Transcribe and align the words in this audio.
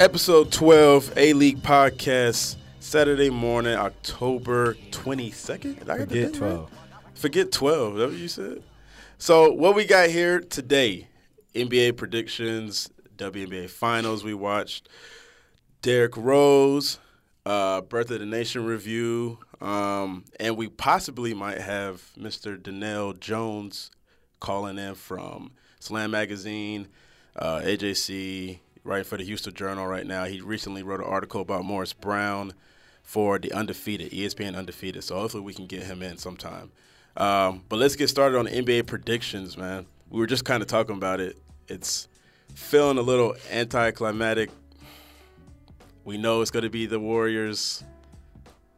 Episode 0.00 0.50
12, 0.50 1.12
A 1.18 1.34
League 1.34 1.62
Podcast, 1.62 2.56
Saturday 2.78 3.28
morning, 3.28 3.74
October 3.74 4.72
22nd. 4.92 5.80
Did 5.80 5.90
I 5.90 5.98
Forget 5.98 6.08
date 6.08 6.24
right? 6.24 6.34
12. 6.34 6.70
Forget 7.12 7.52
12. 7.52 7.92
Is 7.92 7.98
that 7.98 8.08
what 8.08 8.18
you 8.18 8.28
said? 8.28 8.62
So, 9.18 9.52
what 9.52 9.74
we 9.74 9.84
got 9.84 10.08
here 10.08 10.40
today 10.40 11.06
NBA 11.54 11.98
predictions, 11.98 12.88
WNBA 13.18 13.68
finals 13.68 14.24
we 14.24 14.32
watched, 14.32 14.88
Derrick 15.82 16.16
Rose, 16.16 16.98
uh, 17.44 17.82
Birth 17.82 18.10
of 18.10 18.20
the 18.20 18.26
Nation 18.26 18.64
review, 18.64 19.36
um, 19.60 20.24
and 20.40 20.56
we 20.56 20.68
possibly 20.68 21.34
might 21.34 21.60
have 21.60 22.10
Mr. 22.18 22.60
Donnell 22.60 23.12
Jones 23.12 23.90
calling 24.40 24.78
in 24.78 24.94
from 24.94 25.50
Slam 25.78 26.12
Magazine, 26.12 26.88
uh, 27.36 27.60
AJC, 27.62 28.60
writing 28.84 29.04
for 29.04 29.16
the 29.16 29.24
Houston 29.24 29.54
Journal 29.54 29.86
right 29.86 30.06
now. 30.06 30.24
He 30.24 30.40
recently 30.40 30.82
wrote 30.82 31.00
an 31.00 31.06
article 31.06 31.40
about 31.40 31.64
Morris 31.64 31.92
Brown 31.92 32.52
for 33.02 33.38
the 33.38 33.52
Undefeated, 33.52 34.12
ESPN 34.12 34.56
Undefeated. 34.56 35.04
So 35.04 35.16
hopefully 35.16 35.42
we 35.42 35.54
can 35.54 35.66
get 35.66 35.82
him 35.82 36.02
in 36.02 36.16
sometime. 36.16 36.70
Um, 37.16 37.64
but 37.68 37.78
let's 37.78 37.96
get 37.96 38.08
started 38.08 38.38
on 38.38 38.46
NBA 38.46 38.86
predictions, 38.86 39.56
man. 39.56 39.86
We 40.08 40.20
were 40.20 40.26
just 40.26 40.44
kind 40.44 40.62
of 40.62 40.68
talking 40.68 40.96
about 40.96 41.20
it. 41.20 41.36
It's 41.68 42.08
feeling 42.54 42.98
a 42.98 43.02
little 43.02 43.34
anticlimactic. 43.50 44.50
We 46.04 46.18
know 46.18 46.40
it's 46.40 46.50
going 46.50 46.64
to 46.64 46.70
be 46.70 46.86
the 46.86 46.98
Warriors. 46.98 47.84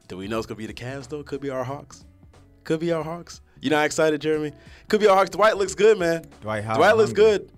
Do 0.08 0.16
we 0.16 0.28
know 0.28 0.38
it's 0.38 0.46
going 0.46 0.56
to 0.56 0.58
be 0.58 0.66
the 0.66 0.74
Cavs, 0.74 1.08
though? 1.08 1.22
Could 1.22 1.40
be 1.40 1.50
our 1.50 1.64
Hawks. 1.64 2.04
Could 2.64 2.80
be 2.80 2.92
our 2.92 3.02
Hawks. 3.02 3.40
You 3.60 3.70
not 3.70 3.86
excited, 3.86 4.20
Jeremy? 4.20 4.52
Could 4.88 5.00
be 5.00 5.06
our 5.06 5.16
Hawks. 5.16 5.30
Dwight 5.30 5.56
looks 5.56 5.74
good, 5.74 5.98
man. 5.98 6.26
Dwight 6.40 6.64
Howard 6.64 6.78
Dwight 6.78 6.96
looks 6.96 7.10
hungry. 7.10 7.38
good. 7.38 7.52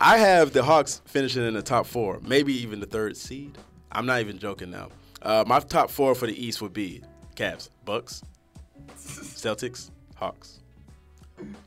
I 0.00 0.18
have 0.18 0.52
the 0.52 0.62
Hawks 0.62 1.00
finishing 1.06 1.46
in 1.46 1.54
the 1.54 1.62
top 1.62 1.86
four, 1.86 2.20
maybe 2.22 2.52
even 2.52 2.80
the 2.80 2.86
third 2.86 3.16
seed. 3.16 3.56
I'm 3.90 4.04
not 4.04 4.20
even 4.20 4.38
joking 4.38 4.70
now. 4.70 4.88
Uh, 5.22 5.44
my 5.46 5.58
top 5.60 5.90
four 5.90 6.14
for 6.14 6.26
the 6.26 6.44
East 6.44 6.60
would 6.60 6.74
be 6.74 7.02
Cavs, 7.34 7.70
Bucks, 7.84 8.22
Celtics, 8.98 9.90
Hawks. 10.14 10.60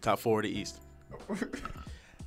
Top 0.02 0.20
four 0.20 0.40
of 0.40 0.44
the 0.44 0.60
East. 0.60 0.80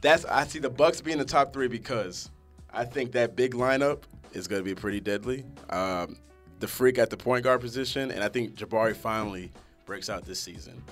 That's 0.00 0.25
I 0.25 0.44
see 0.44 0.59
the 0.59 0.70
Bucks 0.70 1.00
being 1.00 1.19
the 1.19 1.25
top 1.25 1.53
three 1.53 1.69
because 1.69 2.31
I 2.72 2.84
think 2.84 3.12
that 3.12 3.37
big 3.37 3.55
lineup 3.55 4.03
is 4.33 4.48
going 4.48 4.61
to 4.61 4.64
be 4.64 4.75
pretty 4.75 5.00
deadly. 5.00 5.44
Um, 5.70 6.16
the 6.59 6.66
freak 6.66 6.98
at 6.98 7.11
the 7.11 7.16
point 7.16 7.44
guard 7.44 7.61
position, 7.61 8.11
and 8.11 8.25
I 8.25 8.28
think 8.28 8.56
Jabari 8.56 8.97
finally 8.97 9.50
breaks 9.84 10.11
out 10.11 10.25
this 10.25 10.41
season. 10.41 10.83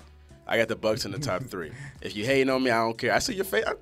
I 0.47 0.57
got 0.57 0.69
the 0.69 0.77
Bucks 0.77 1.05
in 1.05 1.13
the 1.13 1.19
top 1.19 1.45
three. 1.45 1.73
If 2.01 2.17
you 2.17 2.25
hating 2.25 2.51
on 2.51 2.63
me, 2.63 2.71
I 2.71 2.79
don't 2.79 2.97
care. 2.97 3.13
I 3.13 3.19
see 3.19 3.35
your 3.35 3.45
face. 3.45 3.65
I, 3.67 3.75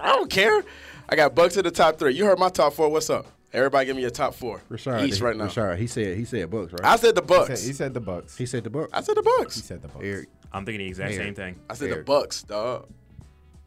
I 0.00 0.06
don't 0.08 0.30
care. 0.30 0.62
I 1.08 1.16
got 1.16 1.34
Bucks 1.34 1.56
in 1.56 1.64
the 1.64 1.70
top 1.70 1.98
three. 1.98 2.14
You 2.14 2.24
heard 2.24 2.38
my 2.38 2.48
top 2.48 2.72
four. 2.74 2.88
What's 2.88 3.10
up? 3.10 3.26
Everybody, 3.52 3.86
give 3.86 3.96
me 3.96 4.02
your 4.02 4.10
top 4.10 4.34
four. 4.34 4.62
Rashard, 4.70 5.06
East 5.06 5.18
he- 5.18 5.24
right 5.24 5.36
now. 5.36 5.46
Rashard, 5.46 5.76
he 5.78 5.86
said 5.86 6.16
he 6.16 6.24
said 6.24 6.50
Bucks, 6.50 6.72
right? 6.72 6.84
I 6.84 6.96
said 6.96 7.14
the 7.14 7.20
He 7.20 7.26
Bucks. 7.26 7.60
said, 7.60 7.66
he 7.66 7.72
said 7.74 7.92
the 7.94 8.00
Bucks. 8.00 8.36
he 8.36 8.46
said 8.46 8.64
the 8.64 8.70
Bucks. 8.70 8.90
I 8.94 9.00
said 9.02 9.16
the 9.16 9.22
Bucks. 9.22 9.36
He 9.56 9.60
Bucks. 9.60 9.66
said 9.66 9.82
the 9.82 9.88
Bucks. 9.88 10.04
Eric, 10.04 10.28
I'm 10.52 10.64
thinking 10.64 10.78
the 10.80 10.88
exact 10.88 11.12
Eric. 11.12 11.22
same 11.26 11.34
thing. 11.34 11.56
I 11.68 11.74
said 11.74 11.90
the 11.90 11.96
Bucks, 12.02 12.42
dog. 12.44 12.88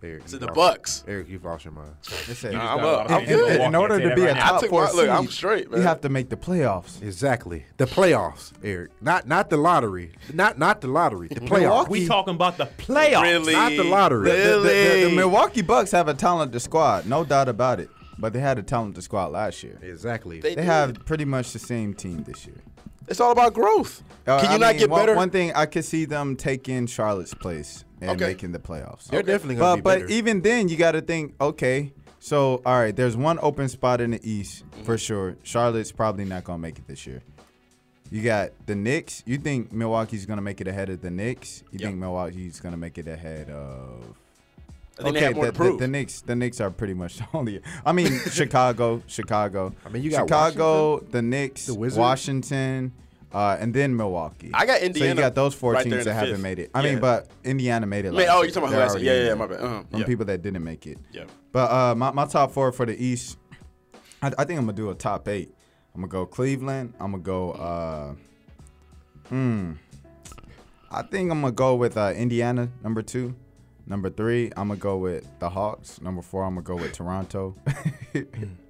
Eric, 0.04 0.24
I 0.26 0.38
the 0.38 0.46
lost- 0.46 0.54
Bucks. 0.56 1.04
Eric, 1.08 1.30
you've 1.30 1.44
lost 1.46 1.66
your 1.66 1.74
mind. 1.74 1.94
They 2.28 2.34
said, 2.36 2.54
Nah, 2.54 2.74
I'm 2.74 2.78
got 2.78 2.84
a 2.84 2.86
lot 2.98 3.06
up. 3.06 3.12
I'm 3.12 3.26
good. 3.26 3.62
in 3.62 3.74
order 3.76 4.00
to 4.00 4.16
be 4.16 4.22
that 4.22 4.30
a 4.30 4.34
right 4.34 4.36
now. 4.36 4.46
I 4.46 4.50
top 4.50 4.62
took 4.62 4.70
four 4.70 4.84
my- 4.86 4.92
look, 4.92 5.10
I'm 5.10 5.28
straight, 5.28 5.72
man. 5.72 5.80
you 5.82 5.88
have 5.88 6.02
to 6.02 6.10
make 6.10 6.30
the 6.30 6.36
playoffs. 6.38 7.02
Exactly. 7.02 7.66
The 7.78 7.86
playoffs, 7.86 8.52
Eric. 8.64 8.92
Not 9.02 9.28
not 9.28 9.50
the 9.50 9.58
lottery. 9.58 10.12
Not 10.34 10.60
not 10.60 10.82
the 10.82 10.88
lottery. 10.88 11.30
The 11.30 11.36
playoffs. 11.42 11.90
We 11.90 12.06
talking 12.06 12.36
about 12.36 12.58
the 12.58 12.66
playoffs. 12.78 13.22
Really? 13.24 13.54
Not 13.54 13.72
the 13.72 13.84
lottery. 13.84 14.30
The, 14.30 14.38
the- 14.38 14.60
the- 14.60 14.64
Really? 14.70 15.04
the 15.10 15.16
Milwaukee 15.16 15.62
Bucks 15.64 15.90
have 15.92 16.08
a 16.08 16.14
talented 16.14 16.62
squad, 16.62 17.08
no 17.08 17.24
doubt 17.24 17.50
about 17.50 17.80
it. 17.80 17.90
But 18.20 18.32
they 18.34 18.40
had 18.42 18.60
a 18.60 18.64
talented 18.64 19.04
squad 19.04 19.32
last 19.32 19.64
year. 19.64 19.80
Exactly. 19.82 20.40
They 20.40 20.54
They 20.56 20.64
have 20.64 20.94
pretty 21.06 21.26
much 21.26 21.52
the 21.52 21.60
same 21.60 21.94
team 21.96 22.24
this 22.24 22.46
year. 22.46 22.62
It's 23.08 23.20
all 23.20 23.32
about 23.32 23.54
growth. 23.54 24.04
Uh, 24.28 24.40
Can 24.42 24.50
you 24.50 24.56
I 24.56 24.58
not 24.58 24.70
mean, 24.72 24.80
get 24.80 24.90
one, 24.90 25.02
better? 25.02 25.16
One 25.16 25.30
thing 25.30 25.54
I 25.54 25.66
could 25.68 25.86
see 25.86 26.06
them 26.06 26.36
taking 26.36 26.88
Charlotte's 26.88 27.34
place 27.36 27.85
and 28.02 28.12
Okay. 28.12 28.28
making 28.28 28.52
the 28.52 28.60
playoffs. 28.60 29.06
They're 29.06 29.24
definitely 29.24 29.56
gonna 29.56 29.74
But 29.74 29.76
be 29.78 29.82
but 29.82 30.00
better. 30.08 30.12
even 30.14 30.42
then, 30.42 30.70
you 30.70 30.78
got 30.78 30.92
to 30.94 31.02
think. 31.02 31.34
Okay, 31.40 31.94
so 32.20 32.62
all 32.66 32.80
right, 32.80 32.96
there's 32.96 33.16
one 33.18 33.40
open 33.42 33.68
spot 33.70 34.02
in 34.02 34.12
the 34.12 34.20
East 34.30 34.66
mm-hmm. 34.70 34.84
for 34.84 34.98
sure. 34.98 35.38
Charlotte's 35.44 35.92
probably 35.92 36.26
not 36.26 36.44
gonna 36.44 36.60
make 36.60 36.78
it 36.78 36.88
this 36.88 37.06
year. 37.08 37.22
You 38.12 38.22
got 38.22 38.52
the 38.68 38.76
Knicks. 38.76 39.24
You 39.26 39.38
think 39.38 39.72
Milwaukee's 39.72 40.26
gonna 40.26 40.42
make 40.42 40.62
it 40.62 40.68
ahead 40.68 40.90
of 40.90 41.02
the 41.02 41.10
Knicks? 41.10 41.64
You 41.72 41.80
Yep. 41.80 41.90
think 41.90 42.00
Milwaukee's 42.00 42.60
gonna 42.60 42.78
make 42.78 42.98
it 42.98 43.08
ahead 43.08 43.50
of? 43.50 44.16
I 45.00 45.04
think 45.04 45.16
they 45.16 45.22
have 45.24 45.36
more 45.36 45.46
the, 45.48 45.52
to 45.52 45.58
prove. 45.58 45.80
The, 45.80 45.86
the 45.86 45.88
Knicks, 45.90 46.22
the 46.22 46.36
Knicks 46.36 46.62
are 46.62 46.70
pretty 46.72 46.94
much 46.94 47.18
the 47.18 47.26
only. 47.34 47.62
I 47.86 47.92
mean, 47.92 48.20
Chicago, 48.32 49.02
Chicago. 49.08 49.74
I 49.86 49.90
mean, 49.90 50.04
you 50.04 50.12
got 50.12 50.22
Chicago, 50.22 51.00
the 51.00 51.22
Knicks, 51.22 51.66
the 51.66 51.74
Wizards. 51.74 52.00
Washington, 52.00 52.94
uh, 53.36 53.58
and 53.60 53.74
then 53.74 53.96
Milwaukee. 53.98 54.50
I 54.54 54.66
got 54.66 54.82
Indiana. 54.82 55.10
So 55.10 55.16
you 55.16 55.22
got 55.26 55.36
those 55.36 55.54
four 55.54 55.74
right 55.74 55.84
teams 55.84 56.06
that 56.06 56.14
haven't 56.14 56.36
fifth. 56.36 56.42
made 56.42 56.60
it. 56.60 56.72
I 56.74 56.82
Yeah. 56.82 56.92
mean, 56.92 57.00
but 57.02 57.28
Indiana 57.44 57.86
made 57.86 58.06
it. 58.06 58.14
Man, 58.14 58.26
last 58.28 58.30
oh, 58.32 58.42
you're 58.44 58.52
talking 58.52 58.74
about 58.74 58.92
who. 58.98 59.04
Yeah, 59.04 59.14
yeah, 59.26 59.32
in 59.34 59.38
my 59.38 59.48
bad. 59.48 59.60
Uh-huh. 59.60 59.84
From 59.92 60.00
Yeah. 60.00 60.06
people 60.06 60.26
that 60.26 60.42
didn't 60.42 60.64
make 60.64 60.88
it. 60.88 60.98
Yeah. 61.12 61.26
But 61.52 61.70
uh, 61.70 61.96
my, 61.96 62.12
my 62.12 62.26
top 62.26 62.52
four 62.54 62.72
for 62.72 62.86
the 62.86 62.96
East, 62.96 63.38
I, 64.22 64.28
I 64.38 64.46
think 64.46 64.58
I'm 64.58 64.66
gonna 64.66 64.74
do 64.74 64.90
a 64.90 64.96
top 64.96 65.28
eight. 65.28 65.54
I'm 65.94 66.02
gonna 66.02 66.08
go 66.12 66.26
Cleveland. 66.26 66.94
I'm 67.00 67.12
gonna 67.12 67.24
go. 67.24 67.52
Uh, 67.52 68.14
hmm. 69.28 69.74
I 70.90 71.02
think 71.02 71.30
I'm 71.30 71.42
gonna 71.42 71.52
go 71.52 71.76
with 71.76 71.98
uh, 71.98 72.14
Indiana 72.16 72.70
number 72.84 73.02
two. 73.02 73.36
Number 73.86 74.10
three, 74.10 74.50
I'm 74.56 74.70
gonna 74.70 74.80
go 74.80 74.98
with 74.98 75.28
the 75.40 75.50
Hawks. 75.50 76.00
Number 76.02 76.22
four, 76.22 76.44
I'm 76.46 76.56
gonna 76.56 76.64
go 76.64 76.76
with 76.76 76.94
Toronto. 76.94 77.56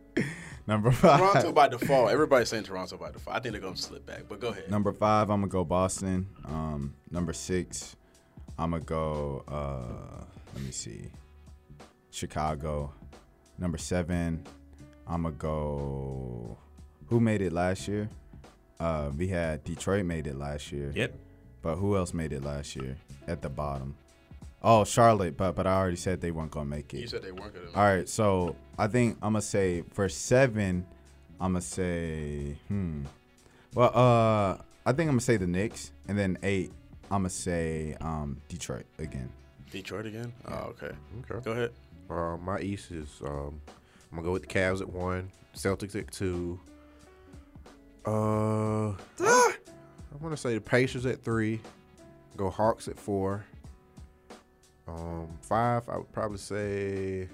number 0.68 0.92
five. 0.92 1.20
Toronto 1.20 1.52
by 1.52 1.68
default. 1.68 2.12
Everybody's 2.12 2.50
saying 2.50 2.64
Toronto 2.64 2.98
by 2.98 3.12
default. 3.12 3.36
I 3.36 3.40
think 3.40 3.54
they're 3.54 3.62
gonna 3.62 3.78
slip 3.78 4.06
back, 4.06 4.24
but 4.28 4.40
go 4.40 4.50
ahead. 4.50 4.70
Number 4.70 4.92
five, 4.92 5.30
I'm 5.30 5.42
gonna 5.42 5.52
go 5.52 5.64
Boston. 5.64 6.28
Um, 6.46 6.94
number 7.12 7.34
six, 7.34 7.96
I'm 8.58 8.72
gonna 8.72 8.84
go. 8.84 9.44
Uh, 9.48 10.24
let 10.54 10.64
me 10.64 10.72
see, 10.72 11.10
Chicago. 12.12 12.94
Number 13.58 13.78
seven, 13.78 14.44
I'm 15.08 15.24
gonna 15.24 15.36
go. 15.36 16.58
Who 17.08 17.20
made 17.20 17.42
it 17.42 17.54
last 17.54 17.88
year? 17.88 18.10
Uh, 18.80 19.12
we 19.18 19.28
had 19.28 19.64
Detroit 19.64 20.06
made 20.06 20.28
it 20.28 20.36
last 20.36 20.72
year. 20.72 20.92
Yep. 20.96 21.14
But 21.62 21.76
who 21.78 21.96
else 21.96 22.14
made 22.14 22.34
it 22.34 22.44
last 22.44 22.76
year 22.76 22.98
at 23.28 23.42
the 23.42 23.50
bottom? 23.50 23.96
Oh, 24.68 24.84
Charlotte. 24.84 25.38
But 25.38 25.56
but 25.56 25.68
I 25.68 25.76
already 25.76 25.96
said 25.96 26.20
they 26.20 26.32
weren't 26.32 26.50
gonna 26.50 26.66
make 26.66 26.94
it. 26.94 27.02
You 27.02 27.08
said 27.08 27.22
they 27.22 27.32
weren't 27.32 27.54
gonna. 27.54 27.68
All 27.76 27.84
right, 27.96 28.10
so 28.10 28.56
I 28.80 28.88
think 28.88 29.18
I'm 29.22 29.34
gonna 29.34 29.42
say 29.44 29.84
for 29.94 30.10
seven, 30.10 30.88
I'm 31.40 31.52
gonna 31.52 31.62
say 31.62 32.58
hmm. 32.68 33.04
Well, 33.76 33.92
uh, 33.96 34.58
I 34.86 34.92
think 34.92 35.02
I'm 35.02 35.16
gonna 35.16 35.22
say 35.22 35.38
the 35.38 35.46
Knicks, 35.46 35.92
and 36.08 36.18
then 36.18 36.40
eight, 36.42 36.72
I'm 37.12 37.20
gonna 37.20 37.30
say 37.30 37.96
um 38.02 38.42
Detroit 38.50 38.88
again. 38.98 39.30
Detroit 39.70 40.08
again. 40.08 40.34
Oh, 40.48 40.74
okay. 40.74 40.96
Okay. 41.30 41.44
Go 41.44 41.52
ahead. 41.52 41.72
Uh, 42.10 42.38
my 42.38 42.60
East 42.60 42.92
is 42.92 43.22
um, 43.24 43.62
I'm 44.12 44.18
gonna 44.18 44.24
go 44.24 44.32
with 44.32 44.48
the 44.48 44.48
Cavs 44.48 44.82
at 44.82 44.90
one, 44.90 45.32
Celtics 45.56 45.96
at 45.96 46.12
two. 46.12 46.60
Uh, 48.04 48.90
I 49.20 49.54
want 50.20 50.36
to 50.36 50.38
say 50.38 50.56
the 50.56 50.62
Pacers 50.62 51.06
at 51.06 51.24
three. 51.24 51.60
Go 52.36 52.50
Hawks 52.50 52.88
at 52.88 53.00
four. 53.00 53.46
Um, 54.88 55.30
five. 55.42 55.88
I 55.90 55.98
would 55.98 56.12
probably 56.12 56.38
say. 56.38 57.28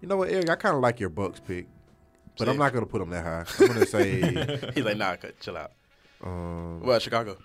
You 0.00 0.08
know 0.08 0.16
what, 0.16 0.30
Eric? 0.30 0.48
I 0.48 0.54
kind 0.56 0.74
of 0.76 0.80
like 0.80 1.00
your 1.00 1.08
Bucks 1.08 1.40
pick, 1.40 1.66
but 2.38 2.48
I'm 2.48 2.56
not 2.56 2.72
gonna 2.72 2.86
put 2.86 2.98
them 3.00 3.10
that 3.10 3.24
high. 3.24 3.44
I'm 3.64 3.66
gonna 3.74 3.86
say. 3.86 4.20
He's 4.74 4.84
like, 4.84 4.96
nah, 4.96 5.16
cut, 5.16 5.38
chill 5.40 5.56
out. 5.56 5.72
um, 6.22 6.80
about 6.82 7.02
Chicago? 7.02 7.36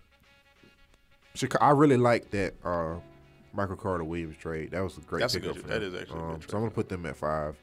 Chicago. 1.35 1.63
I 1.65 1.71
really 1.71 1.97
like 1.97 2.29
that 2.31 2.53
uh, 2.63 2.95
Michael 3.53 3.75
Carter 3.75 4.03
Williams 4.03 4.37
trade. 4.37 4.71
That 4.71 4.81
was 4.81 4.97
a 4.97 5.01
great. 5.01 5.21
Pick. 5.21 5.21
That's 5.21 5.35
a 5.35 5.39
good- 5.39 5.65
that 5.67 5.81
is 5.81 5.93
actually 5.95 6.19
Um. 6.19 6.41
So 6.47 6.57
I'm 6.57 6.63
gonna 6.63 6.71
put 6.71 6.89
them 6.89 7.05
at 7.05 7.15
five. 7.17 7.57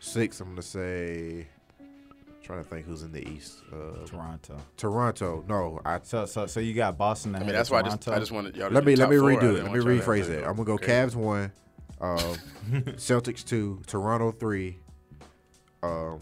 Six. 0.00 0.40
I'm 0.40 0.50
gonna 0.50 0.62
say. 0.62 1.46
Trying 2.48 2.64
to 2.64 2.70
think 2.70 2.86
who's 2.86 3.02
in 3.02 3.12
the 3.12 3.28
East. 3.28 3.58
Uh, 3.70 4.06
Toronto. 4.06 4.56
Toronto. 4.78 5.44
No, 5.46 5.82
I. 5.84 6.00
So 6.02 6.24
so 6.24 6.46
so 6.46 6.60
you 6.60 6.72
got 6.72 6.96
Boston. 6.96 7.34
I 7.34 7.40
mean, 7.40 7.48
of 7.48 7.54
that's 7.56 7.70
why 7.70 7.80
I 7.80 7.82
just 7.82 8.08
I 8.08 8.18
just 8.18 8.32
wanted 8.32 8.56
y'all. 8.56 8.70
To 8.70 8.74
Let 8.74 8.86
me 8.86 8.96
let 8.96 9.04
top 9.04 9.10
me 9.10 9.16
redo 9.16 9.58
it. 9.58 9.64
Let 9.64 9.70
me 9.70 9.80
y'all 9.80 9.84
to 9.84 9.96
have 9.96 10.06
rephrase 10.06 10.30
it. 10.30 10.44
I'm 10.44 10.56
gonna 10.56 10.64
go 10.64 10.78
crazy. 10.78 10.92
Cavs 10.92 11.14
one, 11.14 11.52
um, 12.00 12.16
Celtics 12.96 13.44
two, 13.44 13.82
Toronto 13.86 14.30
three. 14.32 14.78
Um, 15.82 16.20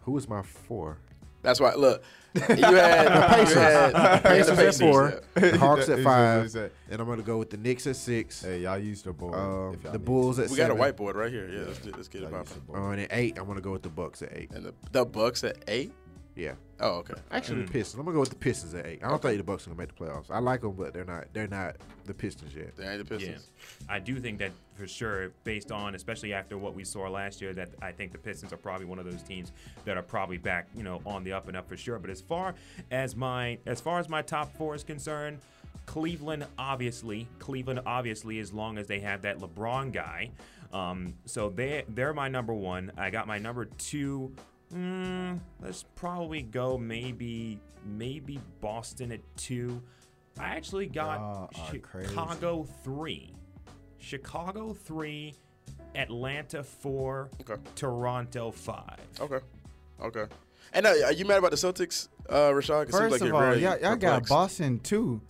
who 0.00 0.12
was 0.12 0.30
my 0.30 0.40
four? 0.40 0.96
That's 1.44 1.60
why. 1.60 1.74
Look, 1.74 2.02
you 2.34 2.42
had 2.42 2.58
you 2.58 3.54
had 3.54 4.22
Pacers 4.24 4.56
the 4.56 4.66
at 4.66 4.74
four, 4.74 5.22
yeah. 5.36 5.50
the 5.50 5.58
Hawks 5.58 5.88
at 5.88 6.00
five, 6.00 6.52
and 6.90 7.00
I'm 7.00 7.06
gonna 7.06 7.22
go 7.22 7.38
with 7.38 7.50
the 7.50 7.56
Knicks 7.56 7.86
at 7.86 7.94
six. 7.94 8.42
Hey, 8.42 8.62
y'all 8.62 8.78
use 8.78 9.02
the 9.02 9.12
board. 9.12 9.34
Um, 9.34 9.78
the 9.92 10.00
Bulls 10.00 10.40
at 10.40 10.50
We 10.50 10.56
got 10.56 10.72
a 10.72 10.74
whiteboard 10.74 11.14
right 11.14 11.30
here. 11.30 11.48
Yeah, 11.48 11.66
let's, 11.68 11.84
let's 11.84 12.08
get 12.08 12.22
it 12.22 12.30
Y'all 12.30 12.42
popping. 12.42 12.74
Uh, 12.74 12.88
and 12.88 13.02
at 13.02 13.08
eight, 13.12 13.38
I'm 13.38 13.46
gonna 13.46 13.60
go 13.60 13.70
with 13.70 13.82
the 13.82 13.88
Bucks 13.88 14.22
at 14.22 14.36
eight. 14.36 14.50
And 14.50 14.64
the, 14.64 14.74
the 14.90 15.04
Bucks 15.04 15.44
at 15.44 15.58
eight. 15.68 15.92
Yeah. 16.36 16.54
Oh, 16.80 16.96
okay. 16.98 17.14
Actually, 17.30 17.62
Mm. 17.62 17.66
the 17.66 17.72
Pistons. 17.72 17.98
I'm 18.00 18.04
gonna 18.04 18.14
go 18.14 18.20
with 18.20 18.30
the 18.30 18.34
Pistons 18.36 18.74
at 18.74 18.86
eight. 18.86 19.04
I 19.04 19.08
don't 19.08 19.22
think 19.22 19.38
the 19.38 19.44
Bucks 19.44 19.66
are 19.66 19.70
gonna 19.70 19.78
make 19.80 19.96
the 19.96 20.04
playoffs. 20.04 20.30
I 20.30 20.40
like 20.40 20.62
them, 20.62 20.72
but 20.72 20.92
they're 20.92 21.04
not. 21.04 21.26
They're 21.32 21.46
not 21.46 21.76
the 22.06 22.14
Pistons 22.14 22.54
yet. 22.56 22.76
They 22.76 22.84
ain't 22.88 22.98
the 23.08 23.16
Pistons. 23.16 23.46
I 23.88 24.00
do 24.00 24.18
think 24.18 24.38
that 24.40 24.50
for 24.74 24.88
sure, 24.88 25.30
based 25.44 25.70
on 25.70 25.94
especially 25.94 26.32
after 26.32 26.58
what 26.58 26.74
we 26.74 26.82
saw 26.82 27.08
last 27.08 27.40
year, 27.40 27.52
that 27.54 27.70
I 27.80 27.92
think 27.92 28.10
the 28.10 28.18
Pistons 28.18 28.52
are 28.52 28.56
probably 28.56 28.86
one 28.86 28.98
of 28.98 29.04
those 29.04 29.22
teams 29.22 29.52
that 29.84 29.96
are 29.96 30.02
probably 30.02 30.36
back, 30.38 30.66
you 30.74 30.82
know, 30.82 31.00
on 31.06 31.22
the 31.22 31.32
up 31.32 31.46
and 31.46 31.56
up 31.56 31.68
for 31.68 31.76
sure. 31.76 32.00
But 32.00 32.10
as 32.10 32.20
far 32.20 32.56
as 32.90 33.14
my 33.14 33.58
as 33.66 33.80
far 33.80 34.00
as 34.00 34.08
my 34.08 34.20
top 34.22 34.52
four 34.56 34.74
is 34.74 34.82
concerned, 34.82 35.38
Cleveland 35.86 36.46
obviously, 36.58 37.28
Cleveland 37.38 37.80
obviously, 37.86 38.40
as 38.40 38.52
long 38.52 38.78
as 38.78 38.88
they 38.88 38.98
have 39.00 39.22
that 39.22 39.38
LeBron 39.38 39.92
guy. 39.92 40.30
Um, 40.72 41.14
so 41.24 41.50
they 41.50 41.84
they're 41.88 42.12
my 42.14 42.26
number 42.28 42.52
one. 42.52 42.90
I 42.96 43.10
got 43.10 43.28
my 43.28 43.38
number 43.38 43.66
two. 43.66 44.34
Mm, 44.72 45.40
let's 45.60 45.84
probably 45.94 46.42
go 46.42 46.78
maybe 46.78 47.60
maybe 47.84 48.40
Boston 48.60 49.12
at 49.12 49.20
two. 49.36 49.82
I 50.38 50.56
actually 50.56 50.86
got 50.86 51.18
Y'all 51.20 51.50
are 51.72 51.78
crazy. 51.78 52.08
Chicago 52.08 52.66
three, 52.82 53.34
Chicago 53.98 54.72
three, 54.72 55.34
Atlanta 55.94 56.62
four, 56.62 57.30
Okay. 57.40 57.60
Toronto 57.76 58.50
five. 58.50 58.98
Okay. 59.20 59.38
Okay. 60.02 60.24
And 60.72 60.86
uh, 60.86 60.90
are 61.04 61.12
you 61.12 61.24
mad 61.24 61.38
about 61.38 61.52
the 61.52 61.56
Celtics, 61.56 62.08
uh, 62.28 62.50
Rashad? 62.50 62.86
'Cause 62.86 62.88
it 62.88 62.92
seems 62.92 62.98
First 62.98 63.12
like 63.12 63.20
of 63.20 63.26
you're 63.28 63.36
all, 63.36 63.40
very 63.42 63.62
y'all, 63.62 63.78
y'all 63.78 63.96
got. 63.96 64.26
Boston 64.26 64.80
two. 64.80 65.20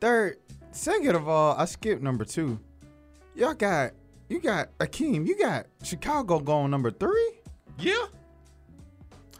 Third, 0.00 0.36
second 0.70 1.16
of 1.16 1.28
all, 1.28 1.56
I 1.58 1.64
skipped 1.64 2.02
number 2.02 2.24
two. 2.24 2.60
Y'all 3.34 3.54
got 3.54 3.92
you 4.28 4.40
got 4.40 4.68
Akeem. 4.78 5.26
You 5.26 5.36
got 5.36 5.66
Chicago 5.82 6.38
going 6.38 6.70
number 6.70 6.90
three. 6.92 7.40
Yeah. 7.78 8.06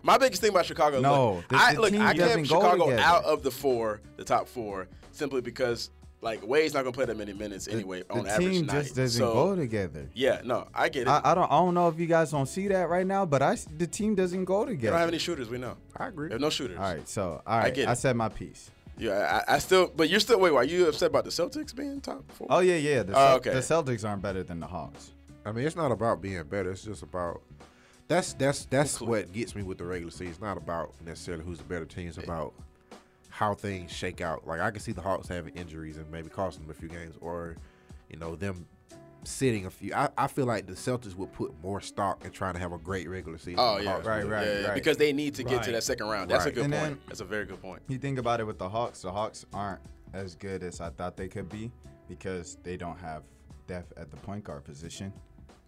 My 0.04 0.18
biggest 0.18 0.40
thing 0.40 0.50
about 0.50 0.66
Chicago. 0.66 1.00
No, 1.00 1.34
look, 1.36 1.48
the- 1.48 1.56
I 1.56 1.74
the 1.74 1.80
look. 1.80 1.90
team 1.90 2.02
I 2.02 2.12
doesn't 2.12 2.36
kept 2.44 2.48
Chicago 2.48 2.84
together. 2.84 3.02
out 3.02 3.24
of 3.24 3.42
the 3.42 3.50
four, 3.50 4.00
the 4.16 4.24
top 4.24 4.46
four, 4.46 4.86
simply 5.12 5.40
because 5.40 5.90
like 6.20 6.46
Wade's 6.46 6.72
not 6.74 6.84
gonna 6.84 6.92
play 6.92 7.04
that 7.06 7.16
many 7.16 7.32
minutes 7.32 7.68
anyway 7.68 8.02
the 8.02 8.12
on 8.14 8.26
average 8.26 8.48
team 8.52 8.66
night. 8.66 8.82
just 8.84 8.96
doesn't 8.96 9.18
so, 9.18 9.32
go 9.32 9.56
together. 9.56 10.08
Yeah, 10.14 10.40
no, 10.44 10.68
I 10.74 10.88
get 10.90 11.02
it. 11.02 11.08
I, 11.08 11.20
I 11.24 11.34
don't 11.34 11.50
I 11.50 11.56
don't 11.58 11.74
know 11.74 11.88
if 11.88 11.98
you 11.98 12.06
guys 12.06 12.30
don't 12.30 12.46
see 12.46 12.68
that 12.68 12.88
right 12.88 13.06
now, 13.06 13.26
but 13.26 13.42
I 13.42 13.52
s- 13.54 13.66
the 13.76 13.86
team 13.86 14.14
doesn't 14.14 14.44
go 14.44 14.64
they 14.64 14.72
together. 14.72 14.92
don't 14.92 15.00
have 15.00 15.08
any 15.08 15.18
shooters. 15.18 15.48
We 15.50 15.58
know. 15.58 15.76
I 15.96 16.08
agree. 16.08 16.28
There's 16.28 16.40
no 16.40 16.50
shooters. 16.50 16.76
all 16.78 16.84
right, 16.84 17.08
so 17.08 17.42
all 17.46 17.58
right, 17.58 17.66
I, 17.66 17.70
get 17.70 17.88
it. 17.90 17.96
said 17.96 18.14
my 18.16 18.28
piece. 18.28 18.70
Yeah, 18.96 19.42
I, 19.48 19.54
I 19.56 19.58
still. 19.58 19.90
But 19.94 20.08
you're 20.08 20.20
still. 20.20 20.38
Wait, 20.38 20.52
why 20.52 20.60
are 20.60 20.64
you 20.64 20.86
upset 20.88 21.08
about 21.10 21.24
the 21.24 21.30
Celtics 21.30 21.74
being 21.74 22.00
top 22.00 22.30
four? 22.32 22.46
Oh 22.50 22.60
yeah, 22.60 22.76
yeah. 22.76 23.02
The, 23.02 23.12
Oh, 23.18 23.34
okay. 23.36 23.52
the 23.52 23.58
Celtics 23.60 24.06
aren't 24.08 24.22
better 24.22 24.42
than 24.44 24.60
the 24.60 24.66
Hawks. 24.66 25.10
I 25.44 25.50
mean, 25.52 25.66
it's 25.66 25.74
not 25.76 25.90
about 25.92 26.22
being 26.22 26.42
better. 26.44 26.70
It's 26.70 26.84
just 26.84 27.02
about 27.02 27.42
that's 28.08 28.34
that's 28.34 28.64
that's 28.66 28.98
Cool. 28.98 29.08
what 29.08 29.32
gets 29.32 29.54
me 29.54 29.62
with 29.62 29.78
the 29.78 29.84
regular 29.84 30.10
season. 30.10 30.28
It's 30.28 30.40
not 30.40 30.56
about 30.56 30.92
necessarily 31.04 31.44
who's 31.44 31.58
the 31.58 31.64
better 31.64 31.86
team. 31.86 32.08
It's 32.08 32.18
about 32.18 32.52
how 33.30 33.54
things 33.54 33.90
shake 33.90 34.20
out. 34.20 34.46
Like 34.46 34.60
I 34.60 34.70
can 34.70 34.80
see 34.80 34.92
the 34.92 35.00
Hawks 35.00 35.28
having 35.28 35.54
injuries 35.54 35.96
and 35.96 36.10
maybe 36.10 36.28
costing 36.28 36.62
them 36.66 36.70
a 36.70 36.74
few 36.78 36.88
games, 36.88 37.16
or 37.20 37.56
you 38.10 38.18
know 38.18 38.36
them 38.36 38.66
sitting 39.24 39.64
a 39.64 39.70
few. 39.70 39.94
I, 39.94 40.08
I 40.18 40.26
feel 40.26 40.44
like 40.44 40.66
the 40.66 40.74
Celtics 40.74 41.14
would 41.16 41.32
put 41.32 41.52
more 41.62 41.80
stock 41.80 42.24
in 42.26 42.30
trying 42.30 42.54
to 42.54 42.60
have 42.60 42.72
a 42.72 42.78
great 42.78 43.08
regular 43.08 43.38
season. 43.38 43.56
Oh 43.58 43.78
yeah, 43.78 43.92
Hawks 43.94 44.06
Right, 44.06 44.26
right, 44.28 44.46
Yeah, 44.46 44.60
yeah, 44.60 44.66
right. 44.66 44.74
Because 44.74 44.98
they 44.98 45.12
need 45.12 45.34
to 45.36 45.44
get 45.44 45.62
to 45.64 45.72
that 45.72 45.82
second 45.82 46.06
round. 46.08 46.30
That's 46.30 46.44
a 46.46 46.52
good 46.52 46.64
And 46.66 46.74
point. 46.74 47.00
That's 47.06 47.20
a 47.20 47.24
very 47.24 47.46
good 47.46 47.60
point. 47.62 47.82
You 47.88 47.98
think 47.98 48.18
about 48.18 48.40
it 48.40 48.44
with 48.44 48.58
the 48.58 48.68
Hawks. 48.68 49.00
The 49.02 49.10
Hawks 49.10 49.46
aren't 49.52 49.80
as 50.12 50.34
good 50.34 50.62
as 50.62 50.80
I 50.80 50.90
thought 50.90 51.16
they 51.16 51.28
could 51.28 51.48
be 51.48 51.72
because 52.08 52.58
they 52.62 52.76
don't 52.76 52.98
have 52.98 53.22
depth 53.66 53.94
at 53.96 54.10
the 54.10 54.16
point 54.18 54.44
guard 54.44 54.62
position. 54.64 55.10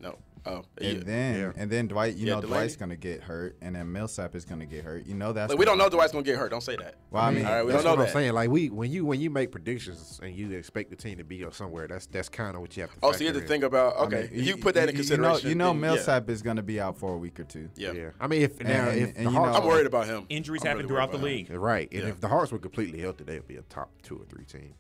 No. 0.01 0.19
Oh, 0.47 0.63
And 0.79 0.99
yeah. 0.99 1.03
then 1.05 1.41
Yeah. 1.41 1.53
and 1.57 1.71
then 1.71 1.89
Dwight, 1.89 2.15
you 2.15 2.27
Yeah, 2.27 2.35
know, 2.35 2.41
Delaney. 2.43 2.61
Dwight's 2.61 2.77
gonna 2.77 2.97
get 2.97 3.23
hurt, 3.23 3.57
and 3.61 3.75
then 3.75 3.91
Millsap 3.93 4.35
is 4.37 4.45
gonna 4.45 4.67
get 4.67 4.85
hurt. 4.85 5.07
You 5.07 5.15
know 5.15 5.33
that's. 5.33 5.51
Like, 5.51 5.59
we 5.59 5.65
don't 5.65 5.77
gonna 5.79 5.91
know 5.91 5.97
Dwight's 5.97 6.13
gonna 6.13 6.23
get 6.25 6.37
hurt. 6.39 6.51
Don't 6.51 6.63
say 6.63 6.77
that. 6.77 6.95
Well, 7.11 7.23
I 7.23 7.31
mean, 7.31 7.45
All 7.45 7.53
right, 7.53 7.63
we 7.67 7.73
That's 7.73 7.83
don't 7.85 7.93
know 7.93 7.97
what 8.03 8.07
that. 8.07 8.17
I'm 8.17 8.23
saying. 8.23 8.33
Like 8.35 8.51
we, 8.51 8.71
when 8.71 8.91
you 8.91 9.05
when 9.05 9.21
you 9.21 9.31
make 9.31 9.51
predictions 9.53 10.21
and 10.23 10.35
you 10.35 10.51
expect 10.53 10.91
the 10.91 10.97
team 10.97 11.19
to 11.19 11.25
be 11.25 11.45
somewhere, 11.53 11.89
that's 11.89 12.07
that's 12.07 12.29
kind 12.29 12.55
of 12.55 12.61
what 12.61 12.77
you 12.77 12.83
have 12.83 12.93
to. 12.93 12.99
Oh, 13.03 13.13
so 13.13 13.21
you 13.25 13.27
have 13.33 13.41
to 13.43 13.47
think 13.49 13.65
about. 13.65 13.97
I 13.97 14.05
Okay, 14.05 14.29
mean, 14.33 14.45
you, 14.45 14.57
put 14.57 14.75
that 14.77 14.89
in 14.89 14.95
consideration. 14.97 15.49
You 15.49 15.55
know, 15.57 15.69
you 15.69 15.73
then, 15.75 15.81
know 15.81 15.89
yeah. 15.89 15.95
Millsap 15.95 16.31
is 16.31 16.43
gonna 16.43 16.63
be 16.63 16.81
out 16.81 16.97
for 16.99 17.15
a 17.15 17.19
week 17.19 17.41
or 17.41 17.45
two. 17.45 17.69
Yeah. 17.77 17.93
Yeah, 17.93 18.11
I 18.21 18.27
mean, 18.29 18.43
if 18.43 18.61
now 18.61 18.89
And- 18.89 18.99
if 19.01 19.09
and 19.17 19.27
the 19.27 19.31
you 19.31 19.37
know- 19.37 19.45
I'm 19.45 19.65
worried 19.67 19.87
about 19.87 20.07
him. 20.07 20.27
Injuries 20.29 20.63
I'm 20.63 20.69
happen 20.69 20.79
really 20.79 20.89
throughout 20.89 21.11
the 21.13 21.19
about 21.19 21.27
him. 21.29 21.37
league. 21.37 21.51
Right, 21.51 21.89
and 21.93 22.03
Yeah. 22.03 22.09
if 22.09 22.21
the 22.21 22.29
Hawks 22.29 22.53
were 22.53 22.59
completely 22.59 23.01
healthy, 23.01 23.25
they 23.25 23.35
would 23.37 23.49
be 23.49 23.57
a 23.57 23.63
top 23.63 23.91
two 24.03 24.17
or 24.17 24.25
three 24.27 24.45
team. 24.45 24.75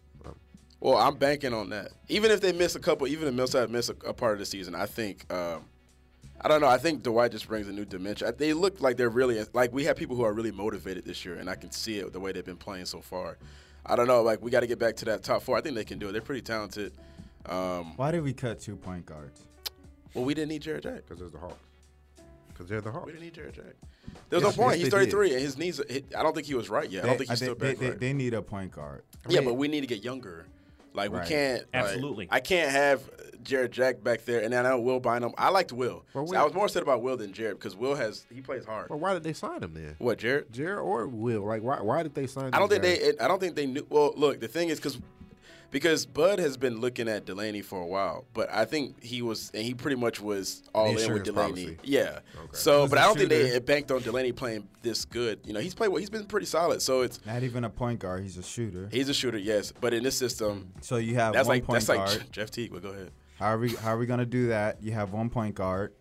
Well, 0.87 0.99
I'm 0.99 1.17
banking 1.17 1.53
on 1.53 1.71
that. 1.71 1.88
Even 2.09 2.31
if 2.31 2.41
they 2.41 2.53
miss 2.53 2.77
a 2.77 2.79
couple, 2.79 3.09
even 3.09 3.27
if 3.27 3.35
Millsap 3.35 3.71
miss 3.71 3.88
a, 3.88 3.97
a 4.06 4.15
part 4.15 4.35
of 4.35 4.38
the 4.38 4.47
season, 4.47 4.77
I 4.77 4.87
think. 4.87 5.27
Um, 5.35 5.65
I 6.41 6.47
don't 6.47 6.61
know. 6.61 6.69
I 6.69 6.79
think 6.79 7.03
Dwight 7.03 7.33
just 7.33 7.49
brings 7.49 7.67
a 7.67 7.73
new 7.73 7.85
dimension. 7.85 8.33
They 8.38 8.53
look 8.53 8.81
like 8.81 8.97
they're 8.97 9.09
really 9.09 9.44
like 9.53 9.73
we 9.73 9.83
have 9.87 9.97
people 9.97 10.15
who 10.15 10.23
are 10.23 10.33
really 10.33 10.53
motivated 10.53 11.05
this 11.05 11.25
year, 11.25 11.38
and 11.41 11.50
I 11.50 11.56
can 11.56 11.73
see 11.73 11.99
it 11.99 12.12
the 12.12 12.21
way 12.21 12.31
they've 12.31 12.44
been 12.44 12.56
playing 12.56 12.85
so 12.85 13.00
far. 13.00 13.37
I 13.85 13.97
don't 13.97 14.06
know. 14.06 14.23
Like 14.23 14.41
we 14.43 14.53
got 14.53 14.61
to 14.61 14.69
get 14.69 14.79
back 14.79 14.94
to 14.99 15.05
that 15.06 15.25
top 15.25 15.43
four. 15.43 15.56
I 15.56 15.61
think 15.61 15.75
they 15.75 15.85
can 15.85 15.99
do 15.99 16.09
it. 16.11 16.12
They're 16.12 16.21
pretty 16.21 16.43
talented. 16.43 16.93
Um, 17.47 17.97
Why 17.97 18.12
did 18.12 18.23
we 18.23 18.33
cut 18.33 18.61
two 18.61 18.77
point 18.77 19.06
guards? 19.06 19.43
well, 20.15 20.25
we 20.25 20.35
didn't 20.35 20.50
need 20.50 20.62
Jarrett 20.62 20.85
Jack. 20.85 20.99
because 20.99 21.19
there's 21.19 21.33
the 21.33 21.38
Hawks. 21.38 21.59
Because 22.47 22.69
they're 22.69 22.81
the 22.81 22.93
Hawks. 22.93 23.06
We 23.06 23.11
didn't 23.12 23.25
need 23.25 23.35
Jarrett 23.35 23.56
Jack. 23.56 23.75
There's 24.31 24.44
Yes, 24.44 24.56
no 24.56 24.62
point. 24.62 24.77
yes, 24.79 24.85
He's 24.85 24.93
they 24.93 24.99
did. 25.00 25.11
33, 25.11 25.33
and 25.33 25.41
his 25.41 25.59
knees. 25.59 25.81
I 26.17 26.23
don't 26.23 26.33
think 26.33 26.47
he 26.47 26.55
was 26.55 26.71
right 26.71 26.88
yet. 26.88 27.03
I 27.03 27.09
don't 27.09 27.19
think 27.19 27.31
he's 27.31 27.41
they, 27.41 27.47
still 27.47 27.56
they, 27.56 27.71
back 27.73 27.79
they, 27.79 27.88
right. 27.91 27.99
they 27.99 28.12
need 28.12 28.35
a 28.35 28.43
point 28.43 28.71
guard. 28.71 29.03
Yeah, 29.29 29.41
but 29.41 29.55
we 29.55 29.67
need 29.67 29.81
to 29.81 29.88
get 29.88 30.05
younger. 30.05 30.47
Like 30.96 31.12
Right. 31.12 31.22
we 31.22 31.28
can't. 31.28 31.58
like, 31.72 31.84
Absolutely. 31.84 32.28
I 32.31 32.40
can't 32.40 32.70
have 32.72 33.08
Jarrett 33.43 33.70
Jack 33.70 34.02
back 34.02 34.25
there, 34.25 34.40
and 34.43 34.52
then 34.52 34.66
I 34.66 34.70
know 34.70 34.81
Will 34.81 34.98
Bynum. 34.98 35.32
I 35.38 35.50
liked 35.50 35.72
Will. 35.72 36.04
Well, 36.14 36.26
So 36.26 36.32
we- 36.32 36.37
I 36.37 36.43
was 36.43 36.52
more 36.52 36.64
upset 36.64 36.82
about 36.82 37.02
Will 37.02 37.16
than 37.16 37.32
Jarrett 37.32 37.58
because 37.60 37.76
Will 37.76 37.94
has 37.94 38.26
he 38.34 38.40
plays 38.40 38.64
hard. 38.64 38.90
Well, 38.90 38.98
why 38.98 39.12
did 39.14 39.22
they 39.22 39.32
sign 39.34 39.62
him 39.62 39.72
then? 39.75 39.94
What 39.98 40.19
Jarrett? 40.19 40.50
Jarrett 40.50 40.82
or 40.82 41.06
Will? 41.06 41.43
Like, 41.46 41.62
why? 41.62 41.81
Why 41.81 42.02
did 42.02 42.14
they 42.14 42.26
sign? 42.26 42.50
I 42.52 42.58
don't 42.58 42.69
think 42.69 42.82
guys? 42.82 42.98
they. 42.98 43.19
I 43.25 43.28
don't 43.28 43.38
think 43.40 43.54
they 43.54 43.66
knew. 43.66 43.87
Well, 43.88 44.14
look, 44.16 44.40
the 44.40 44.48
thing 44.48 44.69
is 44.70 44.78
because 44.81 44.98
because 45.70 46.06
Bud 46.06 46.38
has 46.38 46.56
been 46.56 46.80
looking 46.80 47.08
at 47.08 47.24
Delaney 47.26 47.62
for 47.62 47.80
a 47.80 47.86
while, 47.86 48.24
but 48.34 48.48
I 48.52 48.64
think 48.64 49.02
he 49.02 49.22
was 49.22 49.50
and 49.54 49.62
he 49.64 49.74
pretty 49.74 49.96
much 49.96 50.20
was 50.20 50.62
all 50.74 50.96
in 50.96 51.12
with 51.12 51.24
Delaney. 51.24 51.64
policy. 51.66 51.78
Yeah. 51.82 52.20
Okay. 52.36 52.48
So, 52.52 52.86
but 52.88 52.98
I 52.98 53.04
don't 53.04 53.16
think 53.18 53.28
they 53.30 53.58
banked 53.58 53.90
on 53.90 54.00
Delaney 54.02 54.32
playing 54.32 54.68
this 54.82 55.04
good. 55.04 55.40
You 55.44 55.52
know, 55.52 55.60
he's 55.60 55.74
played. 55.74 55.88
well. 55.88 55.98
He's 56.00 56.10
been 56.10 56.26
pretty 56.26 56.46
solid. 56.46 56.80
So 56.82 57.02
it's 57.02 57.24
Not 57.26 57.42
even 57.42 57.64
a 57.64 57.70
point 57.70 57.98
guard. 58.00 58.22
He's 58.22 58.38
a 58.38 58.42
shooter. 58.42 58.88
he's 58.92 59.08
a 59.08 59.14
shooter, 59.14 59.38
yes. 59.38 59.72
But 59.80 59.92
in 59.94 60.02
this 60.02 60.16
system, 60.16 60.72
So 60.80 60.96
you 60.96 61.14
have 61.16 61.32
that's 61.32 61.48
one 61.48 61.56
like 61.58 61.64
point 61.64 61.84
that's 61.86 61.98
guard. 61.98 62.20
like 62.20 62.30
Jeff 62.32 62.50
Teague. 62.50 62.72
But 62.72 62.82
go 62.82 62.90
ahead. 62.90 63.10
How 63.38 63.46
are 63.48 63.58
we? 63.58 63.70
How 63.70 63.94
are 63.94 63.98
we 63.98 64.06
gonna 64.06 64.24
do 64.24 64.48
that? 64.48 64.82
You 64.82 64.92
have 64.92 65.12
one 65.12 65.28
point 65.30 65.54
guard. 65.54 65.92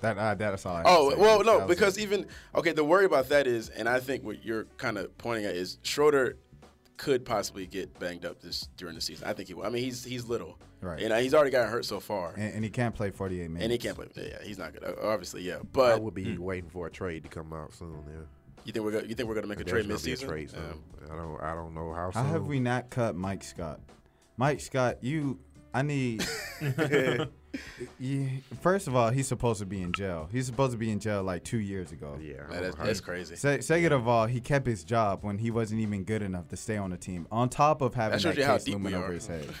That 0.00 0.18
uh, 0.18 0.34
that's 0.34 0.66
all. 0.66 0.74
I 0.76 0.82
Oh 0.84 1.14
well, 1.16 1.44
no, 1.44 1.64
because 1.66 1.96
it. 1.96 2.02
even 2.02 2.26
okay, 2.56 2.72
the 2.72 2.82
worry 2.82 3.04
about 3.04 3.28
that 3.28 3.46
is, 3.46 3.68
and 3.68 3.88
I 3.88 4.00
think 4.00 4.24
what 4.24 4.44
you're 4.44 4.64
kind 4.76 4.98
of 4.98 5.16
pointing 5.18 5.44
at 5.44 5.54
is 5.54 5.78
Schroeder 5.84 6.36
could 6.96 7.24
possibly 7.24 7.66
get 7.66 7.98
banged 7.98 8.24
up 8.24 8.40
this 8.40 8.68
during 8.76 8.94
the 8.94 9.00
season. 9.00 9.26
I 9.26 9.32
think 9.32 9.48
he 9.48 9.54
will. 9.54 9.64
I 9.64 9.70
mean, 9.70 9.82
he's 9.82 10.04
he's 10.04 10.26
little, 10.26 10.58
Right. 10.82 11.00
And 11.00 11.12
uh, 11.12 11.18
he's 11.18 11.32
already 11.32 11.50
gotten 11.50 11.70
hurt 11.70 11.84
so 11.84 12.00
far, 12.00 12.32
and, 12.34 12.42
and, 12.42 12.54
and 12.56 12.64
he 12.64 12.70
can't 12.70 12.94
play 12.94 13.10
48 13.12 13.48
minutes. 13.48 13.62
And 13.62 13.70
he 13.72 13.78
can't 13.78 13.96
play. 13.96 14.08
Yeah, 14.16 14.42
he's 14.42 14.58
not 14.58 14.72
good. 14.72 14.82
Obviously, 15.00 15.42
yeah. 15.42 15.58
But 15.72 15.92
I 15.92 15.94
But 15.94 16.02
would 16.02 16.14
be 16.14 16.36
waiting 16.38 16.68
for 16.70 16.88
a 16.88 16.90
trade 16.90 17.22
to 17.22 17.28
come 17.28 17.52
out 17.52 17.72
soon. 17.72 18.02
Yeah, 18.08 18.22
you 18.64 18.72
think 18.72 18.84
we're 18.84 18.90
gonna, 18.90 19.06
you 19.06 19.14
think 19.14 19.28
we're 19.28 19.36
gonna 19.36 19.46
make 19.46 19.60
a 19.60 19.64
trade 19.64 19.88
gonna 19.88 20.00
be 20.00 20.12
a 20.12 20.16
trade 20.16 20.50
Yeah. 20.52 20.58
soon. 20.58 20.82
I 21.12 21.16
don't. 21.16 21.40
I 21.40 21.54
don't 21.54 21.74
know 21.74 21.92
how. 21.92 22.10
How 22.10 22.24
have 22.24 22.46
we 22.46 22.58
not 22.58 22.90
cut 22.90 23.14
Mike 23.14 23.44
Scott? 23.44 23.80
Mike 24.36 24.60
Scott, 24.60 24.98
you. 25.02 25.38
I 25.74 25.82
need. 25.82 26.24
you, 27.98 28.28
first 28.60 28.86
of 28.88 28.94
all, 28.96 29.10
he's 29.10 29.26
supposed 29.28 29.60
to 29.60 29.66
be 29.66 29.80
in 29.80 29.92
jail. 29.92 30.28
He's 30.32 30.46
supposed 30.46 30.72
to 30.72 30.78
be 30.78 30.90
in 30.90 30.98
jail 31.00 31.22
like 31.22 31.44
two 31.44 31.58
years 31.58 31.92
ago. 31.92 32.18
Yeah, 32.20 32.34
I 32.34 32.38
Man, 32.40 32.48
don't 32.50 32.62
that's, 32.62 32.76
that's 32.76 33.00
crazy. 33.00 33.36
Se- 33.36 33.60
second 33.60 33.92
of 33.92 34.06
all, 34.08 34.26
he 34.26 34.40
kept 34.40 34.66
his 34.66 34.84
job 34.84 35.20
when 35.22 35.38
he 35.38 35.50
wasn't 35.50 35.80
even 35.80 36.04
good 36.04 36.22
enough 36.22 36.48
to 36.48 36.56
stay 36.56 36.76
on 36.76 36.90
the 36.90 36.96
team. 36.96 37.26
On 37.30 37.48
top 37.48 37.80
of 37.82 37.94
having 37.94 38.16
That 38.18 38.22
shows 38.22 38.36
that, 38.36 38.40
you 38.40 38.46
case 38.46 38.68
looming 38.68 38.94
over 38.94 39.12
his 39.12 39.26
head. 39.26 39.48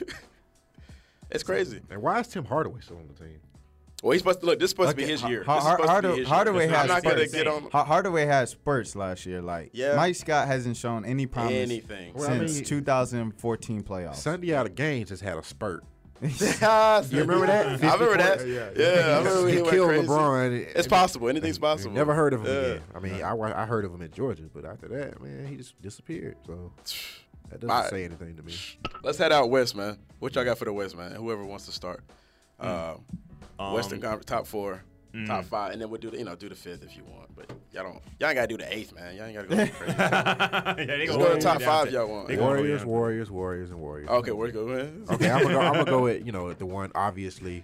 It's 1.34 1.42
crazy. 1.44 1.80
And 1.88 2.02
why 2.02 2.20
is 2.20 2.28
Tim 2.28 2.44
Hardaway 2.44 2.80
still 2.82 2.98
on 2.98 3.08
the 3.08 3.14
team? 3.14 3.40
Well, 4.02 4.12
he's 4.12 4.20
supposed 4.20 4.40
to 4.40 4.46
look. 4.46 4.58
This 4.58 4.64
is 4.66 4.70
supposed 4.72 4.90
to 4.90 4.96
be 4.96 5.04
Okay, 5.04 5.12
his 5.12 5.22
year. 5.22 5.42
Har- 5.44 5.56
This 5.60 5.64
is 5.64 5.70
supposed 5.70 6.02
to 6.02 6.12
be 6.12 6.18
his 6.18 6.28
Hardaway 6.28 6.66
year. 6.66 6.74
has 6.76 6.82
I'm 6.82 6.88
not 6.88 6.98
spurts. 7.02 7.32
get 7.32 7.46
on 7.48 7.70
Hardaway 7.70 8.26
had 8.26 8.50
spurts 8.50 8.94
last 8.94 9.24
year. 9.24 9.40
Like 9.40 9.70
Yeah. 9.72 9.96
Mike 9.96 10.14
Scott 10.16 10.46
hasn't 10.46 10.76
shown 10.76 11.06
any 11.06 11.24
promise 11.24 11.52
anything. 11.54 12.12
Well, 12.12 12.28
I 12.28 12.36
since 12.36 12.56
mean- 12.56 12.64
2014 12.64 13.82
playoffs. 13.82 14.16
Sunday 14.16 14.54
out 14.54 14.66
of 14.66 14.74
games 14.74 15.08
has 15.08 15.22
had 15.22 15.38
a 15.38 15.42
spurt. 15.42 15.84
You 16.22 17.18
remember 17.20 17.46
that? 17.46 17.66
I 17.82 17.94
remember 17.94 18.16
that. 18.16 18.46
Yeah, 18.46 18.70
Yeah, 18.76 19.16
I 19.16 19.18
remember 19.18 19.48
he 19.48 19.56
he 19.56 19.62
killed 19.70 19.88
crazy. 19.88 20.06
LeBron. 20.06 20.66
It's 20.76 20.86
possible. 20.88 21.28
Anything's 21.28 21.58
possible. 21.58 21.92
Never 21.94 22.14
heard 22.14 22.32
of 22.32 22.40
him 22.40 22.46
Yeah. 22.46 22.60
again. 22.60 22.82
I 22.94 22.98
mean, 23.00 23.22
I, 23.22 23.62
I 23.62 23.66
heard 23.66 23.84
of 23.84 23.92
him 23.92 24.02
in 24.02 24.10
Georgia, 24.12 24.44
but 24.54 24.64
after 24.64 24.88
that, 24.88 25.20
man, 25.20 25.46
he 25.46 25.56
just 25.56 25.80
disappeared. 25.82 26.36
So 26.46 26.72
that 27.50 27.60
doesn't 27.60 27.66
My- 27.68 27.88
say 27.88 28.04
anything 28.04 28.36
to 28.36 28.42
me. 28.42 28.54
Let's 29.02 29.18
head 29.18 29.32
out 29.32 29.50
west, 29.50 29.74
man. 29.74 29.98
What 30.20 30.34
y'all 30.34 30.44
got 30.44 30.58
for 30.58 30.64
the 30.64 30.72
west, 30.72 30.96
man? 30.96 31.12
Whoever 31.12 31.44
wants 31.44 31.66
to 31.66 31.72
start. 31.72 32.02
Um, 32.60 33.04
Um, 33.58 33.74
Western 33.74 34.00
Conference 34.00 34.24
top 34.24 34.46
four, 34.46 34.82
Mm. 35.14 35.26
top 35.26 35.44
five, 35.44 35.72
and 35.72 35.80
then 35.80 35.90
we'll 35.90 36.00
do 36.00 36.10
the 36.10 36.16
you 36.18 36.24
know 36.24 36.34
do 36.34 36.48
the 36.48 36.54
fifth 36.54 36.82
if 36.82 36.96
you 36.96 37.04
want. 37.04 37.34
But 37.36 37.50
y'all 37.70 37.82
don't. 37.84 38.00
Y'all 38.18 38.30
ain't 38.30 38.36
gotta 38.36 38.46
do 38.46 38.56
the 38.56 38.74
eighth, 38.74 38.94
man. 38.94 39.14
Y'all 39.14 39.26
ain't 39.26 39.34
gotta 39.36 39.48
go 39.48 39.56
crazy. 39.56 39.92
yeah, 39.98 40.74
they 40.74 41.06
Just 41.06 41.18
go 41.18 41.24
go 41.24 41.34
to 41.34 41.40
top 41.40 41.60
five, 41.60 41.86
to- 41.88 41.92
y'all 41.92 42.08
want. 42.08 42.28
they 42.28 42.36
the 42.36 42.42
Warriors, 42.42 42.84
Warriors, 42.84 43.30
Warriors, 43.30 43.70
and 43.70 43.78
Warriors. 43.78 44.08
Okay, 44.08 44.30
where 44.30 44.46
you 44.46 44.52
go, 44.54 44.66
man? 44.66 45.04
Okay, 45.10 45.30
I'm 45.30 45.42
gonna 45.42 45.54
go. 45.54 45.60
I'm 45.60 45.72
gonna 45.74 45.84
go 45.84 46.02
with 46.04 46.24
you 46.24 46.32
know 46.32 46.52
the 46.54 46.64
one. 46.64 46.90
Obviously, 46.94 47.62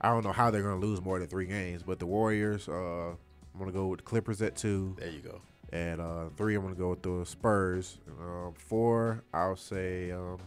I 0.00 0.10
don't 0.10 0.24
know 0.24 0.32
how 0.32 0.50
they're 0.52 0.62
gonna 0.62 0.80
lose 0.80 1.02
more 1.02 1.18
than 1.18 1.26
three 1.28 1.46
games, 1.46 1.82
but 1.82 1.98
the 1.98 2.06
Warriors. 2.06 2.68
Uh, 2.68 3.10
I'm 3.10 3.58
gonna 3.58 3.72
go 3.72 3.86
with 3.88 4.00
the 4.00 4.04
Clippers 4.04 4.40
at 4.42 4.54
two. 4.54 4.94
There 4.98 5.08
you 5.08 5.20
go. 5.20 5.40
And 5.72 6.00
uh, 6.00 6.26
three, 6.36 6.54
I'm 6.54 6.62
gonna 6.62 6.74
go 6.76 6.90
with 6.90 7.02
the 7.02 7.24
Spurs. 7.24 7.98
Um, 8.20 8.54
four, 8.56 9.24
I'll 9.34 9.56
say. 9.56 10.12
Um, 10.12 10.38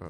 huh. 0.00 0.08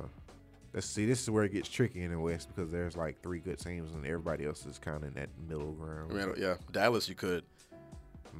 Let's 0.72 0.86
see. 0.86 1.04
This 1.06 1.22
is 1.22 1.30
where 1.30 1.44
it 1.44 1.52
gets 1.52 1.68
tricky 1.68 2.02
in 2.02 2.12
the 2.12 2.18
West 2.20 2.48
because 2.54 2.70
there's 2.70 2.96
like 2.96 3.20
three 3.22 3.40
good 3.40 3.58
teams 3.58 3.92
and 3.92 4.06
everybody 4.06 4.46
else 4.46 4.64
is 4.66 4.78
kind 4.78 4.96
of 4.98 5.04
in 5.04 5.14
that 5.14 5.28
middle 5.48 5.72
ground. 5.72 6.12
I 6.12 6.26
mean, 6.26 6.34
yeah, 6.38 6.54
Dallas, 6.70 7.08
you 7.08 7.16
could, 7.16 7.42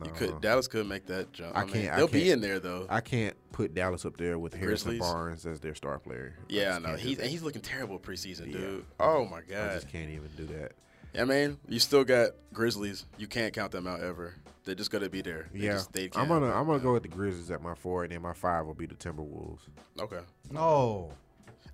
you 0.04 0.06
No. 0.06 0.10
could, 0.12 0.40
Dallas 0.40 0.68
could 0.68 0.86
make 0.86 1.06
that 1.06 1.32
jump. 1.32 1.56
I 1.56 1.62
I, 1.62 1.64
can't- 1.66 1.92
I 1.92 1.96
they'll 1.96 2.06
be 2.06 2.20
can't- 2.20 2.34
in 2.34 2.40
there 2.40 2.60
though. 2.60 2.86
I 2.88 3.00
can't 3.00 3.34
put 3.50 3.74
Dallas 3.74 4.04
up 4.04 4.16
there 4.16 4.38
with 4.38 4.54
Harrison 4.54 4.90
Grizzlies? 4.92 5.00
Barnes 5.00 5.44
as 5.46 5.58
their 5.60 5.74
star 5.74 5.98
player. 5.98 6.36
Yeah, 6.48 6.70
just 6.78 6.82
no, 6.82 6.94
he's 6.94 7.18
and 7.18 7.28
he's 7.28 7.42
looking 7.42 7.62
terrible 7.62 7.98
preseason, 7.98 8.46
Yeah. 8.52 8.58
dude. 8.58 8.84
Oh 9.00 9.24
my 9.26 9.40
god, 9.40 9.70
I 9.70 9.74
just 9.74 9.88
can't 9.88 10.10
even 10.10 10.28
do 10.36 10.46
that. 10.54 10.72
I 11.18 11.24
mean, 11.24 11.58
you 11.68 11.80
still 11.80 12.04
got 12.04 12.30
Grizzlies. 12.52 13.04
You 13.18 13.26
can't 13.26 13.52
count 13.52 13.72
them 13.72 13.88
out 13.88 13.98
ever. 14.00 14.34
They're 14.64 14.76
just 14.76 14.92
gonna 14.92 15.08
be 15.10 15.22
there. 15.22 15.48
They 15.52 15.60
yeah, 15.64 15.72
just, 15.72 15.92
they 15.92 16.08
I'm 16.14 16.28
gonna 16.28 16.52
I'm 16.52 16.66
gonna 16.68 16.78
go 16.78 16.92
with 16.92 17.02
the 17.02 17.08
Grizzlies 17.08 17.50
at 17.50 17.60
my 17.60 17.74
four, 17.74 18.04
and 18.04 18.12
then 18.12 18.22
my 18.22 18.34
five 18.34 18.66
will 18.66 18.74
be 18.74 18.86
the 18.86 18.94
Timberwolves. 18.94 19.62
Okay. 19.98 20.20
No. 20.52 21.10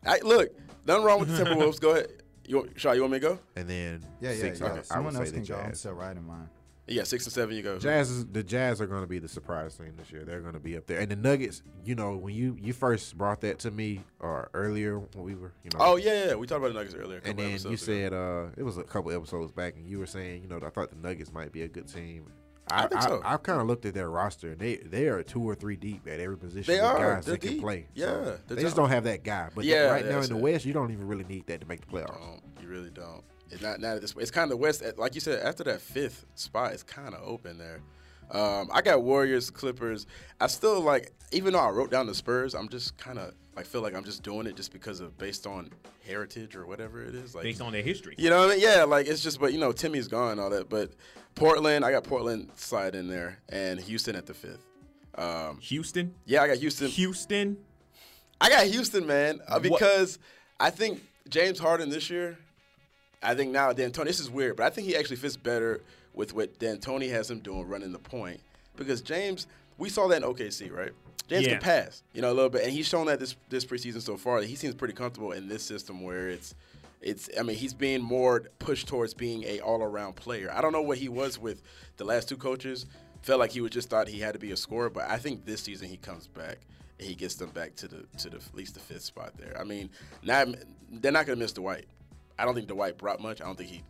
I, 0.04 0.18
look, 0.22 0.50
nothing 0.86 1.04
wrong 1.04 1.20
with 1.20 1.36
the 1.36 1.44
Timberwolves. 1.44 1.80
go 1.80 1.92
ahead. 1.92 2.08
You, 2.46 2.58
want- 2.58 2.78
Shaw, 2.80 2.92
you 2.92 3.00
want 3.00 3.12
me 3.12 3.20
to 3.20 3.28
go? 3.28 3.38
And 3.56 3.68
then 3.68 4.02
Yeah, 4.20 4.30
yeah, 4.32 4.36
six, 4.40 4.60
yeah. 4.60 4.66
I- 4.66 4.70
I, 4.70 4.74
would 4.74 4.86
Someone 4.86 5.12
say 5.14 5.18
else 5.20 5.30
the 5.30 5.36
can 5.36 5.44
go. 5.44 5.56
I'm 5.56 5.70
Jazz. 5.70 5.80
still 5.80 5.92
right 5.92 6.16
in 6.16 6.24
mine. 6.26 6.48
Yeah, 6.88 7.02
six 7.02 7.24
and 7.26 7.32
seven. 7.32 7.56
You 7.56 7.62
go. 7.64 7.80
Jazz 7.80 8.08
is, 8.12 8.26
the 8.26 8.44
Jazz 8.44 8.80
are 8.80 8.86
going 8.86 9.00
to 9.00 9.08
be 9.08 9.18
the 9.18 9.26
surprise 9.26 9.74
team 9.76 9.92
this 9.98 10.12
year. 10.12 10.24
They're 10.24 10.40
going 10.40 10.52
to 10.52 10.60
be 10.60 10.76
up 10.76 10.86
there. 10.86 11.00
And 11.00 11.10
the 11.10 11.16
Nuggets, 11.16 11.62
you 11.84 11.96
know, 11.96 12.16
when 12.16 12.32
you 12.32 12.56
you 12.60 12.72
first 12.72 13.18
brought 13.18 13.40
that 13.40 13.58
to 13.60 13.72
me 13.72 14.02
or 14.20 14.50
earlier 14.54 15.00
when 15.00 15.24
we 15.24 15.34
were, 15.34 15.50
you 15.64 15.70
know, 15.74 15.78
Oh 15.84 15.96
yeah, 15.96 16.12
yeah, 16.12 16.26
yeah. 16.28 16.34
We 16.36 16.46
talked 16.46 16.58
about 16.60 16.68
the 16.68 16.74
Nuggets 16.74 16.94
earlier. 16.94 17.14
a 17.18 17.22
and 17.28 17.36
couple 17.36 17.42
then 17.42 17.50
you 17.62 17.66
ago. 17.70 17.74
said 17.74 18.12
uh 18.12 18.44
it 18.56 18.62
was 18.62 18.78
a 18.78 18.84
couple 18.84 19.10
episodes 19.10 19.50
back, 19.50 19.74
and 19.74 19.84
you 19.88 19.98
were 19.98 20.06
saying, 20.06 20.42
you 20.42 20.48
know, 20.48 20.60
I 20.64 20.70
thought 20.70 20.90
the 20.90 20.96
Nuggets 21.08 21.32
might 21.32 21.50
be 21.50 21.62
a 21.62 21.68
good 21.68 21.88
team. 21.88 22.26
I, 22.70 22.84
I 22.84 22.88
think 22.88 23.02
so. 23.02 23.20
I, 23.24 23.30
have 23.30 23.42
kind 23.42 23.60
of 23.60 23.66
looked 23.66 23.86
at 23.86 23.94
their 23.94 24.10
roster, 24.10 24.50
and 24.50 24.58
they 24.58 24.76
they 24.76 25.06
are 25.08 25.22
two 25.22 25.40
or 25.42 25.54
three 25.54 25.76
deep 25.76 26.06
at 26.08 26.18
every 26.20 26.36
position. 26.36 26.72
They 26.72 26.80
are. 26.80 27.14
guys 27.16 27.26
They're 27.26 27.36
can 27.36 27.50
deep. 27.52 27.60
play. 27.60 27.86
Yeah, 27.94 28.06
So 28.06 28.38
they're 28.48 28.56
just 28.58 28.76
down. 28.76 28.84
don't 28.84 28.90
have 28.92 29.04
that 29.04 29.22
guy. 29.22 29.48
But 29.54 29.64
Yeah, 29.64 29.90
right 29.90 30.04
now 30.04 30.20
in 30.20 30.28
the 30.28 30.36
it. 30.36 30.40
West, 30.42 30.64
you 30.64 30.72
don't 30.72 30.90
even 30.90 31.06
really 31.06 31.24
need 31.24 31.46
that 31.46 31.60
to 31.60 31.66
make 31.66 31.80
the 31.80 31.86
playoffs. 31.86 32.18
don't. 32.18 32.42
You 32.62 32.68
really 32.68 32.90
don't. 32.90 33.22
It's 33.50 33.62
not 33.62 33.80
not 33.80 33.96
at 33.96 34.00
this. 34.00 34.14
It's 34.18 34.30
kind 34.32 34.44
of 34.44 34.50
the 34.50 34.56
West. 34.56 34.82
Like 34.96 35.14
you 35.14 35.20
said, 35.20 35.42
after 35.44 35.62
that 35.64 35.80
fifth 35.80 36.26
spot, 36.34 36.72
it's 36.72 36.82
kind 36.82 37.14
of 37.14 37.22
open 37.22 37.58
there. 37.58 37.80
Um, 38.32 38.68
I 38.72 38.82
got 38.82 39.02
Warriors, 39.04 39.50
Clippers. 39.50 40.06
I 40.40 40.48
still 40.48 40.80
like, 40.80 41.12
even 41.30 41.52
though 41.52 41.60
I 41.60 41.70
wrote 41.70 41.92
down 41.92 42.08
the 42.08 42.14
Spurs, 42.14 42.56
I'm 42.56 42.68
just 42.68 42.96
kind 42.98 43.20
of 43.20 43.32
like 43.54 43.66
feel 43.66 43.82
like 43.82 43.94
I'm 43.94 44.02
just 44.02 44.24
doing 44.24 44.46
it 44.48 44.56
just 44.56 44.72
because 44.72 44.98
of 44.98 45.16
based 45.16 45.46
on 45.46 45.70
heritage 46.04 46.56
or 46.56 46.66
whatever 46.66 47.04
it 47.04 47.14
is. 47.14 47.36
Like 47.36 47.44
based 47.44 47.60
on 47.60 47.72
their 47.72 47.82
history. 47.82 48.16
You 48.18 48.30
know 48.30 48.40
what 48.40 48.50
I 48.50 48.54
mean? 48.54 48.62
Yeah, 48.62 48.82
like 48.82 49.06
it's 49.06 49.22
just, 49.22 49.38
but 49.38 49.52
you 49.52 49.60
know, 49.60 49.70
Timmy's 49.70 50.08
gone 50.08 50.40
all 50.40 50.50
that. 50.50 50.68
But 50.68 50.90
Portland, 51.36 51.84
I 51.84 51.90
got 51.92 52.02
Portland 52.04 52.50
slide 52.56 52.94
in 52.94 53.08
there, 53.08 53.38
and 53.48 53.78
Houston 53.78 54.16
at 54.16 54.26
the 54.26 54.34
fifth. 54.34 54.66
Um, 55.14 55.58
Houston, 55.60 56.14
yeah, 56.24 56.42
I 56.42 56.48
got 56.48 56.56
Houston. 56.58 56.88
Houston. 56.88 57.56
I 58.40 58.48
got 58.50 58.66
Houston, 58.66 59.06
man, 59.06 59.40
uh, 59.48 59.58
because 59.58 60.18
I 60.60 60.70
think 60.70 61.02
James 61.28 61.58
Harden 61.58 61.88
this 61.90 62.10
year. 62.10 62.36
I 63.22 63.34
think 63.34 63.50
now 63.52 63.72
D'Antoni. 63.72 64.04
This 64.04 64.20
is 64.20 64.30
weird, 64.30 64.56
but 64.56 64.66
I 64.66 64.70
think 64.70 64.86
he 64.86 64.96
actually 64.96 65.16
fits 65.16 65.36
better 65.36 65.80
with 66.14 66.34
what 66.34 66.58
D'Antoni 66.58 67.10
has 67.10 67.30
him 67.30 67.40
doing, 67.40 67.66
running 67.66 67.92
the 67.92 67.98
point. 67.98 68.40
Because 68.76 69.00
James, 69.00 69.46
we 69.78 69.88
saw 69.88 70.06
that 70.08 70.22
in 70.22 70.28
OKC, 70.28 70.70
right? 70.70 70.92
James 71.28 71.44
Yeah. 71.46 71.52
can 71.54 71.60
pass, 71.60 72.02
you 72.12 72.22
know, 72.22 72.30
a 72.30 72.34
little 72.34 72.50
bit, 72.50 72.62
and 72.62 72.72
he's 72.72 72.86
shown 72.86 73.06
that 73.06 73.18
this 73.18 73.36
this 73.48 73.64
preseason 73.64 74.00
so 74.02 74.16
far. 74.16 74.40
That 74.40 74.46
he 74.48 74.54
seems 74.54 74.74
pretty 74.74 74.94
comfortable 74.94 75.32
in 75.32 75.48
this 75.48 75.62
system 75.62 76.02
where 76.02 76.28
it's. 76.28 76.54
It's. 77.00 77.28
I 77.38 77.42
mean, 77.42 77.56
he's 77.56 77.74
being 77.74 78.02
more 78.02 78.44
pushed 78.58 78.88
towards 78.88 79.14
being 79.14 79.44
a 79.44 79.60
all-around 79.60 80.16
player. 80.16 80.50
I 80.52 80.60
don't 80.60 80.72
know 80.72 80.82
what 80.82 80.98
he 80.98 81.08
was 81.08 81.38
with 81.38 81.62
the 81.96 82.04
last 82.04 82.28
two 82.28 82.36
coaches. 82.36 82.86
Felt 83.22 83.40
like 83.40 83.50
he 83.50 83.60
was 83.60 83.72
just 83.72 83.90
thought 83.90 84.08
he 84.08 84.20
had 84.20 84.34
to 84.34 84.38
be 84.38 84.52
a 84.52 84.56
scorer, 84.56 84.88
but 84.88 85.08
I 85.08 85.18
think 85.18 85.44
this 85.44 85.60
season 85.60 85.88
he 85.88 85.96
comes 85.96 86.28
back 86.28 86.58
and 86.98 87.08
he 87.08 87.14
gets 87.14 87.34
them 87.34 87.50
back 87.50 87.74
to 87.76 87.88
the 87.88 88.06
to 88.18 88.30
the 88.30 88.36
at 88.36 88.54
least 88.54 88.74
the 88.74 88.80
fifth 88.80 89.02
spot 89.02 89.32
there. 89.36 89.56
I 89.58 89.64
mean, 89.64 89.90
not 90.22 90.48
they're 90.90 91.12
not 91.12 91.26
gonna 91.26 91.36
miss 91.36 91.52
Dwight. 91.52 91.86
I 92.38 92.44
don't 92.44 92.54
think 92.54 92.68
Dwight 92.68 92.98
brought 92.98 93.20
much. 93.20 93.40
I 93.40 93.44
don't 93.44 93.56
think 93.56 93.70
he 93.70 93.82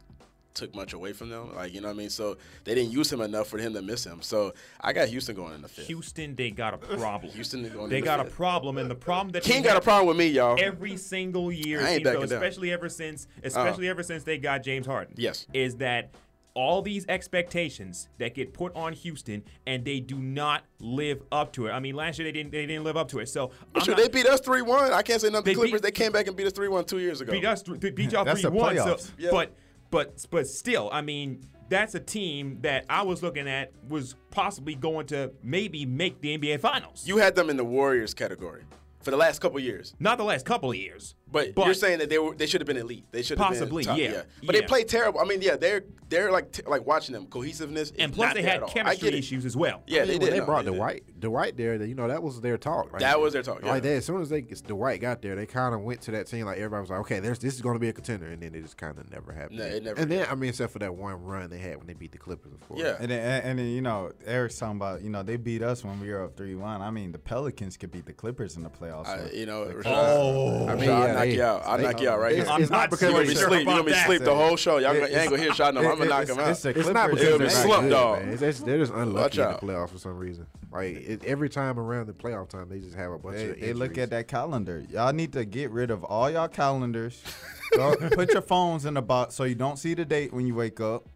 took 0.57 0.75
much 0.75 0.93
away 0.93 1.13
from 1.13 1.29
them. 1.29 1.55
Like 1.55 1.73
you 1.73 1.81
know 1.81 1.89
what 1.89 1.95
I 1.95 1.99
mean. 1.99 2.11
So 2.11 2.37
they 2.65 2.75
didn't 2.75 2.91
use 2.91 3.13
him 3.13 3.21
enough 3.21 3.47
for 3.47 3.59
him 3.59 3.75
to 3.75 3.83
miss 3.83 4.05
him. 4.05 4.23
So 4.23 4.53
I 4.81 4.93
got 4.93 5.09
Houston 5.09 5.37
going 5.37 5.55
in 5.55 5.63
the 5.63 5.69
fifth. 5.69 5.87
Houston, 5.87 6.35
they 6.35 6.51
got 6.51 6.75
a 6.75 6.79
problem. 6.99 7.33
Houston 7.33 7.65
is 7.65 7.73
going. 7.73 7.91
they 7.91 7.99
in 7.99 8.01
the 8.03 8.07
got 8.07 8.21
a 8.21 8.25
problem, 8.25 8.79
and 8.79 8.91
the 8.91 8.95
problem 8.95 9.31
that 9.33 9.45
King 9.45 9.63
got 9.63 9.77
a 9.77 9.81
problem 9.81 10.09
with 10.09 10.17
me, 10.17 10.27
y'all. 10.27 10.57
every 10.59 10.97
single 10.97 11.53
year, 11.53 11.81
I 11.81 11.91
ain't 11.91 12.07
it 12.07 12.13
seems 12.13 12.31
down. 12.31 12.43
especially 12.43 12.73
ever 12.73 12.89
since, 12.89 13.27
uh-huh. 13.39 13.47
especially 13.47 13.89
ever 13.89 14.03
since 14.03 14.25
they 14.25 14.39
got 14.39 14.63
James 14.63 14.87
Harden. 14.87 15.15
Yes. 15.17 15.47
is 15.53 15.77
that 15.77 16.11
all 16.55 16.81
these 16.81 17.05
expectations 17.09 18.09
that 18.17 18.35
get 18.35 18.55
put 18.55 18.75
on 18.75 18.95
Houston 18.95 19.45
and 19.67 19.85
they 19.85 20.01
do 20.01 20.19
not 20.19 20.65
live 20.81 21.23
up 21.31 21.53
to 21.53 21.67
it. 21.67 21.71
I 21.71 21.81
mean, 21.81 21.95
last 21.95 22.19
year 22.19 22.27
they 22.27 22.33
didn't 22.33 22.51
they 22.51 22.65
didn't 22.65 22.83
live 22.83 22.97
up 22.97 23.09
to 23.09 23.19
it. 23.19 23.29
So 23.29 23.51
I'm 23.75 23.83
Sure, 23.85 23.95
not- 23.95 24.03
they 24.03 24.09
beat 24.09 24.27
us 24.27 24.41
three 24.41 24.63
one. 24.63 24.91
I 24.91 25.03
can't 25.03 25.21
say 25.21 25.29
nothing. 25.29 25.45
They 25.45 25.55
Clippers. 25.55 25.73
beat- 25.73 25.83
they 25.83 25.91
came 25.91 26.13
back 26.13 26.27
and 26.27 26.35
beat 26.35 26.47
us 26.47 26.55
three 26.55 26.69
one 26.69 26.85
two 26.87 26.99
years 26.99 27.21
ago. 27.21 27.31
beat 27.31 27.45
us 27.45 27.63
th- 27.63 27.95
beat 27.95 28.11
y'all 28.11 28.25
three 28.25 28.41
the 28.41 28.51
one. 28.51 28.75
So. 28.79 28.97
Yeah. 29.19 29.31
but 29.33 29.53
but 29.97 30.27
but 30.31 30.47
still, 30.47 30.91
I 30.93 31.01
mean, 31.01 31.41
that's 31.71 31.95
a 31.95 32.01
team 32.01 32.59
that 32.61 32.85
I 32.91 33.01
was 33.01 33.23
looking 33.23 33.49
at 33.49 33.73
was 33.89 34.15
possibly 34.31 34.75
going 34.75 35.07
to 35.07 35.33
maybe 35.43 35.87
make 35.87 36.21
the 36.21 36.37
NBA 36.37 36.61
Finals. 36.61 37.05
You 37.09 37.17
had 37.17 37.35
them 37.35 37.49
in 37.49 37.57
the 37.57 37.65
Warriors 37.65 38.13
category 38.13 38.65
for 39.01 39.11
the 39.11 39.17
last 39.17 39.39
couple 39.41 39.59
years. 39.59 39.95
not 39.99 40.19
the 40.19 40.25
last 40.25 40.45
couple 40.45 40.69
of 40.69 40.77
years, 40.77 41.15
But, 41.55 41.65
you're 41.65 41.75
saying 41.75 41.99
that 41.99 42.09
they 42.11 42.19
were 42.19 42.35
they 42.35 42.47
should 42.47 42.61
have 42.61 42.67
been 42.67 42.77
elite. 42.77 43.05
They 43.13 43.23
should 43.23 43.39
have 43.39 43.47
Possibly, 43.49 43.85
been 43.85 43.89
top, 43.89 43.99
yeah. 43.99 44.23
But 44.45 44.55
Yeah. 44.55 44.61
they 44.61 44.67
played 44.67 44.89
terrible. 44.89 45.21
I 45.21 45.25
mean, 45.25 45.43
yeah, 45.43 45.57
they're 45.57 45.85
they're 46.09 46.31
like 46.31 46.53
t- 46.53 46.63
like 46.67 46.87
watching 46.87 47.13
them 47.15 47.27
cohesiveness. 47.27 47.93
and 47.99 48.13
plus 48.13 48.29
not 48.29 48.35
they 48.37 48.43
had. 48.43 48.63
I 48.63 48.67
chemistry 48.67 49.11
get 49.11 49.19
issues 49.19 49.45
as 49.45 49.57
well. 49.57 49.83
Yeah, 49.87 50.03
I 50.03 50.05
mean, 50.05 50.13
they 50.13 50.19
did. 50.27 50.33
They 50.35 50.39
no, 50.41 50.47
brought 50.47 50.65
they 50.65 50.71
did. 50.71 50.77
Dwight, 50.77 51.21
Dwight 51.21 51.57
there. 51.57 51.75
You 51.85 51.95
know, 51.95 52.09
that 52.09 52.23
was 52.23 52.41
their 52.41 52.57
talk. 52.59 52.93
Right 52.93 53.01
That 53.01 53.21
was 53.21 53.33
their 53.33 53.43
talk, 53.43 53.61
yeah. 53.63 53.71
Like 53.71 53.83
that, 53.83 53.93
as 53.97 54.05
soon 54.05 54.21
as 54.23 54.29
they 54.29 54.43
Dwight 54.43 55.01
got 55.01 55.23
there, 55.23 55.35
they 55.35 55.47
kind 55.47 55.75
of 55.75 55.81
went 55.83 56.01
to 56.03 56.11
that 56.13 56.27
team. 56.29 56.47
Like 56.47 56.59
everybody 56.59 56.81
was 56.81 56.91
like, 56.91 57.01
okay, 57.01 57.21
there's 57.21 57.39
this 57.39 57.55
is 57.55 57.61
going 57.61 57.75
to 57.75 57.81
be 57.81 57.89
a 57.89 57.93
contender, 57.93 58.27
and 58.27 58.41
then 58.41 58.55
it 58.55 58.63
just 58.63 58.77
kind 58.77 58.97
of 58.99 59.11
never 59.11 59.33
happened. 59.33 59.59
No, 59.59 59.65
it 59.65 59.83
never 59.83 60.01
And 60.01 60.11
then 60.11 60.27
I 60.31 60.35
mean, 60.35 60.51
except 60.51 60.73
for 60.73 60.79
that 60.79 60.95
one 60.95 61.21
run 61.23 61.51
they 61.51 61.59
had 61.59 61.77
when 61.79 61.87
they 61.87 61.95
beat 61.95 62.13
the 62.13 62.19
Clippers, 62.19 62.53
of 62.53 62.61
course. 62.69 62.81
Yeah. 62.81 62.97
And 63.01 63.11
then, 63.11 63.21
and 63.21 63.45
and 63.47 63.59
then 63.59 63.67
you 63.67 63.83
know 63.83 64.13
Eric's 64.27 64.59
talking 64.59 64.77
about 64.77 65.03
you 65.03 65.11
know 65.11 65.23
they 65.23 65.37
beat 65.37 65.63
us 65.63 65.85
when 65.85 66.01
we 66.01 66.11
were 66.11 66.23
up 66.25 66.37
three 66.37 66.55
one. 66.55 66.83
I 66.83 66.91
mean 66.91 67.13
the 67.13 67.19
Pelicans 67.19 67.77
could 67.77 67.91
beat 67.91 68.07
the 68.07 68.13
Clippers 68.13 68.57
in 68.57 68.63
the 68.63 68.71
playoffs. 68.71 69.07
I, 69.09 69.31
you 69.33 69.47
know, 69.47 69.73
Oh. 69.85 70.67
I 70.67 70.75
mean, 70.75 70.81
mean, 70.81 70.89
yeah, 70.89 71.21
knock 71.29 71.37
you 71.37 71.43
out. 71.43 71.63
I'll 71.65 71.77
they- 71.77 71.83
knock 71.85 72.01
you 72.01 72.09
out 72.11 72.19
right 72.21 72.33
it's- 72.33 72.47
here. 72.47 72.55
I'm 72.55 72.61
not 72.63 72.71
not 72.71 72.91
because 72.91 73.03
You're 73.03 73.11
so 73.11 73.17
gonna 73.17 73.29
be 73.29 73.35
sleep. 73.35 73.67
You're 73.67 73.75
gonna 73.77 73.85
be 73.85 73.93
sleep 73.95 74.23
the 74.23 74.35
whole 74.35 74.57
show. 74.57 74.79
Y'all, 74.79 74.95
gonna, 74.95 75.07
ain't 75.07 75.31
gonna 75.31 75.43
hear 75.43 75.53
a 75.53 75.55
shot. 75.55 75.75
No, 75.75 75.81
I'm 75.81 75.99
gonna 75.99 76.11
knock 76.11 76.23
it's- 76.25 76.37
him 76.37 76.43
out. 76.45 76.77
it's 76.77 76.89
not 76.93 77.11
because 77.11 77.23
It'll 77.27 77.39
they're 77.39 77.47
be 77.49 77.53
slump 77.53 77.91
dog. 77.91 78.21
man. 78.21 78.29
It's 78.33 78.41
just, 78.41 78.67
they're 78.67 78.79
just 78.79 78.93
unlucky 78.93 79.41
in 79.41 79.49
the 79.49 79.55
playoffs 79.59 79.91
for 79.91 79.99
some 79.99 80.17
reason. 80.19 80.47
Like 80.73 81.23
every 81.25 81.49
time 81.49 81.79
around 81.79 82.07
the 82.09 82.13
playoff 82.13 82.49
time, 82.49 82.69
they 82.69 82.81
just 82.81 82.97
have 82.97 83.13
a 83.13 83.19
bunch 83.19 83.37
They, 83.37 83.49
of. 83.51 83.61
they 83.61 83.73
look 83.73 83.97
at 83.99 84.11
that 84.11 84.29
calendar. 84.29 84.85
Y'all 84.91 85.13
need 85.13 85.33
to 85.33 85.45
get 85.45 85.71
rid 85.71 85.91
of 85.91 86.05
all 86.05 86.31
y'all 86.31 86.49
calendars. 86.49 87.23
Put 88.13 88.33
your 88.33 88.43
phones 88.43 88.85
in 88.85 88.95
the 88.95 89.03
box 89.03 89.35
so 89.35 89.45
you 89.45 89.55
don't 89.55 89.79
see 89.79 89.95
the 89.95 90.05
date 90.05 90.33
when 90.33 90.47
you 90.47 90.55
wake 90.55 90.81
up. 90.81 91.07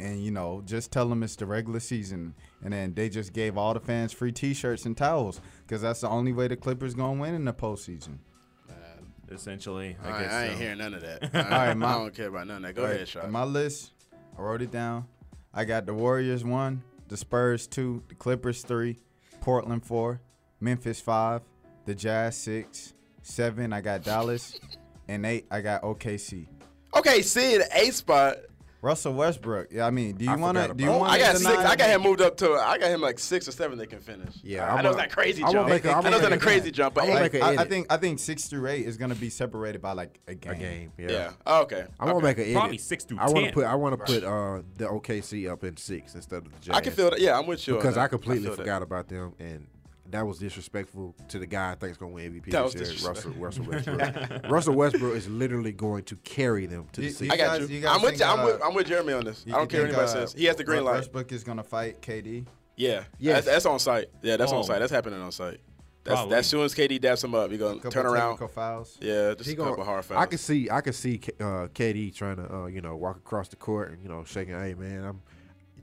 And 0.00 0.22
you 0.22 0.30
know, 0.30 0.62
just 0.64 0.92
tell 0.92 1.08
them 1.08 1.22
it's 1.22 1.34
the 1.36 1.46
regular 1.46 1.80
season. 1.80 2.34
And 2.62 2.72
then 2.72 2.94
they 2.94 3.08
just 3.08 3.32
gave 3.32 3.56
all 3.56 3.74
the 3.74 3.80
fans 3.80 4.12
free 4.12 4.32
T-shirts 4.32 4.84
and 4.86 4.96
towels 4.96 5.40
because 5.66 5.82
that's 5.82 6.00
the 6.00 6.08
only 6.08 6.32
way 6.32 6.48
the 6.48 6.56
Clippers 6.56 6.94
gonna 6.94 7.20
win 7.20 7.34
in 7.34 7.44
the 7.44 7.52
postseason. 7.52 8.18
Essentially, 9.30 9.96
I 10.02 10.10
I, 10.10 10.22
guess 10.22 10.32
I 10.32 10.44
ain't 10.46 10.52
so. 10.54 10.58
hearing 10.58 10.78
none 10.78 10.94
of 10.94 11.02
that. 11.02 11.22
All 11.34 11.42
right, 11.42 11.68
I, 11.70 11.74
my- 11.74 11.88
I 11.88 11.92
don't 11.98 12.14
care 12.14 12.28
about 12.28 12.46
none 12.46 12.56
of 12.58 12.62
that. 12.62 12.74
Go 12.74 12.84
Right, 12.84 12.94
ahead, 12.96 13.08
shot. 13.08 13.30
My 13.30 13.44
list, 13.44 13.92
I 14.38 14.42
wrote 14.42 14.62
it 14.62 14.70
down. 14.70 15.06
I 15.52 15.64
got 15.64 15.86
the 15.86 15.94
Warriors 15.94 16.44
one, 16.44 16.82
the 17.08 17.16
Spurs 17.16 17.66
two, 17.66 18.02
the 18.08 18.14
Clippers 18.14 18.62
three, 18.62 18.98
Portland 19.40 19.84
four, 19.84 20.20
Memphis 20.60 21.00
five, 21.00 21.42
the 21.84 21.94
Jazz 21.94 22.36
six, 22.36 22.94
seven. 23.22 23.72
I 23.72 23.80
got 23.80 24.02
Dallas, 24.02 24.58
and 25.08 25.24
eight. 25.26 25.46
I 25.50 25.60
got 25.60 25.82
OKC. 25.82 26.46
Okay, 26.96 27.22
see 27.22 27.58
the 27.58 27.68
A 27.74 27.90
spot. 27.90 28.36
Russell 28.80 29.14
Westbrook. 29.14 29.68
Yeah, 29.72 29.86
I 29.86 29.90
mean, 29.90 30.14
do 30.16 30.24
you 30.24 30.36
want 30.36 30.56
to? 30.56 30.72
Do 30.72 30.84
you 30.84 30.90
about 30.90 31.00
want 31.00 31.12
I 31.12 31.18
got 31.18 31.36
six. 31.36 31.46
I 31.48 31.74
got 31.74 31.88
him 31.90 32.00
him. 32.00 32.06
moved 32.06 32.20
up 32.20 32.36
to. 32.36 32.52
I 32.52 32.78
got 32.78 32.90
him 32.90 33.00
like 33.00 33.18
six 33.18 33.48
or 33.48 33.52
seven. 33.52 33.76
They 33.76 33.86
can 33.86 33.98
finish. 33.98 34.34
Yeah, 34.42 34.72
I, 34.72 34.76
I'm 34.76 34.84
know 34.84 34.90
a- 34.90 34.92
it's 34.92 34.98
not 35.00 35.10
crazy 35.10 35.42
I'm 35.42 35.52
jump. 35.52 35.68
a- 35.68 35.72
I'm 35.72 35.80
I 35.82 35.88
know 35.88 36.02
gonna 36.02 36.16
it's 36.16 36.22
not 36.22 36.32
a 36.32 36.38
crazy 36.38 36.70
jump, 36.70 36.94
but 36.94 37.02
I'm 37.02 37.08
gonna 37.08 37.20
eight- 37.24 37.32
make 37.32 37.42
a 37.42 37.44
I, 37.44 37.48
I 37.48 37.52
edit. 37.54 37.68
think 37.68 37.86
I 37.92 37.96
think 37.96 38.18
six 38.20 38.44
through 38.46 38.68
eight 38.68 38.86
is 38.86 38.96
gonna 38.96 39.16
be 39.16 39.30
separated 39.30 39.82
by 39.82 39.92
like 39.92 40.20
a 40.28 40.34
game. 40.34 40.52
a 40.52 40.54
game. 40.56 40.92
Yeah. 40.96 41.10
yeah. 41.10 41.30
Oh, 41.44 41.62
okay. 41.62 41.86
I 41.98 42.04
want 42.04 42.18
to 42.18 42.24
make 42.24 42.38
an 42.38 42.44
edit. 42.44 42.54
Probably 42.56 42.78
six 42.78 43.04
through 43.04 43.18
I 43.18 43.28
want 43.30 43.46
to 43.46 43.52
put. 43.52 43.64
I 43.64 43.74
want 43.74 43.98
to 43.98 44.04
put 44.04 44.22
uh, 44.24 44.62
the 44.76 44.84
OKC 44.86 45.50
up 45.50 45.64
in 45.64 45.76
six 45.76 46.14
instead 46.14 46.38
of 46.46 46.52
the 46.52 46.58
Jazz. 46.60 46.76
I 46.76 46.80
can 46.80 46.92
feel 46.92 47.10
that. 47.10 47.20
Yeah, 47.20 47.36
I'm 47.38 47.46
with 47.46 47.66
you 47.66 47.74
on 47.74 47.80
because 47.80 47.96
that. 47.96 48.02
I 48.02 48.08
completely 48.08 48.44
feel 48.44 48.52
that. 48.52 48.58
forgot 48.62 48.82
about 48.82 49.08
them, 49.08 49.34
and 49.40 49.66
that 50.10 50.26
was 50.26 50.38
disrespectful 50.38 51.14
to 51.28 51.38
the 51.38 51.46
guy 51.46 51.72
I 51.72 51.74
think 51.74 51.92
is 51.92 51.98
going 51.98 52.12
to 52.12 52.14
win 52.14 52.32
MVP 52.40 52.50
That 52.50 52.64
was 52.64 52.74
this 52.74 53.00
year, 53.00 53.10
Russell, 53.10 53.32
disrespectful. 53.32 53.64
Russell 53.72 53.94
Westbrook. 53.96 54.42
Russell 54.50 54.74
Westbrook 54.74 55.14
is 55.16 55.28
literally 55.28 55.72
going 55.72 56.04
to 56.04 56.16
carry 56.16 56.66
them 56.66 56.86
to 56.92 57.00
the 57.00 57.06
You- 57.08 57.12
season. 57.12 57.30
I 57.32 57.36
got 57.36 57.60
you. 57.60 57.66
you 57.66 57.86
I'm, 57.86 58.00
with 58.00 58.10
think, 58.12 58.20
you. 58.20 58.26
I'm 58.26 58.40
uh, 58.40 58.44
with. 58.46 58.62
I'm 58.64 58.74
with 58.74 58.86
Jeremy 58.86 59.12
on 59.12 59.24
this. 59.24 59.44
I 59.46 59.50
don't 59.50 59.68
care 59.68 59.82
what 59.82 59.90
think, 59.90 59.98
anybody 59.98 60.04
uh, 60.22 60.26
says. 60.26 60.32
He 60.34 60.44
has 60.46 60.56
the 60.56 60.64
green 60.64 60.80
Ru- 60.80 60.86
light. 60.86 60.94
Westbrook 60.96 61.32
is 61.32 61.44
gonna 61.44 61.62
fight 61.62 62.00
KD. 62.02 62.46
Yeah, 62.76 63.04
Yeah. 63.18 63.34
That's, 63.34 63.46
that's 63.46 63.66
on 63.66 63.78
site. 63.78 64.06
Yeah, 64.22 64.36
that's 64.36 64.52
Oh. 64.52 64.58
on 64.58 64.64
site. 64.64 64.78
That's 64.80 64.92
happening 64.92 65.20
on 65.20 65.32
site. 65.32 65.60
That's 66.04 66.14
Probably. 66.20 66.34
that's 66.36 66.48
soon 66.48 66.62
as 66.62 66.74
KD 66.74 67.00
daps 67.00 67.22
him 67.24 67.34
up, 67.34 67.50
he 67.50 67.58
gonna 67.58 67.80
turn 67.90 68.06
around. 68.06 68.30
technical 68.38 68.48
fouls. 68.48 68.96
Yeah, 69.00 69.34
just 69.34 69.46
He 69.48 69.52
a 69.54 69.56
gonna- 69.56 69.70
couple 69.70 69.84
hard 69.84 70.04
fouls. 70.04 70.22
I 70.22 70.26
can 70.26 70.38
see, 70.38 70.70
I 70.70 70.80
can 70.80 70.92
see 70.94 71.20
uh, 71.40 71.68
KD 71.74 72.14
trying 72.14 72.36
to, 72.36 72.54
uh, 72.54 72.66
you 72.66 72.80
know, 72.80 72.96
walk 72.96 73.16
across 73.18 73.48
the 73.48 73.56
court 73.56 73.90
and 73.90 74.02
you 74.02 74.08
know, 74.08 74.24
shaking, 74.24 74.54
"Hey 74.54 74.74
man, 74.74 75.04
I'm." 75.04 75.20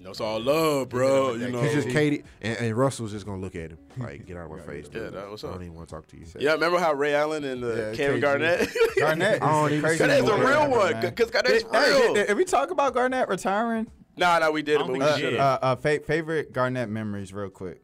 You 0.06 0.10
know, 0.10 0.12
it's 0.12 0.22
all 0.22 0.40
love, 0.40 0.90
bro. 0.90 1.34
You 1.34 1.50
know. 1.50 1.62
He's 1.64 1.74
just 1.74 1.88
KD, 1.88 2.24
and, 2.44 2.56
and 2.60 2.78
Russell's 2.78 3.12
just 3.12 3.26
gonna 3.26 3.42
look 3.42 3.56
at 3.56 3.72
him 3.72 3.80
like, 3.98 4.24
"Get 4.28 4.38
out 4.38 4.46
of 4.46 4.52
my 4.52 4.60
face." 4.60 4.86
Yeah, 4.94 5.00
dude. 5.00 5.14
that- 5.14 5.32
what's 5.32 5.44
I 5.44 5.48
up? 5.48 5.56
don't 5.56 5.64
even 5.64 5.74
want 5.74 5.90
to 5.90 5.96
talk 5.96 6.06
to 6.10 6.16
you. 6.18 6.26
Yeah, 6.38 6.52
remember 6.54 6.78
how 6.78 6.94
Ray 6.94 7.16
Allen 7.16 7.44
and 7.44 7.64
uh, 7.64 7.68
Yeah, 7.74 7.94
Kevin 7.96 8.20
KG. 8.20 8.22
Garnett? 8.22 8.70
Garnett 9.00 9.42
I 9.42 9.50
don't 9.52 9.66
is 9.66 9.72
even- 9.72 9.82
crazy 9.84 9.98
Garnett's 9.98 10.22
a 10.22 10.32
boy 10.32 10.38
real 10.38 10.48
ever, 10.50 10.70
one, 10.78 10.92
man. 10.94 11.02
because 11.10 11.32
Garnett's 11.32 11.64
Hey, 11.72 12.00
real. 12.04 12.14
did, 12.14 12.28
did 12.28 12.38
we 12.38 12.46
talk 12.46 12.70
about 12.70 12.94
Garnett 12.94 13.28
retiring? 13.30 13.88
Nah, 14.16 14.38
nah, 14.38 14.52
we 14.52 14.62
did 14.62 14.74
I 14.74 14.76
it, 14.76 14.78
don't 14.78 14.88
but 14.90 14.94
we 14.94 15.00
think 15.00 15.16
we 15.16 15.22
should 15.22 15.30
did. 15.32 15.40
have. 15.40 15.60
Uh, 15.64 15.66
uh, 15.66 15.76
fa- 15.76 16.00
favorite 16.02 16.54
Garnett 16.54 16.88
memories, 16.88 17.34
real 17.34 17.50
quick. 17.50 17.82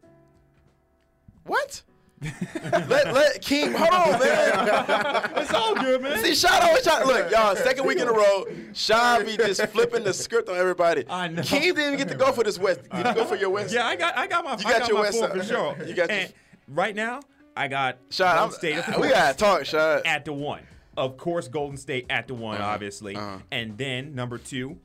What? 1.45 1.81
Let 2.21 3.13
let 3.13 3.41
King 3.41 3.73
hold 3.73 3.89
on, 3.89 4.19
man. 4.19 5.31
It's 5.41 5.53
all 5.53 5.73
good, 5.75 6.01
man. 6.03 6.23
See, 6.23 6.35
Sean 6.35 6.61
always 6.61 6.83
trying. 6.83 7.07
Look, 7.07 7.31
y'all, 7.31 7.55
second 7.55 7.85
week 7.85 7.97
in 7.97 8.07
a 8.07 8.11
row, 8.11 8.45
Sean 8.73 9.25
be 9.25 9.37
just 9.37 9.65
flipping 9.67 10.03
the 10.03 10.13
script 10.13 10.47
on 10.49 10.55
everybody. 10.57 11.03
I 11.09 11.27
know. 11.29 11.41
King 11.41 11.61
didn't 11.61 11.79
even 11.93 11.97
get 11.97 12.07
to 12.09 12.15
go 12.15 12.31
for 12.31 12.43
this 12.43 12.59
West. 12.59 12.81
Did 12.89 13.05
you 13.07 13.13
go 13.15 13.25
for 13.25 13.35
your 13.35 13.49
West? 13.49 13.73
Yeah, 13.73 13.87
I 13.87 13.95
got 13.95 14.17
I 14.17 14.27
got 14.27 14.43
my 14.43 14.51
You 14.51 14.57
I 14.67 14.71
got 14.71 14.79
got 14.81 14.89
your 14.89 14.99
West 15.01 15.19
side. 15.19 15.31
for 15.31 15.43
sure. 15.43 15.75
You 15.87 15.93
got 15.95 16.09
your- 16.11 16.27
right 16.67 16.95
now, 16.95 17.21
I 17.57 17.67
got 17.67 17.97
Sean, 18.09 18.27
Golden 18.35 18.43
I'm, 18.43 18.51
State 18.51 18.77
of 18.87 18.99
we 19.01 19.09
gotta 19.09 19.37
talk, 19.37 19.65
Sean. 19.65 20.01
at 20.05 20.25
the 20.25 20.33
one. 20.33 20.61
Of 20.97 21.17
course, 21.17 21.47
Golden 21.47 21.77
State 21.77 22.05
at 22.09 22.27
the 22.27 22.33
one, 22.35 22.57
Uh-huh, 22.57 22.69
obviously. 22.69 23.15
uh-huh. 23.15 23.39
And 23.51 23.77
then 23.77 24.13
number 24.13 24.37
two, 24.37 24.77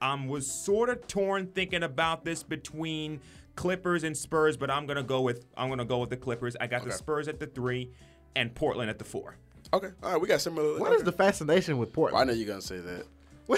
I 0.00 0.14
was 0.14 0.46
sort 0.64 0.88
of 0.88 1.06
torn 1.08 1.48
thinking 1.48 1.82
about 1.82 2.24
this 2.24 2.42
between 2.44 3.20
Clippers 3.58 4.04
and 4.04 4.16
Spurs, 4.16 4.56
but 4.56 4.70
I'm 4.70 4.86
gonna 4.86 5.02
go 5.02 5.20
with 5.20 5.44
I'm 5.56 5.68
gonna 5.68 5.84
go 5.84 5.98
with 5.98 6.10
the 6.10 6.16
Clippers. 6.16 6.54
I 6.60 6.68
got 6.68 6.84
the 6.84 6.92
Spurs 6.92 7.26
at 7.26 7.40
the 7.40 7.46
three, 7.46 7.90
and 8.36 8.54
Portland 8.54 8.88
at 8.88 8.98
the 9.00 9.04
four. 9.04 9.36
Okay, 9.74 9.88
all 10.00 10.12
right, 10.12 10.20
we 10.20 10.28
got 10.28 10.40
similar. 10.40 10.78
What 10.78 10.90
okay. 10.92 10.96
is 10.98 11.02
the 11.02 11.10
fascination 11.10 11.76
with 11.76 11.94
Well, 11.96 12.16
I 12.16 12.22
know 12.22 12.32
you're 12.32 12.46
gonna 12.46 12.62
say 12.62 12.78
that. 12.78 13.04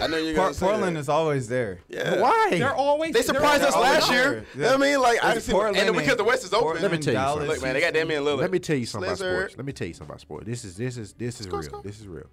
I 0.01 0.07
know 0.07 0.17
you're 0.17 0.35
Por- 0.35 0.45
gonna 0.45 0.55
say 0.55 0.67
Portland 0.67 0.97
that. 0.97 1.01
is 1.01 1.09
always 1.11 1.49
there. 1.49 1.81
Yeah. 1.89 2.19
Why? 2.21 2.49
They're 2.53 2.75
always 2.75 3.13
They 3.13 3.21
surprised 3.21 3.63
us 3.63 3.75
last 3.77 4.09
there. 4.09 4.33
year. 4.33 4.45
You 4.55 4.61
know 4.63 4.67
what 4.69 4.75
I 4.77 4.91
mean? 4.91 5.01
Like, 5.03 5.23
I 5.23 5.35
It's 5.35 5.45
see, 5.45 5.53
and 5.53 5.95
because 5.97 6.17
the 6.17 6.25
West 6.25 6.45
is 6.45 6.53
open. 6.55 6.63
Portland, 6.63 6.83
Let 6.83 6.93
me 6.93 6.99
tell 6.99 7.13
you 7.13 7.19
Dallas, 7.19 7.33
something. 7.35 7.49
Look, 7.51 7.63
man, 7.63 7.75
they 7.75 7.81
got 7.81 7.93
Damian 7.93 8.23
Lillard. 8.25 8.39
Let 8.39 8.51
me 8.53 8.59
tell 8.59 8.77
you 8.77 8.87
something 8.87 9.09
about 9.11 9.19
sports. 9.19 9.57
Let 9.59 9.67
me 9.67 9.73
tell 9.75 9.87
you 9.89 9.93
something 9.95 10.11
about 10.13 10.21
sports. 10.23 10.47
This 10.47 10.65
is 10.65 10.77
this 10.79 10.97
is 10.97 11.13
this 11.13 11.41
is 11.41 11.47
go, 11.47 11.57
let's 11.57 11.69
real. 11.69 11.83
go. 11.83 11.87
This 11.87 12.01
is 12.01 12.07
real. 12.09 12.27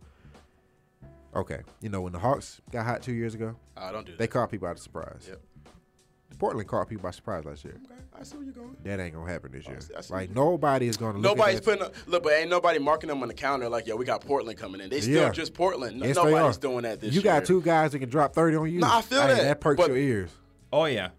Okay, 1.36 1.60
you 1.82 1.90
know 1.90 2.00
when 2.02 2.14
the 2.14 2.20
Hawks 2.20 2.62
got 2.72 2.86
hot 2.86 3.02
two 3.04 3.12
years 3.14 3.36
ago, 3.36 3.56
Oh, 3.76 3.92
don't 3.92 4.06
do 4.06 4.14
that. 4.14 4.18
they 4.20 4.28
caught 4.28 4.50
people 4.50 4.70
by 4.70 4.76
surprise. 4.76 5.26
Yep. 5.28 5.42
Portland 6.40 6.68
caught 6.68 6.88
people 6.88 7.04
by 7.04 7.12
surprise 7.12 7.46
last 7.46 7.66
year. 7.66 7.76
Okay, 7.86 7.96
I 8.20 8.24
see 8.24 8.36
where 8.38 8.46
you're 8.46 8.54
going. 8.54 8.76
That 8.84 9.00
ain't 9.00 9.14
gonna 9.16 9.32
happen 9.32 9.52
this 9.52 9.64
oh, 9.68 9.72
year. 9.72 9.78
I 9.80 9.82
see- 9.82 9.94
I 9.98 10.02
see 10.02 10.14
like 10.14 10.36
nobody 10.36 10.88
is 10.88 10.98
gonna. 10.98 11.18
Look 11.18 11.38
Nobody's 11.38 11.58
at 11.58 11.64
that. 11.66 11.80
putting 11.80 11.96
a, 11.96 12.10
look, 12.10 12.24
but 12.24 12.34
ain't 12.34 12.50
nobody 12.50 12.80
marking 12.80 13.08
them 13.10 13.22
on 13.22 13.28
the 13.28 13.34
counter 13.34 13.68
like, 13.70 13.88
yo, 13.88 13.96
we 13.96 14.06
got 14.06 14.22
Portland 14.26 14.58
coming 14.58 14.82
in. 14.82 14.90
They 14.90 15.02
still 15.02 15.14
Yeah. 15.24 15.30
just 15.32 15.54
Portland. 15.54 16.00
No, 16.00 16.06
Yes, 16.06 16.16
nobody's 16.16 16.58
doing 16.58 16.84
that 16.84 17.00
this 17.02 17.14
You 17.14 17.22
year. 17.22 17.34
You 17.34 17.40
got 17.40 17.46
two 17.46 17.62
guys 17.62 17.92
that 17.94 18.00
can 18.00 18.10
drop 18.10 18.34
thirty 18.34 18.56
on 18.56 18.72
you. 18.72 18.80
No, 18.80 18.88
I 18.90 19.02
feel 19.02 19.22
Hey, 19.22 19.28
that, 19.36 19.42
That 19.44 19.60
perks 19.62 19.78
but- 19.78 19.88
your 19.90 19.98
ears. 19.98 20.30
Oh 20.72 20.86
yeah. 20.86 21.10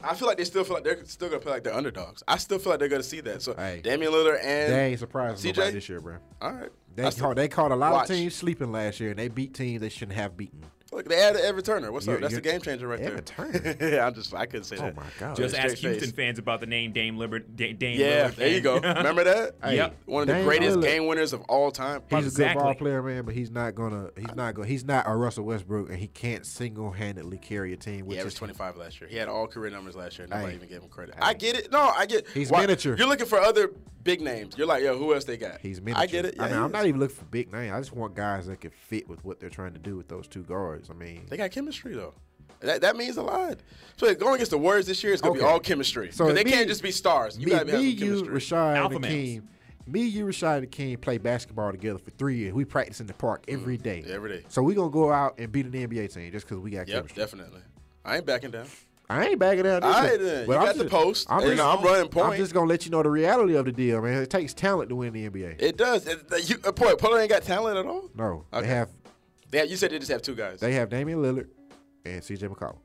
I 0.00 0.14
feel 0.14 0.28
like 0.28 0.36
they 0.36 0.44
still 0.44 0.62
feel 0.62 0.74
like 0.74 0.84
they're 0.84 1.04
still 1.06 1.28
gonna 1.28 1.40
feel 1.40 1.52
like 1.52 1.64
they're 1.64 1.74
underdogs. 1.74 2.22
I 2.28 2.36
still 2.36 2.60
feel 2.60 2.70
like 2.70 2.78
they're 2.78 2.88
gonna 2.88 3.02
see 3.02 3.20
that. 3.22 3.42
So 3.42 3.54
Hey. 3.56 3.80
Damian 3.82 4.12
Lillard 4.12 4.38
and 4.44 4.72
They 4.72 4.86
ain't 4.90 4.98
surprised 5.00 5.44
CJ? 5.44 5.72
this 5.72 5.88
year, 5.88 6.00
bro. 6.00 6.18
all 6.40 6.52
right, 6.52 6.68
They 6.94 7.10
caught, 7.10 7.34
they 7.34 7.48
caught 7.48 7.72
a 7.72 7.76
lot 7.76 7.92
Watch. 7.92 8.10
of 8.10 8.14
teams 8.16 8.34
sleeping 8.36 8.70
last 8.70 9.00
year, 9.00 9.10
and 9.10 9.18
they 9.18 9.26
beat 9.26 9.54
teams 9.54 9.80
they 9.80 9.88
shouldn't 9.88 10.16
have 10.16 10.36
beaten. 10.36 10.62
Look, 10.90 11.06
they 11.06 11.16
added 11.20 11.42
Evan 11.42 11.62
Turner. 11.62 11.92
What's 11.92 12.06
You're- 12.06 12.16
up? 12.16 12.22
That's 12.22 12.34
a 12.36 12.40
game 12.40 12.60
changer 12.62 12.88
right 12.88 12.98
Evan 12.98 13.14
there. 13.16 13.22
Turner? 13.22 13.76
yeah, 13.96 14.06
I'm 14.06 14.14
just 14.14 14.32
I 14.32 14.46
couldn't 14.46 14.64
say 14.64 14.76
Oh 14.78 14.82
that. 14.82 14.96
my 14.96 15.02
god! 15.18 15.36
Just 15.36 15.54
ask 15.54 15.76
Houston 15.76 16.00
face. 16.00 16.12
fans 16.12 16.38
about 16.38 16.60
the 16.60 16.66
name 16.66 16.92
Dame 16.92 17.16
Lillard. 17.18 17.44
Da- 17.56 17.74
Dame 17.74 18.00
Yeah, 18.00 18.28
Lillard. 18.30 18.34
there 18.36 18.48
you 18.48 18.60
go. 18.62 18.74
Remember 18.80 19.22
that? 19.24 19.56
Hey, 19.62 19.76
Yep. 19.76 19.96
One 20.06 20.22
of 20.22 20.34
the 20.34 20.42
greatest 20.44 20.78
Lillard- 20.78 20.82
game 20.82 21.06
winners 21.06 21.32
of 21.34 21.42
all 21.42 21.70
time. 21.70 22.02
He's 22.08 22.24
a 22.24 22.26
Exactly. 22.28 22.54
good 22.60 22.64
ball 22.64 22.74
player, 22.74 23.02
man, 23.02 23.24
but 23.24 23.34
he's 23.34 23.50
not 23.50 23.74
gonna. 23.74 24.10
He's 24.16 24.34
not 24.34 24.54
gonna. 24.54 24.66
He's 24.66 24.84
not 24.84 25.04
a 25.06 25.14
Russell 25.14 25.44
Westbrook, 25.44 25.90
and 25.90 25.98
he 25.98 26.06
can't 26.08 26.46
single 26.46 26.90
handedly 26.90 27.36
carry 27.36 27.74
a 27.74 27.76
team. 27.76 28.06
Which 28.06 28.14
He 28.16 28.20
averaged 28.20 28.34
is 28.36 28.38
25 28.38 28.76
last 28.78 29.00
year. 29.00 29.10
He 29.10 29.16
had 29.16 29.28
all 29.28 29.46
career 29.46 29.70
numbers 29.70 29.94
last 29.94 30.18
year. 30.18 30.26
Nobody 30.26 30.54
even 30.54 30.68
gave 30.68 30.82
him 30.82 30.88
credit. 30.88 31.16
Hey. 31.16 31.20
I 31.22 31.34
get 31.34 31.54
it. 31.56 31.70
No, 31.70 31.80
I 31.80 32.06
get. 32.06 32.26
He's 32.32 32.50
why- 32.50 32.60
miniature. 32.62 32.96
You're 32.96 33.08
looking 33.08 33.26
for 33.26 33.38
other 33.38 33.72
big 34.04 34.20
names. 34.22 34.56
You're 34.56 34.66
like, 34.66 34.82
yo, 34.82 34.96
who 34.96 35.12
else 35.12 35.24
they 35.24 35.36
got? 35.36 35.60
He's 35.60 35.82
miniature. 35.82 36.02
I 36.02 36.06
get 36.06 36.24
it. 36.24 36.34
Yeah, 36.36 36.44
I 36.44 36.48
mean, 36.48 36.58
I'm 36.58 36.72
not 36.72 36.86
even 36.86 36.98
looking 36.98 37.16
for 37.16 37.24
big 37.26 37.52
names. 37.52 37.74
I 37.74 37.78
just 37.78 37.92
want 37.92 38.14
guys 38.14 38.46
that 38.46 38.58
can 38.60 38.70
fit 38.70 39.06
with 39.06 39.22
what 39.22 39.38
they're 39.38 39.50
trying 39.50 39.74
to 39.74 39.78
do 39.78 39.96
with 39.96 40.08
those 40.08 40.26
two 40.26 40.44
guards. 40.44 40.77
I 40.90 40.94
mean, 40.94 41.26
They 41.28 41.36
got 41.36 41.50
chemistry 41.50 41.94
though. 41.94 42.14
That, 42.60 42.80
that 42.80 42.96
means 42.96 43.16
a 43.18 43.22
lot. 43.22 43.58
So 43.98 44.12
going 44.16 44.34
against 44.36 44.50
the 44.50 44.58
Warriors 44.58 44.86
this 44.86 45.02
year 45.04 45.12
is 45.12 45.20
gonna 45.20 45.34
be 45.34 45.40
all 45.42 45.60
chemistry. 45.60 46.10
So 46.10 46.26
So 46.28 46.32
they 46.34 46.42
me- 46.44 46.50
can't 46.50 46.68
just 46.68 46.82
be 46.82 46.90
stars. 46.90 47.38
You 47.38 47.46
me, 47.46 47.52
gotta 47.52 47.64
be 47.66 47.70
have 47.72 47.80
me 47.80 47.96
some 47.98 48.08
you, 48.08 48.14
chemistry. 48.24 48.56
Rashad, 48.58 48.76
Alpha 48.76 48.94
and 48.96 49.02
males. 49.02 49.14
Akeem, 49.14 49.42
me, 49.86 50.02
you, 50.02 50.26
Rashad, 50.26 50.58
and 50.58 50.70
Akeem 50.70 51.00
play 51.00 51.18
basketball 51.18 51.70
together 51.70 51.98
for 51.98 52.10
three 52.10 52.36
years. 52.36 52.52
We 52.52 52.64
practice 52.64 53.00
in 53.00 53.06
the 53.06 53.14
park 53.14 53.44
every 53.48 53.76
day. 53.76 54.02
Yeah, 54.06 54.14
every 54.16 54.30
day. 54.30 54.44
So 54.48 54.62
we 54.62 54.74
gonna 54.74 54.90
go 54.90 55.12
out 55.12 55.38
and 55.38 55.52
beat 55.52 55.66
an 55.66 55.72
NBA 55.72 56.12
team 56.12 56.30
just 56.32 56.46
because 56.48 56.58
we 56.62 56.70
got 56.72 56.88
Yep, 56.88 56.96
chemistry. 56.96 57.22
definitely. 57.22 57.60
I 58.04 58.16
ain't 58.16 58.26
backing 58.26 58.50
down. 58.50 58.66
I 59.10 59.24
ain't 59.28 59.38
backing 59.38 59.62
down. 59.64 59.82
All 59.82 59.90
either. 59.90 60.08
right, 60.10 60.20
then. 60.20 60.46
But 60.46 60.52
You 60.52 60.58
I'm 60.58 60.66
got 60.66 60.76
the 60.76 60.84
post. 60.84 61.26
I'm 61.30 61.40
just, 61.40 61.62
I'm 61.62 61.82
running 61.82 62.08
point. 62.10 62.26
I'm 62.32 62.36
just 62.36 62.52
gonna 62.52 62.66
let 62.68 62.84
you 62.84 62.90
know 62.90 63.02
the 63.02 63.08
reality 63.08 63.54
of 63.54 63.64
the 63.64 63.72
deal, 63.72 64.02
man. 64.02 64.20
It 64.22 64.28
takes 64.28 64.52
talent 64.52 64.90
to 64.90 64.96
win 64.96 65.14
the 65.14 65.30
NBA. 65.30 65.56
It 65.62 65.78
does. 65.78 66.06
It, 66.06 66.20
you, 66.50 66.56
uh, 66.64 66.72
boy, 66.72 66.94
Portland 66.96 67.22
ain't 67.22 67.30
got 67.30 67.42
talent 67.42 67.78
at 67.78 67.86
all. 67.86 68.10
no, 68.14 68.44
Okay. 68.52 68.66
they 68.66 68.74
have 68.74 68.90
They 69.50 69.58
have, 69.58 69.70
you 69.70 69.76
said 69.76 69.90
they 69.90 69.98
just 69.98 70.10
have 70.10 70.22
two 70.22 70.34
guys. 70.34 70.60
they 70.60 70.72
have 70.74 70.88
Damian 70.90 71.20
Lillard 71.22 71.48
and 72.04 72.22
CJ 72.22 72.48
McCollum, 72.48 72.78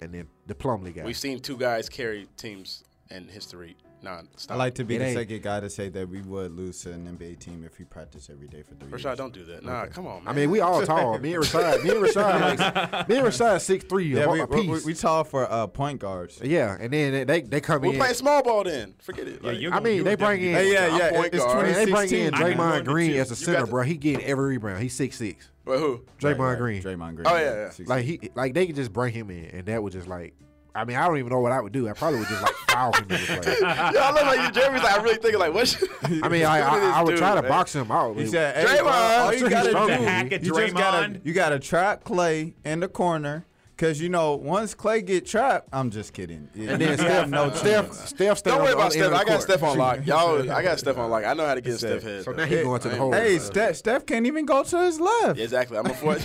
and 0.00 0.12
then 0.12 0.28
the 0.46 0.54
Plumlee 0.54 0.94
guy. 0.94 1.04
We've 1.04 1.16
seen 1.16 1.40
two 1.40 1.56
guys 1.56 1.88
carry 1.88 2.28
teams 2.36 2.84
in 3.10 3.28
history 3.28 3.76
non-stop. 4.02 4.54
I 4.54 4.58
like 4.58 4.74
to 4.76 4.84
be 4.84 4.96
It 4.96 4.98
the 5.00 5.04
ain't- 5.06 5.16
second 5.18 5.42
guy 5.42 5.60
to 5.60 5.70
say 5.70 5.88
that 5.88 6.08
we 6.08 6.20
would 6.22 6.52
lose 6.52 6.80
to 6.82 6.92
an 6.92 7.06
NBA 7.06 7.36
team 7.40 7.64
if 7.64 7.78
we 7.78 7.84
practice 7.84 8.28
every 8.30 8.46
day 8.46 8.62
for 8.62 8.74
three 8.74 8.90
Rashad, 8.90 9.04
years. 9.04 9.18
don't 9.18 9.32
do 9.32 9.44
that. 9.46 9.64
Nah, 9.64 9.86
come 9.86 10.06
on, 10.06 10.24
man. 10.24 10.32
I 10.32 10.36
mean, 10.36 10.50
we 10.50 10.60
all 10.60 10.82
tall. 10.82 11.18
Me 11.18 11.34
and 11.34 11.42
Rashad, 11.44 11.82
me 11.82 11.90
and 11.90 12.00
Rashad, 12.04 12.58
like, 12.92 13.08
me 13.08 13.16
and 13.16 13.26
Rashad 13.26 13.60
six 13.60 13.84
three 13.84 14.04
Yeah, 14.14 14.26
we, 14.28 14.40
a 14.40 14.46
we, 14.46 14.68
we, 14.68 14.80
we 14.84 14.94
tall 14.94 15.24
for 15.24 15.50
uh, 15.50 15.66
point 15.66 16.00
guards. 16.00 16.40
yeah, 16.42 16.76
and 16.78 16.92
then 16.92 17.26
they 17.26 17.40
they 17.42 17.60
come 17.60 17.76
in. 17.84 17.88
we're 17.88 17.92
in. 17.94 17.98
playing 18.00 18.14
small 18.14 18.42
ball 18.42 18.64
then. 18.64 18.94
Forget 19.00 19.26
it. 19.28 19.40
Yeah, 19.42 19.50
Like, 19.50 19.60
you're 19.60 19.72
I 19.74 19.80
mean, 19.80 20.04
they 20.04 20.14
bring 20.14 20.42
in- 20.42 20.54
Hey, 20.54 20.72
yeah, 20.72 20.86
I'm 20.92 20.98
yeah, 20.98 21.10
point 21.10 21.34
it's 21.34 21.44
guard. 21.44 21.66
and 21.66 21.74
they 21.76 21.84
bring 21.86 22.08
2016. 22.08 22.26
in 22.26 22.34
I 22.34 22.38
can 22.38 22.56
go 22.56 22.62
Draymond 22.62 22.84
Green 22.84 23.14
as 23.16 23.30
a 23.30 23.36
center, 23.36 23.66
bro. 23.66 23.82
He 23.82 23.96
getting 23.96 24.24
every 24.24 24.50
rebound. 24.58 24.82
He's 24.82 24.94
six 24.94 25.16
six. 25.16 25.48
Wait, 25.64 25.80
who? 25.80 26.02
Draymond 26.20 26.38
Right, 26.38 26.48
right. 26.50 26.58
Green. 26.58 26.82
Draymond 26.82 27.14
Green. 27.16 27.26
Oh, 27.26 27.36
yeah, 27.36 27.70
yeah. 27.78 27.84
Like 27.86 28.04
he, 28.04 28.30
like 28.36 28.54
they 28.54 28.66
could 28.66 28.76
just 28.76 28.92
bring 28.92 29.12
him 29.12 29.30
in, 29.30 29.46
and 29.46 29.66
that 29.66 29.82
would 29.82 29.92
just 29.92 30.06
like. 30.06 30.34
I 30.76 30.84
mean, 30.84 30.96
I 30.96 31.06
don't 31.06 31.18
even 31.18 31.30
know 31.30 31.40
what 31.40 31.52
I 31.52 31.60
would 31.60 31.72
do. 31.72 31.88
I 31.88 31.92
probably 31.94 32.18
would 32.20 32.28
just 32.28 32.42
like 32.42 32.52
foul 32.68 32.92
him 32.92 33.02
in 33.04 33.08
the 33.08 33.16
play. 33.42 33.56
Yo, 33.60 33.66
I 33.66 34.10
love 34.10 34.18
how 34.18 34.32
you, 34.46 34.50
Jeremy's 34.52 34.82
like, 34.82 34.96
I'm 34.96 35.02
really 35.02 35.16
thinking 35.16 35.40
like, 35.40 35.54
what? 35.54 35.68
should- 35.68 35.88
I 36.22 36.28
mean, 36.28 36.44
I, 36.46 36.58
I, 36.60 36.98
I 36.98 37.02
would 37.02 37.10
dude, 37.10 37.18
try 37.18 37.34
to 37.34 37.42
man. 37.42 37.50
box 37.50 37.74
him 37.74 37.90
out. 37.90 38.14
He 38.16 38.22
but- 38.24 38.30
said, 38.30 38.56
hey, 38.68 38.76
Draymond. 38.76 39.20
all 39.20 39.34
you 39.34 39.48
gotta 39.50 39.72
do, 39.72 39.86
The 39.86 39.96
hack 39.96 40.32
at 40.32 40.42
you 40.44 40.54
just 40.54 40.74
gotta, 40.74 41.20
you 41.24 41.32
gotta 41.32 41.58
trap 41.58 42.04
Clay 42.04 42.54
in 42.64 42.80
the 42.80 42.88
corner. 42.88 43.44
Cause 43.78 44.00
you 44.00 44.08
know, 44.08 44.36
once 44.36 44.72
Clay 44.74 45.02
get 45.02 45.26
trapped, 45.26 45.68
I'm 45.70 45.90
just 45.90 46.14
kidding. 46.14 46.48
and 46.54 46.80
then 46.80 46.96
Steph, 46.98 47.28
no 47.28 47.50
Steph, 47.50 47.86
chance. 47.88 48.08
Steph, 48.08 48.38
staying 48.38 48.56
Don't 48.56 48.64
worry 48.64 48.72
about 48.72 48.92
Steph. 48.92 49.12
I 49.12 49.18
got 49.18 49.26
court. 49.26 49.42
Steph 49.42 49.62
on 49.62 49.76
lock. 49.76 50.06
Y'all, 50.06 50.50
I 50.50 50.62
got 50.62 50.78
Steph 50.78 50.96
on 50.96 51.10
lock. 51.10 51.24
I 51.26 51.34
know 51.34 51.44
how 51.46 51.54
to 51.54 51.60
get 51.60 51.76
Steph 51.78 52.02
head. 52.02 52.24
So 52.24 52.32
now 52.32 52.46
he 52.46 52.62
going 52.62 52.80
to 52.80 52.88
the 52.88 52.96
hole. 52.96 53.12
Hey, 53.12 53.38
Steph, 53.38 53.76
Steph 53.76 54.06
can't 54.06 54.24
even 54.26 54.46
go 54.46 54.62
to 54.62 54.78
his 54.82 54.98
left. 54.98 55.38
Exactly. 55.38 55.76
I'm 55.76 55.84
a 55.86 55.92
four. 55.94 56.18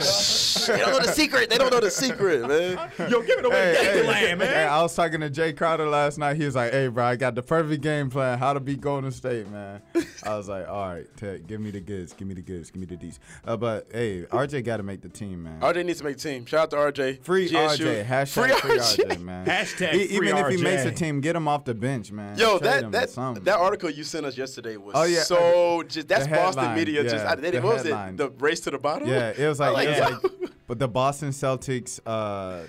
Shh, 0.00 0.66
they 0.66 0.78
don't 0.78 0.92
know 0.92 1.00
the 1.00 1.12
secret. 1.14 1.50
They 1.50 1.58
don't 1.58 1.70
know 1.72 1.80
the 1.80 1.90
secret, 1.90 2.46
man. 2.46 2.90
Yo, 3.10 3.22
give 3.22 3.38
it 3.38 3.44
away, 3.44 3.74
Hey, 3.78 3.84
hey, 3.84 3.92
hey, 4.02 4.06
land, 4.06 4.38
man. 4.40 4.48
hey, 4.48 4.64
I 4.64 4.82
was 4.82 4.94
talking 4.94 5.20
to 5.20 5.30
Jae 5.30 5.56
Crowder 5.56 5.88
last 5.88 6.18
night. 6.18 6.36
He 6.36 6.44
was 6.44 6.54
like, 6.54 6.72
"Hey, 6.72 6.88
bro, 6.88 7.04
I 7.04 7.16
got 7.16 7.34
the 7.34 7.42
perfect 7.42 7.82
game 7.82 8.10
plan. 8.10 8.38
How 8.38 8.52
to 8.52 8.60
beat 8.60 8.80
Golden 8.80 9.10
State, 9.12 9.48
man." 9.48 9.80
I 10.24 10.36
was 10.36 10.48
like, 10.48 10.68
"All 10.68 10.88
right, 10.88 11.06
Ted, 11.16 11.46
give 11.46 11.60
me 11.60 11.70
the 11.70 11.80
goods. 11.80 12.12
Give 12.12 12.28
me 12.28 12.34
the 12.34 12.42
goods. 12.42 12.70
Give 12.70 12.80
me 12.80 12.86
the 12.86 12.96
D's." 12.96 13.18
Uh, 13.46 13.56
but 13.56 13.86
hey, 13.92 14.22
RJ 14.24 14.64
got 14.64 14.76
to 14.78 14.82
make 14.82 15.00
the 15.00 15.08
team, 15.08 15.42
man. 15.44 15.60
RJ 15.60 15.85
needs 15.86 15.98
to 16.00 16.04
make 16.04 16.16
a 16.16 16.18
team. 16.18 16.44
Shout 16.46 16.72
out 16.74 16.92
to 16.94 17.02
RJ. 17.02 17.22
Free 17.22 17.48
GSU. 17.48 17.76
RJ. 18.02 18.04
Hashtag 18.06 18.28
Free 18.28 18.52
free, 18.70 18.78
RJ. 18.78 18.96
RJ, 19.08 19.20
man. 19.20 19.46
Hashtag 19.48 19.94
E- 19.94 20.06
free 20.16 20.28
even 20.28 20.36
if 20.38 20.48
he 20.48 20.62
makes 20.62 20.84
a 20.84 20.90
team, 20.92 21.20
get 21.20 21.34
him 21.36 21.48
off 21.48 21.64
the 21.64 21.74
bench, 21.74 22.12
man. 22.12 22.36
Yo, 22.38 22.58
Trade 22.58 22.62
that 22.64 22.78
him 22.80 22.86
or 22.88 23.34
that 23.34 23.44
that 23.44 23.58
article 23.58 23.88
you 23.90 24.04
sent 24.04 24.26
us 24.26 24.36
yesterday 24.36 24.76
was 24.76 24.94
Oh, 24.96 25.04
yeah. 25.04 25.22
so 25.22 25.82
just 25.88 26.08
that's 26.08 26.24
The 26.26 26.30
Boston 26.34 26.64
headline, 26.64 26.76
media. 26.78 27.02
Just 27.04 27.24
I, 27.24 27.34
they, 27.36 27.50
the 27.52 27.60
what 27.60 27.74
was 27.74 27.82
headline. 27.84 28.14
it? 28.14 28.16
The 28.18 28.30
race 28.30 28.60
to 28.60 28.70
the 28.70 28.78
bottom. 28.78 29.08
Yeah, 29.08 29.32
it 29.36 29.46
was 29.48 29.60
like, 29.60 29.76
I'm 29.88 29.94
it 29.94 30.00
was 30.00 30.22
like, 30.22 30.50
but 30.66 30.78
the 30.78 30.88
Boston 30.88 31.30
Celtics, 31.30 32.00
uh, 32.04 32.62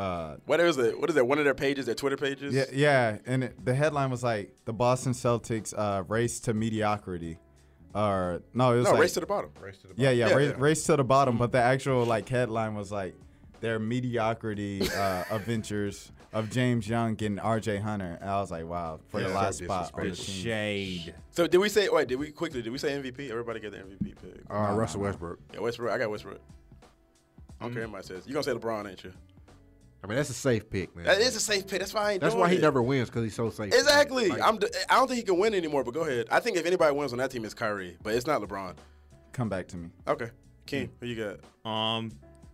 uh, 0.00 0.36
What 0.46 0.60
is 0.60 0.78
it? 0.78 0.98
What 0.98 1.10
is 1.10 1.16
it? 1.16 1.26
One 1.26 1.38
of 1.38 1.44
their 1.44 1.54
pages, 1.54 1.86
their 1.86 1.94
Twitter 1.94 2.16
pages. 2.16 2.54
yeah, 2.54 2.64
yeah, 2.72 3.18
and 3.26 3.44
it, 3.44 3.64
the 3.64 3.74
headline 3.74 4.10
was 4.10 4.22
like 4.22 4.54
the 4.64 4.72
Boston 4.72 5.12
Celtics 5.12 5.74
uh, 5.76 6.02
race 6.08 6.40
to 6.40 6.54
mediocrity, 6.54 7.38
or 7.94 8.42
no, 8.54 8.72
it 8.72 8.76
was 8.78 8.84
No, 8.86 8.90
like 8.92 9.00
race 9.00 9.12
to 9.14 9.20
the 9.20 9.26
bottom. 9.26 9.50
Race 9.60 9.78
to 9.78 9.88
the 9.88 9.94
yeah, 9.96 10.10
yeah, 10.10 10.28
Yeah, 10.28 10.34
race, 10.34 10.46
yeah. 10.46 10.52
Mm-hmm. 10.52 10.62
race 10.62 10.84
to 10.84 10.96
the 10.96 11.04
bottom. 11.04 11.36
But 11.38 11.52
the 11.52 11.58
actual 11.60 12.04
like 12.04 12.28
headline 12.28 12.74
was 12.74 12.90
like 12.92 13.14
their 13.60 13.78
mediocrity 13.78 14.82
uh, 14.96 15.24
adventures 15.30 16.10
of 16.32 16.50
James 16.50 16.88
Young 16.88 17.14
getting 17.14 17.38
R.J. 17.38 17.78
Hunter. 17.78 18.18
And 18.20 18.28
I 18.30 18.40
was 18.40 18.50
like, 18.50 18.64
wow, 18.64 19.00
for 19.08 19.20
the 19.20 19.28
last 19.28 19.58
so 19.58 19.64
spot 19.64 19.90
on 19.94 20.08
the 20.08 20.16
team. 20.16 20.42
Shade. 20.42 21.14
So 21.30 21.46
did 21.46 21.58
we 21.58 21.68
say? 21.68 21.88
Wait, 21.90 22.08
did 22.08 22.16
we 22.18 22.30
quickly? 22.30 22.62
Did 22.62 22.72
we 22.72 22.78
say 22.78 22.92
MVP? 22.92 23.30
Everybody 23.30 23.60
get 23.60 23.72
the 23.72 23.78
MVP 23.78 24.14
pick. 24.22 24.40
Uh, 24.50 24.72
No, 24.72 24.76
Russell 24.76 25.00
no, 25.00 25.04
no. 25.04 25.10
Westbrook. 25.10 25.38
Yeah, 25.54 25.60
Westbrook. 25.60 25.92
I 25.92 25.98
got 25.98 26.10
Westbrook. 26.10 26.40
I 27.60 27.64
don't 27.64 27.72
care 27.74 27.82
what 27.82 27.98
anybody 28.00 28.06
says. 28.06 28.26
You 28.26 28.32
gonna 28.32 28.42
say 28.42 28.52
LeBron, 28.52 28.88
ain't 28.90 29.04
you? 29.04 29.12
I 30.04 30.08
mean, 30.08 30.16
that's 30.16 30.30
a 30.30 30.34
safe 30.34 30.68
pick, 30.68 30.94
man. 30.96 31.04
That 31.04 31.18
is 31.20 31.36
a 31.36 31.40
safe 31.40 31.66
pick. 31.66 31.78
That's 31.78 31.94
why 31.94 32.02
I 32.08 32.12
ain't 32.12 32.20
That's 32.20 32.34
doing 32.34 32.40
why 32.42 32.48
he 32.50 32.56
it. 32.56 32.60
never 32.60 32.82
wins 32.82 33.08
because 33.08 33.22
he's 33.22 33.34
so 33.34 33.50
safe. 33.50 33.72
Exactly. 33.72 34.28
Like, 34.28 34.42
I'm. 34.42 34.58
d- 34.58 34.66
I 34.90 34.96
don't 34.96 35.06
think 35.06 35.18
he 35.18 35.22
can 35.24 35.38
win 35.38 35.54
anymore. 35.54 35.84
But 35.84 35.94
go 35.94 36.00
ahead. 36.02 36.26
I 36.30 36.40
think 36.40 36.56
if 36.56 36.66
anybody 36.66 36.94
wins 36.94 37.12
on 37.12 37.18
that 37.18 37.30
team, 37.30 37.44
it's 37.44 37.54
Kyrie. 37.54 37.96
But 38.02 38.14
it's 38.14 38.26
not 38.26 38.40
LeBron. 38.42 38.74
Come 39.32 39.48
back 39.48 39.68
to 39.68 39.76
me. 39.76 39.90
Okay. 40.08 40.30
King, 40.66 40.90
who 41.00 41.06
you 41.06 41.38
got? 41.64 41.70
Um, 41.70 42.10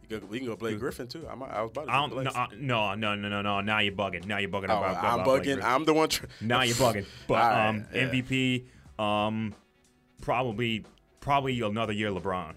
You 0.08 0.20
go, 0.20 0.26
we 0.26 0.38
can 0.38 0.46
go 0.46 0.56
Blake 0.56 0.78
Griffin 0.78 1.06
too. 1.08 1.26
I'm, 1.30 1.42
I 1.42 1.62
was 1.62 1.70
about 1.70 1.86
to. 1.86 1.92
I 1.92 2.06
do 2.08 2.14
don't. 2.14 2.24
No, 2.24 2.30
Blake. 2.30 2.36
uh, 2.36 2.46
no, 2.58 2.94
no, 2.94 3.14
no, 3.14 3.28
no, 3.28 3.42
no. 3.42 3.60
Now 3.62 3.78
you're 3.80 3.94
bugging. 3.94 4.26
Now 4.26 4.38
you're 4.38 4.50
bugging. 4.50 4.68
Oh, 4.70 4.78
about, 4.78 5.02
I'm 5.02 5.20
about 5.20 5.42
bugging. 5.42 5.62
I'm 5.62 5.84
the 5.84 5.94
one. 5.94 6.08
Tr- 6.10 6.26
Now 6.42 6.62
you're 6.62 6.76
bugging. 6.76 7.06
But 7.26 7.34
All 7.42 7.48
right, 7.50 7.68
um, 7.68 7.86
yeah. 7.94 8.08
MVP, 8.10 8.64
um, 8.98 9.54
probably, 10.20 10.84
probably 11.20 11.60
another 11.62 11.92
year 11.92 12.10
LeBron. 12.10 12.54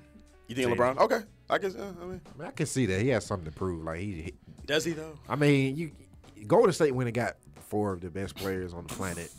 You 0.52 0.56
think 0.56 0.70
See. 0.70 0.76
LeBron? 0.76 0.98
Okay. 1.00 1.20
I 1.50 1.58
guess. 1.58 1.76
Uh, 1.76 1.92
I 2.02 2.06
mean, 2.06 2.22
I, 2.36 2.38
mean, 2.40 2.48
I 2.48 2.52
can 2.52 2.66
see 2.66 2.86
that 2.88 3.02
he 3.02 3.10
has 3.10 3.26
something 3.26 3.46
to 3.52 3.58
prove. 3.58 3.84
Like 3.84 4.00
he, 4.00 4.12
he- 4.22 4.34
does 4.66 4.86
he 4.86 4.92
though? 4.94 5.18
I 5.28 5.36
mean, 5.36 5.76
you 5.76 5.92
Golden 6.48 6.72
State 6.74 6.92
when 6.94 7.08
it 7.08 7.12
got 7.14 7.36
four 7.68 7.94
of 7.94 8.02
the 8.02 8.10
best 8.10 8.36
players 8.36 8.74
on 8.74 8.86
the 8.86 8.94
planet. 8.94 9.32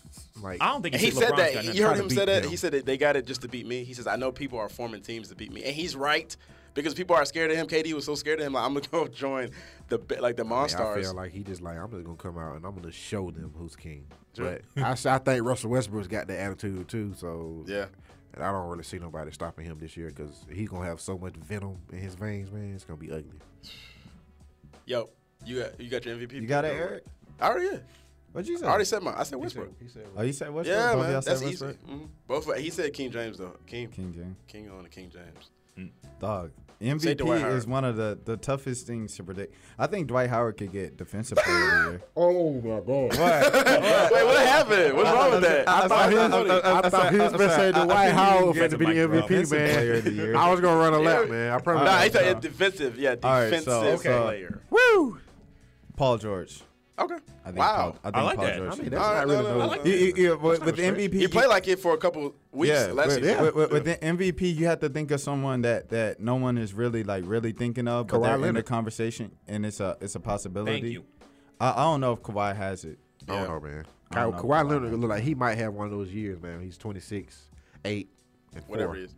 Like 0.42 0.62
I 0.62 0.70
don't 0.72 0.83
think 0.83 0.94
he 0.96 1.09
LeBron's 1.11 1.18
said 1.18 1.37
that. 1.37 1.75
You 1.75 1.87
heard 1.87 1.98
him 1.98 2.09
beat 2.09 2.14
say 2.16 2.25
that. 2.25 2.42
them. 2.42 2.51
He 2.51 2.57
said 2.57 2.72
that 2.72 2.87
they 2.87 2.96
got 2.96 3.16
it 3.16 3.27
just 3.27 3.42
to 3.42 3.48
beat 3.48 3.66
me. 3.66 3.85
He 3.85 3.94
says, 3.94 4.07
"I 4.07 4.16
know 4.16 4.33
people 4.33 4.59
are 4.59 4.68
forming 4.68 5.03
teams 5.03 5.29
to 5.29 5.35
beat 5.35 5.53
me," 5.53 5.62
and 5.64 5.75
he's 5.75 5.94
right 5.96 6.35
because 6.75 6.94
people 6.94 7.14
are 7.14 7.25
scared 7.25 7.51
of 7.51 7.57
him. 7.57 7.66
KD 7.66 7.92
was 7.92 8.05
so 8.05 8.14
scared 8.14 8.40
of 8.40 8.46
him. 8.46 8.55
Like, 8.55 8.64
I'm 8.64 8.75
gonna 8.75 8.87
go 8.90 9.07
join 9.07 9.51
the 9.88 9.98
like 10.20 10.37
the 10.37 10.44
I, 10.44 10.48
mean, 10.48 10.53
I 10.77 11.01
feel 11.01 11.14
like 11.14 11.33
he 11.33 11.42
just 11.42 11.61
like 11.62 11.79
I'm 11.79 11.90
just 11.90 12.05
gonna 12.05 12.16
come 12.16 12.38
out 12.38 12.57
and 12.57 12.64
I'm 12.64 12.75
gonna 12.75 12.92
show 12.92 13.31
them 13.31 13.53
who's 13.57 13.77
king. 13.77 14.07
Sure. 14.37 14.59
But 14.75 14.83
I, 14.83 14.92
s- 14.92 15.07
I 15.07 15.18
think 15.18 15.44
Russell 15.44 15.70
Westbrook's 15.70 16.09
got 16.09 16.27
that 16.29 16.38
attitude 16.38 16.88
too. 16.88 17.14
So 17.16 17.64
yeah. 17.66 17.87
And 18.34 18.42
I 18.42 18.50
don't 18.52 18.68
really 18.68 18.84
see 18.84 18.98
nobody 18.98 19.30
stopping 19.30 19.64
him 19.64 19.78
this 19.78 19.96
year 19.96 20.08
because 20.08 20.44
he's 20.52 20.68
gonna 20.68 20.86
have 20.86 21.00
so 21.00 21.18
much 21.18 21.34
venom 21.34 21.78
in 21.92 21.98
his 21.98 22.14
veins, 22.14 22.50
man. 22.50 22.72
It's 22.74 22.84
gonna 22.84 22.98
be 22.98 23.10
ugly. 23.10 23.38
Yo, 24.86 25.10
you 25.44 25.60
got 25.60 25.80
you 25.80 25.90
got 25.90 26.04
your 26.04 26.16
MVP. 26.16 26.32
You 26.32 26.46
got 26.46 26.64
it, 26.64 26.72
pick, 26.72 26.80
or 26.80 26.82
what? 26.84 26.90
Eric? 26.92 27.04
I 27.40 27.48
already 27.48 27.66
yeah. 27.66 27.78
What'd 28.32 28.48
you 28.48 28.56
say? 28.58 28.66
I 28.66 28.70
already 28.70 28.84
said 28.86 29.02
my. 29.02 29.18
I 29.18 29.24
said 29.24 29.38
Westbrook. 29.38 29.74
He 29.78 29.88
said, 29.88 30.06
Oh, 30.16 30.22
you 30.22 30.32
said 30.32 30.50
Westbrook? 30.50 30.76
Yeah, 30.76 30.94
Both 30.94 31.02
man. 31.02 31.12
That's 31.12 31.42
easy. 31.42 31.46
Westbrook? 31.66 31.76
hmm 31.86 32.04
Both. 32.26 32.56
He 32.56 32.70
said 32.70 32.92
King 32.94 33.10
James 33.10 33.36
though. 33.36 33.56
King. 33.66 33.88
King 33.88 34.12
James. 34.14 34.36
King 34.48 34.70
on 34.70 34.84
the 34.84 34.88
King 34.88 35.10
James. 35.10 35.90
Dog. 36.18 36.50
Say 37.00 37.14
Dwight 37.14 37.42
MVP 37.42 37.56
is 37.56 37.66
one 37.66 37.84
of 37.84 37.96
the, 37.96 38.18
the 38.24 38.36
toughest 38.36 38.86
things 38.86 39.14
to 39.16 39.22
predict. 39.24 39.54
I 39.78 39.86
think 39.86 40.08
Dwight 40.08 40.28
Howard 40.30 40.56
could 40.56 40.72
get 40.72 40.96
defensive 40.96 41.38
player 41.38 41.56
of 41.56 41.84
the 41.84 41.90
year. 41.90 42.02
"Oh 42.16 42.54
my 42.54 42.80
god." 42.80 42.82
Wait, 44.12 44.24
what 44.24 44.46
happened? 44.46 44.96
What's 44.96 45.10
wrong 45.10 45.30
with 45.30 45.42
that? 45.42 45.68
I 45.68 45.88
thought 45.88 46.10
he 46.10 46.16
was, 46.16 46.32
I 46.64 46.88
thought 46.88 47.12
he 47.12 47.18
was 47.18 47.32
gonna 47.32 47.54
say 47.54 47.70
the 47.70 47.86
White 47.86 48.10
House 48.10 48.54
had 48.56 48.62
had 48.62 48.70
to 48.72 48.78
be 48.78 48.86
the 48.86 48.92
MVP, 48.92 49.28
Defensive 49.28 49.58
player 49.58 49.94
of 49.94 50.04
the 50.04 50.10
man. 50.10 50.36
I 50.36 50.50
was 50.50 50.60
gonna 50.60 50.80
run 50.80 50.94
a 50.94 50.98
lap, 50.98 51.28
man. 51.28 51.52
I 51.52 51.58
promise. 51.58 51.84
Nah, 51.84 51.98
he 51.98 52.04
you. 52.06 52.10
thought 52.10 52.40
defensive. 52.42 52.98
Yeah, 52.98 53.14
defensive 53.14 53.64
so- 53.64 53.82
okay. 53.82 54.20
player. 54.22 54.62
Woo! 54.70 55.18
Paul 55.96 56.18
George. 56.18 56.62
Okay. 56.98 57.14
I 57.44 57.46
think 57.46 57.59
wow. 57.59 57.76
Paul, 57.76 57.98
I 58.05 58.11
think 58.11 58.16
I 58.16 58.22
like 58.22 58.37
Paul 58.37 58.44
that. 58.44 58.57
George. 58.59 58.72
I 58.72 58.76
mean, 58.83 58.90
that's 58.90 59.02
not 59.02 59.26
really 59.26 59.37
no, 59.37 59.42
no, 59.42 59.59
no. 59.59 59.61
I 59.61 59.64
be- 59.64 59.70
like 59.70 59.87
You- 59.87 59.92
you- 59.94 60.14
you- 60.31 60.38
with, 60.38 60.64
with 60.64 60.76
MVP, 60.76 61.14
you 61.14 61.28
play 61.28 61.46
like 61.46 61.66
it 61.68 61.78
for 61.78 61.94
a 61.94 61.98
couple 61.98 62.35
weeks 62.52 62.68
yeah, 62.74 62.92
last 62.92 63.07
with, 63.09 63.14
season. 63.24 63.42
with, 63.42 63.55
with, 63.55 63.72
with 63.72 63.85
the 63.85 63.96
MVP, 63.96 64.55
you 64.57 64.66
have 64.66 64.81
to 64.81 64.88
think 64.90 65.11
of 65.11 65.20
someone 65.20 65.62
that, 65.62 65.88
that 65.88 66.20
no 66.20 66.35
one 66.37 66.59
is 66.59 66.74
really 66.74 67.02
like 67.02 67.24
really 67.26 67.52
thinking 67.52 67.88
of, 67.88 68.09
but 68.09 68.20
Kawhi 68.20 68.22
they're 68.24 68.35
in 68.35 68.40
the 68.40 68.46
Leonard. 68.48 68.66
conversation, 68.66 69.33
and 69.48 69.64
it's 69.64 69.81
a 69.81 69.96
it's 70.02 70.14
a 70.16 70.20
possibility. 70.20 70.72
Thank 70.81 70.92
you. 70.92 71.05
I, 71.61 71.70
I 71.72 71.85
don't 71.85 72.00
know 72.02 72.12
if 72.12 72.20
Kawhi 72.22 72.55
has 72.55 72.85
it. 72.85 72.98
I 73.28 73.33
don't 73.37 73.48
know, 73.48 73.61
man. 73.68 73.87
I 74.11 74.20
don't 74.24 74.33
Ka- 74.33 74.37
know. 74.38 74.44
Kawhi 74.44 74.68
Leonard 74.68 74.92
look 74.92 75.09
like 75.11 75.22
he 75.22 75.35
might 75.35 75.57
have 75.57 75.72
one 75.72 75.87
of 75.87 75.92
those 75.92 76.12
years, 76.12 76.42
man. 76.42 76.61
He's 76.61 76.76
26, 76.76 77.48
8, 77.87 78.09
and 78.55 78.64
Whatever 78.66 78.94
he 78.94 79.05
is. 79.05 79.14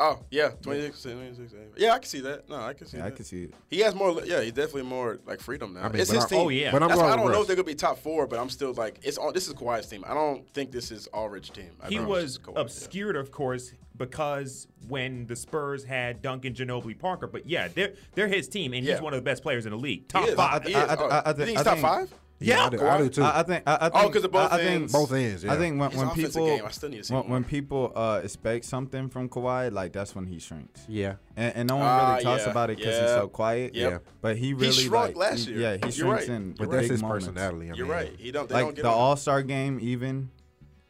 Oh 0.00 0.20
yeah, 0.30 0.50
26, 0.62 1.02
26, 1.02 1.54
Yeah, 1.76 1.94
I 1.94 1.98
can 1.98 2.08
see 2.08 2.20
that. 2.20 2.48
No, 2.48 2.56
I 2.56 2.72
can 2.72 2.86
see 2.86 2.98
Yeah, 2.98 3.06
I 3.06 3.10
can 3.10 3.24
see 3.24 3.44
it. 3.44 3.54
He 3.68 3.80
has 3.80 3.94
more. 3.96 4.20
Yeah, 4.24 4.40
he's 4.42 4.52
definitely 4.52 4.82
more 4.84 5.18
like 5.26 5.40
freedom 5.40 5.74
now. 5.74 5.80
I 5.84 5.88
mean, 5.88 6.00
it's 6.00 6.10
his 6.10 6.22
I- 6.22 6.26
oh, 6.26 6.28
team. 6.28 6.38
oh, 6.38 6.48
yeah. 6.50 6.70
But 6.70 6.82
I'm 6.82 6.88
That's 6.88 7.00
why 7.00 7.08
I 7.10 7.16
don't 7.16 7.24
with 7.24 7.34
know 7.34 7.40
if 7.40 7.46
they're 7.48 7.56
gonna 7.56 7.64
be 7.66 7.74
top 7.74 7.98
four, 7.98 8.26
but 8.28 8.38
I'm 8.38 8.48
still 8.48 8.72
like 8.74 9.00
it's 9.02 9.18
on. 9.18 9.32
This 9.34 9.48
is 9.48 9.54
Kawhi's 9.54 9.86
team. 9.88 10.04
I 10.06 10.14
don't 10.14 10.48
think 10.54 10.70
this 10.70 10.92
is 10.92 11.08
Aldridge 11.08 11.50
team. 11.50 11.70
I 11.82 11.88
He 11.88 11.98
was 11.98 12.36
it's 12.36 12.38
Kawhi, 12.38 12.54
yeah. 12.54 12.60
obscured, 12.60 13.16
of 13.16 13.32
course, 13.32 13.72
because 13.96 14.68
when 14.86 15.26
the 15.26 15.34
Spurs 15.34 15.82
had 15.82 16.22
Duncan 16.22 16.54
Ginobili 16.54 16.96
Parker. 16.96 17.26
But 17.26 17.48
yeah, 17.48 17.66
they're 17.66 17.94
they're 18.14 18.28
his 18.28 18.46
team, 18.48 18.74
and 18.74 18.84
Yeah. 18.86 18.94
he's 18.94 19.02
one 19.02 19.14
of 19.14 19.18
the 19.18 19.24
best 19.28 19.42
players 19.42 19.66
in 19.66 19.72
the 19.72 19.78
league. 19.78 20.06
Top 20.06 20.28
five. 20.30 20.64
He 20.64 20.74
I- 20.76 20.84
I- 20.94 20.96
Oh, 20.96 21.08
I- 21.08 21.22
I 21.30 21.32
think 21.32 21.48
he's 21.50 21.62
top 21.62 21.78
five? 21.78 22.14
Yeah, 22.40 22.66
I 22.66 22.68
do, 22.68 22.86
I 22.86 22.98
do 22.98 23.08
too. 23.08 23.22
I, 23.22 23.40
I 23.40 23.42
think. 23.42 23.64
I, 23.66 23.78
I 23.80 23.88
think 24.00 24.12
'cause 24.12 24.22
of 24.24 24.30
both 24.30 24.52
I, 24.52 24.54
I 24.54 24.58
think, 24.58 24.70
ends? 24.82 24.92
Both 24.92 25.12
ends, 25.12 25.42
yeah. 25.42 25.52
I 25.52 25.56
think 25.56 25.80
when, 25.80 25.90
His 25.90 25.98
when 26.00 26.10
people 26.10 26.46
game, 26.46 26.64
I 26.64 26.70
still 26.70 26.88
need 26.88 26.98
to 26.98 27.04
see 27.04 27.14
when, 27.14 27.28
when 27.28 27.44
people 27.44 27.92
uh, 27.96 28.20
expect 28.22 28.64
something 28.64 29.08
from 29.08 29.28
Kawhi, 29.28 29.72
like 29.72 29.92
that's 29.92 30.14
when 30.14 30.26
he 30.26 30.38
shrinks. 30.38 30.84
yeah. 30.88 31.16
And, 31.36 31.56
and 31.56 31.68
no 31.68 31.76
one 31.76 31.86
Ah, 31.86 32.10
really 32.12 32.24
talks 32.24 32.44
yeah, 32.44 32.50
about 32.50 32.70
it 32.70 32.76
because 32.78 32.98
he's 33.00 33.08
so 33.10 33.26
quiet. 33.28 33.74
yep. 33.74 33.90
Yeah. 33.90 33.98
But 34.20 34.36
he 34.36 34.54
really 34.54 34.70
shrunk 34.72 35.16
like, 35.16 35.30
last 35.30 35.46
he- 35.46 35.52
year. 35.54 35.60
Yeah, 35.62 35.72
he 35.74 35.80
You're 35.82 35.90
shrinks 35.92 36.28
right. 36.28 36.36
in 36.36 36.50
But 36.52 36.58
big 36.58 36.70
that's 36.70 36.88
his 36.90 37.02
moments. 37.02 37.26
personality. 37.26 37.70
I 37.70 37.74
You're 37.74 37.86
right. 37.86 38.14
He 38.18 38.30
don't. 38.30 38.48
They 38.48 38.54
Like 38.54 38.64
don't 38.66 38.74
get 38.76 38.82
the. 38.82 38.88
All 38.90 39.16
Star 39.16 39.42
game, 39.42 39.78
even. 39.82 40.30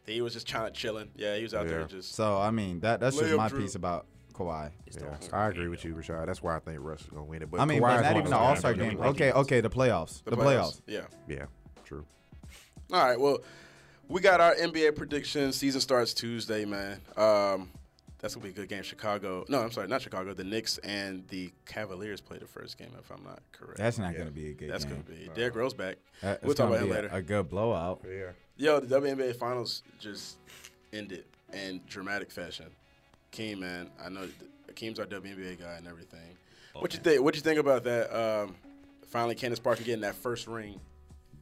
He 0.06 0.20
was 0.22 0.32
just 0.34 0.46
trying 0.46 0.66
to 0.66 0.70
chilling. 0.72 1.08
Yeah, 1.16 1.37
he 1.37 1.42
was 1.42 1.54
out 1.54 1.66
there 1.66 1.84
just. 1.84 2.14
So 2.14 2.38
I 2.38 2.50
mean, 2.50 2.80
that 2.80 3.00
that's 3.00 3.16
just 3.18 3.34
my 3.37 3.48
Drew. 3.48 3.61
piece 3.61 3.74
about 3.74 4.06
Kawhi. 4.38 4.70
Yeah, 4.92 5.16
I 5.33 5.48
agree 5.48 5.68
with 5.68 5.85
you, 5.85 5.94
Rashad. 5.94 6.27
That's 6.27 6.42
why 6.42 6.57
I 6.57 6.61
think 6.61 6.79
Russ 6.81 7.01
is 7.01 7.07
gonna 7.09 7.24
win 7.24 7.42
it. 7.42 7.51
But 7.51 7.61
I 7.61 7.64
mean, 7.64 7.83
Kawhi's 7.83 7.96
but 7.96 8.03
not 8.03 8.16
even 8.16 8.31
the 8.31 8.37
win 8.37 8.44
it. 8.44 8.48
All 8.48 8.57
Star 8.57 8.74
game. 8.74 9.01
Okay, 9.01 9.33
okay, 9.33 9.61
the 9.61 9.70
playoffs. 9.70 10.22
The, 10.24 10.37
playoffs. 10.37 10.81
Yeah. 10.87 11.03
Yeah, 11.27 11.46
true. 11.85 12.05
All 12.92 13.05
right. 13.05 13.18
Well, 13.18 13.38
we 14.09 14.20
got 14.20 14.40
our 14.40 14.55
NBA 14.55 14.96
predictions. 14.96 15.57
Season 15.57 15.81
starts 15.81 16.14
Tuesday, 16.14 16.64
man. 16.64 17.01
Um, 17.16 17.70
that's 18.18 18.35
gonna 18.35 18.44
be 18.44 18.51
a 18.51 18.55
good 18.55 18.68
game. 18.68 18.83
Chicago. 18.83 19.44
No, 19.48 19.61
I'm 19.61 19.70
sorry, 19.70 19.88
not 19.88 20.03
Chicago. 20.03 20.35
The 20.35 20.44
Knicks 20.44 20.79
and 20.79 21.27
the 21.29 21.53
Cavaliers 21.66 22.20
play 22.20 22.38
the 22.38 22.46
first 22.46 22.79
game, 22.79 22.90
if 22.98 23.11
I'm 23.11 23.22
not 23.22 23.40
correct. 23.53 23.79
That's 23.79 23.98
not 23.98 24.16
gonna 24.16 24.31
be 24.31 24.46
a 24.46 24.53
good 24.53 24.59
game. 24.59 24.68
That's 24.70 24.85
game. 24.85 25.05
gonna 25.07 25.20
be. 25.20 25.31
Derrick 25.35 25.55
Rose 25.55 25.74
back. 25.74 25.96
That- 26.22 26.42
we'll 26.42 26.55
talk 26.55 26.68
about 26.68 26.81
him 26.81 26.87
be 26.87 26.92
a- 26.92 26.94
later. 26.94 27.11
A, 27.12 27.22
good 27.22 27.48
blowout. 27.48 28.05
Yeah. 28.09 28.31
Yo, 28.57 28.81
the 28.81 28.87
WNBA 29.01 29.37
Finals 29.37 29.83
just 30.01 30.38
ended 30.92 31.24
in 31.53 31.81
dramatic 31.87 32.31
fashion. 32.33 32.66
Keem, 33.32 33.58
man, 33.58 33.90
I 34.02 34.08
know 34.08 34.22
th- 34.22 34.74
Keem's 34.74 34.98
our 34.98 35.06
WNBA 35.06 35.60
guy 35.60 35.74
and 35.74 35.86
everything. 35.86 36.36
What 36.74 36.92
you 36.94 37.00
think? 37.00 37.22
What 37.22 37.34
you 37.34 37.40
think 37.40 37.58
about 37.58 37.84
that? 37.84 38.14
Um, 38.14 38.54
finally, 39.08 39.34
Candace 39.34 39.58
Parker 39.58 39.82
getting 39.82 40.02
that 40.02 40.14
first 40.14 40.46
ring. 40.46 40.80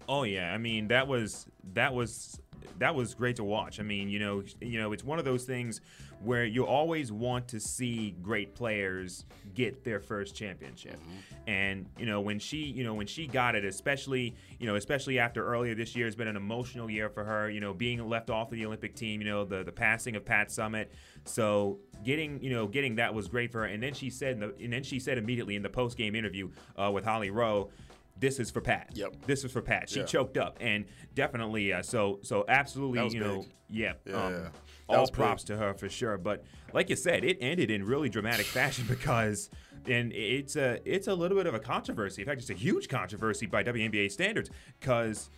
Oh 0.09 0.23
yeah, 0.23 0.53
I 0.53 0.59
mean 0.59 0.89
that 0.89 1.09
was 1.09 1.47
that 1.75 1.95
was 1.95 2.41
that 2.79 2.95
was 2.95 3.15
great 3.15 3.37
to 3.37 3.45
watch. 3.45 3.81
I 3.81 3.83
mean, 3.83 4.09
you 4.09 4.19
know, 4.19 4.43
you 4.61 4.79
know, 4.79 4.93
it's 4.93 5.05
one 5.05 5.19
of 5.19 5.25
those 5.25 5.45
things 5.45 5.81
where 6.23 6.45
you 6.45 6.67
always 6.67 7.13
want 7.13 7.47
to 7.49 7.61
see 7.61 8.17
great 8.23 8.55
players 8.55 9.25
get 9.55 9.85
their 9.85 10.01
first 10.01 10.35
championship. 10.35 10.99
And 11.47 11.87
you 11.99 12.07
know, 12.07 12.21
when 12.21 12.39
she, 12.39 12.59
you 12.59 12.85
know, 12.85 12.95
when 12.95 13.07
she 13.07 13.27
got 13.27 13.55
it, 13.55 13.65
especially, 13.65 14.35
you 14.59 14.67
know, 14.67 14.77
especially 14.77 15.19
after 15.19 15.47
earlier 15.47 15.75
this 15.75 15.95
year 15.95 16.07
has 16.07 16.17
been 16.17 16.29
an 16.29 16.37
emotional 16.37 16.91
year 16.91 17.09
for 17.09 17.23
her, 17.25 17.51
you 17.51 17.61
know, 17.61 17.73
being 17.73 18.07
left 18.09 18.31
off 18.31 18.51
of 18.51 18.59
the 18.59 18.67
Olympic 18.67 18.95
team, 18.95 19.21
you 19.21 19.27
know, 19.29 19.45
the 19.45 19.63
the 19.63 19.73
passing 19.73 20.17
of 20.17 20.25
Pat 20.25 20.49
Summitt. 20.49 20.89
So, 21.25 21.79
getting, 22.05 22.43
you 22.43 22.51
know, 22.51 22.67
getting 22.67 22.97
that 22.97 23.13
was 23.15 23.29
great 23.29 23.51
for 23.53 23.61
her. 23.61 23.67
And 23.67 23.83
then 23.83 23.95
she 23.95 24.11
said 24.11 24.33
in 24.35 24.41
the, 24.41 24.55
and 24.61 24.73
then 24.73 24.83
she 24.83 24.99
said 24.99 25.19
immediately 25.19 25.57
in 25.57 25.63
the 25.63 25.69
post-game 25.69 26.15
interview 26.15 26.51
uh, 26.77 26.91
with 26.93 27.05
Holly 27.05 27.31
Rowe, 27.31 27.71
this 28.19 28.39
is 28.41 28.51
for 28.51 28.61
Pat. 28.61 28.91
Yep. 28.95 29.27
This 29.27 29.45
is 29.45 29.53
for 29.53 29.61
Pat. 29.61 29.89
She 29.91 30.01
Yeah. 30.01 30.07
choked 30.07 30.39
up, 30.39 30.57
and 30.61 30.87
definitely, 31.15 31.73
uh, 31.73 31.83
so 31.83 32.19
so 32.23 32.45
absolutely, 32.49 33.07
you 33.15 33.21
know, 33.21 33.45
yeah, 33.69 33.93
Yeah, 34.07 34.25
um, 34.27 34.33
yeah. 34.33 34.49
All 34.89 35.09
props 35.09 35.43
to 35.45 35.57
her 35.57 35.75
for 35.75 35.89
sure. 35.89 36.17
But 36.17 36.45
like 36.73 36.89
you 36.91 36.97
said, 36.97 37.25
it 37.25 37.39
ended 37.41 37.71
in 37.71 37.85
really 37.85 38.09
dramatic 38.09 38.47
fashion 38.47 38.85
because, 38.89 39.51
and 39.87 40.13
it's 40.13 40.57
a 40.57 40.81
it's 40.85 41.09
a 41.09 41.15
little 41.15 41.37
bit 41.37 41.47
of 41.47 41.55
a 41.55 41.61
controversy. 41.61 42.23
In 42.23 42.29
fact, 42.29 42.41
it's 42.41 42.51
a 42.51 42.55
huge 42.55 42.89
controversy 42.89 43.47
by 43.47 43.65
WNBA 43.65 44.11
standards 44.11 44.51
because 44.81 45.31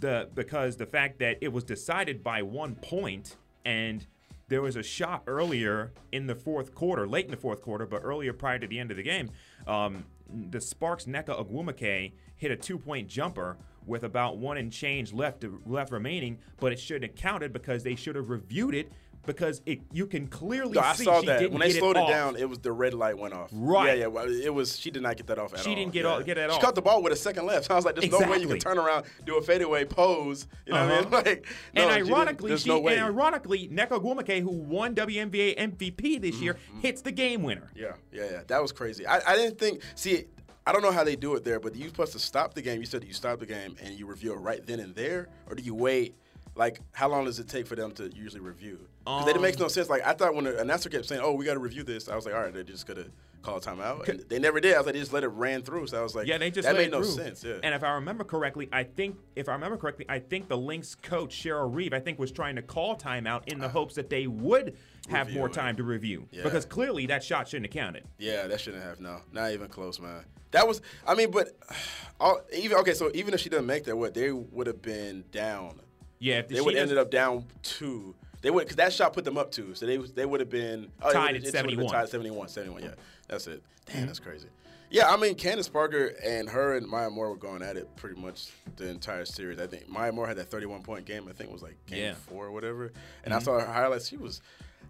the 0.00 0.28
because 0.34 0.76
the 0.76 0.86
fact 0.86 1.18
that 1.18 1.38
it 1.40 1.52
was 1.52 1.64
decided 1.64 2.22
by 2.22 2.42
one 2.42 2.74
point 2.76 3.36
and 3.64 4.06
there 4.48 4.62
was 4.62 4.76
a 4.76 4.82
shot 4.82 5.22
earlier 5.26 5.92
in 6.12 6.26
the 6.26 6.34
fourth 6.34 6.74
quarter, 6.74 7.06
late 7.06 7.24
in 7.24 7.30
the 7.30 7.36
fourth 7.36 7.62
quarter, 7.62 7.86
but 7.86 8.02
earlier 8.04 8.32
prior 8.32 8.58
to 8.58 8.66
the 8.66 8.78
end 8.78 8.90
of 8.90 8.98
the 8.98 9.02
game. 9.02 9.30
Um, 9.66 10.04
the 10.50 10.60
Sparks 10.60 11.06
Nneka 11.06 11.28
Ogwumike 11.42 12.12
hit 12.36 12.50
a 12.50 12.56
two-point 12.56 13.08
jumper 13.08 13.56
with 13.86 14.04
about 14.04 14.38
one 14.38 14.56
and 14.56 14.72
change 14.72 15.12
left 15.12 15.44
left 15.66 15.92
remaining, 15.92 16.38
but 16.60 16.72
it 16.72 16.78
shouldn't 16.80 17.04
have 17.10 17.14
counted 17.20 17.52
because 17.52 17.82
they 17.82 17.94
should 17.94 18.16
have 18.16 18.30
reviewed 18.30 18.74
it 18.74 18.92
because 19.24 19.62
it 19.66 19.78
you 19.92 20.04
can 20.04 20.26
clearly 20.26 20.72
No, 20.72 20.80
I 20.80 20.94
see 20.94 21.04
saw 21.04 21.20
she 21.20 21.26
that 21.26 21.38
didn't 21.38 21.52
when 21.52 21.60
they 21.60 21.68
get 21.72 21.78
slowed 21.78 21.96
it, 21.96 22.00
off. 22.00 22.08
down. 22.08 22.34
It 22.36 22.48
was 22.48 22.58
the 22.58 22.72
red 22.72 22.92
light 22.92 23.16
went 23.16 23.32
off. 23.34 23.50
Right. 23.52 23.98
Yeah, 23.98 24.08
yeah. 24.12 24.44
It 24.46 24.52
was. 24.52 24.76
She 24.76 24.90
did 24.90 25.00
not 25.02 25.16
get 25.16 25.28
that 25.28 25.38
off 25.38 25.54
at 25.54 25.60
She 25.60 25.70
all. 25.70 25.76
didn't 25.76 25.92
get 25.92 26.02
yeah. 26.04 26.10
all- 26.10 26.22
get 26.24 26.34
that 26.34 26.50
off. 26.50 26.56
she 26.56 26.60
caught 26.60 26.74
the 26.74 26.82
ball 26.82 27.02
with 27.04 27.12
a 27.12 27.16
second 27.16 27.46
left. 27.46 27.66
So 27.66 27.74
I 27.74 27.76
was 27.76 27.84
like, 27.84 27.94
"There's 27.94 28.10
no 28.10 28.18
way 28.18 28.38
you 28.38 28.50
Exactly. 28.50 28.58
can 28.58 28.74
turn 28.74 28.78
around, 28.78 29.04
do 29.24 29.36
a 29.36 29.42
fadeaway 29.42 29.84
pose." 29.84 30.48
You 30.66 30.72
know 30.72 30.86
what 30.88 30.92
I 30.92 31.00
mean? 31.02 31.10
Like, 31.12 31.46
no, 31.72 31.88
and 31.88 32.08
ironically, 32.08 32.48
there's 32.48 32.62
she, 32.62 32.68
no 32.70 32.88
and 32.88 33.00
ironically, 33.00 33.68
Nneka 33.68 33.90
Ogwumike, 33.90 34.40
who 34.40 34.50
won 34.50 34.94
WNBA 34.96 35.56
MVP 35.56 36.20
this 36.20 36.40
year, 36.40 36.54
Mm-hmm. 36.54 36.80
hits 36.80 37.02
the 37.02 37.12
game 37.12 37.44
winner. 37.44 37.70
Yeah, 37.76 37.92
yeah, 38.12 38.24
yeah. 38.30 38.40
That 38.48 38.60
was 38.60 38.72
crazy. 38.72 39.06
I, 39.06 39.20
I 39.24 39.36
didn't 39.36 39.58
think. 39.58 39.82
See, 39.94 40.24
I 40.66 40.72
don't 40.72 40.82
know 40.82 40.92
how 40.92 41.04
they 41.04 41.16
do 41.16 41.34
it 41.34 41.44
there, 41.44 41.58
but 41.58 41.74
you 41.74 41.88
supposed 41.88 42.12
to 42.12 42.18
stop 42.18 42.54
the 42.54 42.62
game. 42.62 42.80
You 42.80 42.86
said 42.86 43.02
that 43.02 43.06
you 43.06 43.14
stop 43.14 43.40
the 43.40 43.46
game 43.46 43.76
and 43.82 43.98
you 43.98 44.06
review 44.06 44.32
it 44.32 44.36
right 44.36 44.64
then 44.64 44.80
and 44.80 44.94
there, 44.94 45.28
or 45.48 45.54
do 45.54 45.62
you 45.62 45.74
wait 45.74 46.14
like 46.54 46.80
how 46.92 47.08
long 47.08 47.24
does 47.24 47.38
it 47.38 47.48
take 47.48 47.66
for 47.66 47.76
them 47.76 47.92
to 47.92 48.10
usually 48.14 48.40
review? 48.40 48.78
Because 49.04 49.28
it 49.28 49.40
makes 49.40 49.56
um, 49.56 49.62
no 49.62 49.68
sense. 49.68 49.88
Like 49.88 50.06
I 50.06 50.12
thought 50.12 50.34
when 50.34 50.44
the 50.44 50.60
announcer 50.60 50.88
kept 50.88 51.06
saying, 51.06 51.22
"Oh, 51.24 51.32
we 51.32 51.44
got 51.44 51.54
to 51.54 51.60
review 51.60 51.82
this," 51.82 52.08
I 52.08 52.14
was 52.14 52.26
like, 52.26 52.34
"All 52.34 52.42
right, 52.42 52.52
they're 52.52 52.62
just 52.62 52.86
gonna 52.86 53.06
call 53.42 53.56
a 53.56 53.60
timeout." 53.60 54.06
And 54.08 54.20
they 54.28 54.38
never 54.38 54.60
did. 54.60 54.74
I 54.74 54.78
was 54.78 54.86
like, 54.86 54.94
they 54.94 55.00
just 55.00 55.12
let 55.12 55.24
it 55.24 55.28
ran 55.28 55.62
through. 55.62 55.86
So 55.86 55.98
I 55.98 56.02
was 56.02 56.14
like, 56.14 56.26
Yeah, 56.26 56.38
they 56.38 56.50
just 56.50 56.68
that 56.68 56.76
made 56.76 56.90
no 56.90 57.02
sense. 57.02 57.42
Yeah. 57.42 57.54
And 57.62 57.74
if 57.74 57.82
I 57.82 57.94
remember 57.94 58.22
correctly, 58.22 58.68
I 58.70 58.84
think 58.84 59.16
if 59.34 59.48
I 59.48 59.52
remember 59.52 59.76
correctly, 59.76 60.04
I 60.08 60.18
think 60.18 60.48
the 60.48 60.58
Lynx 60.58 60.94
coach 60.94 61.34
Cheryl 61.34 61.74
Reeve, 61.74 61.94
I 61.94 62.00
think, 62.00 62.18
was 62.18 62.30
trying 62.30 62.56
to 62.56 62.62
call 62.62 62.96
timeout 62.96 63.48
in 63.50 63.58
the 63.58 63.66
ah. 63.66 63.70
hopes 63.70 63.94
that 63.94 64.10
they 64.10 64.26
would 64.26 64.76
have 65.12 65.26
Review 65.28 65.38
more 65.40 65.48
it. 65.48 65.52
time 65.52 65.76
to 65.76 65.82
review 65.82 66.28
Yeah. 66.30 66.42
because 66.42 66.64
clearly 66.64 67.06
that 67.06 67.22
shot 67.22 67.48
shouldn't 67.48 67.72
have 67.72 67.82
counted. 67.82 68.04
Yeah, 68.18 68.46
that 68.46 68.60
shouldn't 68.60 68.82
have. 68.82 69.00
No, 69.00 69.20
not 69.32 69.52
even 69.52 69.68
close, 69.68 70.00
man. 70.00 70.24
That 70.52 70.68
was. 70.68 70.80
I 71.06 71.14
mean, 71.14 71.30
but 71.30 71.56
all, 72.20 72.40
even 72.52 72.78
okay. 72.78 72.94
So 72.94 73.10
even 73.14 73.34
if 73.34 73.40
she 73.40 73.48
didn't 73.48 73.66
make 73.66 73.84
that, 73.84 73.96
what 73.96 74.14
they 74.14 74.30
would 74.30 74.66
have 74.66 74.82
been 74.82 75.24
down. 75.32 75.80
Yeah, 76.18 76.38
if 76.38 76.48
They 76.48 76.60
would 76.60 76.74
have 76.74 76.82
ended 76.82 76.98
up 76.98 77.10
down 77.10 77.46
two. 77.62 78.14
They 78.42 78.50
would 78.50 78.64
because 78.64 78.76
that 78.76 78.92
shot 78.92 79.12
put 79.12 79.24
them 79.24 79.38
up 79.38 79.50
two. 79.50 79.74
So 79.74 79.86
they 79.86 79.96
they 79.96 80.26
would 80.26 80.40
have 80.40 80.50
been 80.50 80.88
oh, 81.00 81.12
Tied 81.12 81.36
at 81.36 81.42
been 81.42 81.52
71. 81.52 81.86
Tied 81.86 82.02
at 82.02 82.08
71, 82.10 82.48
71. 82.48 82.82
Yeah, 82.82 82.90
that's 83.28 83.46
it. 83.46 83.62
Damn, 83.86 83.96
mm-hmm. 83.96 84.06
that's 84.06 84.18
crazy. 84.18 84.48
Yeah, 84.92 85.10
I 85.10 85.16
mean 85.16 85.36
Candace 85.36 85.70
Parker 85.70 86.12
and 86.22 86.48
her 86.50 86.76
and 86.76 86.86
Maya 86.86 87.08
Moore 87.08 87.30
were 87.30 87.36
going 87.36 87.62
at 87.62 87.78
it 87.78 87.88
pretty 87.96 88.20
much 88.20 88.50
the 88.76 88.88
entire 88.90 89.24
series. 89.24 89.58
I 89.58 89.66
think 89.66 89.88
Maya 89.88 90.12
Moore 90.12 90.26
had 90.26 90.36
that 90.36 90.50
31 90.50 90.82
point 90.82 91.06
game. 91.06 91.26
I 91.30 91.32
think 91.32 91.48
it 91.48 91.52
was 91.52 91.62
like 91.62 91.76
game 91.86 91.98
Yeah. 91.98 92.14
four 92.14 92.46
or 92.46 92.52
whatever. 92.52 92.92
And 93.24 93.32
I 93.32 93.38
mm-hmm. 93.38 93.44
saw 93.44 93.60
her 93.60 93.66
highlights. 93.66 94.08
She 94.08 94.18
was 94.18 94.42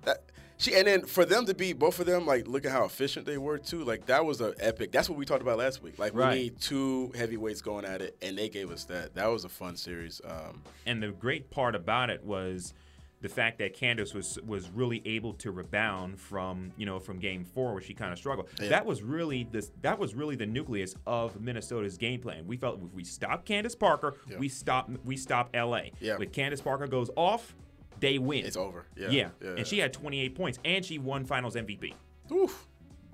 that 0.05 0.25
she 0.59 0.75
and 0.75 0.87
then 0.87 1.05
for 1.07 1.25
them 1.25 1.45
to 1.47 1.55
be 1.55 1.73
both 1.73 1.99
of 1.99 2.07
them 2.07 2.25
like 2.27 2.47
look 2.47 2.65
at 2.65 2.71
how 2.73 2.85
efficient 2.85 3.27
they 3.27 3.38
were 3.38 3.59
too. 3.59 3.83
Like 3.85 4.07
that 4.07 4.25
was 4.25 4.41
a 4.41 4.55
epic. 4.61 4.93
That's 4.93 5.09
what 5.09 5.19
we 5.19 5.25
talked 5.25 5.43
about 5.43 5.59
last 5.59 5.83
week. 5.83 5.99
Like 5.99 6.15
Right. 6.15 6.35
we 6.35 6.43
need 6.45 6.61
two 6.61 7.11
heavyweights 7.17 7.62
going 7.62 7.85
at 7.85 8.01
it, 8.03 8.17
and 8.23 8.38
they 8.38 8.49
gave 8.49 8.71
us 8.71 8.85
that. 8.85 9.15
That 9.15 9.27
was 9.27 9.45
a 9.45 9.49
fun 9.49 9.77
series. 9.77 10.21
Um, 10.25 10.62
and 10.87 11.03
the 11.03 11.09
great 11.09 11.51
part 11.51 11.75
about 11.75 12.11
it 12.11 12.23
was 12.25 12.75
the 13.23 13.29
fact 13.29 13.59
that 13.59 13.73
Candace 13.75 14.15
was 14.15 14.38
was 14.47 14.69
really 14.71 15.01
able 15.05 15.33
to 15.35 15.51
rebound 15.53 16.19
from 16.21 16.73
you 16.77 16.87
know 16.87 16.99
from 17.01 17.19
game 17.19 17.45
four 17.45 17.73
where 17.73 17.83
she 17.83 17.95
kind 17.95 18.12
of 18.12 18.19
struggled. 18.19 18.49
Yeah. 18.61 18.69
That 18.69 18.87
was 18.87 19.03
really 19.03 19.49
this 19.51 19.73
that 19.83 19.99
was 19.99 20.15
really 20.15 20.37
the 20.37 20.47
nucleus 20.47 20.95
of 21.09 21.41
Minnesota's 21.41 21.97
game 21.97 22.21
plan. 22.21 22.47
We 22.47 22.57
felt 22.57 22.81
if 22.83 22.93
we 22.95 23.03
stop 23.05 23.45
Candace 23.45 23.75
Parker, 23.75 24.15
Yeah. 24.29 24.38
we 24.38 24.49
stop 24.49 24.91
we 25.05 25.17
stop 25.17 25.51
LA. 25.55 25.91
Yeah. 26.01 26.19
When 26.19 26.31
Candace 26.31 26.61
Parker 26.61 26.87
goes 26.88 27.11
off, 27.17 27.55
they 28.03 28.19
win. 28.19 28.45
it's 28.45 28.57
over. 28.59 28.85
Yeah, 28.97 29.09
Yeah. 29.09 29.29
yeah. 29.43 29.49
And 29.57 29.67
she 29.67 29.79
had 29.79 29.93
28 29.95 30.35
points 30.35 30.59
and 30.65 30.85
she 30.85 30.99
won 30.99 31.25
Finals 31.25 31.55
MVP. 31.57 31.95
Oof. 32.31 32.67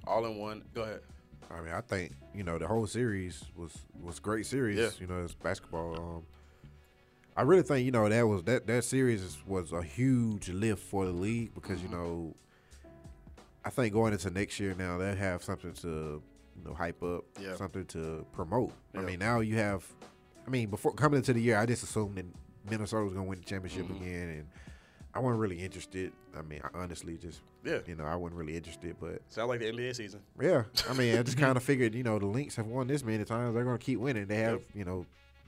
all 0.07 0.27
in 0.27 0.37
one. 0.39 0.65
Go 0.75 0.83
ahead. 0.83 1.01
I 1.51 1.61
mean, 1.61 1.73
I 1.73 1.81
think 1.81 2.13
you 2.35 2.43
know 2.43 2.59
the 2.59 2.67
whole 2.67 2.87
series 2.87 3.45
was 3.57 3.73
was 4.03 4.19
great 4.19 4.45
series. 4.47 4.79
Yeah. 4.79 4.91
You 5.01 5.07
know, 5.07 5.23
it's 5.23 5.35
basketball. 5.35 5.95
Um, 5.97 6.23
I 7.37 7.43
really 7.43 7.63
think 7.63 7.85
you 7.87 7.91
know 7.93 8.09
that 8.09 8.27
was 8.27 8.43
that 8.45 8.67
that 8.67 8.85
series 8.85 9.39
was 9.47 9.73
a 9.73 9.83
huge 9.83 10.49
lift 10.51 10.83
for 10.83 11.05
the 11.07 11.13
league 11.13 11.55
because 11.55 11.79
Mm-hmm. 11.81 11.93
you 11.93 11.99
know, 11.99 12.35
I 13.65 13.71
think 13.71 13.93
going 13.95 14.13
into 14.13 14.31
next 14.31 14.59
year 14.61 14.75
now 14.79 14.99
they 14.99 15.15
have 15.15 15.43
something 15.43 15.73
to 15.75 16.23
you 16.57 16.65
know 16.65 16.75
hype 16.75 17.03
up, 17.03 17.25
Yeah. 17.41 17.57
something 17.57 17.85
to 17.87 18.27
promote. 18.33 18.73
I 18.95 19.01
mean, 19.01 19.19
now 19.19 19.41
you 19.41 19.57
have. 19.57 19.85
I 20.47 20.51
mean, 20.51 20.71
before 20.71 20.93
coming 20.95 21.19
into 21.19 21.33
the 21.35 21.41
year, 21.43 21.59
I 21.59 21.67
just 21.67 21.83
assumed 21.83 22.17
that 22.17 22.25
Minnesota 22.71 23.05
was 23.05 23.13
going 23.13 23.27
to 23.27 23.29
win 23.31 23.39
the 23.39 23.45
championship 23.45 23.87
Mm-hmm. 23.87 24.03
again, 24.03 24.29
and 24.31 24.49
I 25.15 25.21
wasn't 25.21 25.41
really 25.41 25.61
interested. 25.61 26.13
I 26.37 26.43
mean, 26.43 26.61
I 26.63 26.69
honestly 26.79 27.17
just 27.17 27.41
Yeah. 27.65 27.79
you 27.87 27.97
know 27.97 28.05
I 28.05 28.15
wasn't 28.15 28.39
really 28.39 28.57
interested, 28.57 28.97
but 29.01 29.21
Sound 29.29 29.49
like 29.49 29.61
the 29.61 29.67
NBA 29.73 29.95
season. 29.97 30.21
yeah, 30.41 30.65
I 30.89 30.93
mean, 30.95 31.19
I 31.19 31.23
just 31.23 31.39
kind 31.47 31.57
of 31.57 31.63
figured, 31.63 31.95
you 31.95 32.03
know, 32.05 32.19
the 32.19 32.27
Lynx 32.27 32.57
have 32.57 32.67
won 32.67 32.87
this 32.87 33.03
many 33.05 33.25
times. 33.25 33.55
They're 33.55 33.65
going 33.65 33.79
to 33.79 33.85
keep 33.85 33.99
winning. 34.01 34.27
They 34.27 34.37
have, 34.37 34.61
you 34.75 34.85
know, 34.85 35.07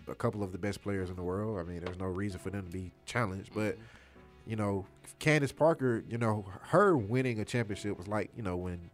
a 0.09 0.15
couple 0.15 0.43
of 0.43 0.51
the 0.53 0.59
best 0.59 0.83
players 0.83 1.11
in 1.11 1.17
the 1.17 1.23
world. 1.23 1.59
I 1.59 1.63
mean, 1.63 1.85
there's 1.85 1.99
no 1.99 2.07
reason 2.07 2.41
for 2.41 2.51
them 2.51 2.65
to 2.67 2.71
be 2.73 2.91
challenged. 3.05 3.53
But, 3.55 3.75
mm-hmm. 3.75 4.51
you 4.51 4.57
know, 4.57 4.87
Candace 5.19 5.53
Parker, 5.53 6.03
you 6.09 6.19
know, 6.19 6.47
her 6.63 6.97
winning 6.97 7.39
a 7.41 7.45
championship 7.45 7.97
was 7.99 8.09
like, 8.09 8.31
you 8.37 8.43
know, 8.43 8.57
when 8.57 8.91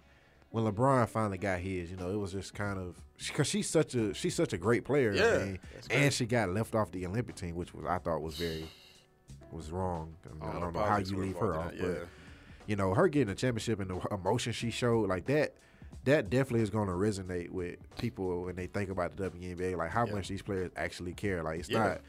when 0.51 0.65
LeBron 0.65 1.09
finally 1.09 1.39
got 1.39 1.59
his, 1.61 1.91
you 1.91 1.97
know, 1.97 2.11
it 2.11 2.17
was 2.17 2.33
just 2.33 2.55
kind 2.55 2.79
of 2.79 3.01
because 3.19 3.47
she's 3.47 3.69
such 3.69 3.95
a 3.95 4.13
she's 4.15 4.35
such 4.35 4.53
a 4.53 4.59
great 4.59 4.85
player. 4.85 5.13
I 5.13 5.15
Yeah, 5.17 5.39
mean, 5.45 5.59
and 5.91 6.13
she 6.13 6.27
got 6.27 6.49
left 6.51 6.75
off 6.75 6.91
the 6.93 7.07
Olympic 7.07 7.37
team, 7.37 7.55
which 7.57 7.73
was 7.75 7.85
I 7.87 7.99
thought 7.99 8.21
was 8.21 8.37
very 8.37 8.69
was 9.53 9.71
wrong. 9.71 10.15
I, 10.25 10.33
mean, 10.47 10.57
I 10.57 10.61
don't 10.61 10.73
know 10.75 10.83
how 10.83 10.99
you 10.99 11.17
leave 11.17 11.37
her 11.37 11.57
off, 11.57 11.73
that, 11.73 11.81
but 11.81 12.09
you 12.67 12.77
know, 12.77 12.95
her 12.95 13.09
getting 13.09 13.31
a 13.33 13.35
championship 13.35 13.81
and 13.81 13.91
the 13.91 14.01
emotion 14.15 14.53
she 14.53 14.71
showed, 14.71 15.09
like 15.09 15.27
that, 15.27 15.55
that 16.05 16.31
definitely 16.31 16.63
is 16.63 16.71
going 16.71 16.89
to 16.89 16.95
resonate 16.95 17.51
with 17.51 17.77
people 17.99 18.43
when 18.45 18.57
they 18.57 18.67
think 18.67 18.91
about 18.91 19.17
the 19.17 19.31
WNBA, 19.31 19.77
like 19.77 19.91
how 19.91 20.05
Yeah. 20.07 20.15
much 20.15 20.29
these 20.29 20.43
players 20.43 20.71
actually 20.77 21.13
care. 21.15 21.43
Like 21.43 21.61
it's 21.61 21.69
Yeah. 21.69 21.79
not. 21.79 22.01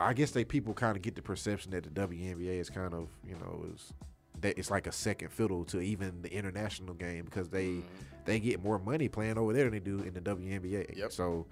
I 0.00 0.14
guess 0.14 0.32
they 0.32 0.44
people 0.44 0.74
kind 0.74 0.96
of 0.96 1.02
get 1.02 1.14
the 1.14 1.22
perception 1.22 1.70
that 1.72 1.84
the 1.84 1.90
WNBA 1.90 2.58
is 2.58 2.68
kind 2.70 2.92
of, 2.92 3.08
you 3.26 3.34
know, 3.36 3.64
is 3.74 3.92
that 4.40 4.58
it's 4.58 4.70
like 4.70 4.86
a 4.86 4.92
second 4.92 5.28
fiddle 5.30 5.64
to 5.66 5.80
even 5.80 6.22
the 6.22 6.32
international 6.32 6.94
game 6.94 7.24
because 7.24 7.48
they 7.50 7.66
Mm-hmm. 7.66 7.86
they 8.24 8.40
get 8.40 8.62
more 8.62 8.78
money 8.78 9.08
playing 9.08 9.38
over 9.38 9.52
there 9.52 9.64
than 9.64 9.72
they 9.72 9.80
do 9.80 10.00
in 10.00 10.12
the 10.14 10.20
WNBA. 10.20 10.96
Yep. 10.96 11.12
So 11.12 11.46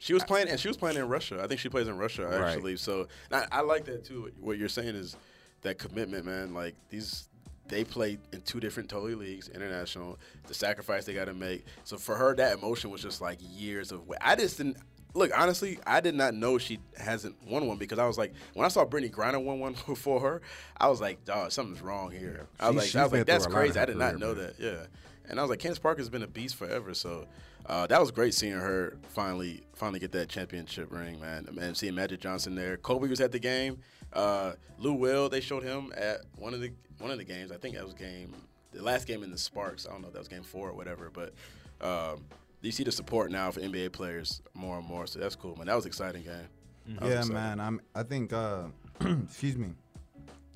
She 0.00 0.12
was 0.14 0.22
uh, 0.22 0.26
playing, 0.26 0.48
and 0.48 0.58
she 0.58 0.66
was 0.66 0.76
playing 0.76 0.96
in 0.96 1.06
Russia. 1.08 1.40
I 1.42 1.46
think 1.46 1.60
she 1.60 1.68
plays 1.68 1.86
in 1.86 1.96
Russia 1.96 2.26
Right. 2.26 2.40
actually. 2.52 2.76
So 2.78 3.06
I, 3.30 3.44
I 3.52 3.60
like 3.60 3.84
that 3.84 4.04
too. 4.04 4.32
What 4.40 4.58
you're 4.58 4.68
saying 4.68 4.96
is 4.96 5.14
that 5.62 5.78
commitment, 5.78 6.24
man. 6.24 6.52
Like 6.54 6.74
these, 6.88 7.28
they 7.68 7.84
play 7.84 8.18
in 8.32 8.40
two 8.40 8.60
different 8.60 8.88
totally 8.88 9.14
leagues, 9.14 9.48
international. 9.50 10.18
The 10.48 10.54
sacrifice 10.54 11.04
they 11.04 11.12
got 11.14 11.26
to 11.26 11.34
make. 11.34 11.64
So 11.84 11.98
for 11.98 12.16
her, 12.16 12.34
that 12.36 12.58
emotion 12.58 12.90
was 12.90 13.02
just 13.02 13.20
like 13.20 13.38
years 13.42 13.92
of. 13.92 14.00
I 14.20 14.34
just 14.36 14.56
didn't. 14.56 14.78
Look, 15.12 15.32
honestly, 15.36 15.78
I 15.86 16.00
did 16.00 16.14
not 16.14 16.34
know 16.34 16.56
she 16.56 16.78
hasn't 16.96 17.34
won 17.46 17.66
one 17.66 17.76
because 17.78 17.98
I 17.98 18.06
was 18.06 18.16
like, 18.16 18.32
when 18.54 18.64
I 18.64 18.68
saw 18.68 18.84
Brittney 18.86 19.10
Griner 19.10 19.44
win 19.44 19.58
one 19.58 19.74
before 19.86 20.20
her, 20.20 20.40
I 20.78 20.88
was 20.88 21.00
like, 21.00 21.24
dog, 21.24 21.50
something's 21.52 21.82
wrong 21.82 22.10
here. 22.12 22.46
I 22.60 22.70
was 22.70 22.88
She- 22.88 22.96
like, 22.96 23.02
I 23.02 23.04
was 23.06 23.12
like, 23.12 23.26
that's 23.26 23.44
through 23.44 23.52
a 23.52 23.56
lot 23.56 23.60
in 23.64 23.66
crazy. 23.72 23.80
I 23.80 23.84
did 23.86 23.96
not 23.96 24.10
career, 24.14 24.18
know 24.18 24.34
man. 24.34 24.46
that. 24.46 24.54
Yeah. 24.60 24.86
And 25.28 25.38
I 25.38 25.42
was 25.42 25.50
like, 25.50 25.58
Candace 25.58 25.78
Parker's 25.80 26.08
been 26.08 26.22
a 26.22 26.28
beast 26.28 26.54
forever. 26.56 26.94
So 26.94 27.26
uh, 27.66 27.86
that 27.86 28.00
was 28.00 28.10
great 28.10 28.34
seeing 28.34 28.52
her 28.52 28.96
finally 29.08 29.62
finally 29.74 29.98
get 30.00 30.12
that 30.12 30.28
championship 30.28 30.92
ring, 30.92 31.20
man. 31.20 31.46
And 31.60 31.76
seeing 31.76 31.94
Magic 31.94 32.20
Johnson 32.20 32.54
there. 32.54 32.76
Kobe 32.76 33.08
was 33.08 33.20
at 33.20 33.32
the 33.32 33.38
game. 33.38 33.78
Uh, 34.12 34.52
Lou 34.78 34.94
Will, 34.94 35.28
they 35.28 35.40
showed 35.40 35.62
him 35.62 35.92
at 35.96 36.22
one 36.36 36.54
of 36.54 36.60
the 36.60 36.72
one 36.98 37.10
of 37.10 37.18
the 37.18 37.24
games. 37.24 37.52
I 37.52 37.56
think 37.56 37.76
that 37.76 37.84
was 37.84 37.94
game 37.94 38.34
the 38.72 38.82
last 38.82 39.06
game 39.06 39.22
in 39.22 39.30
the 39.30 39.38
Sparks. 39.38 39.86
I 39.86 39.92
don't 39.92 40.02
know 40.02 40.08
if 40.08 40.14
that 40.14 40.20
was 40.20 40.28
game 40.28 40.42
four 40.42 40.68
or 40.68 40.74
whatever, 40.74 41.10
but 41.10 41.34
um, 41.80 42.24
you 42.60 42.70
see 42.70 42.84
the 42.84 42.92
support 42.92 43.30
now 43.30 43.50
for 43.50 43.60
NBA 43.60 43.92
players 43.92 44.42
more 44.54 44.78
and 44.78 44.86
more. 44.86 45.06
So 45.06 45.18
that's 45.18 45.36
cool, 45.36 45.56
man. 45.56 45.66
That 45.66 45.76
was 45.76 45.84
an 45.84 45.88
exciting 45.88 46.22
game. 46.22 46.98
Was 47.00 47.10
Yeah, 47.10 47.18
exciting. 47.18 47.34
man. 47.34 47.60
I'm. 47.60 47.80
I 47.94 48.02
think. 48.02 48.32
Uh, 48.32 48.64
excuse 49.00 49.56
me. 49.56 49.70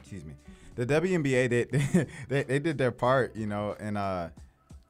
Excuse 0.00 0.24
me. 0.24 0.34
The 0.74 0.86
WNBA 0.86 1.50
did. 1.50 2.08
They, 2.28 2.42
they 2.42 2.58
did 2.58 2.78
their 2.78 2.90
part, 2.90 3.36
you 3.36 3.46
know, 3.46 3.72
in 3.78 3.96
uh, 3.96 4.30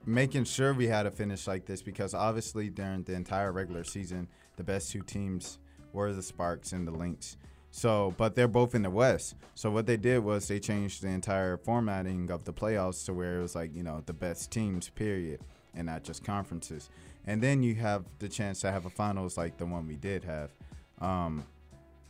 making 0.07 0.45
sure 0.45 0.75
we 0.75 0.87
had 0.87 1.07
a 1.07 1.11
finish 1.11 1.47
like 1.47 1.67
this 1.67 1.83
because 1.83 2.15
obviously 2.15 2.71
during 2.71 3.03
the 3.05 3.15
entire 3.15 3.53
regular 3.53 3.85
season, 3.85 4.29
the 4.57 4.65
best 4.65 4.91
two 4.91 5.03
teams 5.03 5.59
were 5.93 6.13
the 6.13 6.23
Sparks 6.23 6.73
and 6.73 6.87
the 6.87 6.93
Lynx. 6.93 7.37
So, 7.71 8.15
but 8.17 8.37
they're 8.37 8.47
both 8.47 8.75
in 8.75 8.83
the 8.83 8.91
West. 8.91 9.35
So 9.55 9.71
what 9.71 9.87
they 9.87 9.97
did 9.97 10.23
was 10.23 10.47
they 10.47 10.61
changed 10.61 11.03
the 11.03 11.09
entire 11.09 11.57
formatting 11.57 12.31
of 12.31 12.45
the 12.45 12.53
playoffs 12.53 13.05
to 13.07 13.13
where 13.13 13.39
it 13.39 13.43
was 13.43 13.57
like 13.57 13.75
you 13.75 13.83
know 13.83 14.03
the 14.07 14.13
best 14.13 14.53
teams, 14.53 14.91
period, 14.91 15.41
and 15.75 15.87
not 15.87 16.05
just 16.05 16.23
conferences. 16.23 16.89
And 17.27 17.43
then 17.43 17.63
you 17.63 17.75
have 17.77 18.05
the 18.19 18.29
chance 18.29 18.61
to 18.61 18.71
have 18.71 18.87
a 18.87 18.91
finals 18.91 19.37
like 19.37 19.57
the 19.57 19.67
one 19.67 19.89
we 19.89 19.97
did 19.97 20.23
have. 20.25 20.51
Um, 21.01 21.45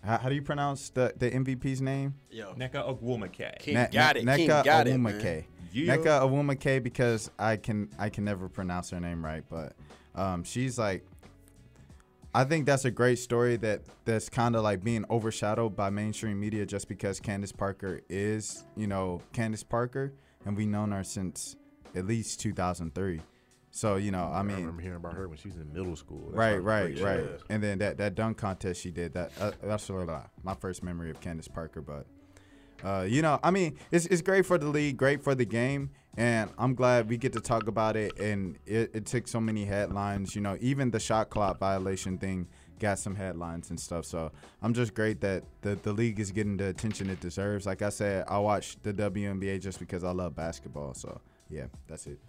how, 0.04 0.18
how 0.18 0.28
do 0.28 0.34
you 0.34 0.42
pronounce 0.42 0.90
the, 0.90 1.12
the 1.16 1.30
MVP's 1.30 1.80
name? 1.80 2.14
Yo, 2.30 2.52
Nneka 2.54 2.86
Ogwumike. 2.88 3.58
King 3.58 3.74
Ne- 3.74 3.88
got 3.92 4.16
Ne- 4.16 4.20
it. 4.22 4.36
King 4.36 4.48
Nneka 4.48 4.64
got 4.64 4.86
it, 4.86 4.98
man. 4.98 5.44
Yeah. 5.72 5.96
Nneka 5.96 6.22
Onwumike 6.22 6.82
because 6.82 7.30
I 7.38 7.56
can 7.56 7.88
I 7.98 8.08
can 8.08 8.24
never 8.24 8.48
pronounce 8.48 8.90
her 8.90 9.00
name 9.00 9.24
right, 9.24 9.42
but 9.48 9.72
um, 10.14 10.44
she's 10.44 10.78
like 10.78 11.04
I 12.32 12.44
think 12.44 12.66
that's 12.66 12.84
a 12.84 12.90
great 12.90 13.18
story 13.18 13.56
that 13.58 13.82
that's 14.04 14.28
kind 14.28 14.56
of 14.56 14.62
like 14.62 14.82
being 14.82 15.04
overshadowed 15.08 15.76
by 15.76 15.90
mainstream 15.90 16.38
media 16.40 16.66
just 16.66 16.88
because 16.88 17.20
Candace 17.20 17.52
Parker 17.52 18.00
is, 18.08 18.64
you 18.76 18.88
know, 18.88 19.20
Candace 19.32 19.62
Parker, 19.62 20.12
and 20.44 20.56
we've 20.56 20.68
known 20.68 20.90
her 20.90 21.04
since 21.04 21.56
at 21.94 22.06
least 22.06 22.40
2003. 22.40 23.20
So 23.74 23.96
you 23.96 24.12
know, 24.12 24.30
I 24.32 24.44
mean, 24.44 24.54
I, 24.54 24.60
remember 24.60 24.82
hearing 24.82 24.98
about 24.98 25.14
her 25.14 25.26
when 25.26 25.36
she 25.36 25.48
was 25.48 25.56
in 25.56 25.72
middle 25.72 25.96
school. 25.96 26.26
That's 26.26 26.38
right, 26.38 26.62
right, 26.62 26.96
right. 27.00 27.24
And 27.50 27.60
then 27.60 27.78
that 27.78 27.98
that 27.98 28.14
dunk 28.14 28.38
contest 28.38 28.80
she 28.80 28.92
did 28.92 29.14
that 29.14 29.32
uh, 29.40 29.50
that's 29.64 29.82
sort 29.82 30.08
of 30.08 30.22
my 30.44 30.54
first 30.54 30.84
memory 30.84 31.10
of 31.10 31.20
Candace 31.20 31.48
Parker. 31.48 31.82
But 31.82 32.06
uh, 32.84 33.02
you 33.02 33.20
know, 33.20 33.40
I 33.42 33.50
mean, 33.50 33.76
it's 33.90 34.06
it's 34.06 34.22
great 34.22 34.46
for 34.46 34.58
the 34.58 34.68
league, 34.68 34.96
great 34.96 35.24
for 35.24 35.34
the 35.34 35.44
game, 35.44 35.90
and 36.16 36.50
I'm 36.56 36.76
glad 36.76 37.08
we 37.08 37.16
get 37.16 37.32
to 37.32 37.40
talk 37.40 37.66
about 37.66 37.96
it. 37.96 38.16
And 38.20 38.60
it, 38.64 38.92
it 38.94 39.06
took 39.06 39.26
so 39.26 39.40
many 39.40 39.64
headlines. 39.64 40.36
You 40.36 40.42
know, 40.42 40.56
even 40.60 40.92
the 40.92 41.00
shot 41.00 41.30
clock 41.30 41.58
violation 41.58 42.16
thing 42.16 42.46
got 42.78 43.00
some 43.00 43.16
headlines 43.16 43.70
and 43.70 43.80
stuff. 43.80 44.04
So 44.04 44.30
I'm 44.62 44.72
just 44.72 44.94
great 44.94 45.20
that 45.22 45.42
the 45.62 45.74
the 45.82 45.92
league 45.92 46.20
is 46.20 46.30
getting 46.30 46.58
the 46.58 46.68
attention 46.68 47.10
it 47.10 47.18
deserves. 47.18 47.66
Like 47.66 47.82
I 47.82 47.88
said, 47.88 48.26
I 48.28 48.38
watch 48.38 48.76
the 48.84 48.92
WNBA 48.92 49.60
just 49.60 49.80
because 49.80 50.04
I 50.04 50.12
love 50.12 50.36
basketball. 50.36 50.94
So 50.94 51.20
yeah, 51.50 51.66
that's 51.88 52.06
it. 52.06 52.20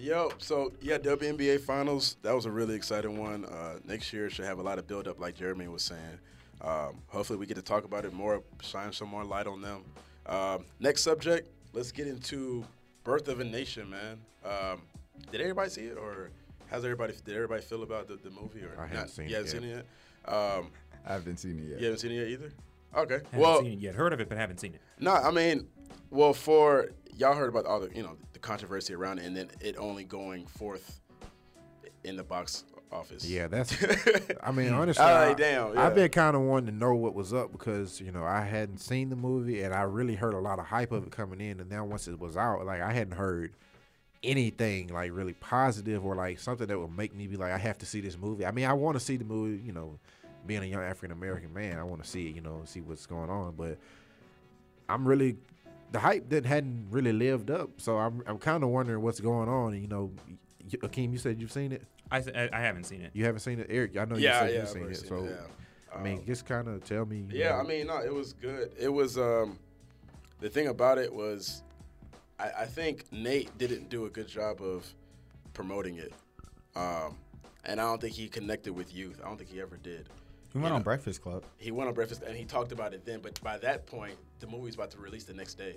Yo, 0.00 0.30
so 0.38 0.72
yeah, 0.80 0.96
WNBA 0.96 1.60
finals. 1.60 2.18
That 2.22 2.32
was 2.32 2.46
a 2.46 2.50
really 2.52 2.76
exciting 2.76 3.18
one. 3.18 3.44
Uh, 3.44 3.80
next 3.84 4.12
year 4.12 4.30
should 4.30 4.44
have 4.44 4.60
a 4.60 4.62
lot 4.62 4.78
of 4.78 4.86
build 4.86 5.08
up, 5.08 5.18
like 5.18 5.34
Jeremy 5.34 5.66
was 5.66 5.82
saying. 5.82 6.20
Um, 6.60 7.02
hopefully, 7.08 7.36
we 7.36 7.46
get 7.46 7.56
to 7.56 7.62
talk 7.62 7.84
about 7.84 8.04
it 8.04 8.12
more, 8.12 8.40
shine 8.62 8.92
some 8.92 9.08
more 9.08 9.24
light 9.24 9.48
on 9.48 9.60
them. 9.60 9.82
Um, 10.26 10.66
next 10.78 11.02
subject, 11.02 11.48
let's 11.72 11.90
get 11.90 12.06
into 12.06 12.64
Birth 13.02 13.26
of 13.26 13.40
a 13.40 13.44
Nation, 13.44 13.90
man. 13.90 14.20
Um, 14.44 14.82
did 15.32 15.40
everybody 15.40 15.68
see 15.68 15.86
it, 15.86 15.98
or 15.98 16.30
how's 16.70 16.84
everybody? 16.84 17.14
Did 17.24 17.34
everybody 17.34 17.62
feel 17.62 17.82
about 17.82 18.06
the, 18.06 18.14
the 18.22 18.30
movie? 18.30 18.62
Or 18.62 18.80
I 18.80 18.86
haven't 18.86 18.96
not? 18.98 19.10
seen 19.10 19.28
you 19.28 19.34
it 19.34 19.46
haven't 19.46 19.52
yet. 19.52 19.62
seen 19.62 19.70
it 19.70 19.86
yet. 20.28 20.32
Um, 20.32 20.70
I 21.04 21.12
haven't 21.14 21.36
seen 21.38 21.58
it 21.58 21.70
yet. 21.70 21.80
you 21.80 21.86
haven't 21.86 21.98
seen 21.98 22.12
it 22.12 22.20
yet 22.20 22.28
either. 22.28 22.52
Okay. 22.96 23.14
Haven't 23.14 23.40
well, 23.40 23.62
seen 23.62 23.72
it 23.72 23.78
yet. 23.80 23.96
Heard 23.96 24.12
of 24.12 24.20
it, 24.20 24.28
but 24.28 24.38
haven't 24.38 24.60
seen 24.60 24.74
it. 24.74 24.80
no, 25.00 25.12
I 25.12 25.32
mean, 25.32 25.66
well, 26.10 26.32
for 26.32 26.90
y'all 27.16 27.34
heard 27.34 27.48
about 27.48 27.66
all 27.66 27.80
the 27.80 27.94
you 27.94 28.02
know 28.02 28.16
the 28.32 28.38
controversy 28.38 28.94
around 28.94 29.18
it, 29.18 29.26
and 29.26 29.36
then 29.36 29.50
it 29.60 29.76
only 29.78 30.04
going 30.04 30.46
fourth 30.46 31.00
in 32.04 32.16
the 32.16 32.24
box 32.24 32.64
office. 32.92 33.24
Yeah, 33.24 33.48
that's. 33.48 33.76
I 34.42 34.52
mean, 34.52 34.72
honestly, 34.72 35.04
All 35.04 35.10
I, 35.10 35.34
damn. 35.34 35.74
Yeah. 35.74 35.86
I've 35.86 35.94
been 35.94 36.10
kind 36.10 36.36
of 36.36 36.42
wanting 36.42 36.66
to 36.66 36.72
know 36.72 36.94
what 36.94 37.14
was 37.14 37.32
up 37.32 37.52
because 37.52 38.00
you 38.00 38.12
know 38.12 38.24
I 38.24 38.42
hadn't 38.42 38.78
seen 38.78 39.10
the 39.10 39.16
movie 39.16 39.62
and 39.62 39.74
I 39.74 39.82
really 39.82 40.14
heard 40.14 40.34
a 40.34 40.38
lot 40.38 40.58
of 40.58 40.66
hype 40.66 40.92
of 40.92 41.06
it 41.06 41.10
coming 41.10 41.40
in, 41.40 41.60
and 41.60 41.68
now 41.68 41.84
once 41.84 42.08
it 42.08 42.18
was 42.18 42.36
out, 42.36 42.64
like 42.66 42.80
I 42.80 42.92
hadn't 42.92 43.14
heard 43.14 43.52
anything 44.22 44.88
like 44.88 45.12
really 45.12 45.34
positive 45.34 46.04
or 46.04 46.16
like 46.16 46.40
something 46.40 46.66
that 46.66 46.78
would 46.78 46.96
make 46.96 47.14
me 47.14 47.28
be 47.28 47.36
like 47.36 47.52
I 47.52 47.58
have 47.58 47.78
to 47.78 47.86
see 47.86 48.00
this 48.00 48.18
movie. 48.18 48.44
I 48.44 48.50
mean, 48.50 48.64
I 48.66 48.72
want 48.72 48.98
to 48.98 49.00
see 49.04 49.16
the 49.16 49.24
movie, 49.24 49.62
you 49.64 49.72
know, 49.72 49.98
being 50.46 50.62
a 50.62 50.66
young 50.66 50.82
African 50.82 51.12
American 51.12 51.52
man, 51.52 51.78
I 51.78 51.84
want 51.84 52.02
to 52.02 52.08
see 52.08 52.28
it, 52.28 52.34
you 52.34 52.40
know, 52.40 52.62
see 52.64 52.80
what's 52.80 53.06
going 53.06 53.30
on, 53.30 53.54
but 53.56 53.78
I'm 54.88 55.06
really 55.06 55.36
the 55.92 55.98
hype 55.98 56.28
that 56.30 56.44
hadn't 56.44 56.88
really 56.90 57.12
lived 57.12 57.50
up, 57.50 57.70
so 57.80 57.98
I'm 57.98 58.22
I'm 58.26 58.38
kind 58.38 58.62
of 58.62 58.70
wondering 58.70 59.02
what's 59.02 59.20
going 59.20 59.48
on. 59.48 59.72
And, 59.72 59.82
you 59.82 59.88
know, 59.88 60.12
y- 60.28 60.88
Akeem, 60.88 61.12
you 61.12 61.18
said 61.18 61.40
you've 61.40 61.52
seen 61.52 61.72
it. 61.72 61.82
I, 62.10 62.22
I 62.52 62.60
haven't 62.60 62.84
seen 62.84 63.02
it. 63.02 63.10
You 63.12 63.24
haven't 63.24 63.40
seen 63.40 63.58
it, 63.60 63.66
Eric. 63.68 63.96
I 63.98 64.04
know 64.04 64.16
yeah, 64.16 64.32
you 64.32 64.38
said 64.40 64.48
yeah. 64.48 64.54
you've 64.54 64.62
I've 64.62 64.68
seen 64.68 64.90
it. 64.90 64.96
seen 64.96 65.08
So 65.08 65.24
yeah. 65.24 65.94
I 65.94 66.02
mean, 66.02 66.18
Um, 66.18 66.24
just 66.26 66.46
kind 66.46 66.68
of 66.68 66.84
tell 66.84 67.04
me. 67.06 67.24
Yeah, 67.30 67.50
know, 67.50 67.56
I 67.56 67.62
mean, 67.64 67.86
no, 67.86 67.98
it 67.98 68.12
was 68.12 68.32
good. 68.34 68.72
It 68.78 68.88
was 68.88 69.16
um, 69.18 69.58
the 70.40 70.48
thing 70.48 70.68
about 70.68 70.98
it 70.98 71.12
was, 71.12 71.62
I, 72.38 72.50
I 72.60 72.64
think 72.66 73.04
Nate 73.12 73.56
didn't 73.58 73.88
do 73.88 74.04
a 74.04 74.10
good 74.10 74.28
job 74.28 74.60
of 74.62 74.86
promoting 75.54 75.96
it, 75.96 76.12
um, 76.76 77.16
and 77.64 77.80
I 77.80 77.84
don't 77.84 78.00
think 78.00 78.14
he 78.14 78.28
connected 78.28 78.72
with 78.74 78.94
youth. 78.94 79.20
I 79.24 79.28
don't 79.28 79.38
think 79.38 79.50
he 79.50 79.60
ever 79.60 79.76
did. 79.78 80.08
He 80.52 80.58
went 80.58 80.70
Yeah. 80.72 80.76
on 80.76 80.82
Breakfast 80.82 81.22
Club. 81.22 81.44
He 81.56 81.70
went 81.70 81.88
on 81.88 81.94
Breakfast 81.94 82.22
and 82.22 82.36
he 82.36 82.44
talked 82.44 82.72
about 82.72 82.94
it 82.94 83.04
then, 83.04 83.20
but 83.20 83.40
by 83.42 83.58
that 83.58 83.86
point, 83.86 84.14
the 84.40 84.46
movie's 84.46 84.74
about 84.74 84.90
to 84.92 84.98
release 84.98 85.24
the 85.24 85.34
next 85.34 85.54
day. 85.54 85.76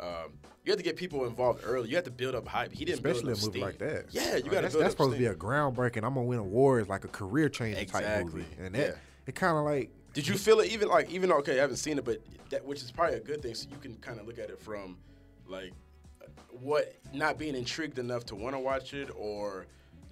Um, 0.00 0.38
you 0.64 0.70
have 0.70 0.76
to 0.78 0.84
get 0.84 0.96
people 0.96 1.24
involved 1.26 1.62
early. 1.64 1.88
You 1.88 1.96
have 1.96 2.04
to 2.04 2.10
build 2.10 2.34
up 2.36 2.46
hype. 2.46 2.72
He 2.72 2.84
didn't 2.84 3.04
especially 3.04 3.32
a 3.32 3.34
build 3.34 3.38
up 3.38 3.42
movie 3.44 3.50
steam. 3.58 3.62
like 3.62 3.78
that. 3.78 4.04
Yeah, 4.12 4.36
you 4.36 4.42
got 4.44 4.50
to 4.50 4.60
that's, 4.62 4.74
build 4.74 4.84
that's 4.84 4.92
up 4.94 4.98
supposed 4.98 5.12
to 5.14 5.18
be 5.18 5.24
steam. 5.24 5.34
a 5.34 5.36
groundbreaking. 5.36 5.96
I'm 6.04 6.14
gonna 6.14 6.22
win 6.22 6.38
awards, 6.38 6.88
like 6.88 7.04
a 7.04 7.08
career 7.08 7.48
changing 7.48 7.86
type 7.86 8.24
movie, 8.24 8.44
and 8.60 8.74
that 8.74 8.86
Yeah. 8.88 8.94
it 9.26 9.34
kind 9.34 9.56
of 9.58 9.64
like 9.64 9.90
Did 10.14 10.26
you 10.28 10.36
feel 10.36 10.60
it 10.60 10.70
even 10.70 10.88
like 10.88 11.10
even 11.10 11.30
though 11.30 11.38
okay 11.38 11.58
I 11.58 11.62
haven't 11.62 11.76
seen 11.76 11.98
it 11.98 12.04
but 12.04 12.18
that 12.50 12.64
which 12.64 12.82
is 12.82 12.90
probably 12.92 13.16
a 13.16 13.20
good 13.20 13.42
thing 13.42 13.54
so 13.54 13.68
you 13.70 13.76
can 13.78 13.96
kind 13.96 14.18
of 14.20 14.26
look 14.26 14.38
at 14.38 14.50
it 14.50 14.58
from 14.60 14.96
like 15.48 15.72
what 16.60 16.94
not 17.12 17.38
being 17.38 17.54
intrigued 17.54 17.98
enough 17.98 18.24
to 18.26 18.34
want 18.36 18.54
to 18.54 18.58
watch 18.60 18.94
it 18.94 19.10
or 19.16 19.66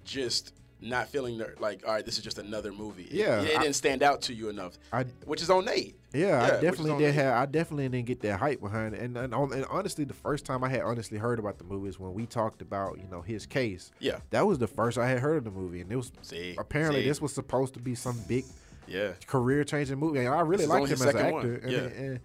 just 0.04 0.52
not 0.80 1.08
feeling 1.08 1.42
like 1.58 1.82
all 1.86 1.94
right 1.94 2.04
this 2.04 2.18
is 2.18 2.22
just 2.24 2.38
another 2.38 2.70
movie 2.70 3.04
It- 3.04 3.12
Yeah, 3.12 3.40
it, 3.40 3.56
I- 3.56 3.62
didn't 3.62 3.76
stand 3.76 4.02
out 4.02 4.20
to 4.22 4.34
you 4.34 4.48
enough 4.50 4.78
I- 4.92 5.04
which 5.24 5.40
is 5.40 5.48
on 5.48 5.64
Nate 5.64 5.96
Yeah, 6.12 6.42
which 6.42 6.52
I 6.52 6.60
definitely 6.60 6.98
did 7.04 7.14
have. 7.14 7.34
I 7.34 7.46
definitely 7.46 7.88
didn't 7.88 8.06
get 8.06 8.20
that 8.20 8.38
hype 8.38 8.60
behind 8.60 8.94
it. 8.94 9.00
And 9.00 9.16
and, 9.16 9.34
um, 9.34 9.52
and 9.52 9.64
honestly, 9.70 10.04
the 10.04 10.14
first 10.14 10.44
time 10.44 10.62
I 10.64 10.68
had 10.68 10.82
honestly 10.82 11.18
heard 11.18 11.38
about 11.38 11.58
the 11.58 11.64
movie 11.64 11.88
is 11.88 11.98
when 11.98 12.12
we 12.14 12.26
talked 12.26 12.60
about 12.62 12.98
you 12.98 13.06
know 13.10 13.22
his 13.22 13.46
case. 13.46 13.90
Yeah. 14.00 14.18
that 14.30 14.46
was 14.46 14.58
the 14.58 14.66
first 14.66 14.98
I 14.98 15.08
had 15.08 15.18
heard 15.20 15.36
of 15.38 15.44
the 15.44 15.50
movie, 15.50 15.80
and 15.80 15.90
it 15.90 15.96
was 15.96 16.12
See, 16.22 16.54
apparently 16.58 17.02
see. 17.02 17.08
this 17.08 17.20
was 17.20 17.32
supposed 17.34 17.74
to 17.74 17.80
be 17.80 17.94
some 17.94 18.18
big 18.28 18.44
yeah 18.86 19.12
career 19.26 19.64
changing 19.64 19.98
movie, 19.98 20.20
and 20.20 20.28
I 20.28 20.40
really 20.40 20.66
liked 20.66 20.86
him 20.88 20.92
as 20.94 21.00
an 21.02 21.16
actor. 21.16 21.32
one. 21.32 21.60
And, 21.62 21.72
Yeah. 21.72 21.78
it, 21.80 21.96
and, 21.96 22.20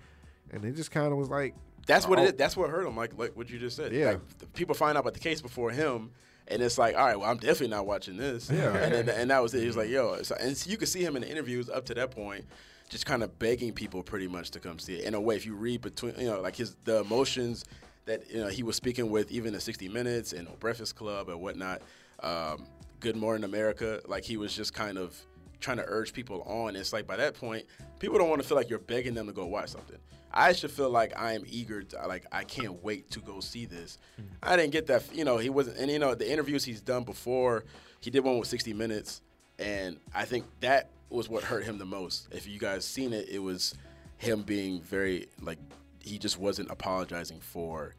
and 0.51 0.65
it 0.65 0.75
just 0.75 0.91
kind 0.91 1.11
of 1.11 1.17
was 1.17 1.29
like, 1.29 1.55
that's 1.87 2.07
what 2.07 2.19
Oh. 2.19 2.23
it 2.23 2.25
is. 2.27 2.33
that's 2.35 2.55
what 2.55 2.69
hurt 2.69 2.85
him 2.85 2.95
like 2.95 3.17
like 3.17 3.35
what 3.35 3.49
you 3.49 3.59
just 3.59 3.75
said 3.75 3.91
Yeah. 3.93 4.11
like, 4.11 4.53
people 4.53 4.75
find 4.75 4.97
out 4.97 5.01
about 5.01 5.13
the 5.15 5.19
case 5.19 5.41
before 5.41 5.71
him 5.71 6.11
and 6.51 6.61
it's 6.61 6.77
like 6.77 6.95
all 6.95 7.05
right 7.05 7.19
well 7.19 7.29
I'm 7.29 7.37
definitely 7.37 7.69
not 7.69 7.85
watching 7.85 8.17
this. 8.17 8.49
Yeah. 8.49 8.75
and 8.75 8.93
then, 8.93 9.09
and 9.09 9.31
that 9.31 9.41
was 9.41 9.53
it. 9.53 9.61
He 9.61 9.67
was 9.67 9.77
like 9.77 9.89
yo 9.89 10.21
so, 10.21 10.35
and 10.39 10.55
so 10.55 10.69
you 10.69 10.77
could 10.77 10.89
see 10.89 11.03
him 11.03 11.15
in 11.15 11.21
the 11.23 11.29
interviews 11.29 11.69
up 11.69 11.85
to 11.85 11.93
that 11.95 12.11
point 12.11 12.45
just 12.89 13.05
kind 13.05 13.23
of 13.23 13.39
begging 13.39 13.71
people 13.71 14.03
pretty 14.03 14.27
much 14.27 14.51
to 14.51 14.59
come 14.59 14.77
see 14.77 14.95
it. 14.95 15.05
In 15.05 15.13
a 15.13 15.21
way 15.21 15.35
if 15.37 15.45
you 15.45 15.55
read 15.55 15.81
between 15.81 16.13
you 16.19 16.27
know 16.27 16.41
like 16.41 16.55
his 16.55 16.75
the 16.83 16.99
emotions 16.99 17.65
that 18.05 18.29
you 18.29 18.39
know 18.39 18.47
he 18.49 18.63
was 18.63 18.75
speaking 18.75 19.09
with 19.09 19.31
even 19.31 19.53
in 19.53 19.59
60 19.59 19.87
minutes 19.89 20.33
and 20.33 20.47
breakfast 20.59 20.95
club 20.95 21.29
and 21.29 21.39
whatnot 21.39 21.81
um, 22.21 22.65
good 22.99 23.15
morning 23.15 23.43
america 23.43 24.01
like 24.07 24.23
he 24.23 24.37
was 24.37 24.55
just 24.55 24.73
kind 24.73 24.97
of 24.97 25.15
trying 25.61 25.77
to 25.77 25.85
urge 25.87 26.13
people 26.13 26.41
on 26.43 26.75
it's 26.75 26.91
like 26.91 27.07
by 27.07 27.15
that 27.15 27.33
point 27.33 27.65
people 27.99 28.17
don't 28.17 28.29
want 28.29 28.41
to 28.41 28.47
feel 28.47 28.57
like 28.57 28.69
you're 28.69 28.79
begging 28.79 29.13
them 29.13 29.27
to 29.27 29.33
go 29.33 29.45
watch 29.45 29.69
something 29.69 29.97
i 30.33 30.51
should 30.51 30.71
feel 30.71 30.89
like 30.89 31.17
i 31.17 31.33
am 31.33 31.43
eager 31.47 31.81
to 31.81 31.95
like 32.07 32.25
i 32.31 32.43
can't 32.43 32.83
wait 32.83 33.09
to 33.09 33.19
go 33.19 33.39
see 33.39 33.65
this 33.65 33.97
mm. 34.19 34.25
i 34.43 34.55
didn't 34.55 34.71
get 34.71 34.87
that 34.87 35.03
you 35.13 35.23
know 35.23 35.37
he 35.37 35.49
wasn't 35.49 35.77
and 35.77 35.89
you 35.89 35.99
know 35.99 36.13
the 36.15 36.29
interviews 36.29 36.63
he's 36.65 36.81
done 36.81 37.03
before 37.03 37.63
he 38.01 38.09
did 38.09 38.23
one 38.23 38.37
with 38.37 38.47
60 38.47 38.73
minutes 38.73 39.21
and 39.61 39.97
I 40.13 40.25
think 40.25 40.45
that 40.61 40.89
was 41.09 41.29
what 41.29 41.43
hurt 41.43 41.63
him 41.63 41.77
the 41.77 41.85
most. 41.85 42.27
If 42.31 42.47
you 42.47 42.59
guys 42.59 42.83
seen 42.83 43.13
it, 43.13 43.29
it 43.29 43.39
was 43.39 43.75
him 44.17 44.41
being 44.41 44.81
very 44.81 45.27
like 45.41 45.59
he 45.99 46.17
just 46.17 46.39
wasn't 46.39 46.71
apologizing 46.71 47.39
for 47.39 47.95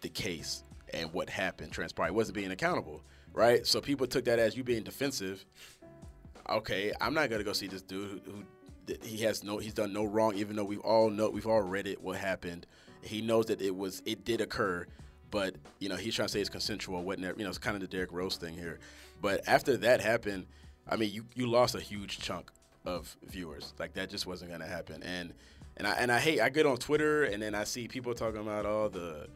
the 0.00 0.08
case 0.08 0.62
and 0.94 1.12
what 1.12 1.28
happened 1.28 1.70
transpired. 1.70 2.08
He 2.08 2.14
wasn't 2.14 2.36
being 2.36 2.50
accountable, 2.50 3.02
right? 3.34 3.66
So 3.66 3.80
people 3.80 4.06
took 4.06 4.24
that 4.24 4.38
as 4.38 4.56
you 4.56 4.64
being 4.64 4.82
defensive. 4.82 5.44
Okay, 6.48 6.92
I'm 7.00 7.14
not 7.14 7.30
gonna 7.30 7.44
go 7.44 7.52
see 7.52 7.66
this 7.66 7.82
dude 7.82 8.20
who, 8.24 8.32
who 8.32 8.44
he 9.02 9.18
has 9.18 9.42
no 9.42 9.58
he's 9.58 9.74
done 9.74 9.92
no 9.92 10.04
wrong, 10.04 10.36
even 10.36 10.56
though 10.56 10.64
we've 10.64 10.80
all 10.80 11.10
know 11.10 11.28
we've 11.30 11.46
all 11.46 11.62
read 11.62 11.86
it 11.86 12.00
what 12.00 12.16
happened. 12.16 12.66
He 13.02 13.20
knows 13.20 13.46
that 13.46 13.60
it 13.60 13.74
was 13.74 14.02
it 14.06 14.24
did 14.24 14.40
occur, 14.40 14.86
but 15.30 15.56
you 15.80 15.88
know 15.88 15.96
he's 15.96 16.14
trying 16.14 16.28
to 16.28 16.32
say 16.32 16.40
it's 16.40 16.50
consensual, 16.50 17.02
wasn't 17.02 17.38
You 17.38 17.44
know, 17.44 17.48
it's 17.48 17.58
kind 17.58 17.74
of 17.74 17.80
the 17.80 17.88
Derrick 17.88 18.12
Rose 18.12 18.36
thing 18.36 18.54
here. 18.54 18.78
But 19.20 19.46
after 19.48 19.76
that 19.78 20.00
happened, 20.00 20.46
I 20.88 20.96
mean, 20.96 21.12
you 21.12 21.24
you 21.34 21.46
lost 21.46 21.74
a 21.74 21.80
huge 21.80 22.18
chunk 22.18 22.52
of 22.84 23.16
viewers. 23.26 23.74
Like 23.78 23.94
that 23.94 24.10
just 24.10 24.26
wasn't 24.26 24.52
gonna 24.52 24.66
happen. 24.66 25.02
And 25.02 25.32
and 25.76 25.86
I 25.86 25.92
and 25.94 26.12
I 26.12 26.18
hate 26.18 26.40
I 26.40 26.48
get 26.48 26.66
on 26.66 26.76
Twitter 26.76 27.24
and 27.24 27.42
then 27.42 27.54
I 27.54 27.64
see 27.64 27.88
people 27.88 28.14
talking 28.14 28.40
about 28.40 28.66
all 28.66 28.88
the 28.88 29.28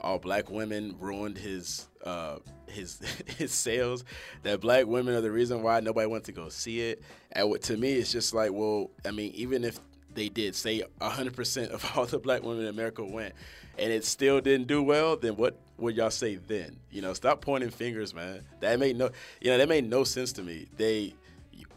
all 0.00 0.18
black 0.18 0.50
women 0.50 0.96
ruined 0.98 1.38
his 1.38 1.88
uh, 2.04 2.38
his 2.66 3.00
his 3.38 3.52
sales. 3.52 4.04
That 4.42 4.60
black 4.60 4.86
women 4.86 5.14
are 5.14 5.20
the 5.20 5.30
reason 5.30 5.62
why 5.62 5.80
nobody 5.80 6.06
went 6.06 6.24
to 6.24 6.32
go 6.32 6.48
see 6.48 6.80
it. 6.80 7.02
And 7.32 7.50
what, 7.50 7.62
to 7.62 7.76
me, 7.76 7.92
it's 7.94 8.12
just 8.12 8.34
like, 8.34 8.52
well, 8.52 8.90
I 9.04 9.10
mean, 9.10 9.32
even 9.34 9.64
if 9.64 9.78
they 10.14 10.28
did 10.28 10.54
say 10.54 10.82
100% 11.00 11.68
of 11.68 11.92
all 11.96 12.06
the 12.06 12.18
black 12.18 12.42
women 12.42 12.62
in 12.62 12.68
America 12.68 13.04
went, 13.04 13.34
and 13.78 13.92
it 13.92 14.04
still 14.04 14.40
didn't 14.40 14.66
do 14.66 14.82
well, 14.82 15.16
then 15.16 15.36
what 15.36 15.56
would 15.78 15.96
y'all 15.96 16.10
say 16.10 16.36
then? 16.36 16.76
You 16.90 17.02
know, 17.02 17.12
stop 17.12 17.40
pointing 17.40 17.70
fingers, 17.70 18.14
man. 18.14 18.42
That 18.60 18.78
made 18.80 18.96
no, 18.96 19.10
you 19.40 19.50
know, 19.50 19.58
that 19.58 19.68
made 19.68 19.88
no 19.88 20.04
sense 20.04 20.32
to 20.32 20.42
me. 20.42 20.66
They 20.76 21.14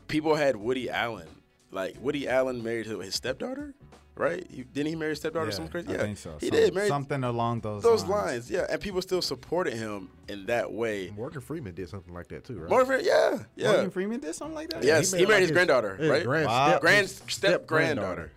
people 0.08 0.36
had 0.36 0.56
Woody 0.56 0.90
Allen, 0.90 1.28
like 1.72 1.98
Woody 2.00 2.28
Allen 2.28 2.64
married 2.64 2.86
his 2.86 3.04
his 3.04 3.16
stepdaughter, 3.16 3.74
right? 4.20 4.46
He, 4.52 4.64
didn't 4.64 4.88
he 4.88 4.96
marry 4.96 5.12
his 5.12 5.20
stepdaughter? 5.20 5.48
or 5.50 5.52
something 5.52 5.72
crazy. 5.72 5.88
I 5.90 5.94
Yeah, 5.94 5.98
think 6.04 6.18
so. 6.18 6.36
He 6.40 6.48
Some- 6.48 6.56
did 6.58 6.76
marry 6.76 6.88
something 6.88 7.24
along 7.24 7.62
those 7.62 7.82
those 7.82 8.04
lines. 8.06 8.12
lines. 8.26 8.52
yeah, 8.52 8.68
and 8.70 8.80
people 8.80 9.02
still 9.02 9.22
supported 9.22 9.74
him 9.74 10.10
in 10.28 10.46
that 10.48 10.72
way. 10.72 11.12
Morgan 11.16 11.42
Freeman 11.42 11.74
did 11.74 11.90
something 11.90 12.14
like 12.14 12.28
that 12.28 12.44
too, 12.44 12.60
right? 12.60 12.70
Morgan, 12.70 12.88
Freeman, 12.88 13.06
yeah, 13.06 13.40
yeah, 13.56 13.72
Morgan 13.72 13.90
Freeman 13.92 14.20
did 14.20 14.36
something 14.36 14.56
like 14.56 14.70
that. 14.70 14.84
yes, 14.84 15.12
he, 15.12 15.20
made, 15.20 15.28
married 15.30 15.34
like, 15.36 15.42
his 15.44 15.52
granddaughter, 15.52 15.96
his 15.96 16.10
right? 16.10 16.24
Grand, 16.24 16.46
Wow. 16.48 16.68
step, 16.70 16.82
Grand 16.82 17.02
his 17.08 17.22
step 17.30 17.66
granddaughter. 17.68 18.32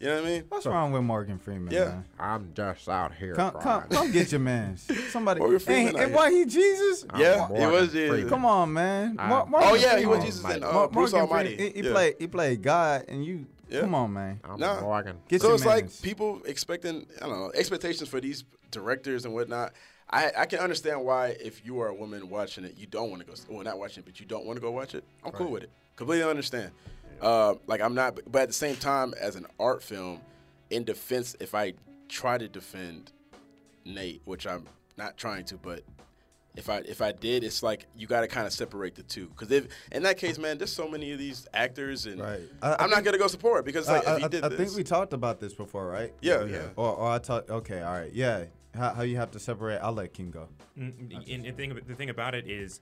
You 0.00 0.08
know 0.10 0.16
what 0.16 0.24
I 0.24 0.28
mean? 0.28 0.44
What's 0.48 0.66
wrong 0.66 0.92
with 0.92 1.02
Morgan 1.02 1.38
Freeman? 1.38 1.72
Yeah. 1.72 1.84
man? 1.84 2.04
I'm 2.18 2.52
just 2.54 2.88
out 2.88 3.14
here. 3.14 3.34
Come, 3.34 3.52
come, 3.52 3.60
crying. 3.62 3.88
come 3.90 4.12
get 4.12 4.32
your 4.32 4.40
man. 4.52 4.76
Somebody. 4.76 5.40
Morgan 5.40 5.58
Freeman 5.60 5.88
and, 5.94 5.96
and 5.98 6.14
why 6.14 6.30
he 6.30 6.44
Jesus? 6.44 7.06
Yeah, 7.16 7.46
Morgan 7.48 7.56
it 7.68 7.72
was 7.72 7.90
Freeman. 7.90 8.16
Jesus. 8.16 8.28
Come 8.30 8.44
on, 8.44 8.72
man. 8.72 9.16
I'm- 9.18 9.32
Oh, 9.32 9.46
Morgan 9.46 9.80
yeah, 9.80 9.98
he 9.98 10.04
was 10.04 10.16
Freeman- 10.18 10.26
Jesus 10.26 10.44
in 10.56 10.64
uh, 10.64 10.86
Bruce 10.88 11.14
Almighty. 11.14 11.56
Freeman, 11.56 11.72
He, 11.74 11.80
he 11.80 11.86
Yeah. 11.86 11.92
played. 11.92 12.14
He 12.18 12.26
played 12.26 12.62
God, 12.62 13.04
and 13.08 13.24
you. 13.24 13.46
Yeah. 13.68 13.80
Come 13.80 13.94
on, 13.94 14.12
man. 14.12 14.40
I'm 14.44 14.58
Nah. 14.58 14.80
Morgan. 14.80 15.18
Get 15.28 15.40
so 15.40 15.48
your 15.48 15.56
it's 15.56 15.64
like 15.64 16.02
people 16.02 16.42
expecting, 16.44 17.06
I 17.20 17.26
don't 17.26 17.38
know, 17.38 17.52
expectations 17.54 18.08
for 18.08 18.20
these 18.20 18.44
directors 18.70 19.24
and 19.24 19.34
whatnot. 19.34 19.72
I, 20.10 20.30
I 20.36 20.46
can 20.46 20.58
understand 20.58 21.04
why 21.04 21.28
if 21.40 21.64
you 21.64 21.80
are 21.80 21.88
a 21.88 21.94
woman 21.94 22.28
watching 22.28 22.64
it, 22.64 22.74
you 22.76 22.86
don't 22.86 23.10
want 23.10 23.22
to 23.22 23.26
go. 23.26 23.34
Well, 23.48 23.64
not 23.64 23.78
watching 23.78 24.02
it, 24.02 24.06
but 24.06 24.20
you 24.20 24.26
don't 24.26 24.44
want 24.44 24.56
to 24.56 24.60
go 24.60 24.70
watch 24.70 24.94
it. 24.94 25.04
I'm 25.24 25.32
cool 25.32 25.50
with 25.50 25.62
it. 25.62 25.70
Completely 25.96 26.28
understand. 26.28 26.72
Uh, 27.20 27.54
like 27.66 27.80
I'm 27.80 27.94
not, 27.94 28.18
but 28.30 28.42
at 28.42 28.48
the 28.48 28.54
same 28.54 28.76
time, 28.76 29.14
as 29.18 29.36
an 29.36 29.46
art 29.58 29.82
film, 29.82 30.20
in 30.70 30.84
defense, 30.84 31.36
if 31.40 31.54
I 31.54 31.74
try 32.08 32.36
to 32.38 32.48
defend 32.48 33.12
Nate, 33.84 34.22
which 34.24 34.46
I'm 34.46 34.66
not 34.96 35.16
trying 35.16 35.44
to, 35.46 35.56
but 35.56 35.82
if 36.56 36.70
I 36.70 36.78
if 36.78 37.00
I 37.02 37.12
did, 37.12 37.42
it's 37.44 37.62
like 37.62 37.86
you 37.96 38.06
got 38.06 38.20
to 38.20 38.28
kind 38.28 38.46
of 38.46 38.52
separate 38.52 38.94
the 38.94 39.02
two. 39.02 39.26
Because 39.26 39.50
if 39.50 39.66
in 39.92 40.02
that 40.04 40.18
case, 40.18 40.38
man, 40.38 40.58
there's 40.58 40.72
so 40.72 40.88
many 40.88 41.12
of 41.12 41.18
these 41.18 41.46
actors, 41.52 42.06
and 42.06 42.20
Right. 42.20 42.40
I- 42.62 42.72
I 42.72 42.84
I'm 42.84 42.90
not 42.90 43.04
gonna 43.04 43.18
go 43.18 43.26
support 43.26 43.64
because 43.64 43.88
like 43.88 44.06
I, 44.06 44.12
if 44.14 44.18
he 44.18 44.24
I- 44.24 44.28
did 44.28 44.44
I 44.44 44.48
this, 44.48 44.58
think 44.58 44.76
we 44.76 44.84
talked 44.84 45.12
about 45.12 45.40
this 45.40 45.52
before, 45.52 45.86
right? 45.88 46.12
yeah, 46.20 46.44
yeah. 46.44 46.68
Or, 46.76 46.94
or 46.94 47.10
I 47.10 47.18
talked. 47.18 47.50
Okay, 47.50 47.80
all 47.82 47.92
right, 47.92 48.12
yeah. 48.12 48.44
How, 48.74 48.92
how 48.94 49.02
you 49.02 49.16
have 49.18 49.30
to 49.32 49.38
separate? 49.38 49.78
I'll 49.78 49.92
let 49.92 50.12
King 50.12 50.30
go. 50.32 50.48
Mm, 50.76 51.28
And, 51.32 51.46
and 51.46 51.56
thing, 51.56 51.78
the 51.86 51.94
thing 51.94 52.10
about 52.10 52.34
it 52.34 52.48
is, 52.48 52.80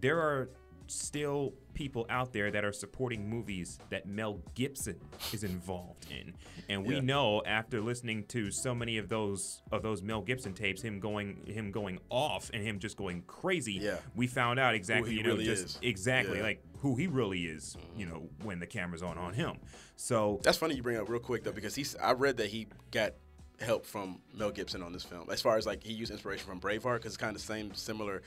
there 0.00 0.18
are 0.20 0.48
still 0.90 1.54
people 1.74 2.06
out 2.10 2.32
there 2.32 2.50
that 2.50 2.64
are 2.64 2.72
supporting 2.72 3.28
movies 3.28 3.78
that 3.90 4.06
Mel 4.06 4.40
Gibson 4.54 5.00
is 5.32 5.44
involved 5.44 6.06
in. 6.10 6.34
And 6.68 6.84
we 6.86 6.96
Yeah. 6.96 7.00
know 7.00 7.42
after 7.44 7.80
listening 7.80 8.24
to 8.28 8.50
so 8.50 8.74
many 8.74 8.98
of 8.98 9.08
those 9.08 9.62
of 9.70 9.82
those 9.82 10.02
Mel 10.02 10.20
Gibson 10.22 10.52
tapes, 10.52 10.82
him 10.82 11.00
going 11.00 11.46
him 11.46 11.70
going 11.70 11.98
off 12.10 12.50
and 12.52 12.62
him 12.62 12.78
just 12.78 12.96
going 12.96 13.22
crazy. 13.22 13.74
Yeah. 13.74 13.98
We 14.14 14.26
found 14.26 14.58
out 14.58 14.74
exactly, 14.74 15.14
you 15.14 15.22
know, 15.22 15.30
really 15.30 15.44
just 15.44 15.64
is. 15.64 15.78
exactly 15.82 16.38
Yeah. 16.38 16.44
like 16.44 16.62
who 16.80 16.96
he 16.96 17.06
really 17.06 17.46
is, 17.46 17.76
you 17.96 18.06
mm-hmm. 18.06 18.14
know, 18.14 18.28
when 18.42 18.58
the 18.58 18.66
camera's 18.66 19.02
on 19.02 19.18
on 19.18 19.34
him. 19.34 19.58
So 19.96 20.40
That's 20.42 20.58
funny 20.58 20.74
you 20.74 20.82
bring 20.82 20.96
up 20.96 21.08
real 21.08 21.20
quick 21.20 21.44
though 21.44 21.52
because 21.52 21.74
he's 21.74 21.94
I 21.96 22.12
read 22.12 22.36
that 22.38 22.48
he 22.48 22.68
got 22.90 23.14
help 23.60 23.84
from 23.84 24.20
Mel 24.34 24.50
Gibson 24.50 24.82
on 24.82 24.92
this 24.92 25.04
film 25.04 25.28
as 25.30 25.42
far 25.42 25.56
as 25.58 25.66
like 25.66 25.82
he 25.84 25.92
used 25.92 26.10
inspiration 26.10 26.46
from 26.46 26.60
Braveheart 26.60 26.96
because 26.96 27.12
it's 27.12 27.16
kind 27.16 27.34
of 27.34 27.40
the 27.40 27.46
same 27.46 27.74
similar. 27.74 28.22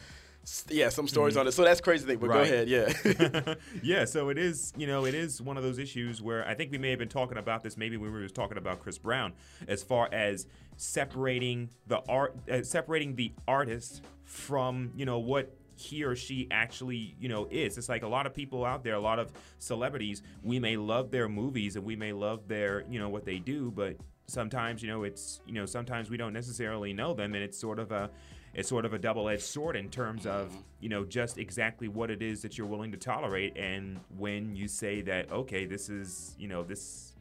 Yeah, 0.70 0.90
some 0.90 1.08
stories 1.08 1.38
on 1.38 1.48
it. 1.48 1.54
So 1.54 1.64
that's 1.64 1.80
crazy 1.80 2.06
thing. 2.06 2.18
But 2.18 2.28
go 2.28 2.42
ahead. 2.42 2.68
Yeah. 2.68 3.56
yeah, 3.84 4.06
so 4.06 4.30
it 4.30 4.38
is, 4.38 4.74
you 4.76 4.88
know, 4.88 5.06
it 5.06 5.14
is 5.14 5.42
one 5.42 5.58
of 5.58 5.64
those 5.64 5.80
issues 5.80 6.22
where 6.22 6.46
I 6.48 6.54
think 6.54 6.72
we 6.72 6.78
may 6.78 6.90
have 6.90 7.00
been 7.00 7.08
talking 7.08 7.38
about 7.38 7.64
this 7.64 7.78
maybe 7.78 7.98
when 7.98 8.12
we 8.14 8.22
were 8.22 8.28
talking 8.28 8.58
about 8.58 8.80
Chris 8.80 8.98
Brown 8.98 9.34
as 9.68 9.84
far 9.84 10.10
as 10.12 10.48
separating 10.76 11.70
the 11.88 12.00
art 12.10 12.36
uh, 12.52 12.62
separating 12.64 13.16
the 13.16 13.32
artist 13.48 14.02
from, 14.26 14.92
you 14.96 15.06
know, 15.06 15.20
what 15.20 15.56
he 15.76 16.04
or 16.04 16.16
she 16.16 16.48
actually, 16.52 17.16
you 17.20 17.30
know, 17.30 17.48
is. 17.50 17.78
It's 17.78 17.90
like 17.90 18.04
a 18.04 18.08
lot 18.08 18.26
of 18.26 18.34
people 18.34 18.66
out 18.66 18.84
there, 18.84 18.96
a 18.96 19.00
lot 19.00 19.20
of 19.20 19.32
celebrities, 19.60 20.22
we 20.44 20.60
may 20.60 20.78
love 20.78 21.12
their 21.12 21.30
movies 21.30 21.76
and 21.76 21.86
we 21.86 21.96
may 21.96 22.14
love 22.14 22.48
their, 22.48 22.84
you 22.90 23.00
know, 23.00 23.10
what 23.10 23.26
they 23.26 23.40
do, 23.40 23.72
but 23.72 23.96
sometimes, 24.28 24.82
you 24.82 24.88
know, 24.88 25.04
it's, 25.04 25.42
you 25.46 25.54
know, 25.54 25.66
sometimes 25.66 26.10
we 26.10 26.18
don't 26.18 26.34
necessarily 26.34 26.94
know 26.94 27.14
them 27.14 27.34
and 27.34 27.44
it's 27.44 27.58
sort 27.58 27.80
of 27.80 27.92
a 27.92 28.10
it's 28.54 28.70
sort 28.70 28.86
of 28.86 28.94
a 28.94 29.00
double-edged 29.00 29.42
sword 29.42 29.76
in 29.76 29.90
terms 29.90 30.26
of 30.26 30.56
you 30.80 30.90
know 30.90 31.04
just 31.04 31.38
exactly 31.38 31.88
what 31.88 32.12
it 32.12 32.22
is 32.22 32.42
that 32.42 32.58
you're 32.58 32.68
willing 32.68 32.92
to 32.92 32.98
tolerate 32.98 33.58
and 33.58 34.00
when 34.18 34.56
you 34.56 34.68
say 34.68 35.02
that 35.02 35.32
okay 35.32 35.66
this 35.66 35.90
is 35.90 36.36
you 36.38 36.48
know 36.48 36.64
this 36.64 37.14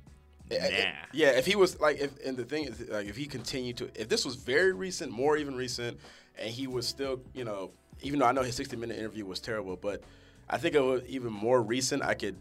nah 0.51 0.93
Yeah, 1.13 1.31
if 1.31 1.47
he 1.47 1.57
was 1.57 1.81
like, 1.81 1.99
if 2.01 2.11
and 2.25 2.37
the 2.37 2.45
thing 2.45 2.65
is, 2.65 2.89
like, 2.89 3.07
if 3.07 3.17
he 3.17 3.27
continued 3.27 3.77
to, 3.79 3.91
if 3.95 4.09
this 4.09 4.25
was 4.25 4.37
very 4.37 4.73
recent, 4.73 5.13
more 5.13 5.37
even 5.37 5.55
recent, 5.55 5.99
and 6.39 6.51
he 6.51 6.67
was 6.67 6.87
still, 6.87 7.21
you 7.35 7.45
know, 7.45 7.71
even 8.03 8.19
though 8.19 8.27
I 8.27 8.33
know 8.33 8.43
his 8.43 8.57
60 8.57 8.77
minute 8.77 8.99
interview 8.99 9.25
was 9.25 9.41
terrible, 9.41 9.77
but 9.77 10.03
I 10.49 10.59
think 10.59 10.75
it 10.75 10.81
was 10.81 11.03
even 11.07 11.33
more 11.33 11.63
recent. 11.63 12.03
I 12.03 12.15
could, 12.15 12.37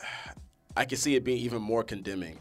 I 0.76 0.84
could 0.84 0.98
see 0.98 1.14
it 1.14 1.24
being 1.24 1.38
even 1.38 1.62
more 1.62 1.84
condemning. 1.84 2.38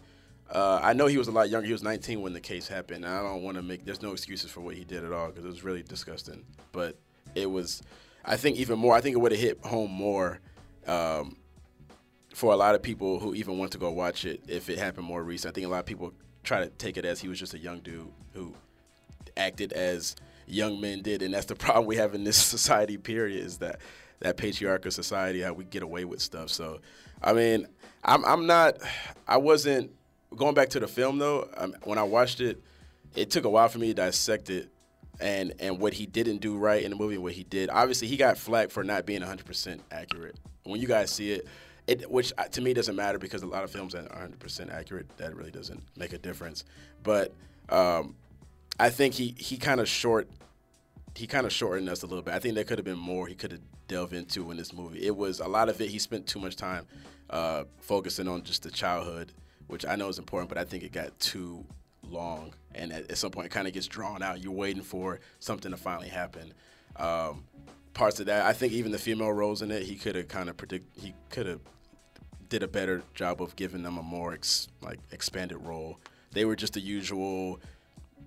Uh, 0.54 0.80
I 0.84 0.94
know 0.94 1.08
he 1.08 1.18
was 1.18 1.28
a 1.28 1.32
lot 1.32 1.50
younger. 1.50 1.66
He 1.66 1.74
was 1.74 1.82
19 1.82 2.22
when 2.22 2.32
the 2.32 2.40
case 2.40 2.68
happened. 2.68 3.08
I 3.08 3.24
don't 3.24 3.42
want 3.42 3.58
to 3.58 3.64
make. 3.64 3.86
There's 3.86 4.04
no 4.04 4.12
excuses 4.12 4.52
for 4.52 4.62
what 4.62 4.76
he 4.76 4.84
did 4.84 5.04
at 5.04 5.12
all 5.12 5.28
because 5.28 5.44
it 5.44 5.48
was 5.48 5.64
really 5.64 5.82
disgusting. 5.82 6.46
But 6.72 6.96
it 7.34 7.50
was, 7.50 7.82
I 8.24 8.38
think, 8.38 8.58
even 8.58 8.78
more. 8.78 8.94
I 8.94 9.02
think 9.02 9.16
it 9.16 9.20
would 9.20 9.32
have 9.32 9.42
hit 9.42 9.60
home 9.66 9.92
more. 9.92 10.40
Um, 10.86 11.38
for 12.34 12.52
a 12.52 12.56
lot 12.56 12.76
of 12.76 12.82
people 12.82 13.20
who 13.20 13.36
even 13.36 13.58
want 13.58 13.72
to 13.72 13.78
go 13.78 13.92
watch 13.92 14.26
it 14.26 14.42
if 14.48 14.70
it 14.70 14.78
happened 14.78 15.06
more 15.06 15.24
recent. 15.24 15.52
I 15.52 15.54
think 15.54 15.68
a 15.68 15.70
lot 15.70 15.80
of 15.80 15.86
people 15.86 16.14
try 16.44 16.60
to 16.60 16.70
take 16.70 16.98
it 16.98 17.06
as 17.06 17.22
he 17.22 17.28
was 17.28 17.40
just 17.40 17.54
a 17.54 17.60
young 17.60 17.80
dude 17.80 18.12
who 18.34 18.54
acted 19.38 19.72
as 19.72 20.16
young 20.48 20.82
men 20.82 21.02
did, 21.02 21.22
and 21.22 21.34
that's 21.34 21.46
the 21.46 21.56
problem 21.66 21.86
we 21.86 21.96
have 21.96 22.14
in 22.14 22.24
this 22.24 22.38
society. 22.38 22.98
Period 22.98 23.44
is 23.44 23.58
that 23.60 23.80
that 24.20 24.38
patriarchal 24.38 24.92
society 24.92 25.42
how 25.42 25.54
we 25.54 25.64
get 25.64 25.84
away 25.84 26.06
with 26.06 26.22
stuff. 26.22 26.50
So, 26.50 26.80
I 27.24 27.34
mean, 27.34 27.68
I'm 28.04 28.24
I'm 28.26 28.46
not. 28.46 28.78
I 29.28 29.38
wasn't 29.38 29.92
going 30.36 30.54
back 30.54 30.70
to 30.70 30.80
the 30.80 30.88
film 30.88 31.18
though. 31.20 31.50
Um, 31.58 31.76
when 31.84 31.98
I 31.98 32.04
watched 32.04 32.42
it, 32.42 32.62
it 33.16 33.30
took 33.30 33.46
a 33.46 33.50
while 33.50 33.68
for 33.70 33.80
me 33.80 33.88
to 33.88 33.94
dissect 33.94 34.50
it. 34.50 34.70
And, 35.20 35.54
and 35.60 35.80
what 35.80 35.94
he 35.94 36.08
didn't 36.08 36.38
do 36.38 36.58
right 36.58 36.84
in 36.84 36.90
the 36.90 36.98
movie, 36.98 37.14
and 37.14 37.24
what 37.24 37.34
he 37.34 37.44
did. 37.44 37.70
Obviously, 37.70 38.08
he 38.08 38.18
got 38.18 38.36
flack 38.36 38.72
for 38.72 38.84
not 38.84 39.06
being 39.06 39.22
100% 39.22 39.80
accurate. 39.92 40.36
When 40.64 40.82
you 40.82 40.88
guys 40.88 41.12
see 41.12 41.34
it, 41.34 41.48
it 41.88 42.10
which 42.10 42.34
uh, 42.38 42.44
to 42.46 42.62
me 42.62 42.74
doesn't 42.74 42.96
matter 42.96 43.18
because 43.18 43.42
a 43.42 43.46
lot 43.46 43.64
of 43.64 43.72
films 43.72 43.94
that 43.94 44.10
are 44.12 44.28
100% 44.28 44.74
accurate 44.74 45.18
that 45.18 45.36
really 45.36 45.52
doesn't 45.52 45.82
make 45.98 46.14
a 46.14 46.18
difference 46.18 46.64
but 47.04 47.34
um, 47.70 48.16
i 48.80 48.90
think 48.90 49.14
he 49.14 49.36
he 49.38 49.58
kind 49.58 49.80
of 49.80 49.88
short 49.88 50.28
he 51.16 51.28
kind 51.28 51.46
of 51.46 51.52
shortened 51.52 51.90
us 51.90 52.04
a 52.04 52.08
little 52.08 52.24
bit 52.24 52.34
i 52.34 52.40
think 52.40 52.56
there 52.56 52.64
could 52.64 52.78
have 52.78 52.86
been 52.86 52.98
more 52.98 53.28
he 53.28 53.36
could 53.36 53.52
have 53.52 53.62
delved 53.88 54.14
into 54.14 54.50
in 54.52 54.58
this 54.58 54.74
movie 54.74 55.06
it 55.06 55.16
was 55.16 55.40
a 55.40 55.48
lot 55.48 55.68
of 55.68 55.80
it 55.82 55.90
he 55.90 56.00
spent 56.00 56.26
too 56.26 56.40
much 56.40 56.56
time 56.56 56.86
uh, 57.30 57.64
focusing 57.80 58.28
on 58.28 58.44
just 58.44 58.64
the 58.64 58.72
childhood 58.72 59.32
which 59.74 59.86
i 59.86 59.96
know 59.96 60.08
is 60.08 60.20
important 60.20 60.48
but 60.48 60.58
i 60.58 60.64
think 60.64 60.84
it 60.84 60.92
got 60.92 61.18
too 61.20 61.66
long 62.10 62.54
and 62.76 62.94
at, 62.94 63.10
at 63.12 63.18
some 63.18 63.32
point 63.32 63.48
it 63.48 63.50
kind 63.50 63.68
of 63.68 63.74
gets 63.74 63.88
drawn 63.88 64.22
out 64.24 64.42
you're 64.42 64.54
waiting 64.54 64.84
for 64.84 65.20
something 65.40 65.72
to 65.72 65.78
finally 65.78 66.10
happen 66.10 66.54
um, 66.96 67.44
parts 67.94 68.20
of 68.20 68.26
that. 68.28 68.46
I 68.46 68.54
think 68.54 68.74
even 68.74 68.92
the 68.92 68.98
female 68.98 69.32
roles 69.32 69.62
in 69.62 69.72
it, 69.72 69.84
he 69.84 69.96
could 69.96 70.16
have 70.16 70.28
kind 70.28 70.50
of 70.50 70.58
predict. 70.58 70.98
He 71.00 71.14
could 71.30 71.46
have 71.46 71.62
did 72.50 72.64
a 72.64 72.68
better 72.68 73.04
job 73.14 73.42
of 73.42 73.56
giving 73.56 73.84
them 73.84 73.98
a 73.98 74.04
more 74.04 74.34
ex, 74.34 74.68
like 74.82 75.00
expanded 75.12 75.58
role. 75.62 76.00
They 76.32 76.46
were 76.46 76.56
just 76.56 76.74
the 76.74 76.80
usual 76.80 77.60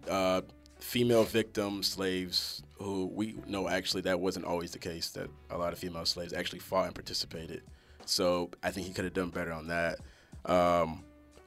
uh, 0.08 0.42
female 0.78 1.24
victim 1.24 1.82
slaves 1.82 2.62
who 2.74 3.06
we 3.06 3.36
know 3.46 3.68
actually 3.68 4.02
that 4.02 4.20
wasn't 4.20 4.44
always 4.44 4.70
the 4.72 4.78
case. 4.78 5.10
That 5.10 5.28
a 5.50 5.58
lot 5.58 5.72
of 5.72 5.78
female 5.78 6.06
slaves 6.06 6.32
actually 6.32 6.60
fought 6.60 6.86
and 6.86 6.94
participated. 6.94 7.62
So 8.04 8.50
I 8.62 8.70
think 8.70 8.86
he 8.86 8.92
could 8.92 9.04
have 9.04 9.14
done 9.14 9.30
better 9.30 9.52
on 9.52 9.66
that. 9.68 9.98
Um, 10.44 11.02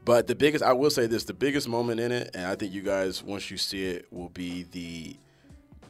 but 0.06 0.28
the 0.28 0.36
biggest, 0.36 0.64
I 0.64 0.74
will 0.74 0.90
say 0.90 1.08
this, 1.08 1.26
the 1.26 1.34
biggest 1.34 1.68
moment 1.68 2.00
in 2.00 2.12
it, 2.12 2.32
and 2.34 2.46
I 2.46 2.56
think 2.56 2.74
you 2.74 2.82
guys, 2.82 3.24
once 3.24 3.52
you 3.52 3.58
see 3.58 3.86
it, 3.86 4.08
will 4.12 4.30
be 4.30 4.64
the 4.72 5.18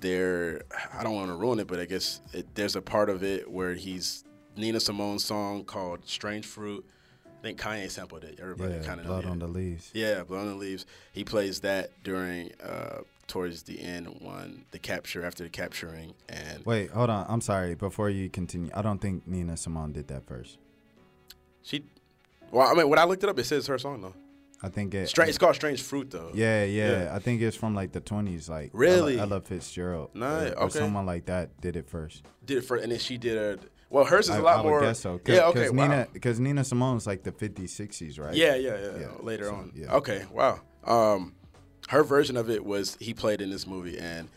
there 0.02 0.62
I 0.94 1.04
don't 1.04 1.16
want 1.16 1.28
to 1.28 1.36
ruin 1.36 1.60
it, 1.60 1.68
but 1.68 1.80
I 1.80 1.86
guess 1.86 2.22
it, 2.34 2.48
there's 2.56 2.76
a 2.76 2.82
part 2.82 3.10
of 3.10 3.24
it 3.24 3.50
where 3.50 3.74
he's 3.74 4.24
Nina 4.56 4.80
Simone's 4.80 5.24
song 5.26 5.64
called 5.64 6.08
"Strange 6.08 6.46
Fruit." 6.46 6.86
I 7.26 7.42
think 7.42 7.60
Kanye 7.60 7.90
sampled 7.90 8.24
it. 8.26 8.40
Everybody 8.42 8.76
yeah, 8.76 8.82
kind 8.82 9.00
of 9.00 9.06
blood 9.06 9.26
on 9.26 9.40
the 9.40 9.48
leaves. 9.48 9.92
yeah, 9.94 10.24
"Blood 10.24 10.42
on 10.42 10.48
the 10.48 10.56
Leaves." 10.56 10.86
He 11.14 11.24
plays 11.24 11.62
that 11.62 11.92
during 12.04 12.52
uh, 12.62 13.00
towards 13.28 13.64
the 13.64 13.82
end 13.82 14.18
when 14.22 14.66
the 14.72 14.80
capture 14.80 15.24
after 15.26 15.44
the 15.44 15.50
capturing 15.50 16.14
and 16.28 16.66
Wait, 16.66 16.92
hold 16.92 17.10
on. 17.10 17.26
I'm 17.30 17.42
sorry. 17.42 17.76
Before 17.76 18.10
you 18.10 18.30
continue, 18.30 18.70
I 18.74 18.82
don't 18.82 19.00
think 19.00 19.28
Nina 19.28 19.56
Simone 19.56 19.94
did 19.94 20.08
that 20.10 20.26
first. 20.28 20.58
she. 21.62 21.84
Well, 22.52 22.68
I 22.68 22.74
mean, 22.74 22.90
when 22.90 23.00
I 23.00 23.04
looked 23.06 23.24
it 23.24 23.30
up, 23.30 23.38
it 23.40 23.46
says 23.46 23.68
her 23.68 23.78
song 23.78 24.02
though. 24.02 24.14
I 24.62 24.68
think 24.70 24.94
it. 24.94 25.08
Strange. 25.08 25.30
It's 25.30 25.38
called 25.38 25.56
"Strange 25.56 25.82
Fruit" 25.82 26.12
though. 26.12 26.32
Yeah, 26.34 26.66
yeah, 26.66 27.04
Yeah. 27.04 27.16
I 27.16 27.20
think 27.20 27.42
it's 27.42 27.56
from 27.56 27.76
like 27.76 27.94
the 27.94 28.02
20s, 28.02 28.50
like 28.50 28.72
Really? 28.74 29.18
Ella, 29.18 29.32
Ella 29.36 29.42
Fitzgerald, 29.42 30.10
or, 30.16 30.22
or 30.24 30.28
okay. 30.64 30.80
someone 30.80 31.06
like 31.06 31.26
that 31.28 31.62
did 31.62 31.76
it 31.78 31.88
first. 31.90 32.26
Did 32.46 32.58
it 32.58 32.66
first, 32.66 32.84
and 32.84 32.92
then 32.92 33.00
she 33.00 33.18
did 33.18 33.38
a. 33.38 33.60
Well, 33.90 34.04
hers 34.06 34.26
is 34.26 34.36
I, 34.36 34.40
a 34.40 34.42
lot 34.44 34.58
I 34.60 34.62
would 34.62 34.70
more. 34.70 34.82
guess 34.82 35.00
so. 35.00 35.18
Cause, 35.18 35.36
yeah. 35.36 35.46
Okay. 35.46 35.64
'cause 35.64 35.72
wow. 35.72 35.84
Nina, 35.88 36.08
because 36.12 36.40
Nina 36.40 36.64
Simone's 36.64 37.08
like 37.08 37.24
the 37.24 37.32
50s, 37.32 37.70
60s, 37.70 38.20
right? 38.20 38.36
Yeah, 38.36 38.56
yeah, 38.56 38.78
yeah. 38.78 39.00
Yeah, 39.00 39.08
Later 39.22 39.46
so, 39.46 39.56
on. 39.56 39.72
yeah. 39.74 39.96
Okay. 39.96 40.26
Wow. 40.32 40.60
Um, 40.84 41.34
her 41.88 42.04
version 42.04 42.36
of 42.38 42.50
it 42.50 42.64
was 42.64 42.98
he 43.00 43.14
played 43.14 43.42
in 43.42 43.50
this 43.50 43.66
movie, 43.66 43.98
and 43.98 44.28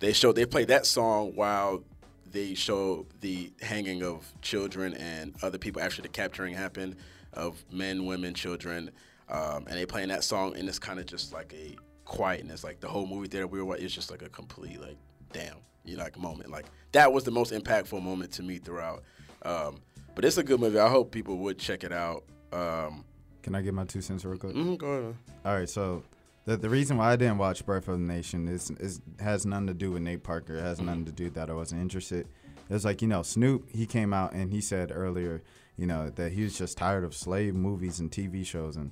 they 0.00 0.12
showed 0.12 0.36
they 0.36 0.46
played 0.46 0.68
that 0.68 0.86
song 0.86 1.36
while 1.36 1.84
they 2.32 2.54
showed 2.54 3.06
the 3.20 3.52
hanging 3.60 4.02
of 4.02 4.24
children 4.42 4.94
and 4.94 5.34
other 5.42 5.58
people 5.58 5.80
after 5.82 6.02
the 6.02 6.08
capturing 6.08 6.54
happened 6.54 6.96
of 7.32 7.62
men, 7.72 8.06
women, 8.06 8.34
children, 8.34 8.90
um, 9.28 9.66
and 9.66 9.76
they 9.78 9.86
playing 9.86 10.08
that 10.08 10.24
song, 10.24 10.56
and 10.56 10.68
it's 10.68 10.78
kind 10.78 10.98
of 10.98 11.06
just 11.06 11.32
like 11.32 11.52
a 11.54 11.76
quietness, 12.04 12.62
like 12.64 12.80
the 12.80 12.88
whole 12.88 13.06
movie 13.06 13.28
theater 13.28 13.46
we 13.46 13.62
were. 13.62 13.76
It's 13.76 13.94
just 13.94 14.10
like 14.10 14.22
a 14.22 14.28
complete 14.28 14.80
like, 14.80 14.96
damn, 15.32 15.56
you 15.84 15.96
know, 15.96 16.04
like 16.04 16.18
moment. 16.18 16.50
Like 16.50 16.66
that 16.92 17.12
was 17.12 17.24
the 17.24 17.30
most 17.30 17.52
impactful 17.52 18.02
moment 18.02 18.32
to 18.32 18.42
me 18.42 18.58
throughout. 18.58 19.02
Um, 19.42 19.80
but 20.14 20.24
it's 20.24 20.38
a 20.38 20.42
good 20.42 20.60
movie. 20.60 20.78
I 20.78 20.88
hope 20.88 21.10
people 21.10 21.36
would 21.38 21.58
check 21.58 21.84
it 21.84 21.92
out. 21.92 22.24
Um, 22.52 23.04
Can 23.42 23.54
I 23.54 23.62
get 23.62 23.74
my 23.74 23.84
two 23.84 24.00
cents 24.00 24.24
real 24.24 24.38
quick? 24.38 24.54
mhm, 24.54 24.78
go 24.78 24.86
ahead. 24.86 25.14
All 25.44 25.54
right, 25.54 25.68
so 25.68 26.02
the 26.44 26.56
the 26.56 26.70
reason 26.70 26.96
why 26.96 27.12
I 27.12 27.16
didn't 27.16 27.38
watch 27.38 27.66
Birth 27.66 27.88
of 27.88 27.98
the 27.98 28.04
Nation 28.06 28.48
is 28.48 28.70
is 28.78 29.00
has 29.20 29.44
nothing 29.44 29.66
to 29.66 29.74
do 29.74 29.90
with 29.90 30.02
Nate 30.02 30.22
Parker. 30.22 30.56
It 30.56 30.62
has 30.62 30.80
nothing 30.80 31.04
to 31.06 31.12
do 31.12 31.28
that 31.30 31.50
I 31.50 31.52
wasn't 31.54 31.82
interested. 31.82 32.28
It 32.68 32.72
was 32.72 32.84
like 32.84 33.02
you 33.02 33.08
know 33.08 33.22
Snoop. 33.22 33.68
He 33.68 33.84
came 33.86 34.12
out 34.14 34.32
and 34.32 34.52
he 34.52 34.60
said 34.60 34.90
earlier, 34.94 35.42
you 35.76 35.86
know, 35.86 36.10
that 36.10 36.32
he 36.32 36.42
was 36.42 36.56
just 36.56 36.78
tired 36.78 37.04
of 37.04 37.14
slave 37.14 37.54
movies 37.54 38.00
and 38.00 38.10
TV 38.10 38.44
shows, 38.44 38.76
and 38.76 38.90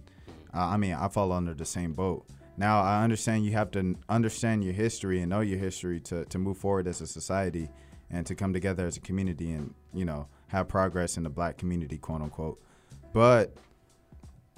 uh, 0.55 0.66
I 0.66 0.76
mean 0.76 0.95
I 0.95 1.09
fall 1.09 1.32
under 1.32 1.55
the 1.55 1.64
same 1.64 1.93
boat. 1.93 2.26
Now 2.57 2.82
I 2.82 3.03
understand 3.03 3.45
you 3.45 3.53
have 3.53 3.70
to 3.72 3.97
understand 4.09 4.64
your 4.64 4.74
history 4.74 5.20
and 5.20 5.30
know 5.30 5.41
your 5.41 5.59
history 5.59 6.01
to 6.01 6.24
to 6.26 6.39
move 6.39 6.59
forward 6.59 6.87
as 6.87 7.01
a 7.01 7.07
society 7.07 7.68
and 8.11 8.26
to 8.26 8.35
come 8.35 8.53
together 8.53 8.87
as 8.87 8.97
a 8.97 9.01
community 9.01 9.53
and 9.53 9.74
you 9.93 10.05
know 10.05 10.28
have 10.49 10.68
progress 10.68 11.16
in 11.16 11.24
the 11.24 11.30
black 11.30 11.59
community, 11.59 11.99
quote 11.99 12.22
unquote. 12.22 12.61
But 13.12 13.57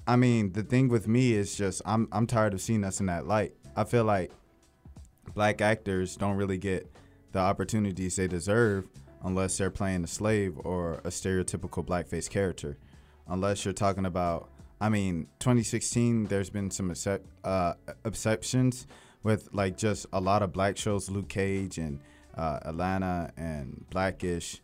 I 0.07 0.17
mean, 0.17 0.53
the 0.53 0.63
thing 0.63 0.89
with 0.89 1.09
me 1.09 1.33
is 1.33 1.57
just 1.57 1.83
I'm 1.87 2.09
I'm 2.13 2.27
tired 2.27 2.55
of 2.55 2.61
seeing 2.61 2.85
us 2.85 3.01
in 3.01 3.07
that 3.07 3.27
light. 3.27 3.55
I 3.75 3.85
feel 3.85 4.05
like 4.05 4.31
black 5.35 5.61
actors 5.61 6.17
don't 6.17 6.37
really 6.37 6.59
get 6.59 6.91
the 7.33 7.39
opportunities 7.39 8.17
they 8.17 8.29
deserve 8.29 8.87
unless 9.23 9.59
they're 9.59 9.71
playing 9.71 10.05
a 10.05 10.07
slave 10.07 10.59
or 10.65 10.95
a 11.05 11.09
stereotypical 11.09 11.85
blackface 11.85 12.29
character. 12.31 12.77
Unless 13.29 13.65
you're 13.65 13.75
talking 13.75 14.07
about, 14.07 14.49
I 14.81 14.89
mean, 14.89 15.29
2016, 15.41 16.27
there's 16.27 16.51
been 16.51 16.71
some 16.71 16.93
uh, 17.45 17.75
exceptions 18.05 18.87
with 19.23 19.49
like 19.53 19.77
just 19.77 20.07
a 20.13 20.21
lot 20.21 20.43
of 20.43 20.53
black 20.53 20.77
shows, 20.77 21.11
Luke 21.11 21.29
Cage 21.29 21.79
and 21.79 22.01
uh, 22.37 22.61
Atlanta 22.63 23.33
and 23.37 23.85
Blackish. 23.91 24.61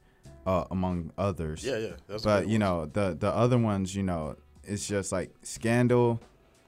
uh, 0.47 0.65
among 0.71 1.13
others. 1.19 1.65
Yeah, 1.65 1.79
yeah. 1.79 1.93
That's 2.09 2.25
But 2.25 2.49
you 2.49 2.59
know 2.59 2.87
the 2.87 3.17
the 3.19 3.31
other 3.31 3.59
ones, 3.59 3.95
you 3.95 4.03
know, 4.03 4.37
it's 4.65 4.87
just 4.87 5.13
like 5.13 5.31
Scandal. 5.43 6.21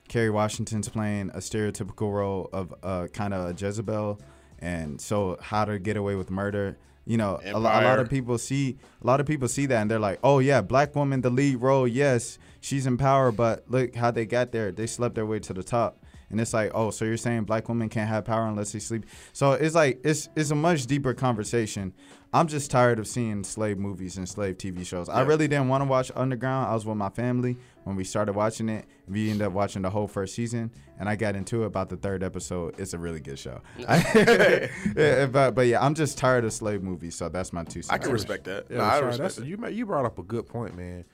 Kerry 0.07 0.31
Washington's 0.31 0.89
playing 0.89 1.31
a 1.31 1.39
stereotypical 1.39 2.13
role 2.13 2.51
of 2.53 2.75
uh, 2.83 3.07
kind 3.13 3.33
of 3.33 3.49
a 3.49 3.55
Jezebel, 3.59 4.21
and 4.59 5.01
so 5.01 5.39
How 5.41 5.65
to 5.65 5.79
Get 5.79 5.97
Away 5.97 6.15
with 6.15 6.31
Murder. 6.31 6.77
You 7.07 7.19
know, 7.19 7.39
a, 7.45 7.53
a 7.53 7.59
lot 7.59 7.99
of 7.99 8.09
people 8.09 8.39
see 8.39 8.79
a 9.03 9.07
lot 9.07 9.21
of 9.21 9.27
people 9.27 9.49
see 9.49 9.67
that 9.67 9.81
and 9.83 9.91
they're 9.91 9.99
like, 9.99 10.21
"Oh 10.25 10.39
yeah, 10.39 10.63
black 10.63 10.95
woman, 10.95 11.21
the 11.21 11.31
lead 11.31 11.57
role. 11.57 11.87
Yes, 11.87 12.39
she's 12.61 12.87
in 12.87 12.97
power, 12.97 13.31
but 13.31 13.65
look 13.69 13.95
how 13.95 14.11
they 14.11 14.25
got 14.25 14.53
there. 14.53 14.73
They 14.73 14.87
slept 14.87 15.15
their 15.15 15.27
way 15.27 15.39
to 15.41 15.53
the 15.53 15.63
top." 15.63 16.04
And 16.31 16.41
it's 16.41 16.53
like, 16.53 16.71
"Oh, 16.75 16.91
so 16.91 17.05
you're 17.05 17.17
saying 17.17 17.45
black 17.45 17.69
women 17.69 17.89
can't 17.89 18.09
have 18.09 18.25
power 18.25 18.47
unless 18.47 18.73
they 18.73 18.79
sleep?" 18.79 19.07
So 19.33 19.53
it's 19.53 19.75
like 19.75 20.01
it's 20.05 20.29
it's 20.37 20.51
a 20.51 20.55
much 20.55 20.87
deeper 20.87 21.15
conversation. 21.15 21.93
I'm 22.35 22.49
just 22.49 22.69
tired 22.69 22.99
of 22.99 23.07
seeing 23.07 23.45
slave 23.45 23.79
movies 23.79 24.17
and 24.17 24.29
slave 24.29 24.59
TV 24.59 24.85
shows. 24.85 25.09
I 25.09 25.23
really 25.23 25.47
didn't 25.47 25.69
want 25.69 25.83
to 25.83 25.85
watch 25.89 26.11
Underground. 26.17 26.67
I 26.69 26.75
was 26.75 26.85
with 26.85 26.97
my 26.97 27.11
family 27.11 27.57
when 27.85 27.95
we 27.95 28.03
started 28.03 28.33
watching 28.33 28.69
it. 28.69 28.87
We 29.07 29.31
ended 29.31 29.47
up 29.47 29.53
watching 29.53 29.83
the 29.83 29.91
whole 29.91 30.09
first 30.09 30.35
season, 30.35 30.73
and 30.99 31.09
I 31.09 31.15
got 31.15 31.37
into 31.37 31.63
it 31.63 31.67
about 31.67 31.91
the 31.91 31.97
third 31.97 32.25
episode. 32.25 32.75
It's 32.81 32.93
a 32.93 32.99
really 32.99 33.21
good 33.21 33.39
show. 33.39 33.61
Yeah, 33.79 34.67
but 35.27 35.55
but 35.55 35.69
yeah, 35.69 35.81
I'm 35.81 35.95
just 35.95 36.19
tired 36.19 36.45
of 36.45 36.53
slave 36.53 36.83
movies. 36.83 37.15
So 37.15 37.29
that's 37.29 37.53
my 37.53 37.63
two 37.63 37.83
cents. 37.83 37.93
I 37.93 37.99
can 37.99 38.11
respect 38.11 38.43
that. 38.45 38.67
Yeah, 38.69 38.79
no, 38.79 38.83
I 38.83 38.87
Rashad, 38.87 39.07
respect 39.07 39.23
that's, 39.23 39.37
that. 39.37 39.47
you 39.47 39.69
you 39.69 39.87
brought 39.87 40.05
up 40.05 40.19
a 40.19 40.25
good 40.25 40.47
point, 40.47 40.77
man. 40.77 41.05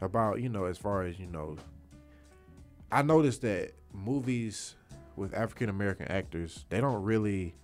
About 0.00 0.40
you 0.40 0.48
know, 0.48 0.64
as 0.64 0.78
far 0.78 1.02
as 1.02 1.20
you 1.20 1.26
know, 1.26 1.58
I 2.90 3.02
noticed 3.02 3.42
that 3.42 3.74
movies 3.96 4.76
with 5.16 5.34
African 5.34 5.68
American 5.68 6.06
actors, 6.08 6.64
they 6.68 6.80
don't 6.80 7.02
really 7.02 7.54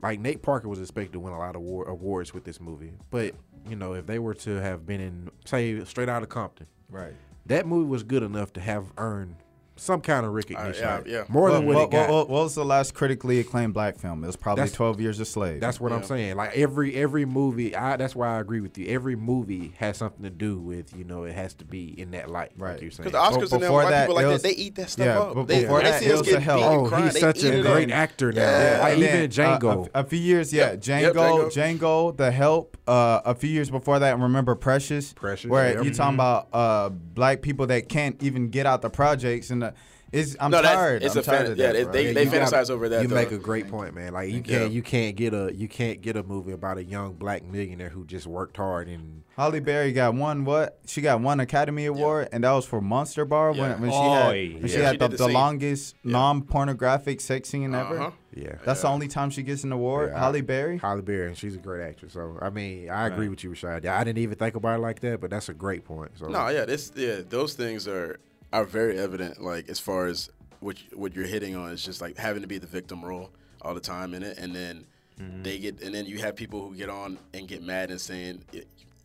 like 0.00 0.18
Nate 0.20 0.42
Parker 0.42 0.68
was 0.68 0.80
expected 0.80 1.12
to 1.12 1.20
win 1.20 1.32
a 1.32 1.38
lot 1.38 1.50
of 1.50 1.56
award, 1.62 1.88
awards 1.88 2.32
with 2.34 2.44
this 2.44 2.60
movie, 2.60 2.92
but 3.10 3.34
you 3.68 3.76
know, 3.76 3.92
if 3.94 4.06
they 4.06 4.18
were 4.18 4.34
to 4.34 4.60
have 4.60 4.86
been 4.86 5.00
in 5.00 5.30
say 5.44 5.82
Straight 5.84 6.08
Outta 6.08 6.26
Compton, 6.26 6.66
Right. 6.90 7.14
that 7.46 7.66
movie 7.66 7.88
was 7.88 8.02
good 8.02 8.22
enough 8.22 8.52
to 8.54 8.60
have 8.60 8.92
earned 8.98 9.36
some 9.76 10.00
kind 10.00 10.24
of 10.26 10.32
recognition, 10.32 10.82
yeah, 10.84 11.00
yeah. 11.06 11.24
more 11.28 11.50
than 11.50 11.66
what, 11.66 11.74
what, 11.76 11.84
it 11.84 11.90
got. 11.90 12.10
what- 12.10 12.28
what 12.28 12.42
was 12.44 12.54
the 12.54 12.64
last 12.64 12.94
critically 12.94 13.40
acclaimed 13.40 13.74
black 13.74 13.98
film? 13.98 14.22
It 14.22 14.26
was 14.26 14.36
probably 14.36 14.60
That's- 14.62 14.76
Twelve 14.76 15.00
Years 15.00 15.18
a 15.18 15.24
Slave. 15.24 15.60
That's 15.60 15.80
what 15.80 15.92
I'm 15.92 16.04
saying. 16.04 16.36
Like 16.36 16.56
every 16.56 16.94
every 16.94 17.24
movie, 17.24 17.74
I 17.74 17.96
that's 17.96 18.14
why 18.14 18.36
I 18.36 18.40
agree 18.40 18.60
with 18.60 18.76
you. 18.78 18.86
Every 18.88 19.16
movie 19.16 19.72
has 19.78 19.96
something 19.96 20.22
to 20.24 20.30
do 20.30 20.58
with 20.58 20.94
you 20.96 21.04
know 21.04 21.24
it 21.24 21.34
has 21.34 21.54
to 21.54 21.64
be 21.64 21.98
in 21.98 22.10
that 22.12 22.30
light, 22.30 22.52
Right. 22.56 22.72
Like 22.74 22.82
you're 22.82 22.90
saying. 22.90 23.08
Because 23.10 23.32
the 23.32 23.38
Oscars 23.40 23.50
But 23.50 23.52
and 23.54 23.62
them 23.64 23.72
white 23.72 23.90
that, 23.90 24.02
people 24.08 24.14
like 24.16 24.24
it 24.26 24.28
that, 24.28 24.42
they 24.42 24.50
eat 24.54 24.74
that 24.76 24.90
stuff 24.90 25.06
yeah, 25.06 25.20
up. 25.20 25.34
but 25.34 25.46
They, 25.48 25.62
before 25.62 25.78
they 25.82 25.90
that, 25.90 26.00
see 26.00 26.06
it 26.06 26.12
us 26.12 26.18
was 26.20 26.32
a 26.32 26.40
hell. 26.40 26.62
Oh, 26.62 26.86
crying, 26.88 27.04
he's 27.04 27.18
such 27.20 27.42
a 27.44 27.62
great 27.62 27.90
up. 27.90 27.96
actor 27.98 28.32
now. 28.32 28.40
Yeah. 28.42 28.78
Like 28.82 28.92
And 28.94 29.02
even 29.02 29.30
then, 29.30 29.30
Django. 29.30 29.86
uh, 29.86 29.88
a, 29.94 30.00
a 30.00 30.04
few 30.04 30.18
years, 30.18 30.52
yeah, 30.52 30.72
Yep. 30.72 30.80
Django, 30.80 31.54
Yep, 31.56 31.78
Django, 31.80 32.16
The 32.16 32.30
Help. 32.30 32.76
Uh, 32.86 33.20
a 33.24 33.34
few 33.34 33.48
years 33.48 33.70
before 33.70 34.00
that, 34.00 34.18
remember 34.18 34.54
Precious? 34.56 35.12
Precious, 35.12 35.48
where 35.48 35.82
you 35.84 35.94
talking 35.94 36.14
about 36.14 36.48
uh 36.52 36.88
black 36.88 37.40
people 37.40 37.66
that 37.68 37.88
can't 37.88 38.20
even 38.22 38.48
get 38.48 38.66
out 38.66 38.82
the 38.82 38.90
projects 38.90 39.50
and 39.50 39.62
the, 39.62 39.71
it's 40.12 40.36
I'm 40.38 40.50
No, 40.50 40.60
tired. 40.62 41.02
it's 41.02 41.14
I'm 41.16 41.20
a 41.20 41.24
tired 41.24 41.42
fan- 41.44 41.52
of 41.52 41.58
yeah, 41.58 41.66
that, 41.68 41.76
it- 41.76 41.84
bro. 41.84 41.92
they- 41.92 42.06
Yeah, 42.08 42.12
they 42.12 42.26
fantasize 42.26 42.50
gotta- 42.50 42.72
over 42.74 42.88
that, 42.90 43.02
You 43.02 43.08
though. 43.08 43.14
make 43.14 43.32
a 43.32 43.38
great 43.38 43.68
point, 43.68 43.94
man. 43.94 44.12
Like 44.12 44.30
you 44.30 44.42
can't 44.42 44.70
you 44.72 44.82
can't 44.82 45.16
get 45.16 45.32
a 45.34 45.50
you 45.54 45.68
can't 45.68 46.00
get 46.02 46.16
a 46.16 46.22
movie 46.22 46.52
about 46.52 46.78
a 46.78 46.84
young 46.84 47.14
black 47.14 47.42
millionaire 47.44 47.88
who 47.88 48.04
just 48.04 48.26
worked 48.26 48.56
hard 48.56 48.88
and 48.88 49.22
Halle 49.36 49.60
Berry 49.60 49.92
got 49.92 50.14
one 50.14 50.44
what? 50.44 50.78
She 50.86 51.00
got 51.00 51.20
one 51.22 51.40
Academy 51.40 51.86
Award, 51.86 52.28
and 52.32 52.44
that 52.44 52.52
was 52.52 52.66
for 52.66 52.82
Monster's 52.82 53.26
Ball 53.28 53.56
Yeah. 53.56 53.70
when, 53.70 53.80
when 53.80 53.90
she 53.90 53.96
Oh, 53.96 54.12
had 54.12 54.32
yeah. 54.36 54.58
when 54.58 54.68
she 54.68 54.76
had 54.78 54.92
she 54.92 54.96
the, 54.98 55.08
the 55.08 55.16
the 55.16 55.28
longest 55.28 55.96
Yeah. 56.04 56.12
non-pornographic 56.12 57.20
sex 57.20 57.48
scene 57.48 57.74
ever. 57.74 57.98
Uh-huh. 57.98 58.10
yeah. 58.34 58.56
That's 58.64 58.82
the 58.82 58.88
only 58.88 59.08
time 59.08 59.30
she 59.30 59.42
gets 59.42 59.64
an 59.64 59.72
award. 59.72 60.10
Yeah, 60.12 60.18
Halle 60.20 60.42
Berry. 60.42 60.76
Halle 60.78 61.00
Berry, 61.00 61.28
and 61.28 61.36
she's 61.38 61.54
a 61.54 61.58
great 61.58 61.82
actress. 61.88 62.12
So 62.12 62.38
I 62.42 62.50
mean, 62.50 62.90
I 62.90 63.06
agree 63.06 63.20
Right. 63.26 63.30
with 63.30 63.44
you, 63.44 63.50
Rashad. 63.50 63.86
I 63.86 64.04
didn't 64.04 64.18
even 64.18 64.36
think 64.36 64.54
about 64.54 64.78
it 64.78 64.82
like 64.82 65.00
that, 65.00 65.20
but 65.22 65.30
that's 65.30 65.48
a 65.48 65.54
great 65.54 65.84
point. 65.86 66.10
So 66.18 66.26
No, 66.26 66.48
yeah, 66.48 66.66
this 66.66 66.92
yeah, 66.94 67.20
those 67.26 67.54
things 67.54 67.88
are 67.88 68.18
are 68.52 68.64
very 68.64 68.98
evident. 68.98 69.42
Like 69.42 69.68
as 69.68 69.78
far 69.78 70.06
as 70.06 70.30
what 70.60 70.76
what 70.92 71.14
you're 71.14 71.26
hitting 71.26 71.56
on 71.56 71.70
is 71.70 71.84
just 71.84 72.00
like 72.00 72.16
having 72.16 72.42
to 72.42 72.48
be 72.48 72.58
the 72.58 72.66
victim 72.66 73.04
role 73.04 73.30
all 73.62 73.74
the 73.74 73.80
time 73.80 74.14
in 74.14 74.22
it, 74.22 74.38
and 74.38 74.54
then 74.54 74.86
mm-hmm. 75.20 75.42
they 75.42 75.58
get 75.58 75.82
and 75.82 75.94
then 75.94 76.06
you 76.06 76.18
have 76.18 76.36
people 76.36 76.68
who 76.68 76.74
get 76.74 76.88
on 76.88 77.18
and 77.34 77.48
get 77.48 77.62
mad 77.62 77.90
and 77.90 78.00
saying 78.00 78.44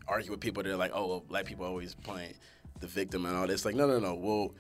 argue 0.07 0.31
with 0.31 0.39
people 0.39 0.63
that 0.63 0.71
are 0.71 0.77
like, 0.77 0.91
oh, 0.93 1.07
well, 1.07 1.23
black 1.27 1.45
people 1.45 1.65
always 1.65 1.93
playing 1.93 2.33
the 2.79 2.87
victim 2.87 3.25
and 3.25 3.35
all 3.35 3.45
this. 3.45 3.65
Like, 3.65 3.75
no, 3.75 3.87
no, 3.87 3.99
no. 3.99 4.15
Well, 4.15 4.53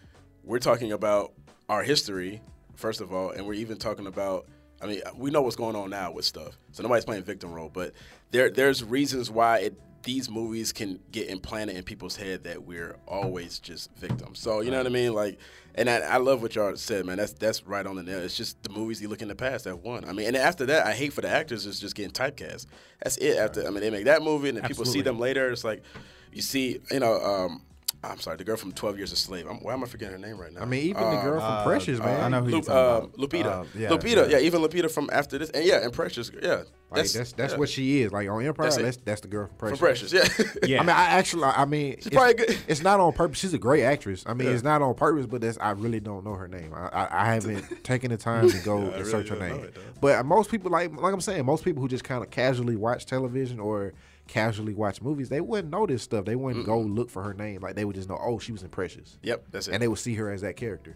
we're 0.43 0.59
talking 0.59 0.91
about 0.91 1.31
our 1.69 1.83
history 1.83 2.41
first 2.77 3.01
of 3.01 3.13
all, 3.13 3.31
and 3.31 3.45
we're 3.45 3.53
even 3.53 3.77
talking 3.77 4.07
about. 4.07 4.47
I 4.79 4.85
mean, 4.85 5.01
we 5.15 5.31
know 5.31 5.41
what's 5.41 5.55
going 5.55 5.75
on 5.75 5.89
now 5.89 6.11
with 6.11 6.23
stuff, 6.23 6.55
so 6.71 6.83
nobody's 6.83 7.03
playing 7.03 7.23
victim 7.23 7.51
role. 7.51 7.71
But 7.73 7.93
there, 8.29 8.51
there's 8.51 8.83
reasons 8.83 9.31
why 9.31 9.57
it, 9.57 9.79
these 10.07 10.29
movies 10.29 10.71
can 10.71 11.01
get 11.11 11.27
implanted 11.27 11.75
in 11.75 11.83
people's 11.83 12.15
head 12.15 12.45
that 12.45 12.63
we're 12.63 12.95
always 13.05 13.59
just 13.59 13.93
victims. 13.97 14.39
So 14.39 14.61
you 14.61 14.71
know 14.71 14.77
what 14.77 14.85
I 14.85 14.89
mean? 14.89 15.13
Like, 15.13 15.37
and 15.75 15.89
I, 15.89 15.97
I 15.97 16.15
love 16.15 16.41
what 16.41 16.55
y'all 16.55 16.77
said, 16.77 17.05
man. 17.05 17.17
That's 17.17 17.33
that's 17.33 17.67
right 17.67 17.85
on 17.85 17.97
the 17.97 18.03
nail. 18.03 18.19
It's 18.19 18.37
just 18.37 18.63
the 18.63 18.69
movies 18.69 19.01
you 19.01 19.09
look 19.09 19.21
in 19.21 19.27
the 19.27 19.35
past 19.35 19.65
that 19.65 19.75
won. 19.79 20.05
I 20.05 20.13
mean, 20.13 20.27
and 20.27 20.37
after 20.37 20.65
that, 20.67 20.87
I 20.87 20.93
hate 20.93 21.11
for 21.11 21.19
the 21.19 21.27
actors 21.27 21.65
is 21.65 21.77
just 21.77 21.93
getting 21.93 22.13
typecast. 22.13 22.67
That's 23.03 23.17
it. 23.17 23.37
After 23.37 23.67
I 23.67 23.69
mean, 23.69 23.81
they 23.81 23.89
make 23.89 24.05
that 24.05 24.21
movie, 24.21 24.47
and 24.47 24.57
then 24.57 24.63
people 24.65 24.85
see 24.85 25.01
them 25.01 25.19
later. 25.19 25.51
It's 25.51 25.65
like 25.65 25.83
you 26.31 26.41
see, 26.41 26.79
you 26.89 27.01
know. 27.01 27.19
Um, 27.21 27.63
I'm 28.03 28.19
sorry, 28.19 28.37
the 28.37 28.43
girl 28.43 28.57
from 28.57 28.71
Twelve 28.73 28.97
Years 28.97 29.11
a 29.11 29.15
Slave. 29.15 29.47
I'm, 29.49 29.57
why 29.57 29.73
am 29.73 29.83
I 29.83 29.87
forgetting 29.87 30.19
her 30.21 30.27
name 30.27 30.37
right 30.39 30.53
now? 30.53 30.61
I 30.61 30.65
mean, 30.65 30.81
even 30.83 31.01
the 31.01 31.07
Uh, 31.09 31.23
girl 31.23 31.39
from 31.39 31.51
uh, 31.51 31.63
Precious, 31.63 31.99
uh, 31.99 32.03
man. 32.03 32.21
I 32.23 32.29
know 32.29 32.39
who 32.41 32.45
Lu- 32.45 32.51
you're 32.51 32.61
talking 32.61 32.75
um, 32.75 33.11
about. 33.11 33.17
Lupita. 33.17 33.45
Uh, 33.45 33.65
yeah, 33.75 33.89
Lupita, 33.89 34.29
yeah. 34.29 34.37
yeah. 34.37 34.45
even 34.45 34.61
Lupita 34.61 34.89
from 34.91 35.09
after 35.11 35.37
this, 35.37 35.49
and 35.49 35.65
yeah, 35.65 35.83
and 35.83 35.91
Precious, 35.91 36.31
yeah. 36.41 36.63
Like 36.89 37.09
that's 37.11 37.33
that's 37.33 37.53
yeah. 37.53 37.59
what 37.59 37.67
she 37.67 38.01
is. 38.03 38.13
Like 38.13 38.29
on 38.29 38.41
Empire, 38.45 38.67
That's 38.67 38.77
that's 38.77 38.97
that's, 38.97 39.21
the 39.21 39.27
girl 39.27 39.49
from 39.57 39.71
for 39.71 39.77
Precious. 39.77 40.11
Precious, 40.11 40.39
yeah. 40.39 40.45
Yeah. 40.67 40.79
I 40.79 40.83
mean, 40.83 40.89
I 40.95 41.05
actually, 41.05 41.43
I 41.43 41.65
mean, 41.65 41.93
it's, 41.93 42.07
probably 42.09 42.35
good. 42.35 42.57
it's 42.65 42.81
not 42.81 43.01
on 43.01 43.11
purpose. 43.11 43.39
She's 43.39 43.53
a 43.53 43.57
great 43.57 43.83
actress. 43.83 44.23
I 44.25 44.33
mean, 44.33 44.47
Yeah. 44.47 44.53
it's 44.53 44.63
not 44.63 44.81
on 44.81 44.93
purpose, 44.95 45.25
but 45.25 45.41
that's 45.41 45.57
I 45.59 45.71
really 45.71 45.99
don't 45.99 46.23
know 46.23 46.33
her 46.35 46.47
name. 46.47 46.73
I, 46.73 46.87
I, 46.87 47.23
I 47.23 47.33
haven't 47.33 47.65
taken 47.83 48.11
the 48.11 48.17
time 48.17 48.49
to 48.49 48.57
go 48.59 48.77
Yeah, 48.77 48.83
and 48.85 48.93
really 48.99 49.11
search 49.11 49.27
her 49.29 49.35
name. 49.35 49.65
it, 49.65 49.75
but 49.99 50.15
uh, 50.19 50.23
most 50.23 50.49
people, 50.49 50.71
like 50.71 50.95
like 50.95 51.13
I'm 51.13 51.19
saying, 51.19 51.45
most 51.45 51.65
people 51.65 51.81
who 51.81 51.89
just 51.89 52.05
kind 52.05 52.23
of 52.23 52.29
casually 52.29 52.77
watch 52.77 53.05
television 53.05 53.59
or 53.59 53.93
casually 54.27 54.73
watch 54.73 55.01
movies, 55.01 55.29
they 55.29 55.41
wouldn't 55.41 55.71
know 55.71 55.85
this 55.85 56.03
stuff. 56.03 56.25
They 56.25 56.35
wouldn't 56.35 56.65
go 56.65 56.79
look 56.79 57.09
for 57.09 57.23
her 57.23 57.33
name. 57.33 57.61
Like 57.61 57.75
they 57.75 57.85
would 57.85 57.95
just 57.95 58.09
know, 58.09 58.19
oh, 58.21 58.39
she 58.39 58.51
was 58.51 58.63
in 58.63 58.69
Precious, 58.69 59.17
yep, 59.23 59.45
that's 59.51 59.67
it. 59.67 59.73
and 59.73 59.81
they 59.81 59.87
would 59.87 59.99
see 59.99 60.13
her 60.15 60.31
as 60.31 60.41
that 60.41 60.55
character. 60.55 60.95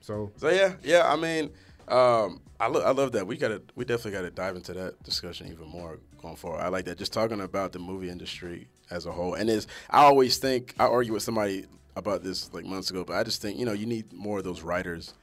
So 0.00 0.30
so 0.36 0.48
yeah, 0.48 0.74
yeah. 0.82 1.10
I 1.10 1.16
mean, 1.16 1.50
um, 1.88 2.40
I 2.60 2.68
lo- 2.68 2.82
I 2.82 2.90
love 2.92 3.12
that. 3.12 3.26
We 3.26 3.36
gotta, 3.36 3.62
we 3.74 3.84
definitely 3.84 4.12
gotta 4.12 4.30
dive 4.30 4.56
into 4.56 4.72
that 4.74 5.02
discussion 5.02 5.48
even 5.52 5.68
more 5.68 5.98
going 6.20 6.36
forward. 6.36 6.60
I 6.60 6.68
like 6.68 6.84
that. 6.86 6.98
Just 6.98 7.12
talking 7.12 7.40
about 7.40 7.72
the 7.72 7.78
movie 7.78 8.08
industry 8.10 8.68
as 8.90 9.06
a 9.06 9.12
whole, 9.12 9.34
and 9.34 9.48
is 9.50 9.66
I 9.90 10.04
always 10.04 10.38
think 10.38 10.74
I 10.78 10.86
argue 10.86 11.12
with 11.12 11.22
somebody 11.22 11.66
about 11.96 12.22
this 12.22 12.52
like 12.54 12.64
months 12.64 12.90
ago, 12.90 13.04
but 13.04 13.16
I 13.16 13.22
just 13.22 13.42
think 13.42 13.58
you 13.58 13.66
know 13.66 13.72
you 13.72 13.86
need 13.86 14.12
more 14.12 14.38
of 14.38 14.44
those 14.44 14.62
writers, 14.62 15.14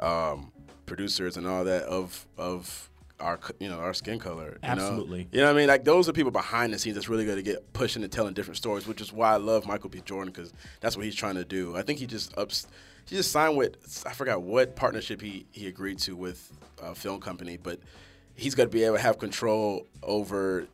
um, 0.00 0.52
producers, 0.84 1.36
and 1.36 1.46
all 1.46 1.64
that 1.64 1.84
of 1.84 2.26
of 2.36 2.90
our 3.20 3.38
you 3.60 3.68
know 3.68 3.78
our 3.78 3.94
skin 3.94 4.18
color. 4.18 4.50
You 4.50 4.58
Absolutely. 4.62 5.24
Know? 5.24 5.28
You 5.32 5.40
know 5.40 5.46
what 5.46 5.54
I 5.54 5.58
mean? 5.58 5.68
Like 5.68 5.84
those 5.84 6.08
are 6.08 6.12
people 6.12 6.30
behind 6.30 6.72
the 6.72 6.78
scenes 6.78 6.94
that's 6.94 7.08
really 7.08 7.24
going 7.24 7.36
to 7.36 7.42
get 7.42 7.72
pushing 7.72 8.02
and 8.02 8.12
telling 8.12 8.34
different 8.34 8.56
stories, 8.56 8.86
which 8.86 9.00
is 9.00 9.12
why 9.12 9.32
I 9.32 9.36
love 9.36 9.66
Michael 9.66 9.90
B. 9.90 10.02
Jordan 10.04 10.32
because 10.32 10.52
that's 10.80 10.96
what 10.96 11.04
he's 11.04 11.14
trying 11.14 11.36
to 11.36 11.44
do. 11.44 11.76
I 11.76 11.82
think 11.82 11.98
he 11.98 12.06
just 12.06 12.36
ups. 12.36 12.66
He 13.08 13.16
just 13.16 13.30
signed 13.30 13.56
with 13.56 14.04
I 14.06 14.12
forgot 14.12 14.42
what 14.42 14.76
partnership 14.76 15.20
he 15.20 15.46
he 15.52 15.66
agreed 15.66 15.98
to 16.00 16.16
with 16.16 16.52
a 16.82 16.94
film 16.94 17.20
company, 17.20 17.56
but 17.56 17.80
he's 18.34 18.54
going 18.54 18.68
to 18.68 18.72
be 18.72 18.84
able 18.84 18.96
to 18.96 19.02
have 19.02 19.18
control 19.18 19.86
over 20.02 20.66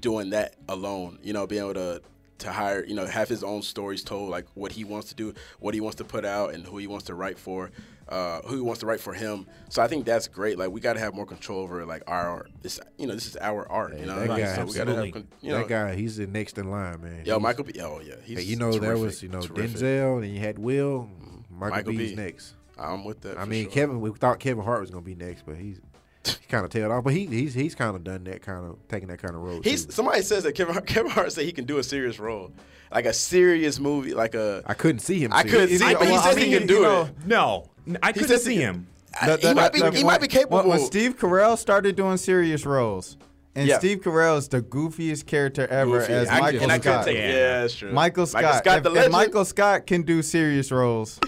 doing 0.00 0.30
that 0.30 0.54
alone. 0.68 1.18
You 1.22 1.32
know, 1.32 1.46
being 1.46 1.62
able 1.62 1.74
to 1.74 2.02
to 2.38 2.52
hire, 2.52 2.84
you 2.84 2.94
know, 2.94 3.06
have 3.06 3.28
his 3.28 3.44
own 3.44 3.62
stories 3.62 4.02
told, 4.02 4.30
like 4.30 4.46
what 4.54 4.72
he 4.72 4.84
wants 4.84 5.08
to 5.08 5.14
do, 5.14 5.34
what 5.60 5.74
he 5.74 5.80
wants 5.80 5.96
to 5.96 6.04
put 6.04 6.24
out, 6.24 6.52
and 6.54 6.66
who 6.66 6.78
he 6.78 6.86
wants 6.86 7.06
to 7.06 7.14
write 7.14 7.38
for, 7.38 7.70
uh, 8.08 8.40
who 8.42 8.56
he 8.56 8.60
wants 8.60 8.80
to 8.80 8.86
write 8.86 9.00
for 9.00 9.14
him. 9.14 9.46
So 9.70 9.82
I 9.82 9.88
think 9.88 10.04
that's 10.04 10.28
great. 10.28 10.58
Like 10.58 10.70
we 10.70 10.80
got 10.80 10.92
to 10.94 11.00
have 11.00 11.14
more 11.14 11.26
control 11.26 11.60
over 11.60 11.84
like 11.86 12.02
our 12.06 12.28
art. 12.28 12.50
This, 12.62 12.78
you 12.98 13.06
know, 13.06 13.14
this 13.14 13.26
is 13.26 13.36
our 13.38 13.70
art. 13.70 13.98
You 13.98 14.06
know, 14.06 14.18
that 14.20 14.28
Like, 14.28 14.42
guy, 14.42 14.54
so 14.56 14.64
we 14.66 14.74
have, 14.78 14.88
absolutely. 14.88 15.24
you 15.40 15.50
know, 15.52 15.58
that 15.58 15.68
guy, 15.68 15.94
he's 15.94 16.16
the 16.16 16.26
next 16.26 16.58
in 16.58 16.70
line, 16.70 17.00
man. 17.02 17.22
yo, 17.24 17.34
He's- 17.34 17.40
Michael 17.42 17.64
B. 17.64 17.72
Oh 17.80 18.00
yeah, 18.04 18.14
he's 18.24 18.38
Hey, 18.38 18.44
you 18.44 18.56
know, 18.56 18.72
there 18.78 18.96
was 18.98 19.22
you 19.22 19.28
know 19.28 19.40
terrific. 19.40 19.76
Denzel, 19.78 20.22
and 20.22 20.32
you 20.34 20.40
had 20.40 20.58
Will. 20.58 21.08
Michael, 21.50 21.76
Michael 21.76 21.92
B's 21.92 22.10
B. 22.10 22.16
next. 22.16 22.54
I'm 22.76 23.04
with 23.04 23.20
that. 23.22 23.38
I 23.38 23.42
for 23.44 23.46
mean, 23.46 23.64
sure. 23.64 23.72
Kevin. 23.72 24.00
We 24.00 24.10
thought 24.10 24.40
Kevin 24.40 24.64
Hart 24.64 24.80
was 24.80 24.90
gonna 24.90 25.02
be 25.02 25.14
next, 25.14 25.46
but 25.46 25.56
he's 25.56 25.80
he 26.26 26.46
kind 26.48 26.64
of 26.64 26.70
tailed 26.70 26.90
off. 26.90 27.04
But 27.04 27.12
he 27.12 27.26
he's 27.26 27.54
he's 27.54 27.74
kind 27.74 27.94
of 27.94 28.02
done 28.02 28.24
that 28.24 28.42
kind 28.42 28.66
of 28.66 28.76
taking 28.88 29.08
that 29.08 29.18
kind 29.22 29.34
of 29.34 29.40
role. 29.42 29.60
He's 29.62 29.86
too. 29.86 29.92
somebody 29.92 30.22
says 30.22 30.42
that 30.42 30.54
Kevin 30.54 30.74
Hart, 30.74 30.86
Kevin 30.88 31.10
Hart 31.10 31.32
said 31.32 31.44
he 31.44 31.52
can 31.52 31.64
do 31.64 31.78
a 31.78 31.82
serious 31.84 32.18
role, 32.18 32.50
like 32.90 33.04
a 33.06 33.12
serious 33.12 33.78
movie, 33.78 34.14
like 34.14 34.34
a. 34.34 34.62
I 34.66 34.74
couldn't 34.74 34.98
see 35.00 35.20
him. 35.20 35.32
I 35.32 35.44
couldn't 35.44 35.68
see, 35.68 35.74
it, 35.84 35.98
but 35.98 36.06
he 36.06 36.12
well, 36.12 36.20
I 36.22 36.24
says 36.30 36.36
he 36.42 36.50
mean, 36.50 36.58
can 36.58 36.66
do 36.66 36.74
you 36.74 36.82
know, 36.82 37.02
it. 37.02 37.26
No, 37.26 37.70
I 38.02 38.12
couldn't 38.12 38.28
says 38.28 38.44
see 38.44 38.56
he- 38.56 38.60
him. 38.62 38.86
I- 39.20 39.36
he 39.36 39.54
might 39.54 39.72
be. 39.72 39.80
he 39.96 40.04
might 40.04 40.20
be 40.20 40.26
capable. 40.28 40.58
When, 40.58 40.68
when 40.68 40.78
Steve 40.80 41.16
Carell 41.18 41.56
started 41.56 41.94
doing 41.96 42.16
serious 42.16 42.66
roles, 42.66 43.16
and 43.54 43.68
Yeah. 43.68 43.78
Steve 43.78 44.04
is 44.04 44.48
the 44.48 44.60
goofiest 44.62 45.26
character 45.26 45.66
ever 45.68 46.00
Goofy. 46.00 46.12
as 46.12 46.28
I- 46.28 46.40
Michael 46.40 46.62
and 46.62 46.72
I 46.72 46.78
couldn't 46.78 46.92
Scott. 46.94 47.04
take- 47.06 47.16
Yeah. 47.18 47.28
yeah, 47.30 47.60
that's 47.60 47.74
true. 47.76 47.92
Michael 47.92 48.26
Scott. 48.26 48.42
Michael 48.42 48.58
Scott, 48.58 48.76
if, 48.78 48.82
the 48.82 48.90
if 48.90 48.94
legend. 48.96 49.12
Michael 49.12 49.44
Scott 49.44 49.86
can 49.86 50.02
do 50.02 50.22
serious 50.22 50.72
roles, 50.72 51.20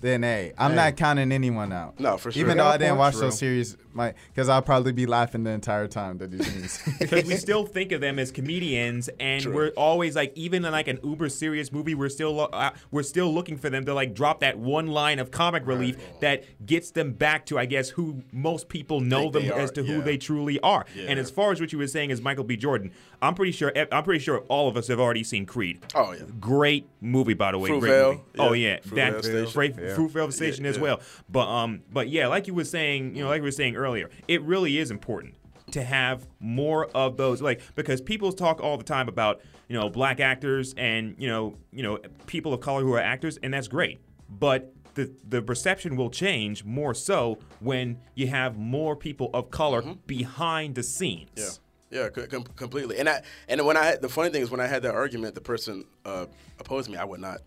then 0.00 0.22
hey, 0.22 0.52
I'm 0.56 0.74
not 0.74 0.96
counting 0.96 1.30
anyone 1.32 1.72
out. 1.72 2.00
No, 2.00 2.16
for 2.16 2.30
sure. 2.32 2.40
Even 2.40 2.56
though 2.56 2.66
I 2.66 2.78
didn't 2.78 2.96
watch 2.96 3.16
those 3.16 3.38
serious 3.38 3.76
my 3.98 4.14
because 4.32 4.48
I'll 4.48 4.62
probably 4.62 4.92
be 4.92 5.04
laughing 5.04 5.44
the 5.44 5.50
entire 5.50 5.86
time 5.86 6.16
that 6.18 6.32
he's 6.32 6.48
memes. 6.54 6.80
because 6.98 7.24
we 7.24 7.36
still 7.36 7.66
think 7.66 7.92
of 7.92 8.00
them 8.00 8.18
as 8.18 8.30
comedians, 8.30 9.10
and 9.20 9.42
True. 9.42 9.54
we're 9.54 9.68
always 9.76 10.16
like, 10.16 10.32
even 10.34 10.64
in 10.64 10.72
like 10.72 10.88
an 10.88 10.98
uber 11.04 11.28
serious 11.28 11.70
movie, 11.70 11.94
we're 11.94 12.08
still 12.08 12.32
lo- 12.32 12.48
uh, 12.52 12.70
we're 12.90 13.02
still 13.02 13.32
looking 13.32 13.58
for 13.58 13.68
them 13.68 13.84
to 13.84 13.92
like 13.92 14.14
drop 14.14 14.40
that 14.40 14.58
one 14.58 14.86
line 14.86 15.18
of 15.18 15.30
comic 15.30 15.66
relief 15.66 15.96
that 16.20 16.44
gets 16.64 16.90
them 16.92 17.12
back 17.12 17.44
to, 17.46 17.58
I 17.58 17.66
guess, 17.66 17.90
who 17.90 18.22
most 18.32 18.68
people 18.68 19.00
know 19.00 19.30
Think 19.30 19.48
them 19.48 19.58
as 19.58 19.70
are, 19.70 19.74
to 19.74 19.82
who 19.82 19.98
yeah. 19.98 20.04
they 20.04 20.16
truly 20.16 20.58
are. 20.60 20.86
Yeah. 20.94 21.06
And 21.08 21.18
as 21.18 21.30
far 21.30 21.52
as 21.52 21.60
what 21.60 21.72
you 21.72 21.78
were 21.78 21.86
saying 21.88 22.10
is 22.10 22.22
Michael 22.22 22.44
B. 22.44 22.56
Jordan, 22.56 22.92
I'm 23.20 23.34
pretty 23.34 23.52
sure 23.52 23.72
I'm 23.92 24.04
pretty 24.04 24.20
sure 24.20 24.38
all 24.48 24.68
of 24.68 24.76
us 24.76 24.86
have 24.86 25.00
already 25.00 25.24
seen 25.24 25.44
Creed. 25.44 25.84
Oh 25.94 26.12
yeah. 26.12 26.22
Great 26.38 26.88
movie, 27.00 27.34
by 27.34 27.52
the 27.52 27.58
way. 27.58 27.68
Great 27.70 27.82
Fruitvale, 27.92 28.10
movie. 28.12 28.22
Oh 28.38 28.52
yeah. 28.52 28.68
yeah, 28.68 28.78
Fruitvale 28.80 28.94
that 29.12 29.24
Station. 29.24 29.52
great 29.52 29.74
Yeah. 29.76 29.96
Fruitvale 29.96 30.32
Station 30.32 30.64
Yeah, 30.64 30.70
as 30.70 30.78
well. 30.78 31.00
But 31.28 31.48
um, 31.48 31.82
but 31.92 32.08
yeah, 32.08 32.28
like 32.28 32.46
you 32.46 32.54
were 32.54 32.64
saying, 32.64 33.16
you 33.16 33.24
know, 33.24 33.28
like 33.28 33.40
we 33.40 33.46
were 33.48 33.52
saying 33.52 33.74
earlier, 33.76 33.87
it 33.94 34.42
really 34.42 34.78
is 34.78 34.90
important 34.90 35.34
to 35.72 35.82
have 35.82 36.26
more 36.40 36.86
of 36.94 37.16
those, 37.16 37.42
like 37.42 37.60
because 37.74 38.00
people 38.00 38.32
talk 38.32 38.60
all 38.60 38.76
the 38.76 38.84
time 38.84 39.08
about 39.08 39.40
you 39.68 39.78
know 39.78 39.88
black 39.88 40.20
actors 40.20 40.74
and 40.76 41.14
you 41.18 41.28
know 41.28 41.56
you 41.70 41.82
know 41.82 41.98
people 42.26 42.52
of 42.52 42.60
color 42.60 42.82
who 42.82 42.92
are 42.94 43.00
actors, 43.00 43.38
and 43.42 43.52
that's 43.54 43.68
great, 43.68 43.98
but. 44.28 44.72
The, 44.94 45.14
the 45.28 45.40
perception 45.42 45.94
will 45.94 46.10
change 46.10 46.64
more 46.64 46.92
so 46.92 47.38
when 47.60 48.00
you 48.16 48.26
have 48.26 48.58
more 48.58 48.96
people 48.96 49.30
of 49.32 49.48
color 49.48 49.94
behind 50.08 50.74
the 50.74 50.82
scenes. 50.82 51.30
Mm-hmm. 51.36 51.94
Yeah, 51.94 52.08
yeah, 52.16 52.26
com- 52.26 52.42
completely. 52.42 52.98
And 52.98 53.08
I 53.08 53.22
and 53.48 53.64
when 53.64 53.76
I 53.76 53.94
the 53.94 54.08
funny 54.08 54.30
thing 54.30 54.42
is 54.42 54.50
when 54.50 54.58
I 54.58 54.66
had 54.66 54.82
that 54.82 54.96
argument, 54.96 55.36
the 55.36 55.40
person 55.40 55.84
uh, 56.04 56.26
opposed 56.58 56.90
me. 56.90 56.96
I 56.96 57.04
would 57.04 57.20
not 57.20 57.42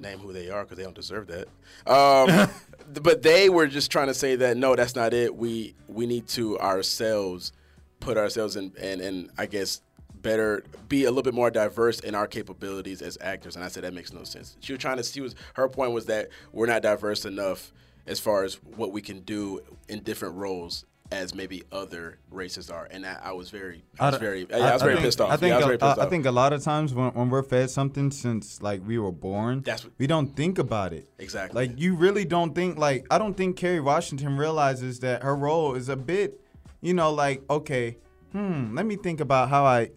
name 0.00 0.18
who 0.18 0.32
they 0.32 0.50
are 0.50 0.64
because 0.64 0.78
they 0.78 0.84
don't 0.84 0.94
deserve 0.94 1.28
that. 1.28 1.48
Um, 1.90 2.50
but 3.02 3.22
they 3.22 3.48
were 3.48 3.66
just 3.66 3.90
trying 3.90 4.08
to 4.08 4.14
say 4.14 4.36
that 4.36 4.56
no, 4.56 4.76
that's 4.76 4.94
not 4.94 5.12
it. 5.12 5.34
We 5.34 5.74
we 5.86 6.06
need 6.06 6.26
to 6.28 6.58
ourselves 6.58 7.52
put 8.00 8.16
ourselves 8.16 8.56
in 8.56 8.72
and 8.80 9.00
and 9.00 9.30
I 9.38 9.46
guess 9.46 9.82
better 10.22 10.64
be 10.88 11.04
a 11.04 11.10
little 11.10 11.22
bit 11.22 11.34
more 11.34 11.50
diverse 11.50 12.00
in 12.00 12.14
our 12.14 12.26
capabilities 12.26 13.02
as 13.02 13.16
actors. 13.20 13.56
And 13.56 13.64
I 13.64 13.68
said 13.68 13.84
that 13.84 13.94
makes 13.94 14.12
no 14.12 14.24
sense. 14.24 14.56
She 14.60 14.72
was 14.72 14.80
trying 14.80 14.96
to. 14.96 15.02
She 15.02 15.20
was 15.20 15.34
her 15.54 15.68
point 15.68 15.92
was 15.92 16.06
that 16.06 16.28
we're 16.52 16.66
not 16.66 16.82
diverse 16.82 17.24
enough 17.24 17.72
as 18.06 18.18
far 18.18 18.44
as 18.44 18.54
what 18.76 18.92
we 18.92 19.02
can 19.02 19.20
do 19.20 19.60
in 19.88 20.02
different 20.02 20.34
roles 20.34 20.84
as 21.10 21.34
maybe 21.34 21.62
other 21.72 22.18
races 22.30 22.70
are. 22.70 22.86
And 22.90 23.06
I, 23.06 23.16
I 23.22 23.32
was 23.32 23.48
very, 23.50 23.82
I 23.98 24.06
was 24.06 24.12
don't- 24.14 24.20
very, 24.20 24.46
yeah, 24.50 24.56
I 24.58 24.72
was 24.74 24.82
very 24.82 24.94
think- 24.94 25.06
pissed 25.06 25.20
off. 25.20 25.30
I 25.30 25.36
think, 25.36 25.50
yeah, 25.50 25.54
I 25.54 25.58
was 25.58 25.64
a, 25.64 25.68
very 25.68 25.78
pissed 25.78 25.98
I- 25.98 26.04
I 26.04 26.08
think 26.08 26.26
a 26.26 26.30
lot 26.30 26.52
of 26.52 26.62
times 26.62 26.92
when, 26.92 27.10
when 27.12 27.30
we're 27.30 27.42
fed 27.42 27.70
something 27.70 28.10
since 28.10 28.60
like 28.60 28.86
we 28.86 28.98
were 28.98 29.12
born, 29.12 29.62
That's 29.62 29.84
what- 29.84 29.94
we 29.98 30.06
don't 30.06 30.36
think 30.36 30.58
about 30.58 30.92
it. 30.92 31.08
Exactly. 31.18 31.66
Like 31.66 31.78
you 31.80 31.94
really 31.94 32.24
don't 32.26 32.54
think 32.54 32.78
like 32.78 33.06
I 33.10 33.16
don't 33.18 33.34
think 33.36 33.56
Kerry 33.56 33.80
Washington 33.80 34.36
realizes 34.36 35.00
that 35.00 35.22
her 35.22 35.34
role 35.34 35.74
is 35.76 35.88
a 35.88 35.96
bit, 35.96 36.40
you 36.82 36.92
know, 36.94 37.10
like 37.12 37.42
okay, 37.48 37.96
hmm, 38.32 38.74
let 38.74 38.84
me 38.86 38.96
think 38.96 39.20
about 39.20 39.48
how 39.48 39.64
I. 39.64 39.90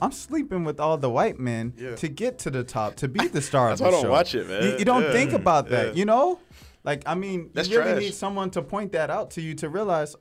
I'm 0.00 0.10
sleeping 0.10 0.64
with 0.64 0.80
all 0.80 0.98
the 0.98 1.08
white 1.10 1.38
men 1.38 1.74
Yeah. 1.76 1.94
to 1.94 2.08
get 2.08 2.40
to 2.40 2.50
the 2.50 2.64
top, 2.64 2.96
to 2.96 3.06
be 3.06 3.28
the 3.28 3.40
star 3.40 3.68
That's 3.68 3.80
of 3.80 3.84
why 3.84 3.90
the 3.92 3.96
I 3.98 4.02
don't 4.02 4.10
watch 4.10 4.34
it, 4.34 4.48
man. 4.48 4.62
You, 4.64 4.78
you 4.78 4.84
don't 4.84 5.02
Yeah. 5.04 5.12
think 5.12 5.32
about 5.32 5.68
that, 5.68 5.88
Yeah. 5.88 5.92
you 5.92 6.04
know? 6.04 6.40
Like 6.82 7.04
I 7.06 7.14
mean, 7.14 7.50
That's 7.54 7.68
you 7.68 7.78
really 7.78 7.92
trash. 7.92 8.02
need 8.02 8.14
someone 8.14 8.50
to 8.50 8.62
point 8.62 8.90
that 8.92 9.10
out 9.10 9.30
to 9.32 9.40
you 9.40 9.54
to 9.54 9.68
realize 9.68 10.16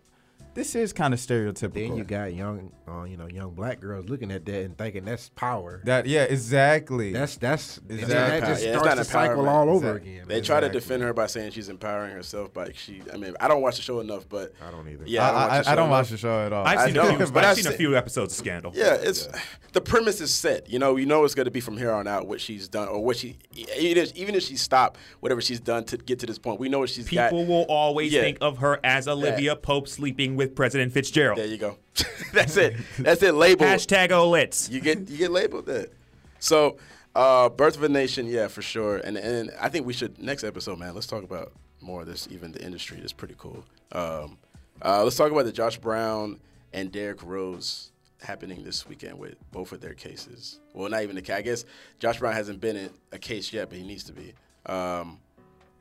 this 0.53 0.75
is 0.75 0.91
kind 0.93 1.13
of 1.13 1.19
stereotypical. 1.19 1.73
Then 1.73 1.95
you 1.95 2.03
got 2.03 2.33
young, 2.33 2.71
uh, 2.87 3.03
you 3.03 3.15
know, 3.17 3.27
young 3.27 3.51
black 3.51 3.79
girls 3.79 4.09
looking 4.09 4.31
at 4.31 4.45
that 4.45 4.63
and 4.65 4.77
thinking 4.77 5.05
that's 5.05 5.29
power. 5.29 5.81
that 5.85 6.05
yeah, 6.05 6.23
exactly. 6.23 7.13
That's 7.13 7.37
that's 7.37 7.77
Exactly. 7.89 8.07
that 8.39 8.47
just 8.47 8.63
Yeah, 8.63 8.69
it's 8.71 8.79
starts 8.79 8.97
the 8.99 9.05
cycle 9.05 9.47
all 9.47 9.69
over 9.69 9.91
Exactly. 9.97 10.13
again. 10.17 10.27
They 10.27 10.41
try 10.41 10.59
to 10.59 10.69
defend 10.69 11.03
her 11.03 11.13
by 11.13 11.27
saying 11.27 11.51
she's 11.51 11.69
empowering 11.69 12.13
herself, 12.13 12.53
but 12.53 12.75
she, 12.75 13.01
I 13.13 13.17
mean, 13.17 13.35
I 13.39 13.47
don't 13.47 13.61
watch 13.61 13.77
the 13.77 13.81
show 13.81 13.99
enough, 14.01 14.27
but 14.27 14.53
I 14.65 14.71
don't 14.71 14.87
either. 14.89 15.03
yeah, 15.07 15.23
I 15.23 15.27
don't 15.31 15.35
watch 15.35 15.41
I, 15.41 15.47
the 15.47 15.53
I, 15.53 15.59
I 15.59 15.63
show 15.63 15.75
don't 15.75 15.89
watch 15.89 16.09
the 16.09 16.17
show 16.17 16.45
at 16.45 16.53
all. 16.53 16.65
I've 16.67 16.77
I 16.79 16.85
seen, 16.85 16.93
know, 16.95 17.01
a, 17.09 17.17
few, 17.17 17.27
but 17.27 17.43
I've 17.45 17.51
I've 17.51 17.57
seen 17.57 17.67
a 17.71 17.75
few 17.75 17.95
episodes 17.95 18.33
of 18.33 18.37
Scandal. 18.37 18.71
Yeah, 18.75 18.95
it's 18.99 19.29
the 19.73 19.81
premise 19.81 20.19
is 20.19 20.33
set. 20.33 20.69
You 20.69 20.79
know, 20.79 20.97
you 20.97 21.05
know 21.05 21.23
it's 21.23 21.35
going 21.35 21.45
to 21.45 21.51
be 21.51 21.61
from 21.61 21.77
here 21.77 21.91
on 21.91 22.07
out 22.07 22.27
what 22.27 22.41
she's 22.41 22.67
done 22.67 22.87
or 22.89 23.03
what 23.03 23.15
she 23.17 23.37
even 23.55 24.03
if, 24.03 24.15
even 24.15 24.35
if 24.35 24.43
she 24.43 24.57
stopped 24.57 24.99
whatever 25.21 25.39
she's 25.41 25.59
done 25.61 25.85
to 25.85 25.97
get 25.97 26.19
to 26.19 26.25
this 26.25 26.37
point. 26.37 26.59
We 26.59 26.67
know 26.67 26.79
what 26.79 26.89
she's 26.89 27.09
got. 27.09 27.29
People 27.31 27.45
will 27.45 27.63
always 27.69 28.11
Yeah. 28.11 28.21
think 28.21 28.37
of 28.41 28.57
her 28.57 28.79
as 28.83 29.07
Olivia 29.07 29.55
Pope 29.55 29.87
sleeping 29.87 30.35
with 30.35 30.40
President 30.47 30.91
Fitzgerald. 30.93 31.37
There 31.37 31.45
you 31.45 31.57
go. 31.57 31.77
That's 32.33 32.57
it. 32.57 32.75
That's 32.99 33.23
it. 33.23 33.33
Label. 33.33 33.65
Hashtag 33.65 34.09
Olitz. 34.09 34.71
You 34.71 34.81
get 34.81 35.09
you 35.09 35.17
get 35.17 35.31
labeled 35.31 35.65
that. 35.67 35.91
So, 36.39 36.77
uh, 37.15 37.49
Birth 37.49 37.77
of 37.77 37.83
a 37.83 37.89
Nation, 37.89 38.25
yeah, 38.25 38.47
for 38.47 38.61
sure. 38.61 38.97
And 38.97 39.17
and 39.17 39.51
I 39.59 39.69
think 39.69 39.85
we 39.85 39.93
should 39.93 40.21
next 40.21 40.43
episode, 40.43 40.79
man. 40.79 40.93
Let's 40.93 41.07
talk 41.07 41.23
about 41.23 41.51
more 41.81 42.01
of 42.01 42.07
this. 42.07 42.27
Even 42.31 42.51
the 42.51 42.63
industry 42.63 42.99
is 42.99 43.13
pretty 43.13 43.35
cool. 43.37 43.63
Um, 43.91 44.37
uh, 44.83 45.03
let's 45.03 45.15
talk 45.15 45.31
about 45.31 45.45
the 45.45 45.51
Josh 45.51 45.77
Brown 45.77 46.39
and 46.73 46.91
Derrick 46.91 47.21
Rose 47.23 47.91
happening 48.21 48.63
this 48.63 48.87
weekend 48.87 49.17
with 49.17 49.35
both 49.51 49.71
of 49.71 49.81
their 49.81 49.93
cases. 49.93 50.59
Well, 50.73 50.89
not 50.89 51.03
even 51.03 51.15
the 51.15 51.21
case. 51.21 51.35
I 51.35 51.41
guess 51.41 51.65
Josh 51.99 52.19
Brown 52.19 52.33
hasn't 52.33 52.61
been 52.61 52.75
in 52.75 52.89
a 53.11 53.19
case 53.19 53.51
yet, 53.51 53.69
but 53.69 53.77
he 53.77 53.83
needs 53.83 54.03
to 54.05 54.13
be. 54.13 54.33
Um, 54.65 55.19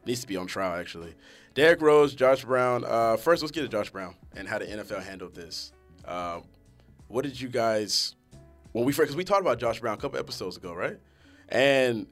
needs 0.07 0.23
to 0.23 0.27
be 0.27 0.37
on 0.37 0.47
trial 0.47 0.79
actually. 0.79 1.15
Derrick 1.55 1.81
Rose, 1.83 2.15
Josh 2.15 2.45
Brown. 2.45 2.85
Uh, 2.87 3.17
first, 3.17 3.43
let's 3.43 3.53
get 3.53 3.63
to 3.63 3.69
Josh 3.69 3.91
Brown 3.91 4.15
and 4.37 4.49
how 4.49 4.59
the 4.59 4.67
NFL 4.67 5.03
handled 5.03 5.35
this. 5.35 5.73
Um, 6.05 6.45
what 7.09 7.23
did 7.25 7.41
you 7.41 7.49
guys 7.49 8.15
Well, 8.73 8.85
we 8.85 8.93
because 8.93 9.17
we 9.17 9.25
talked 9.25 9.41
about 9.41 9.59
Josh 9.59 9.81
Brown 9.81 9.95
a 9.95 9.97
couple 10.01 10.19
episodes 10.19 10.57
ago, 10.57 10.73
right? 10.73 10.97
And 11.49 12.07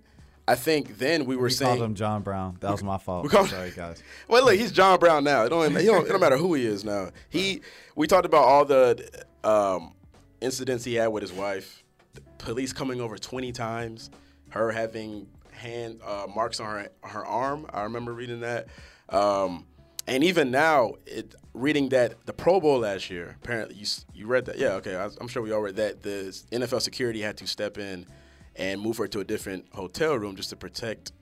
I 0.49 0.55
think 0.55 0.99
then 0.99 1.25
we 1.27 1.37
were 1.37 1.45
we 1.45 1.51
saying 1.51 1.77
called 1.79 1.91
him 1.91 1.95
John 1.95 2.23
Brown. 2.23 2.57
That 2.61 2.73
was 2.73 2.83
my 2.83 2.99
fault. 2.99 3.23
we 3.23 3.29
called- 3.29 3.49
Sorry, 3.51 3.71
guys. 3.71 4.03
well, 4.29 4.45
look, 4.45 4.55
he's 4.57 4.73
John 4.73 4.99
Brown 4.99 5.23
now. 5.23 5.45
It 5.45 5.51
don't, 5.51 5.73
don't, 5.73 6.07
it 6.07 6.09
don't 6.09 6.21
matter 6.21 6.37
who 6.37 6.55
he 6.55 6.67
is 6.67 6.85
now. 6.85 7.11
He, 7.29 7.61
we 7.95 8.07
talked 8.07 8.27
about 8.27 8.45
all 8.45 8.65
the 8.65 9.25
um, 9.45 9.95
incidents 10.41 10.85
he 10.85 10.95
had 10.95 11.09
with 11.09 11.23
his 11.23 11.33
wife, 11.33 11.85
the 12.15 12.23
police 12.39 12.73
coming 12.73 13.01
over 13.01 13.17
twenty 13.19 13.53
times, 13.53 14.11
her 14.51 14.73
having 14.73 15.29
hand 15.53 16.01
uh, 16.05 16.27
marks 16.35 16.61
on 16.61 16.67
her 16.67 16.89
her 17.03 17.25
arm. 17.27 17.67
I 17.73 17.83
remember 17.83 18.13
reading 18.13 18.41
that, 18.41 18.69
um, 19.09 19.67
and 20.07 20.25
even 20.25 20.51
now, 20.51 20.95
it, 21.07 21.35
reading 21.53 21.91
that 21.91 22.25
the 22.27 22.33
Pro 22.33 22.61
Bowl 22.61 22.79
last 22.79 23.11
year. 23.11 23.37
Apparently, 23.43 23.77
you 23.77 23.87
you 24.15 24.27
read 24.27 24.47
that? 24.47 24.59
Yeah, 24.59 24.75
okay. 24.75 24.97
I, 24.97 25.09
I'm 25.21 25.29
sure 25.29 25.43
we 25.43 25.53
all 25.53 25.61
read 25.61 25.77
that. 25.77 26.03
The 26.03 26.35
NFL 26.51 26.81
security 26.81 27.21
had 27.21 27.37
to 27.39 27.47
step 27.47 27.79
in 27.79 28.07
and 28.57 28.81
move 28.81 28.97
her 28.97 29.07
to 29.09 29.21
a 29.21 29.25
different 29.25 29.67
hotel 29.73 30.17
room 30.17 30.37
just 30.37 30.51
to 30.51 30.57
protect 30.57 31.13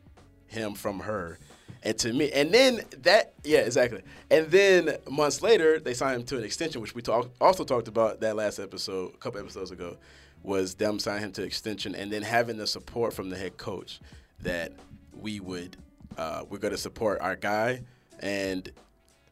him 0.47 0.75
from 0.75 1.01
her. 1.01 1.39
And 1.83 1.97
to 1.99 2.13
me, 2.13 2.33
and 2.33 2.53
then 2.53 2.81
that, 3.03 3.35
yeah, 3.45 3.61
exactly. 3.61 4.03
And 4.31 4.51
then 4.51 4.97
months 5.09 5.43
later, 5.43 5.79
they 5.79 5.95
signed 5.95 6.21
him 6.21 6.27
to 6.27 6.39
an 6.39 6.45
extension, 6.45 6.81
which 6.81 6.95
we 6.95 7.03
talk, 7.03 7.31
also 7.41 7.65
talked 7.65 7.87
about 7.87 8.21
that 8.21 8.35
last 8.35 8.59
episode, 8.59 9.15
a 9.15 9.19
couple 9.19 9.41
episodes 9.41 9.71
ago, 9.71 9.97
was 10.43 10.75
them 10.75 10.99
signing 10.99 11.25
him 11.25 11.33
to 11.33 11.43
extension 11.43 11.95
and 11.95 12.11
then 12.11 12.23
having 12.23 12.57
the 12.57 12.67
support 12.67 13.13
from 13.13 13.31
the 13.31 13.37
head 13.37 13.57
coach 13.57 14.01
that 14.41 14.73
we 15.13 15.39
would, 15.39 15.77
uh, 16.17 16.45
we're 16.49 16.59
going 16.59 16.73
to 16.73 16.79
support 16.79 17.21
our 17.21 17.37
guy. 17.37 17.83
And 18.21 18.71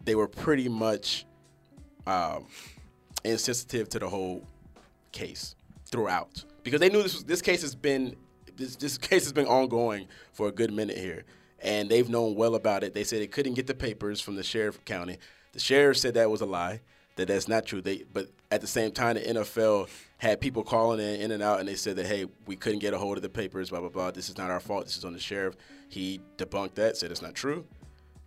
they 0.05 0.14
were 0.14 0.28
pretty 0.28 0.68
much 0.68 1.26
um, 2.07 2.47
insensitive 3.24 3.89
to 3.91 3.99
the 3.99 4.09
whole 4.09 4.47
case 5.12 5.57
throughout. 5.87 6.45
Because 6.62 6.80
they 6.80 6.89
knew 6.89 7.03
this 7.03 7.14
was, 7.14 7.24
this 7.24 7.43
case 7.43 7.62
has 7.62 7.74
been 7.74 8.16
this, 8.57 8.76
this 8.76 8.99
case 9.11 9.24
has 9.24 9.32
been 9.32 9.47
ongoing 9.47 10.07
for 10.32 10.49
a 10.49 10.53
good 10.53 10.72
minute 10.72 10.99
here. 10.99 11.24
And 11.61 11.89
they've 11.89 12.09
known 12.09 12.35
well 12.35 12.57
about 12.57 12.85
it. 12.85 12.93
They 12.93 13.05
said 13.05 13.20
they 13.20 13.26
couldn't 13.26 13.55
get 13.55 13.66
the 13.66 13.74
papers 13.74 14.20
from 14.20 14.37
the 14.37 14.43
sheriff 14.43 14.85
county. 14.85 15.18
The 15.53 15.61
sheriff 15.61 15.97
said 15.97 16.14
that 16.14 16.30
was 16.30 16.43
a 16.43 16.47
lie 16.47 16.80
that 17.16 17.28
that's 17.28 17.49
not 17.49 17.66
true. 17.66 17.80
They 17.80 18.05
but 18.12 18.28
at 18.51 18.61
the 18.61 18.66
same 18.66 18.91
time 18.91 19.14
the 19.14 19.20
NFL 19.20 19.89
had 20.18 20.41
people 20.41 20.62
calling 20.62 21.01
in 21.01 21.20
in 21.20 21.30
and 21.30 21.43
out 21.43 21.61
and 21.61 21.68
they 21.68 21.74
said 21.74 21.97
that 21.97 22.07
hey 22.07 22.26
we 22.47 22.57
couldn't 22.57 22.80
get 22.80 22.95
a 22.95 22.99
hold 22.99 23.16
of 23.16 23.22
the 23.22 23.28
papers 23.28 23.70
blah 23.70 23.80
blah 23.80 23.89
blah. 23.89 24.11
This 24.11 24.28
is 24.28 24.37
not 24.37 24.51
our 24.51 24.61
fault. 24.61 24.87
This 24.87 24.97
is 24.97 25.05
on 25.05 25.12
the 25.12 25.20
sheriff 25.20 25.55
he 25.95 26.20
debunked 26.38 26.74
that 26.74 26.97
said 26.97 27.11
it's 27.11 27.22
not 27.22 27.34
true 27.34 27.64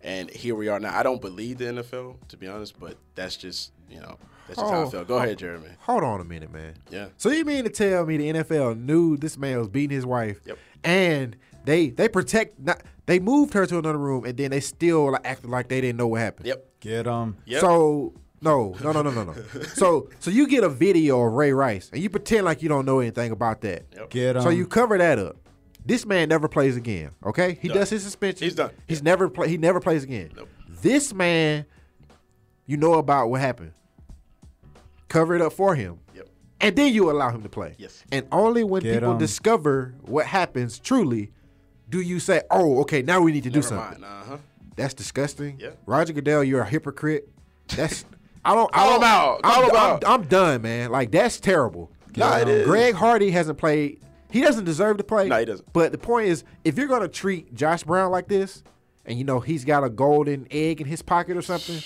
and 0.00 0.30
here 0.30 0.54
we 0.54 0.68
are 0.68 0.78
now 0.80 0.96
I 0.98 1.02
don't 1.02 1.20
believe 1.20 1.58
the 1.58 1.66
NFL 1.66 2.16
to 2.28 2.36
be 2.36 2.46
honest 2.48 2.78
but 2.78 2.96
that's 3.14 3.36
just 3.36 3.72
you 3.90 4.00
know 4.00 4.16
that's 4.46 4.58
just 4.60 4.70
how 4.72 4.80
I 4.80 4.84
Oh, 4.84 4.90
feel 4.90 5.04
go 5.04 5.16
ahead 5.18 5.38
Jeremy 5.38 5.68
Hold 5.80 6.04
on 6.04 6.20
a 6.20 6.24
minute, 6.24 6.52
man. 6.52 6.74
yeah 6.90 7.08
So 7.16 7.30
you 7.30 7.44
mean 7.44 7.64
to 7.64 7.70
tell 7.70 8.06
me 8.06 8.16
the 8.16 8.32
NFL 8.40 8.78
knew 8.80 9.16
this 9.16 9.36
man 9.36 9.58
was 9.58 9.68
beating 9.68 9.94
his 9.94 10.06
wife, 10.06 10.40
Yep. 10.44 10.58
and 10.84 11.36
they 11.64 11.90
they 11.90 12.08
protect 12.08 12.58
not 12.60 12.82
they 13.06 13.18
moved 13.18 13.52
her 13.54 13.66
to 13.66 13.78
another 13.78 13.98
room, 13.98 14.24
and 14.24 14.36
then 14.36 14.50
they 14.50 14.60
still 14.60 15.12
like, 15.12 15.26
acted 15.26 15.50
like 15.50 15.68
they 15.68 15.80
didn't 15.80 15.96
know 15.98 16.08
what 16.08 16.20
happened. 16.20 16.46
yep 16.46 16.64
Get 16.80 17.06
him. 17.06 17.36
Yep. 17.46 17.60
So 17.60 18.12
no, 18.40 18.76
no, 18.84 18.92
no, 18.92 19.02
no, 19.02 19.10
no, 19.10 19.24
no. 19.24 19.34
so 19.74 20.08
so 20.20 20.30
you 20.30 20.46
get 20.46 20.62
a 20.62 20.68
video 20.68 21.20
of 21.26 21.32
Ray 21.32 21.52
Rice, 21.52 21.90
and 21.92 22.00
you 22.00 22.08
pretend 22.08 22.44
like 22.44 22.62
you 22.62 22.68
don't 22.68 22.84
know 22.86 23.00
anything 23.00 23.32
about 23.32 23.62
that. 23.62 23.86
Yep. 23.96 24.10
Get 24.10 24.36
him. 24.36 24.42
So 24.42 24.50
you 24.50 24.66
cover 24.66 24.96
that 24.96 25.18
up. 25.18 25.36
This 25.88 26.04
man 26.04 26.28
never 26.28 26.48
plays 26.48 26.76
again. 26.76 27.12
Okay, 27.24 27.58
he 27.62 27.68
Done. 27.68 27.78
does 27.78 27.90
his 27.90 28.02
suspension. 28.02 28.44
He's 28.44 28.54
done. 28.54 28.70
He's 28.86 29.02
never 29.02 29.28
play. 29.30 29.48
He 29.48 29.56
never 29.56 29.80
plays 29.80 30.04
again. 30.04 30.30
Nope. 30.36 30.48
This 30.82 31.14
man, 31.14 31.64
you 32.66 32.76
know 32.76 32.94
about 32.94 33.30
what 33.30 33.40
happened. 33.40 33.72
Cover 35.08 35.34
it 35.34 35.40
up 35.40 35.54
for 35.54 35.74
him, 35.74 36.00
Yep. 36.14 36.28
and 36.60 36.76
then 36.76 36.92
you 36.92 37.10
allow 37.10 37.30
him 37.30 37.42
to 37.42 37.48
play. 37.48 37.74
Yes. 37.78 38.04
And 38.12 38.26
only 38.30 38.62
when 38.62 38.82
Get 38.82 38.94
people 38.96 39.12
'em. 39.12 39.18
discover 39.18 39.94
what 40.02 40.26
happens 40.26 40.78
truly, 40.78 41.32
do 41.88 42.00
you 42.02 42.20
say, 42.20 42.42
"Oh, 42.50 42.80
okay, 42.82 43.00
now 43.00 43.22
we 43.22 43.32
need 43.32 43.44
to 43.44 43.50
do 43.50 43.62
something." 43.62 44.02
mind. 44.02 44.04
Uh 44.04 44.24
huh. 44.28 44.36
That's 44.76 44.92
disgusting. 44.92 45.56
Yeah. 45.58 45.70
Roger 45.86 46.12
Goodell, 46.12 46.44
you're 46.44 46.60
a 46.60 46.68
hypocrite. 46.68 47.30
That's 47.74 48.04
I 48.44 48.54
don't. 48.54 48.70
I 48.74 48.78
Call 48.78 48.88
don't, 48.90 48.96
him 48.98 49.04
out. 49.04 49.42
Call 49.42 49.52
I'm, 49.62 49.64
him 49.70 49.76
I'm- 49.76 49.90
out. 49.92 50.04
I'm 50.06 50.22
done, 50.24 50.62
man. 50.62 50.90
Like 50.90 51.10
that's 51.10 51.40
terrible. 51.40 51.90
Nah, 52.14 52.36
it 52.38 52.48
is. 52.48 52.66
Greg 52.66 52.94
Hardy 52.94 53.30
hasn't 53.30 53.56
played. 53.58 54.00
He 54.30 54.40
doesn't 54.40 54.64
deserve 54.64 54.98
to 54.98 55.04
play. 55.04 55.28
Nah, 55.28 55.38
he 55.38 55.44
doesn't. 55.46 55.72
But 55.72 55.92
the 55.92 55.98
point 55.98 56.28
is, 56.28 56.44
if 56.64 56.76
you're 56.76 56.88
gonna 56.88 57.08
treat 57.08 57.54
Josh 57.54 57.82
Brown 57.84 58.10
like 58.10 58.28
this, 58.28 58.62
and 59.06 59.18
you 59.18 59.24
know 59.24 59.40
he's 59.40 59.64
got 59.64 59.84
a 59.84 59.88
golden 59.90 60.46
egg 60.50 60.80
in 60.80 60.86
his 60.86 61.00
pocket 61.02 61.36
or 61.36 61.42
something, 61.42 61.80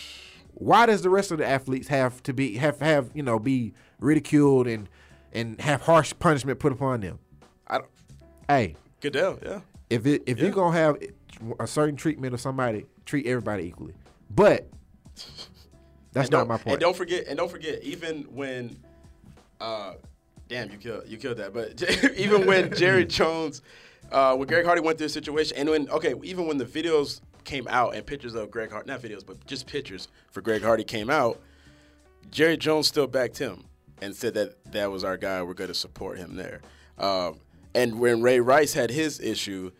why 0.54 0.86
does 0.86 1.02
the 1.02 1.10
rest 1.10 1.30
of 1.30 1.38
the 1.38 1.46
athletes 1.46 1.88
have 1.88 2.22
to 2.24 2.32
be 2.32 2.56
have 2.56 2.80
have 2.80 3.10
you 3.14 3.22
know 3.22 3.38
be 3.38 3.74
ridiculed 4.00 4.66
and 4.66 4.88
and 5.32 5.60
have 5.60 5.82
harsh 5.82 6.12
punishment 6.18 6.58
put 6.58 6.72
upon 6.72 7.00
them? 7.00 7.18
I 7.68 7.78
don't, 7.78 7.90
Hey, 8.48 8.74
Goodell, 9.00 9.38
yeah. 9.42 9.60
if 9.88 10.04
it 10.06 10.22
if 10.26 10.38
Yeah. 10.38 10.44
you're 10.44 10.52
gonna 10.52 10.76
have 10.76 10.98
a 11.60 11.66
certain 11.66 11.96
treatment 11.96 12.34
of 12.34 12.40
somebody, 12.40 12.86
treat 13.06 13.26
everybody 13.26 13.64
equally. 13.64 13.94
But 14.34 14.68
that's 16.12 16.30
not 16.30 16.48
my 16.48 16.56
point. 16.56 16.74
And 16.74 16.80
don't 16.80 16.96
forget, 16.96 17.26
and 17.28 17.38
don't 17.38 17.50
forget, 17.50 17.82
even 17.82 18.22
when, 18.34 18.76
uh, 19.60 19.94
damn, 20.52 20.70
you 20.70 20.78
killed 20.78 21.04
you 21.06 21.16
killed 21.16 21.38
that. 21.38 21.52
But 21.52 21.82
even 22.16 22.46
when 22.46 22.74
Jerry 22.74 23.04
Jones, 23.18 23.62
uh, 24.10 24.36
when 24.36 24.46
Greg 24.46 24.64
Hardy 24.64 24.80
went 24.80 24.98
through 24.98 25.06
a 25.06 25.10
situation, 25.10 25.56
and 25.56 25.68
when 25.68 25.88
okay, 25.90 26.14
even 26.22 26.46
when 26.46 26.58
the 26.58 26.64
videos 26.64 27.20
came 27.44 27.66
out 27.68 27.94
and 27.94 28.06
pictures 28.06 28.34
of 28.34 28.50
Greg 28.50 28.70
Hardy, 28.70 28.88
not 28.88 29.00
videos, 29.00 29.26
but 29.26 29.44
just 29.46 29.66
pictures 29.66 30.08
for 30.30 30.40
Greg 30.40 30.62
Hardy 30.62 30.84
came 30.84 31.10
out, 31.10 31.40
Jerry 32.30 32.56
Jones 32.56 32.86
still 32.86 33.06
backed 33.06 33.38
him 33.38 33.64
and 34.00 34.14
said 34.14 34.34
that 34.34 34.72
that 34.72 34.90
was 34.90 35.04
our 35.04 35.16
guy. 35.16 35.42
We're 35.42 35.54
going 35.54 35.68
to 35.68 35.74
support 35.74 36.18
him 36.18 36.36
there. 36.36 36.60
Um, 36.98 37.40
and 37.74 37.98
when 37.98 38.20
Ray 38.20 38.40
Rice 38.40 38.74
had 38.74 38.90
his 38.90 39.18
issue, 39.18 39.72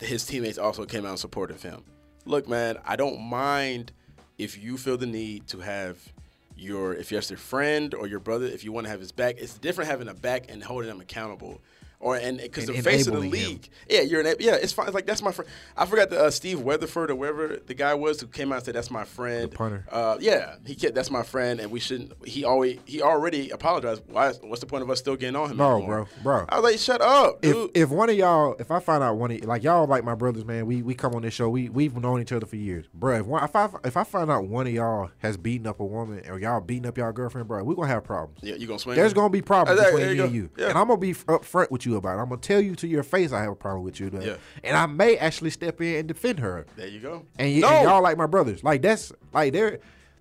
his 0.00 0.26
teammates 0.26 0.58
also 0.58 0.84
came 0.84 1.06
out 1.06 1.12
in 1.12 1.16
support 1.16 1.50
of 1.50 1.62
him. 1.62 1.84
Look, 2.24 2.48
man, 2.48 2.78
I 2.84 2.96
don't 2.96 3.20
mind 3.20 3.92
if 4.36 4.58
you 4.58 4.76
feel 4.76 4.96
the 4.96 5.06
need 5.06 5.46
to 5.48 5.60
have 5.60 6.12
your 6.60 6.94
if 6.94 7.10
you're 7.10 7.22
your 7.28 7.38
friend 7.38 7.94
or 7.94 8.06
your 8.06 8.20
brother, 8.20 8.46
if 8.46 8.64
you 8.64 8.72
want 8.72 8.84
to 8.86 8.90
have 8.90 9.00
his 9.00 9.12
back. 9.12 9.36
It's 9.38 9.58
different 9.58 9.90
having 9.90 10.08
a 10.08 10.14
back 10.14 10.50
and 10.50 10.62
holding 10.62 10.88
them 10.88 11.00
accountable. 11.00 11.60
Or 12.02 12.16
and 12.16 12.38
because 12.38 12.64
the 12.64 12.80
face 12.80 13.06
of 13.06 13.12
the 13.12 13.20
enabling 13.20 13.40
him. 13.42 13.48
league, 13.50 13.68
yeah, 13.86 14.00
you're 14.00 14.22
an 14.22 14.34
yeah. 14.40 14.54
It's 14.54 14.72
fine. 14.72 14.86
It's 14.86 14.94
like 14.94 15.04
that's 15.04 15.20
my 15.20 15.32
friend. 15.32 15.50
I 15.76 15.84
forgot 15.84 16.08
the 16.08 16.18
uh, 16.24 16.30
Steve 16.30 16.60
Weatherford 16.62 17.10
or 17.10 17.14
whoever 17.16 17.58
the 17.66 17.74
guy 17.74 17.92
was 17.92 18.18
who 18.22 18.26
came 18.26 18.52
out 18.52 18.56
and 18.56 18.64
said 18.64 18.74
that's 18.74 18.90
my 18.90 19.04
friend. 19.04 19.50
The 19.50 19.56
punter. 19.56 19.84
Uh, 19.90 20.16
yeah, 20.18 20.54
he 20.64 20.74
kept, 20.74 20.94
that's 20.94 21.10
my 21.10 21.22
friend, 21.22 21.60
and 21.60 21.70
we 21.70 21.78
shouldn't. 21.78 22.12
He 22.26 22.42
always 22.42 22.78
he 22.86 23.02
already 23.02 23.50
apologized. 23.50 24.02
Why? 24.06 24.32
What's 24.32 24.60
the 24.60 24.66
point 24.66 24.82
of 24.82 24.88
us 24.88 24.98
still 24.98 25.14
getting 25.14 25.36
on 25.36 25.50
him? 25.50 25.58
No, 25.58 25.76
anymore? 25.76 26.08
bro, 26.22 26.36
bro. 26.38 26.46
I 26.48 26.56
was 26.60 26.72
like, 26.72 26.78
shut 26.80 27.02
up, 27.02 27.40
if 27.44 27.52
dude. 27.52 27.70
if 27.74 27.90
one 27.90 28.08
of 28.08 28.16
y'all, 28.16 28.56
if 28.58 28.70
I 28.70 28.80
find 28.80 29.04
out 29.04 29.18
one 29.18 29.30
of 29.32 29.44
like 29.44 29.62
y'all 29.62 29.86
like 29.86 30.02
my 30.02 30.14
brothers, 30.14 30.46
man, 30.46 30.64
we 30.64 30.80
we 30.80 30.94
come 30.94 31.14
on 31.14 31.20
this 31.20 31.34
show, 31.34 31.50
we 31.50 31.68
we've 31.68 31.94
known 31.94 32.22
each 32.22 32.32
other 32.32 32.46
for 32.46 32.56
years, 32.56 32.86
bro. 32.94 33.16
If, 33.20 33.26
one, 33.26 33.44
if 33.44 33.54
I 33.54 33.68
if 33.84 33.98
I 33.98 34.04
find 34.04 34.30
out 34.30 34.46
one 34.46 34.66
of 34.66 34.72
y'all 34.72 35.10
has 35.18 35.36
beaten 35.36 35.66
up 35.66 35.80
a 35.80 35.84
woman 35.84 36.22
or 36.30 36.38
y'all 36.38 36.62
beating 36.62 36.86
up 36.86 36.96
y'all 36.96 37.12
girlfriend, 37.12 37.46
bro, 37.46 37.62
we 37.62 37.74
gonna 37.74 37.88
have 37.88 38.04
problems. 38.04 38.38
yeah, 38.42 38.54
you 38.54 38.66
gonna 38.66 38.78
swing? 38.78 38.96
There's 38.96 39.12
him? 39.12 39.16
gonna 39.16 39.28
be 39.28 39.42
problems 39.42 39.78
between 39.82 40.16
me 40.16 40.18
and 40.20 40.34
you, 40.34 40.50
Yeah. 40.56 40.68
and 40.70 40.78
I'm 40.78 40.88
gonna 40.88 40.96
be 40.98 41.12
upfront 41.12 41.70
with 41.70 41.84
you 41.84 41.89
about 41.96 42.18
it. 42.18 42.22
I'm 42.22 42.28
gonna 42.28 42.40
tell 42.40 42.60
you 42.60 42.74
to 42.76 42.86
your 42.88 43.02
face 43.02 43.32
I 43.32 43.40
have 43.42 43.52
a 43.52 43.56
problem 43.56 43.84
with 43.84 44.00
you, 44.00 44.10
man. 44.10 44.22
Yeah. 44.22 44.36
and 44.64 44.76
I 44.76 44.86
may 44.86 45.16
actually 45.16 45.50
step 45.50 45.80
in 45.80 45.96
and 45.96 46.08
defend 46.08 46.38
her. 46.40 46.66
There 46.76 46.86
you 46.88 47.00
go. 47.00 47.26
And, 47.38 47.52
y- 47.54 47.60
no, 47.60 47.68
and 47.68 47.88
y'all 47.88 48.02
like 48.02 48.16
my 48.18 48.26
brothers. 48.26 48.62
Like 48.64 48.82
that's 48.82 49.12
like 49.32 49.52
they're 49.52 49.78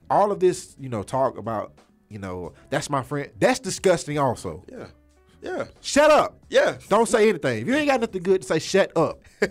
all 0.09 0.32
of 0.32 0.39
this, 0.39 0.76
you 0.80 0.89
know, 0.89 1.03
talk 1.03 1.38
about, 1.38 1.74
you 2.09 2.20
know, 2.20 2.53
that's 2.70 2.89
my 2.89 3.03
friend. 3.03 3.30
That's 3.39 3.59
disgusting 3.59 4.17
also. 4.17 4.63
yeah, 4.72 4.88
yeah, 5.41 5.65
Shut 5.82 6.09
up. 6.11 6.38
yeah. 6.49 6.78
Don't 6.89 7.07
say 7.07 7.30
anything. 7.30 7.61
If 7.61 7.67
you 7.67 7.76
ain't 7.76 7.88
got 7.88 8.01
nothing 8.01 8.24
good 8.24 8.41
to 8.41 8.47
say, 8.47 8.59
shut 8.59 8.91
up. 8.97 9.22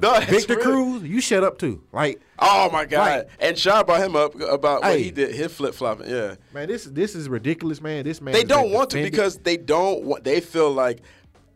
no, 0.00 0.18
Victor 0.20 0.54
real. 0.56 0.62
Cruz, 0.64 1.02
you 1.02 1.20
shut 1.20 1.44
up 1.44 1.58
too. 1.58 1.82
Like, 1.92 2.20
Oh 2.38 2.70
my 2.72 2.84
god! 2.84 3.18
Like- 3.18 3.28
and 3.38 3.58
Sean 3.58 3.84
brought 3.84 4.00
him 4.00 4.16
up 4.16 4.34
about 4.40 4.82
what 4.82 4.92
Hey. 4.92 5.02
he 5.04 5.10
did, 5.10 5.34
his 5.34 5.52
flip 5.52 5.74
flopping. 5.74 6.08
Yeah, 6.08 6.36
man, 6.52 6.68
this 6.68 6.86
is 6.86 6.92
this 6.92 7.14
is 7.14 7.28
ridiculous, 7.28 7.80
man. 7.80 8.04
This 8.04 8.20
man. 8.20 8.32
they 8.32 8.44
don't 8.44 8.70
want 8.70 8.90
to 8.90 9.02
because 9.02 9.38
they 9.38 9.56
don't 9.56 10.04
want. 10.04 10.24
They 10.24 10.40
feel 10.40 10.70
like 10.72 11.02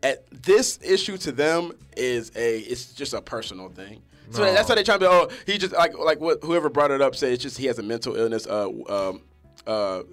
at 0.03 0.25
this 0.43 0.79
issue 0.83 1.17
to 1.17 1.31
them 1.31 1.71
is 1.97 2.31
a 2.35 2.59
it's 2.59 2.93
just 2.93 3.13
a 3.13 3.21
personal 3.21 3.69
thing. 3.69 4.01
So 4.31 4.43
No. 4.43 4.53
that's 4.53 4.69
how 4.69 4.75
they 4.75 4.83
try 4.83 4.95
to 4.95 4.99
be. 4.99 5.05
Oh, 5.07 5.29
he 5.45 5.57
just 5.57 5.73
like 5.73 5.97
like 5.97 6.19
what 6.19 6.43
whoever 6.43 6.69
brought 6.69 6.91
it 6.91 7.01
up 7.01 7.15
said. 7.15 7.33
It's 7.33 7.43
just 7.43 7.57
he 7.57 7.65
has 7.65 7.79
a 7.79 7.83
mental 7.83 8.15
illness. 8.15 8.45
Uh, 8.47 8.69
um, 8.87 9.21
uh, 9.67 10.03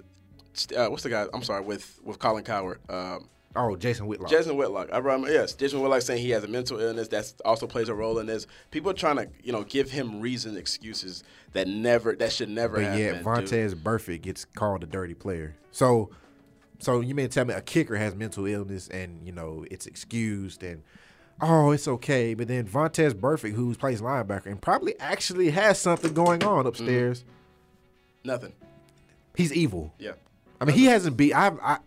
uh, 0.76 0.88
what's 0.88 1.02
the 1.02 1.10
guy? 1.10 1.26
I'm 1.32 1.42
sorry, 1.42 1.62
with 1.62 2.00
with 2.02 2.18
Colin 2.18 2.44
Cowherd. 2.44 2.80
Um, 2.88 3.28
Oh, 3.58 3.74
Jason 3.74 4.06
Whitlock. 4.06 4.28
Jason 4.30 4.54
Whitlock. 4.58 4.90
I 4.92 4.98
remember, 4.98 5.32
yes, 5.32 5.54
Jason 5.54 5.80
Whitlock 5.80 6.02
saying 6.02 6.20
he 6.20 6.28
has 6.32 6.44
a 6.44 6.46
mental 6.46 6.78
illness 6.78 7.08
that 7.08 7.32
also 7.42 7.66
plays 7.66 7.88
a 7.88 7.94
role 7.94 8.18
in 8.18 8.26
this. 8.26 8.46
People 8.70 8.90
are 8.90 8.94
trying 8.94 9.16
to, 9.16 9.28
you 9.42 9.50
know, 9.50 9.64
give 9.64 9.90
him 9.90 10.20
reason 10.20 10.58
excuses 10.58 11.24
that 11.54 11.66
never, 11.66 12.14
that 12.16 12.32
should 12.32 12.50
never 12.50 12.76
but 12.82 12.94
dude. 12.94 13.22
Vontaze 13.22 13.74
Burfict 13.74 14.20
gets 14.20 14.44
called 14.44 14.82
a 14.82 14.86
dirty 14.86 15.14
player. 15.14 15.56
So, 15.72 16.10
so 16.78 17.00
you 17.00 17.14
mean 17.14 17.28
tell 17.28 17.44
me 17.44 17.54
a 17.54 17.60
kicker 17.60 17.96
has 17.96 18.14
mental 18.14 18.46
illness 18.46 18.88
and 18.88 19.26
you 19.26 19.32
know 19.32 19.64
it's 19.70 19.86
excused 19.86 20.62
and 20.62 20.82
oh 21.40 21.70
it's 21.70 21.88
okay, 21.88 22.34
but 22.34 22.48
then 22.48 22.66
Vontaze 22.66 23.12
Burfict, 23.12 23.54
who 23.54 23.74
plays 23.74 24.00
linebacker 24.00 24.46
and 24.46 24.60
probably 24.60 24.98
actually 25.00 25.50
has 25.50 25.78
something 25.78 26.12
going 26.14 26.42
on 26.44 26.60
mm-hmm. 26.60 26.68
upstairs, 26.68 27.24
Nothing. 28.24 28.52
he's 29.36 29.52
evil. 29.52 29.94
Yeah. 29.98 30.12
I 30.60 30.64
mean, 30.64 30.76
he 30.76 30.86
hasn't 30.86 31.16
beat. 31.16 31.34
I, 31.34 31.52
I 31.62 31.78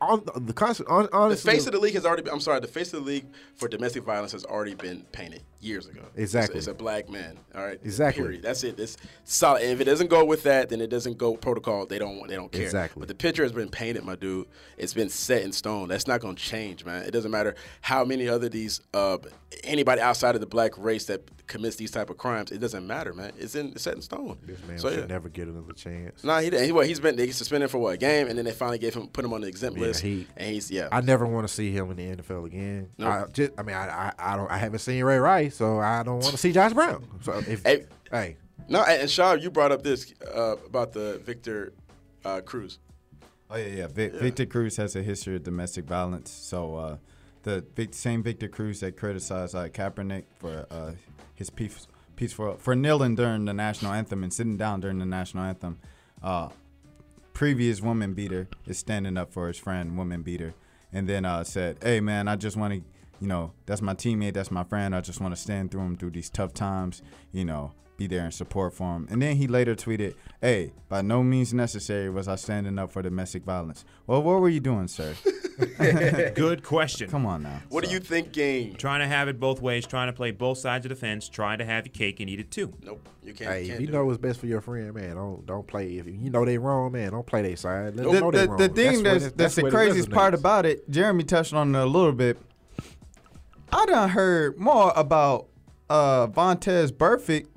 on 0.00 0.22
the 0.36 0.52
constant. 0.52 0.88
On, 0.88 1.30
The 1.30 1.36
face 1.36 1.66
of 1.66 1.72
the 1.72 1.78
league 1.78 1.94
has 1.94 2.04
already 2.04 2.22
been, 2.22 2.32
I'm 2.32 2.40
sorry, 2.40 2.60
the 2.60 2.66
face 2.66 2.92
of 2.92 3.04
the 3.04 3.10
league 3.10 3.26
for 3.54 3.68
domestic 3.68 4.04
violence 4.04 4.32
has 4.32 4.44
already 4.44 4.74
been 4.74 5.02
painted 5.12 5.42
years 5.64 5.86
ago. 5.86 6.00
It's- 6.14 6.34
Exactly. 6.34 6.58
It's, 6.58 6.66
a 6.66 6.74
black 6.74 7.08
man. 7.08 7.38
All 7.54 7.64
right. 7.64 7.78
Exactly. 7.84 8.22
Period. 8.22 8.42
That's 8.42 8.64
it. 8.64 8.78
It's 8.78 8.96
solid. 9.24 9.62
If 9.62 9.80
it 9.80 9.84
doesn't 9.84 10.10
go 10.10 10.24
with 10.24 10.42
that, 10.44 10.68
then 10.68 10.80
it 10.80 10.88
doesn't 10.90 11.16
go 11.18 11.36
protocol. 11.36 11.86
They 11.86 11.98
don't 11.98 12.26
they 12.28 12.34
don't 12.34 12.50
care. 12.50 12.62
Exactly. 12.62 13.00
But 13.00 13.08
the 13.08 13.14
picture 13.14 13.42
has 13.42 13.52
been 13.52 13.68
painted, 13.68 14.04
my 14.04 14.16
dude. 14.16 14.46
It's 14.76 14.94
been 14.94 15.08
set 15.08 15.42
in 15.42 15.52
stone. 15.52 15.88
That's 15.88 16.06
not 16.06 16.20
gonna 16.20 16.34
change, 16.34 16.84
man. 16.84 17.04
It 17.04 17.12
doesn't 17.12 17.30
matter 17.30 17.54
how 17.82 18.04
many 18.04 18.28
other 18.28 18.48
these 18.48 18.80
uh 18.92 19.18
anybody 19.62 20.00
outside 20.00 20.34
of 20.34 20.40
the 20.40 20.46
black 20.46 20.76
race 20.76 21.04
that 21.06 21.22
commits 21.46 21.76
these 21.76 21.90
type 21.90 22.10
of 22.10 22.16
crimes, 22.16 22.50
it 22.50 22.58
doesn't 22.58 22.86
matter, 22.86 23.12
man. 23.12 23.32
It's 23.38 23.54
in 23.54 23.72
it's 23.72 23.82
set 23.82 23.94
in 23.94 24.02
stone. 24.02 24.38
this 24.42 24.62
man 24.66 24.78
so 24.78 24.90
should 24.90 25.00
yeah. 25.00 25.06
never 25.06 25.28
get 25.28 25.48
another 25.48 25.72
chance. 25.72 26.24
Nah, 26.24 26.40
he 26.40 26.50
didn't. 26.50 26.66
He, 26.66 26.72
what, 26.72 26.86
he's 26.86 27.00
been 27.00 27.16
they 27.16 27.30
suspended 27.30 27.70
for 27.70 27.78
what 27.78 27.94
a 27.94 27.96
game, 27.96 28.28
and 28.28 28.36
then 28.38 28.44
they 28.44 28.52
finally 28.52 28.78
gave 28.78 28.94
him 28.94 29.06
put 29.08 29.24
him 29.24 29.32
on 29.32 29.42
the 29.42 29.48
exempt 29.48 29.78
Yeah, 29.78 29.86
list, 29.86 30.00
he- 30.00 30.26
and 30.36 30.54
he's 30.54 30.70
yeah. 30.70 30.88
I 30.90 31.00
never 31.00 31.26
want 31.26 31.46
to 31.46 31.52
see 31.52 31.70
him 31.70 31.90
in 31.90 31.96
the 31.96 32.22
NFL 32.22 32.46
again. 32.46 32.88
Nope. 32.98 33.08
I 33.08 33.30
just, 33.32 33.52
I 33.58 33.62
mean, 33.62 33.76
I, 33.76 33.88
I, 33.88 34.12
I 34.32 34.36
don't, 34.36 34.50
I 34.50 34.56
haven't 34.56 34.78
seen 34.80 35.02
Ray 35.04 35.18
Rice, 35.18 35.53
so 35.54 35.78
I 35.78 36.02
don't 36.02 36.18
want 36.20 36.32
to 36.32 36.36
see 36.38 36.52
Josh 36.52 36.72
Brown. 36.72 37.06
So 37.22 37.32
if, 37.48 37.62
Hey. 37.62 37.84
hey, 38.10 38.36
No, 38.68 38.82
and 38.82 39.02
and 39.02 39.10
Shaw, 39.10 39.34
you 39.34 39.50
brought 39.50 39.72
up 39.72 39.82
this 39.82 40.12
uh, 40.34 40.56
about 40.66 40.92
the 40.92 41.20
Victor 41.24 41.72
uh, 42.24 42.40
Cruz. 42.40 42.78
Oh 43.50 43.56
yeah, 43.56 43.66
yeah. 43.66 43.86
Vic, 43.86 44.14
Victor 44.14 44.46
Cruz 44.46 44.76
has 44.78 44.96
a 44.96 45.02
history 45.02 45.36
of 45.36 45.44
domestic 45.44 45.84
violence. 45.84 46.30
So 46.30 46.76
uh, 46.76 46.96
the 47.42 47.64
Vic, 47.76 47.94
same 47.94 48.22
Victor 48.22 48.48
Cruz 48.48 48.80
that 48.80 48.96
criticized 48.96 49.54
uh, 49.54 49.68
Kaepernick 49.68 50.24
for 50.38 50.66
uh, 50.70 50.92
his 51.34 51.50
peace, 51.50 51.86
peaceful 52.16 52.56
for 52.56 52.74
kneeling 52.74 53.14
during 53.14 53.44
the 53.44 53.54
national 53.54 53.92
anthem 53.92 54.22
and 54.24 54.32
sitting 54.32 54.56
down 54.56 54.80
during 54.80 54.98
the 54.98 55.06
national 55.06 55.44
anthem. 55.44 55.78
Uh, 56.22 56.48
previous 57.32 57.80
woman 57.80 58.14
beater 58.14 58.48
is 58.66 58.78
standing 58.78 59.16
up 59.16 59.32
for 59.32 59.48
his 59.48 59.58
friend, 59.58 59.96
woman 59.98 60.22
beater, 60.22 60.54
and 60.92 61.08
then 61.08 61.24
uh, 61.24 61.44
said, 61.44 61.76
"Hey 61.82 62.00
man, 62.00 62.28
I 62.28 62.36
just 62.36 62.56
want 62.56 62.74
to, 62.74 62.82
you 63.24 63.28
know, 63.30 63.52
that's 63.64 63.80
my 63.80 63.94
teammate, 63.94 64.34
that's 64.34 64.50
my 64.50 64.64
friend. 64.64 64.94
I 64.94 65.00
just 65.00 65.18
want 65.18 65.34
to 65.34 65.40
stand 65.40 65.70
through 65.70 65.80
him 65.80 65.96
through 65.96 66.10
these 66.10 66.28
tough 66.28 66.52
times, 66.52 67.02
you 67.32 67.44
know." 67.46 67.72
Be 67.96 68.08
there 68.08 68.24
in 68.24 68.32
support 68.32 68.74
for 68.74 68.96
him. 68.96 69.06
And 69.08 69.22
then 69.22 69.36
he 69.36 69.46
later 69.46 69.76
tweeted, 69.76 70.14
Hey, 70.40 70.72
by 70.88 71.00
no 71.00 71.22
means 71.22 71.54
necessary 71.54 72.10
was 72.10 72.26
I 72.26 72.34
standing 72.34 72.76
up 72.76 72.90
for 72.90 73.02
domestic 73.02 73.44
violence. 73.44 73.84
Well, 74.08 74.20
what 74.20 74.40
were 74.40 74.48
you 74.48 74.58
doing, 74.58 74.88
sir? 74.88 75.14
Good 76.34 76.64
question. 76.64 77.08
Come 77.08 77.24
on 77.24 77.44
now. 77.44 77.60
What 77.68 77.84
So- 77.84 77.90
are 77.90 77.92
you 77.94 78.00
thinking? 78.00 78.74
Trying 78.74 78.98
to 78.98 79.06
have 79.06 79.28
it 79.28 79.38
both 79.38 79.60
ways, 79.60 79.86
trying 79.86 80.08
to 80.08 80.12
play 80.12 80.32
both 80.32 80.58
sides 80.58 80.84
of 80.86 80.90
the 80.90 80.96
fence, 80.96 81.28
trying 81.28 81.58
to 81.58 81.64
have 81.64 81.86
your 81.86 81.92
cake 81.92 82.18
and 82.18 82.28
eat 82.28 82.40
it 82.40 82.50
too. 82.50 82.72
Nope, 82.82 83.08
you 83.22 83.32
can't. 83.32 83.50
hey, 83.50 83.60
can't 83.66 83.74
if 83.74 83.80
you 83.82 83.86
do 83.86 83.92
know 83.92 84.02
it. 84.02 84.06
what's 84.06 84.18
best 84.18 84.40
for 84.40 84.46
your 84.46 84.60
friend, 84.60 84.92
man, 84.92 85.14
don't, 85.14 85.46
don't 85.46 85.66
play. 85.66 85.86
If 85.96 86.06
you 86.06 86.30
know 86.30 86.44
they 86.44 86.58
wrong, 86.58 86.90
man, 86.90 87.12
don't 87.12 87.26
play 87.26 87.42
their 87.42 87.56
side. 87.56 87.94
Let 87.94 88.06
The, 88.10 88.20
know 88.20 88.30
the, 88.32 88.48
wrong. 88.48 88.56
the 88.56 88.68
thing 88.70 89.04
where 89.04 89.12
that's, 89.12 89.24
it- 89.26 89.36
that's, 89.36 89.54
the 89.54 89.70
craziest 89.70 90.10
part 90.10 90.34
about 90.34 90.66
it, 90.66 90.90
Jeremy 90.90 91.22
touched 91.22 91.52
on 91.54 91.72
it 91.74 91.78
a 91.78 91.86
little 91.86 92.10
bit. 92.12 92.38
I 93.74 93.86
done 93.86 94.08
heard 94.10 94.56
more 94.56 94.92
about 94.94 95.48
uh, 95.90 96.28
Vontaze 96.28 96.92
Burfict 96.92 97.48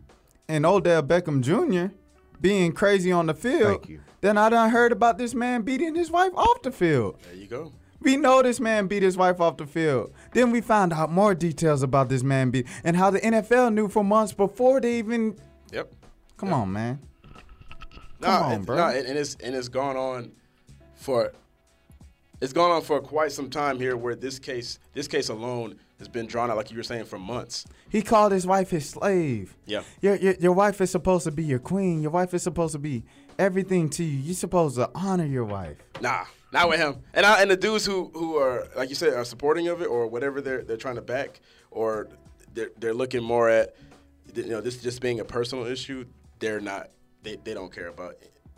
and 0.47 0.65
Odell 0.65 1.03
Beckham 1.03 1.41
Jr. 1.41 1.93
being 2.41 2.71
crazy 2.71 3.11
on 3.11 3.27
the 3.27 3.35
field 3.35 3.87
than 4.21 4.35
I 4.35 4.49
done 4.49 4.71
heard 4.71 4.91
about 4.91 5.19
this 5.19 5.35
man 5.35 5.61
beating 5.61 5.93
his 5.93 6.09
wife 6.09 6.31
off 6.35 6.63
the 6.63 6.71
field. 6.71 7.19
There 7.21 7.35
you 7.35 7.45
go. 7.45 7.71
We 7.99 8.17
know 8.17 8.41
this 8.41 8.59
man 8.59 8.87
beat 8.87 9.03
his 9.03 9.15
wife 9.15 9.39
off 9.39 9.57
the 9.57 9.67
field. 9.67 10.11
Then 10.33 10.49
we 10.49 10.59
found 10.59 10.91
out 10.91 11.11
more 11.11 11.35
details 11.35 11.83
about 11.83 12.09
this 12.09 12.23
man 12.23 12.49
beat 12.49 12.65
and 12.83 12.97
how 12.97 13.11
the 13.11 13.19
NFL 13.19 13.75
knew 13.75 13.87
for 13.87 14.03
months 14.03 14.33
before 14.33 14.81
they 14.81 14.97
even. 14.97 15.37
Yep. 15.71 15.93
Come 16.35 16.51
on, 16.51 16.73
man. 16.73 16.99
Come 18.21 18.43
on, 18.43 18.51
and, 18.53 18.65
bro. 18.65 18.77
no, 18.77 18.87
and, 18.87 19.05
and 19.05 19.19
it's 19.19 19.35
and 19.35 19.55
it's 19.55 19.69
gone 19.69 19.95
on 19.95 20.31
for 20.95 21.31
it's 22.41 22.53
gone 22.53 22.71
on 22.71 22.81
for 22.81 23.01
quite 23.01 23.31
some 23.31 23.51
time 23.51 23.79
here. 23.79 23.95
Where 23.95 24.15
this 24.15 24.39
case, 24.39 24.79
this 24.93 25.07
case 25.07 25.29
alone 25.29 25.79
has 25.99 26.07
been 26.07 26.27
drawn 26.27 26.51
out, 26.51 26.57
like 26.57 26.71
you 26.71 26.77
were 26.77 26.83
saying, 26.83 27.05
for 27.05 27.17
months. 27.17 27.65
He 27.89 28.01
called 28.01 28.31
his 28.31 28.45
wife 28.45 28.69
his 28.69 28.89
slave. 28.89 29.55
Yeah. 29.65 29.81
Your, 30.01 30.15
your 30.15 30.33
your 30.35 30.53
wife 30.53 30.79
is 30.81 30.91
supposed 30.91 31.23
to 31.25 31.31
be 31.31 31.43
your 31.43 31.59
queen. 31.59 32.01
Your 32.01 32.11
wife 32.11 32.33
is 32.33 32.43
supposed 32.43 32.73
to 32.73 32.79
be 32.79 33.03
everything 33.39 33.89
to 33.91 34.03
you. 34.03 34.19
You're 34.19 34.35
supposed 34.35 34.75
to 34.75 34.89
honor 34.93 35.25
your 35.25 35.45
wife. 35.45 35.77
Nah, 36.01 36.25
not 36.51 36.69
with 36.69 36.79
him. 36.79 36.97
And 37.13 37.25
I, 37.25 37.41
and 37.41 37.49
the 37.49 37.57
dudes 37.57 37.85
who 37.85 38.11
who 38.13 38.37
are 38.37 38.67
like 38.75 38.89
you 38.89 38.95
said 38.95 39.13
are 39.13 39.25
supporting 39.25 39.67
of 39.67 39.81
it 39.81 39.85
or 39.85 40.07
whatever 40.07 40.41
they're 40.41 40.63
they're 40.63 40.77
trying 40.77 40.95
to 40.95 41.01
back 41.01 41.39
or 41.71 42.07
they're 42.53 42.71
they're 42.77 42.93
looking 42.93 43.23
more 43.23 43.49
at 43.49 43.75
you 44.35 44.47
know 44.47 44.61
this 44.61 44.81
just 44.81 45.01
being 45.01 45.19
a 45.19 45.25
personal 45.25 45.65
issue. 45.65 46.05
They're 46.39 46.59
not. 46.59 46.89
They 47.23 47.37
they 47.43 47.53
don't 47.53 47.73
care 47.73 47.87
about 47.87 48.15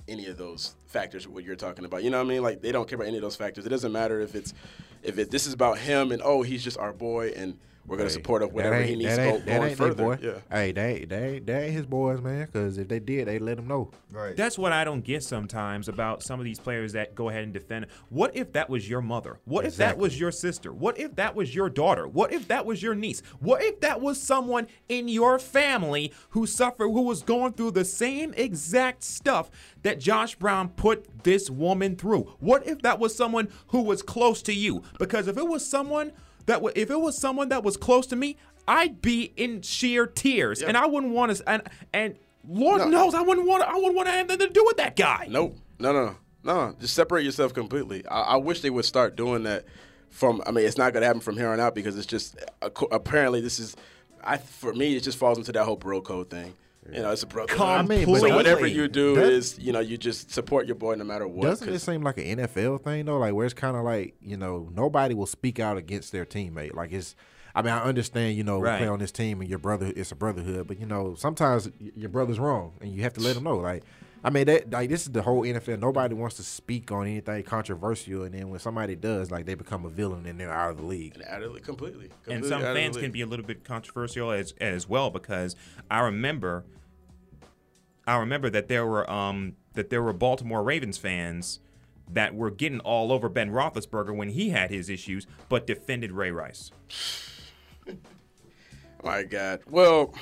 any 0.08 0.26
of 0.26 0.38
those 0.38 0.76
factors. 0.88 1.28
What 1.28 1.44
you're 1.44 1.56
talking 1.56 1.86
about. 1.86 2.04
You 2.04 2.10
know 2.10 2.18
what 2.18 2.26
I 2.26 2.30
mean? 2.30 2.44
Like 2.44 2.62
they 2.62 2.72
don't 2.72 2.88
care 2.88 2.96
about 2.98 3.08
any 3.08 3.18
of 3.18 3.24
those 3.24 3.36
factors. 3.36 3.66
It 3.66 3.70
doesn't 3.70 3.92
matter 3.92 4.20
if 4.20 4.36
it's 4.36 4.54
if 5.04 5.18
it 5.18 5.32
this 5.32 5.48
is 5.48 5.54
about 5.54 5.78
him 5.78 6.12
and 6.12 6.22
oh 6.24 6.42
he's 6.42 6.64
just 6.64 6.78
our 6.78 6.94
boy 6.94 7.30
and 7.36 7.58
we're 7.90 7.98
gonna 7.98 8.10
Hey, 8.10 8.14
support 8.14 8.42
of 8.44 8.50
that 8.50 8.56
whatever 8.56 8.82
he 8.84 8.96
needs 8.96 9.16
that 9.16 9.40
to 9.40 9.40
go 9.46 9.58
going 9.60 9.76
further. 9.76 10.04
boy. 10.04 10.18
Yeah. 10.22 10.32
Hey, 10.52 10.72
they 10.72 10.96
ain't, 10.96 11.10
they 11.10 11.40
they 11.40 11.64
ain't 11.66 11.74
his 11.74 11.86
boys, 11.86 12.22
man. 12.22 12.46
Because 12.46 12.78
if 12.78 12.88
they 12.88 13.00
did, 13.00 13.28
they 13.28 13.40
let 13.40 13.58
him 13.60 13.68
know. 13.68 13.92
Right. 14.12 14.36
That's 14.36 14.58
what 14.58 14.72
I 14.72 14.84
don't 14.84 15.02
get 15.04 15.24
sometimes 15.24 15.88
about 15.90 16.24
some 16.24 16.40
of 16.40 16.46
these 16.46 16.60
players 16.60 16.94
that 16.94 17.16
go 17.16 17.30
ahead 17.30 17.44
and 17.44 17.54
defend. 17.54 17.88
What 18.10 18.36
if 18.36 18.54
that 18.54 18.70
was 18.70 18.90
your 18.90 19.02
mother? 19.02 19.40
What 19.46 19.66
if 19.66 19.76
that 19.78 19.98
was 19.98 20.20
your 20.20 20.32
sister? 20.32 20.72
What 20.72 21.00
if 21.00 21.16
that 21.16 21.36
was 21.36 21.54
your 21.54 21.70
daughter? 21.70 22.08
What 22.08 22.32
if 22.32 22.48
that 22.48 22.66
was 22.66 22.82
your 22.84 22.96
niece? 22.96 23.22
What 23.40 23.64
if 23.64 23.80
that 23.82 24.02
was 24.02 24.22
someone 24.22 24.68
in 24.88 25.08
your 25.08 25.40
family 25.40 26.14
who 26.32 26.46
suffered, 26.46 26.90
who 26.90 27.02
was 27.02 27.24
going 27.24 27.54
through 27.54 27.72
the 27.72 27.86
same 27.86 28.34
exact 28.38 29.04
stuff 29.04 29.50
that 29.84 30.00
Josh 30.00 30.36
Brown 30.36 30.70
put 30.70 31.24
this 31.24 31.50
woman 31.50 31.96
through? 31.96 32.36
What 32.40 32.68
if 32.68 32.82
that 32.84 33.00
was 33.00 33.16
someone 33.16 33.50
who 33.68 33.82
was 33.82 34.02
close 34.02 34.42
to 34.44 34.54
you? 34.54 34.84
Because 35.00 35.28
if 35.28 35.38
it 35.38 35.48
was 35.48 35.66
someone 35.66 36.12
that 36.46 36.62
if 36.76 36.90
it 36.90 37.00
was 37.00 37.18
someone 37.18 37.50
that 37.50 37.64
was 37.64 37.78
close 37.78 38.08
to 38.08 38.16
me, 38.16 38.38
I'd 38.68 39.02
be 39.02 39.34
in 39.36 39.62
sheer 39.62 40.06
tears, 40.08 40.62
and 40.62 40.78
I 40.78 40.86
wouldn't 40.86 41.14
want 41.14 41.36
to. 41.36 41.50
And 41.50 41.64
and 41.94 42.16
Lord 42.48 42.80
No. 42.82 42.88
knows 42.90 43.14
I 43.14 43.22
wouldn't 43.22 43.48
want. 43.48 43.64
I 43.64 43.74
wouldn't 43.76 43.96
want 43.96 44.08
to 44.08 44.12
have 44.14 44.28
nothing 44.28 44.48
to 44.48 44.54
do 44.54 44.64
with 44.66 44.78
that 44.78 44.96
guy. 44.96 45.28
Nope. 45.30 45.58
No, 45.80 45.92
no, 45.92 46.06
no, 46.06 46.16
no. 46.44 46.76
Just 46.80 46.94
separate 46.94 47.24
yourself 47.24 47.54
completely. 47.54 48.06
I, 48.08 48.22
I 48.22 48.36
wish 48.38 48.62
they 48.62 48.70
would 48.70 48.86
start 48.86 49.16
doing 49.16 49.44
that. 49.44 49.66
From 50.10 50.42
I 50.48 50.52
mean, 50.52 50.66
it's 50.66 50.78
not 50.78 50.92
going 50.94 51.02
to 51.02 51.08
happen 51.08 51.22
from 51.22 51.38
here 51.38 51.50
on 51.50 51.60
out 51.60 51.76
because 51.76 51.96
it's 51.96 52.08
just 52.08 52.36
uh, 52.62 52.70
apparently 52.92 53.42
this 53.42 53.60
is. 53.60 53.76
I 54.24 54.38
for 54.38 54.74
me, 54.74 54.96
it 54.96 55.02
just 55.04 55.18
falls 55.18 55.38
into 55.38 55.52
that 55.52 55.64
whole 55.66 55.76
bro 55.76 56.02
code 56.02 56.30
thing. 56.32 56.54
You 56.94 57.02
know, 57.02 57.12
it's 57.12 57.24
a 57.24 57.28
brother. 57.28 57.54
I 57.62 57.82
mean, 57.84 58.06
so 58.18 58.36
whatever 58.36 58.66
you 58.68 58.88
do 58.88 59.16
doesn't- 59.16 59.34
is, 59.34 59.60
you 59.60 59.72
know, 59.72 59.80
you 59.80 59.98
just 59.98 60.32
support 60.32 60.66
your 60.66 60.76
boy 60.76 60.96
no 60.96 61.04
matter 61.04 61.28
what. 61.28 61.44
Doesn't 61.44 61.70
it 61.70 61.80
seem 61.80 62.02
like 62.04 62.18
an 62.18 62.40
NFL 62.40 62.82
thing 62.84 63.06
though? 63.06 63.18
Like 63.20 63.34
where 63.34 63.46
it's 63.46 63.54
kind 63.54 63.76
of 63.78 63.84
like 63.84 64.16
you 64.22 64.38
know 64.38 64.70
nobody 64.76 65.14
will 65.16 65.26
speak 65.28 65.60
out 65.60 65.78
against 65.78 66.12
their 66.12 66.26
teammate. 66.26 66.74
Like 66.74 66.92
it's. 66.92 67.16
I 67.56 67.64
mean, 67.64 67.74
I 67.74 67.82
understand 67.84 68.38
you 68.38 68.44
know 68.44 68.60
we 68.60 68.66
Right. 68.68 68.78
play 68.78 68.88
on 68.88 69.00
this 69.00 69.12
team 69.12 69.42
and 69.42 69.50
your 69.50 69.60
brother 69.60 69.92
it's 69.96 70.12
a 70.12 70.16
brotherhood, 70.16 70.68
but 70.68 70.80
you 70.80 70.86
know 70.86 71.16
sometimes 71.16 71.70
your 71.96 72.10
brother's 72.10 72.40
wrong 72.40 72.74
and 72.80 72.92
you 72.92 73.02
have 73.02 73.14
to 73.14 73.22
let 73.22 73.36
him 73.36 73.44
know. 73.44 73.58
Like, 73.58 73.84
I 74.24 74.30
mean, 74.30 74.46
that 74.46 74.70
like 74.70 74.88
this 74.90 75.02
is 75.02 75.12
the 75.12 75.24
whole 75.24 75.42
NFL. 75.44 75.80
Nobody 75.80 76.14
wants 76.14 76.36
to 76.38 76.44
speak 76.44 76.92
on 76.92 77.08
anything 77.08 77.42
controversial, 77.44 78.24
and 78.24 78.36
then 78.36 78.50
when 78.50 78.60
somebody 78.60 78.96
does, 78.96 79.32
like 79.32 79.46
they 79.48 79.56
become 79.56 79.84
a 79.84 79.90
villain 79.90 80.26
and 80.28 80.40
they're 80.40 80.54
out 80.54 80.70
of 80.72 80.78
the 80.78 80.84
league. 80.84 81.16
And 81.16 81.24
out 81.26 81.42
of 81.42 81.54
the- 81.54 81.60
completely, 81.60 82.10
and 82.28 82.46
some 82.46 82.62
out 82.64 82.74
the 82.76 82.80
fans 82.80 82.98
can 82.98 83.12
be 83.12 83.22
a 83.22 83.26
little 83.26 83.46
bit 83.46 83.64
controversial 83.64 84.32
as 84.32 84.54
as 84.62 84.88
well 84.88 85.10
because 85.10 85.56
I 85.90 86.02
remember 86.02 86.66
I 88.10 88.18
remember 88.18 88.50
that 88.50 88.68
there 88.68 88.88
were 88.88 89.10
um 89.10 89.56
that 89.74 89.92
there 89.92 90.02
were 90.02 90.14
Baltimore 90.14 90.64
Ravens 90.64 90.98
fans 90.98 91.60
that 92.12 92.34
were 92.34 92.50
getting 92.50 92.80
all 92.80 93.12
over 93.12 93.30
Ben 93.30 93.52
Roethlisberger 93.52 94.16
when 94.16 94.30
he 94.30 94.50
had 94.50 94.72
his 94.72 94.90
issues, 94.90 95.28
but 95.48 95.68
defended 95.68 96.12
Ray 96.12 96.32
Rice. 96.32 96.72
My 99.04 99.22
God. 99.22 99.60
Well, 99.70 100.16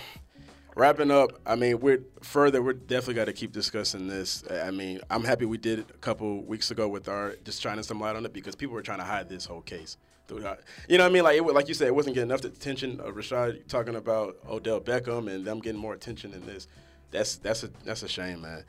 wrapping 0.76 1.12
up. 1.12 1.40
I 1.46 1.56
mean, 1.56 1.80
we're 1.80 2.04
further. 2.22 2.62
We're 2.62 2.74
definitely 2.74 3.14
got 3.14 3.26
to 3.26 3.34
keep 3.34 3.54
discussing 3.54 4.08
this. 4.08 4.44
I 4.52 4.70
mean, 4.72 5.00
I'm 5.10 5.24
happy 5.24 5.46
we 5.46 5.58
did 5.58 5.80
it 5.80 5.90
a 5.90 5.98
couple 5.98 6.44
weeks 6.44 6.72
ago 6.72 6.90
with 6.90 7.08
our 7.08 7.36
just 7.46 7.62
shining 7.62 7.84
some 7.84 8.02
light 8.02 8.18
on 8.18 8.26
it 8.26 8.34
because 8.34 8.54
people 8.54 8.76
were 8.76 8.82
trying 8.82 9.00
to 9.00 9.06
hide 9.06 9.30
this 9.30 9.46
whole 9.46 9.62
case. 9.62 9.96
You 10.30 10.40
know 10.42 10.50
what 10.50 11.02
I 11.02 11.10
mean? 11.10 11.24
Like, 11.24 11.38
it, 11.38 11.44
like 11.44 11.70
you 11.70 11.74
said, 11.74 11.88
it 11.88 11.96
wasn't 11.96 12.16
getting 12.16 12.30
enough 12.30 12.44
attention. 12.44 12.98
Rashad 12.98 13.66
talking 13.70 13.96
about 13.96 14.36
Odell 14.50 14.82
Beckham 14.82 15.34
and 15.34 15.46
them 15.46 15.62
getting 15.62 15.80
more 15.80 15.94
attention 15.94 16.32
than 16.32 16.46
this. 16.46 16.68
That's 17.12 17.38
that's 17.38 17.64
a 17.64 17.70
that's 17.84 18.04
a 18.04 18.08
shame, 18.08 18.42
man. 18.42 18.64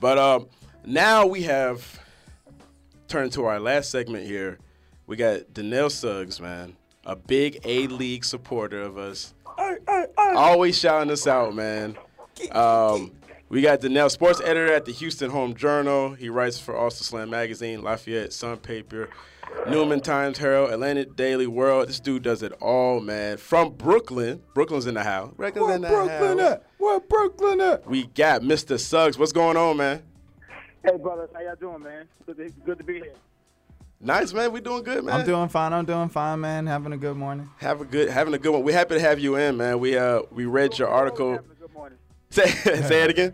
But 0.00 0.18
um, 0.18 0.48
now 0.84 1.26
we 1.26 1.42
have 1.42 2.00
turned 3.08 3.32
to 3.32 3.44
our 3.44 3.60
last 3.60 3.90
segment 3.90 4.26
here. 4.26 4.58
We 5.06 5.16
got 5.16 5.52
Donnell 5.52 5.90
Suggs, 5.90 6.40
man, 6.40 6.76
a 7.04 7.14
big 7.14 7.60
A 7.64 7.86
League 7.88 8.24
supporter 8.24 8.80
of 8.80 8.96
us. 8.98 9.34
Always 10.18 10.78
shouting 10.78 11.10
us 11.10 11.26
out, 11.26 11.54
man. 11.54 11.96
Um, 12.50 13.12
we 13.54 13.62
got 13.62 13.80
Donnell, 13.80 14.10
sports 14.10 14.40
editor 14.40 14.72
at 14.72 14.84
the 14.84 14.90
Houston 14.90 15.30
Home 15.30 15.54
Journal. 15.54 16.14
He 16.14 16.28
writes 16.28 16.58
for 16.58 16.76
Ulster 16.76 17.04
Slam 17.04 17.30
Magazine, 17.30 17.82
Lafayette 17.82 18.32
Sun 18.32 18.56
Paper, 18.56 19.08
Newnan 19.68 20.02
Times 20.02 20.38
Herald, 20.38 20.72
Atlanta 20.72 21.04
Daily 21.04 21.46
World. 21.46 21.88
This 21.88 22.00
dude 22.00 22.24
does 22.24 22.42
it 22.42 22.50
all, 22.60 22.98
man. 22.98 23.36
From 23.36 23.74
Brooklyn. 23.74 24.42
Brooklyn's 24.54 24.88
in 24.88 24.94
the 24.94 25.04
house. 25.04 25.32
Brooklyn's 25.36 25.66
Where 25.68 25.76
in 25.76 25.82
the 25.82 25.88
Brooklyn 25.88 26.38
house. 26.40 26.50
at? 26.54 26.66
Where 26.78 26.98
Brooklyn 26.98 27.60
at? 27.60 27.86
We 27.86 28.08
got 28.08 28.42
Mr. 28.42 28.76
Suggs. 28.76 29.16
What's 29.16 29.30
going 29.30 29.56
on, 29.56 29.76
man? 29.76 30.02
Hey, 30.84 30.96
brothers, 30.96 31.30
how 31.32 31.40
y'all 31.40 31.54
doing, 31.54 31.84
man? 31.84 32.08
Good 32.26 32.36
to, 32.38 32.50
good 32.66 32.78
to 32.78 32.84
be 32.84 32.94
here. 32.94 33.14
Nice, 34.00 34.32
man. 34.32 34.50
We 34.50 34.62
doing 34.62 34.82
good, 34.82 35.04
man. 35.04 35.20
I'm 35.20 35.24
doing 35.24 35.48
fine. 35.48 35.72
I'm 35.72 35.84
doing 35.84 36.08
fine, 36.08 36.40
man. 36.40 36.66
Having 36.66 36.94
a 36.94 36.96
good 36.96 37.16
morning. 37.16 37.48
Have 37.58 37.80
a 37.80 37.84
good, 37.84 38.08
having 38.08 38.34
a 38.34 38.38
good 38.38 38.50
one. 38.50 38.64
We're 38.64 38.74
happy 38.74 38.96
to 38.96 39.00
have 39.00 39.20
you 39.20 39.36
in, 39.36 39.56
man. 39.56 39.78
We 39.78 39.96
uh, 39.96 40.22
we 40.32 40.44
read 40.44 40.76
your 40.76 40.88
article. 40.88 41.34
Having 41.34 41.50
a 41.52 41.54
good 41.54 41.72
morning. 41.72 41.98
Say, 42.30 42.46
say 42.48 43.04
it 43.04 43.10
again. 43.10 43.30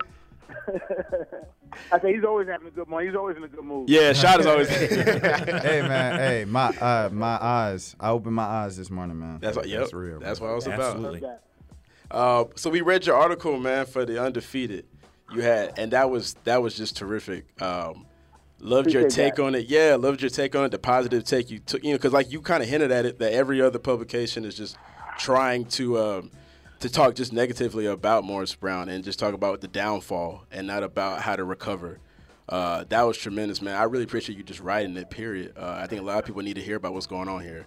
I 1.93 2.01
say 2.01 2.15
he's 2.15 2.25
always 2.25 2.49
having 2.49 2.69
a 2.69 2.71
good 2.71 2.89
morning. 2.89 3.09
He's 3.09 3.17
always 3.17 3.37
in 3.37 3.45
a 3.45 3.49
good 3.49 3.65
mood. 3.65 3.89
Yeah, 3.89 4.13
shot 4.13 4.41
is 4.41 4.47
always. 4.47 4.69
hey 4.69 5.83
man, 5.83 6.19
hey 6.19 6.45
my 6.45 6.69
uh 6.79 7.09
my 7.13 7.39
eyes. 7.41 7.97
I 8.01 8.11
opened 8.11 8.35
my 8.35 8.45
eyes 8.45 8.77
this 8.77 8.91
morning, 8.91 9.19
man. 9.19 9.39
That's 9.41 9.57
what. 9.57 9.69
Yep. 9.69 9.81
That's 9.81 9.93
real, 9.93 10.21
That's 10.21 10.41
man. 10.41 10.49
what 10.49 10.53
I 10.53 10.57
was 10.57 10.69
Absolutely. 10.69 11.19
about. 11.19 11.41
That. 11.41 12.17
Uh, 12.17 12.45
so 12.57 12.71
we 12.71 12.81
read 12.81 13.07
your 13.07 13.17
article, 13.17 13.59
man, 13.59 13.87
for 13.87 14.05
the 14.05 14.21
undefeated 14.23 14.87
you 15.33 15.43
had, 15.43 15.79
and 15.79 15.93
that 15.93 16.11
was 16.11 16.35
that 16.45 16.63
was 16.63 16.77
just 16.77 16.97
terrific. 16.97 17.47
Um, 17.63 18.07
loved 18.59 18.91
your 18.91 19.09
take 19.09 19.37
that. 19.37 19.45
on 19.45 19.55
it. 19.55 19.67
Yeah, 19.67 19.97
loved 19.99 20.21
your 20.21 20.31
take 20.31 20.55
on 20.57 20.65
it. 20.65 20.71
The 20.71 20.79
positive 20.79 21.25
take 21.25 21.51
you 21.51 21.61
took, 21.61 21.85
you 21.85 21.91
know, 21.91 21.99
because 21.99 22.13
like 22.13 22.33
you 22.33 22.41
kind 22.41 22.63
of 22.63 22.69
hinted 22.69 22.91
at 22.91 23.07
it 23.07 23.19
that 23.21 23.33
every 23.33 23.63
other 23.63 23.79
publication 23.79 24.45
is 24.45 24.57
just 24.57 24.77
trying 25.19 25.67
to 25.67 25.99
um, 25.99 26.31
to 26.81 26.89
talk 26.89 27.15
just 27.15 27.33
negatively 27.33 27.87
about 27.87 28.25
Morris 28.25 28.55
Brown 28.55 28.89
and 28.89 29.05
just 29.05 29.19
talk 29.19 29.35
about 29.35 29.61
the 29.61 29.69
downfall 29.69 30.45
and 30.51 30.67
not 30.67 30.83
about 30.83 31.21
how 31.21 31.37
to 31.37 31.45
recover. 31.45 31.99
Uh, 32.49 32.85
that 32.89 33.03
was 33.03 33.17
tremendous, 33.17 33.63
man. 33.63 33.77
I 33.77 33.85
really 33.85 34.05
appreciate 34.05 34.37
you 34.37 34.43
just 34.43 34.61
writing 34.61 34.97
it. 34.97 35.11
Period. 35.11 35.53
Uh, 35.57 35.79
I 35.79 35.87
think 35.87 36.01
a 36.01 36.05
lot 36.05 36.19
of 36.19 36.25
people 36.25 36.43
need 36.43 36.55
to 36.55 36.63
hear 36.63 36.77
about 36.77 36.95
what's 36.95 37.07
going 37.07 37.29
on 37.29 37.43
here. 37.43 37.67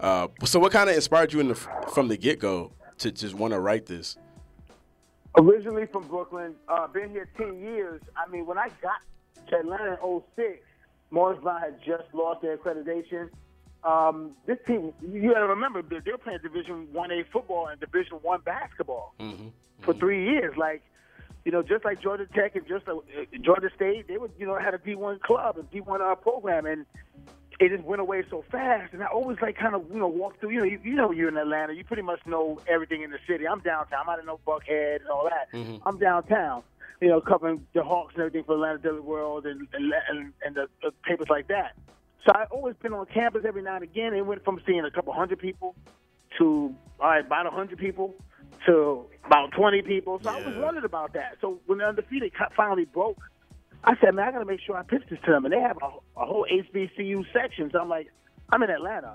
Uh, 0.00 0.28
so, 0.44 0.60
what 0.60 0.72
kind 0.72 0.90
of 0.90 0.96
inspired 0.96 1.32
you 1.32 1.40
in 1.40 1.48
the, 1.48 1.54
from 1.54 2.08
the 2.08 2.16
get 2.16 2.38
go 2.38 2.72
to 2.98 3.10
just 3.10 3.34
want 3.34 3.52
to 3.52 3.60
write 3.60 3.86
this? 3.86 4.16
Originally 5.36 5.86
from 5.86 6.06
Brooklyn, 6.08 6.54
uh, 6.68 6.86
been 6.88 7.10
here 7.10 7.28
10 7.36 7.60
years. 7.60 8.02
I 8.16 8.30
mean, 8.30 8.44
when 8.44 8.58
I 8.58 8.68
got 8.82 9.00
to 9.48 9.56
Atlanta 9.56 9.98
in 10.02 10.22
06, 10.36 10.58
Morris 11.10 11.38
Brown 11.42 11.60
had 11.60 11.78
just 11.84 12.12
lost 12.12 12.42
their 12.42 12.56
accreditation. 12.58 13.30
Um, 13.88 14.32
this 14.46 14.58
team, 14.66 14.92
you 15.10 15.32
got 15.32 15.40
to 15.40 15.46
remember, 15.46 15.80
they're, 15.80 16.02
they're 16.04 16.18
playing 16.18 16.40
Division 16.42 16.88
1A 16.92 17.26
football 17.32 17.68
and 17.68 17.80
Division 17.80 18.18
1 18.20 18.40
basketball 18.44 19.14
for 19.80 19.94
three 19.94 20.24
years. 20.30 20.56
Like, 20.58 20.82
you 21.46 21.52
know, 21.52 21.62
just 21.62 21.84
like 21.86 22.00
Georgia 22.02 22.26
Tech 22.34 22.54
and 22.54 22.66
just 22.68 22.86
uh, 22.86 22.96
Georgia 23.40 23.70
State, 23.74 24.06
they 24.08 24.18
would, 24.18 24.32
you 24.38 24.46
know, 24.46 24.58
had 24.58 24.74
a 24.74 24.78
D1 24.78 25.20
club, 25.20 25.56
a 25.56 25.62
D1 25.62 26.00
uh, 26.00 26.14
program, 26.16 26.66
and 26.66 26.84
it 27.60 27.70
just 27.70 27.82
went 27.84 28.02
away 28.02 28.24
so 28.28 28.44
fast. 28.50 28.92
And 28.92 29.02
I 29.02 29.06
always 29.06 29.38
like 29.40 29.56
kind 29.56 29.74
of, 29.74 29.84
you 29.90 29.98
know, 29.98 30.08
walk 30.08 30.38
through. 30.38 30.50
You 30.50 30.58
know, 30.58 30.64
you, 30.64 30.80
you 30.84 30.94
know, 30.94 31.10
you're 31.10 31.28
in 31.28 31.38
Atlanta, 31.38 31.72
you 31.72 31.84
pretty 31.84 32.02
much 32.02 32.20
know 32.26 32.60
everything 32.68 33.02
in 33.02 33.10
the 33.10 33.18
city. 33.26 33.48
I'm 33.48 33.60
downtown. 33.60 34.04
I 34.08 34.16
don't 34.16 34.26
know 34.26 34.38
Buckhead 34.46 35.00
and 35.00 35.08
all 35.08 35.28
that. 35.30 35.48
I'm 35.86 35.98
downtown. 35.98 36.62
You 37.00 37.08
know, 37.08 37.20
covering 37.22 37.64
the 37.72 37.82
Hawks 37.82 38.14
and 38.14 38.22
everything 38.22 38.44
for 38.44 38.54
Atlanta 38.54 38.78
Daily 38.78 39.00
World 39.00 39.46
and 39.46 39.66
and, 39.72 39.94
and, 40.10 40.32
and 40.44 40.54
the, 40.56 40.68
the 40.82 40.90
papers 41.04 41.28
like 41.30 41.48
that. 41.48 41.74
So 42.26 42.32
I've 42.34 42.50
always 42.50 42.74
been 42.82 42.92
on 42.92 43.06
campus 43.06 43.44
every 43.46 43.62
now 43.62 43.76
and 43.76 43.84
again. 43.84 44.14
It 44.14 44.26
went 44.26 44.44
from 44.44 44.60
seeing 44.66 44.84
a 44.84 44.90
couple 44.90 45.12
hundred 45.12 45.38
people 45.38 45.74
to 46.38 46.74
all 47.00 47.08
right, 47.08 47.24
about 47.24 47.46
a 47.46 47.50
hundred 47.50 47.78
people 47.78 48.14
to 48.66 49.06
about 49.24 49.52
twenty 49.52 49.82
people. 49.82 50.20
So 50.22 50.28
I 50.28 50.36
was 50.36 50.54
Yeah. 50.54 50.60
wondering 50.62 50.84
about 50.84 51.12
that. 51.14 51.36
So 51.40 51.60
when 51.66 51.78
the 51.78 51.84
undefeated 51.86 52.32
finally 52.56 52.84
broke, 52.86 53.18
I 53.84 53.94
said, 54.00 54.14
man, 54.14 54.28
I 54.28 54.32
got 54.32 54.40
to 54.40 54.44
make 54.44 54.60
sure 54.60 54.76
I 54.76 54.82
pitch 54.82 55.04
this 55.08 55.20
to 55.24 55.30
them. 55.30 55.44
And 55.44 55.54
they 55.54 55.60
have 55.60 55.78
a, 55.80 55.86
a 56.20 56.26
whole 56.26 56.44
HBCU 56.50 57.24
section. 57.32 57.70
So 57.70 57.78
I'm 57.80 57.88
like, 57.88 58.08
I'm 58.50 58.62
in 58.62 58.70
Atlanta. 58.70 59.14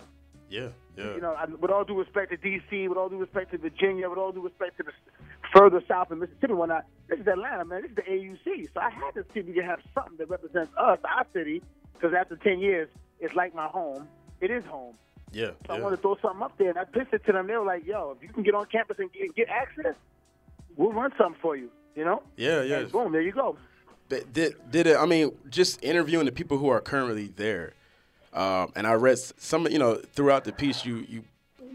Yeah, 0.50 0.70
yeah. 0.98 1.16
You 1.16 1.22
know, 1.22 1.34
I, 1.34 1.46
with 1.46 1.72
all 1.72 1.84
due 1.84 2.00
respect 2.00 2.32
to 2.32 2.38
D.C., 2.38 2.88
with 2.88 2.98
all 2.98 3.10
due 3.10 3.18
respect 3.18 3.52
to 3.52 3.58
Virginia, 3.58 4.08
with 4.10 4.20
all 4.20 4.32
due 4.32 4.44
respect 4.44 4.78
to 4.78 4.84
the 4.84 4.92
further 5.54 5.82
south 5.88 6.12
in 6.12 6.20
Mississippi, 6.20 6.54
I 6.54 6.82
this 7.10 7.20
is 7.20 7.28
Atlanta, 7.28 7.66
man, 7.66 7.82
this 7.82 7.92
is 7.92 7.96
the 7.98 8.04
AUC. 8.04 8.70
So 8.74 8.80
I 8.80 8.90
had 8.90 9.12
to 9.16 9.24
see 9.34 9.40
if 9.42 9.48
we 9.48 9.54
could 9.54 9.66
have 9.66 9.80
something 9.94 10.18
that 10.18 10.30
represents 10.30 10.72
us, 10.78 11.00
our 11.04 11.26
city, 11.34 11.62
because 11.94 12.14
after 12.14 12.36
ten 12.36 12.60
years, 12.60 12.90
it's 13.20 13.36
like 13.36 13.54
my 13.56 13.68
home. 13.68 14.08
It 14.42 14.52
is 14.52 14.64
home. 14.66 14.96
Yeah, 15.32 15.52
So 15.66 15.74
I 15.74 15.78
yeah. 15.78 15.84
wanted 15.84 15.96
to 15.98 16.02
throw 16.04 16.18
something 16.22 16.44
up 16.44 16.56
there, 16.60 16.70
and 16.70 16.78
I 16.78 16.84
pitched 16.84 17.14
it 17.14 17.26
to 17.26 17.32
them. 17.32 17.48
They 17.48 17.58
were 17.58 17.66
like, 17.66 17.86
"Yo, 17.86 18.16
if 18.16 18.22
you 18.22 18.32
can 18.32 18.44
get 18.44 18.54
on 18.54 18.66
campus 18.68 18.98
and 19.00 19.12
get, 19.12 19.36
get 19.36 19.50
access, 19.50 19.96
we'll 20.78 20.92
run 20.94 21.12
something 21.18 21.40
for 21.42 21.56
you." 21.56 21.72
You 21.96 22.06
know? 22.06 22.22
Yeah, 22.38 22.62
yeah. 22.62 22.80
And 22.80 22.92
boom, 22.92 23.12
there 23.12 23.22
you 23.22 23.32
go. 23.32 23.58
Did 24.10 24.56
did 24.70 24.88
it? 24.88 24.98
I 24.98 25.06
mean, 25.06 25.32
just 25.50 25.84
interviewing 25.84 26.26
the 26.26 26.32
people 26.32 26.58
who 26.58 26.70
are 26.70 26.82
currently 26.82 27.32
there, 27.36 27.74
um, 28.34 28.72
and 28.76 28.86
I 28.86 28.94
read 28.94 29.18
some. 29.18 29.68
You 29.68 29.80
know, 29.80 29.96
throughout 29.96 30.44
the 30.44 30.52
piece, 30.52 30.86
you 30.86 31.06
you 31.10 31.24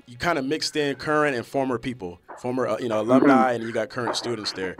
you 0.06 0.16
kind 0.16 0.38
of 0.38 0.44
mixed 0.44 0.76
in 0.76 0.94
current 0.96 1.34
and 1.36 1.44
former 1.44 1.78
people, 1.78 2.20
former 2.38 2.68
uh, 2.68 2.78
you 2.78 2.88
know 2.88 3.00
alumni, 3.00 3.52
and 3.54 3.64
you 3.64 3.72
got 3.72 3.88
current 3.88 4.14
students 4.14 4.52
there. 4.52 4.76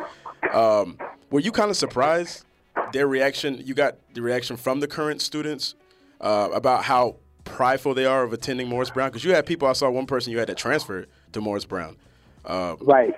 Um, 0.53 0.99
were 1.30 1.41
you 1.41 1.51
kind 1.51 1.70
of 1.70 1.76
surprised 1.76 2.45
their 2.93 3.07
reaction? 3.07 3.61
You 3.64 3.74
got 3.74 3.97
the 4.14 4.22
reaction 4.22 4.57
from 4.57 4.80
the 4.80 4.89
current 4.89 5.22
students 5.22 5.74
uh, 6.20 6.49
about 6.53 6.84
how 6.84 7.16
prideful 7.45 7.95
they 7.95 8.05
are 8.05 8.22
of 8.22 8.32
attending 8.32 8.68
Morris 8.68 8.91
Brown 8.91 9.11
because 9.11 9.24
you 9.24 9.32
had 9.32 9.47
people. 9.47 9.68
I 9.68 9.72
saw 9.72 9.91
one 9.91 10.07
person 10.07 10.32
you 10.32 10.39
had 10.39 10.49
to 10.49 10.55
transfer 10.55 11.07
to 11.32 11.41
Morris 11.41 11.64
Brown. 11.64 11.97
Uh, 12.45 12.76
Right. 12.80 13.14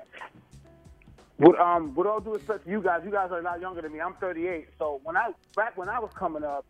With 1.38 1.58
um, 1.58 1.94
with 1.94 2.06
all 2.06 2.20
due 2.20 2.34
respect 2.34 2.66
to 2.66 2.70
you 2.70 2.82
guys, 2.82 3.00
you 3.02 3.10
guys 3.10 3.30
are 3.30 3.38
a 3.38 3.42
lot 3.42 3.62
younger 3.62 3.80
than 3.80 3.92
me. 3.92 4.00
I'm 4.00 4.12
38. 4.14 4.68
So 4.78 5.00
when 5.04 5.16
I 5.16 5.30
back 5.56 5.74
when 5.78 5.88
I 5.88 5.98
was 5.98 6.10
coming 6.14 6.44
up, 6.44 6.66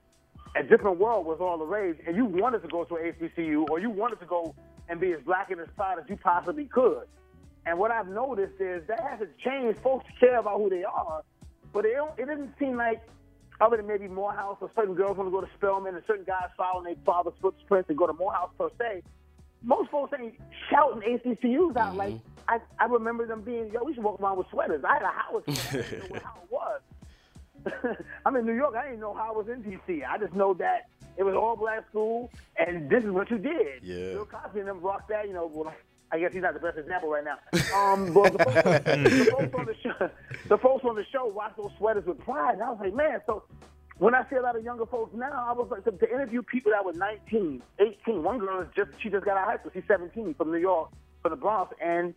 a 0.54 0.62
different 0.62 0.98
world 0.98 1.26
was 1.26 1.38
all 1.40 1.58
the 1.58 1.64
rage, 1.64 1.96
and 2.06 2.14
you 2.14 2.24
wanted 2.24 2.62
to 2.62 2.68
go 2.68 2.84
to 2.84 2.94
a 2.94 3.12
HBCU 3.12 3.68
or 3.68 3.80
you 3.80 3.90
wanted 3.90 4.20
to 4.20 4.26
go 4.26 4.54
and 4.88 5.00
be 5.00 5.12
as 5.12 5.20
black 5.22 5.50
and 5.50 5.60
as 5.60 5.66
proud 5.76 5.98
as 5.98 6.04
you 6.08 6.16
possibly 6.16 6.66
could. 6.66 7.02
And 7.66 7.78
what 7.78 7.90
I've 7.90 8.08
noticed 8.08 8.60
is 8.60 8.86
that 8.86 9.00
hasn't 9.00 9.36
changed. 9.38 9.80
Folks 9.80 10.06
care 10.18 10.38
about 10.38 10.58
who 10.58 10.70
they 10.70 10.84
are, 10.84 11.22
but 11.72 11.84
it 11.84 11.94
don't, 11.94 12.18
it 12.18 12.26
doesn't 12.26 12.52
seem 12.58 12.76
like 12.76 13.02
other 13.60 13.76
than 13.76 13.86
maybe 13.86 14.08
Morehouse 14.08 14.56
or 14.60 14.70
certain 14.74 14.94
girls 14.94 15.16
want 15.16 15.28
to 15.28 15.32
go 15.32 15.40
to 15.40 15.48
Spelman 15.56 15.94
and 15.94 16.02
certain 16.06 16.24
guys 16.24 16.48
following 16.56 16.84
their 16.84 16.94
father's 17.04 17.34
footprints 17.40 17.88
and 17.88 17.98
go 17.98 18.06
to 18.06 18.12
Morehouse 18.12 18.50
per 18.58 18.70
se. 18.78 19.02
Most 19.62 19.90
folks 19.90 20.12
ain't 20.18 20.34
shouting 20.70 21.02
HBCUs 21.02 21.76
out 21.76 21.94
like 21.94 22.14
mm-hmm. 22.14 22.26
I, 22.48 22.58
I 22.78 22.86
remember 22.86 23.26
them 23.26 23.42
being 23.42 23.70
yo. 23.70 23.84
We 23.84 23.94
should 23.94 24.02
walk 24.02 24.20
around 24.20 24.38
with 24.38 24.46
sweaters. 24.50 24.82
I 24.88 24.94
had 24.94 25.02
a 25.02 25.08
Howard 25.08 25.44
sweater. 25.44 25.60
I 25.68 25.90
didn't 25.90 25.98
know 26.00 26.06
what 26.08 26.22
Howard 26.50 26.50
was. 26.50 26.80
I'm 28.26 28.36
in 28.36 28.46
New 28.46 28.54
York. 28.54 28.74
I 28.74 28.86
didn't 28.86 29.00
know 29.00 29.12
how 29.12 29.32
I 29.34 29.36
was 29.36 29.48
in 29.48 29.62
DC. 29.62 30.02
I 30.08 30.16
just 30.18 30.34
know 30.34 30.54
that 30.54 30.88
it 31.18 31.22
was 31.22 31.34
all 31.34 31.56
black 31.56 31.86
school, 31.90 32.30
and 32.56 32.88
this 32.88 33.04
is 33.04 33.10
what 33.10 33.30
you 33.30 33.38
did. 33.38 33.82
Yeah. 33.82 34.14
Bill 34.14 34.26
Cosby 34.26 34.60
and 34.60 34.68
them 34.68 34.80
rocked 34.80 35.10
that. 35.10 35.28
You 35.28 35.34
know, 35.34 35.46
I 36.12 36.18
guess 36.18 36.32
he's 36.32 36.42
not 36.42 36.54
the 36.54 36.60
best 36.60 36.78
example 36.78 37.08
right 37.08 37.24
now. 37.24 37.38
Um, 37.74 38.12
but 38.12 38.32
the 38.32 38.44
folks, 38.44 39.52
the 40.48 40.58
folks 40.58 40.84
on 40.84 40.94
the 40.96 41.04
show, 41.04 41.12
show 41.12 41.26
watch 41.26 41.52
those 41.56 41.70
sweaters 41.78 42.04
with 42.06 42.18
pride, 42.18 42.54
and 42.54 42.62
I 42.62 42.70
was 42.70 42.78
like, 42.80 42.94
man. 42.94 43.20
So 43.26 43.44
when 43.98 44.14
I 44.14 44.28
see 44.28 44.36
a 44.36 44.42
lot 44.42 44.56
of 44.56 44.64
younger 44.64 44.86
folks 44.86 45.14
now, 45.14 45.46
I 45.48 45.52
was 45.52 45.68
like 45.70 45.84
to, 45.84 45.92
to 45.92 46.12
interview 46.12 46.42
people 46.42 46.72
that 46.72 46.84
were 46.84 46.92
19, 46.92 47.62
18. 47.78 48.22
One 48.22 48.38
girl 48.38 48.60
is 48.60 48.68
just 48.74 48.90
she 49.00 49.08
just 49.08 49.24
got 49.24 49.36
out 49.36 49.44
of 49.44 49.48
high 49.50 49.58
school. 49.58 49.70
She's 49.72 49.84
17 49.86 50.34
from 50.34 50.50
New 50.50 50.58
York, 50.58 50.90
from 51.22 51.30
the 51.30 51.36
Bronx, 51.36 51.74
and 51.80 52.14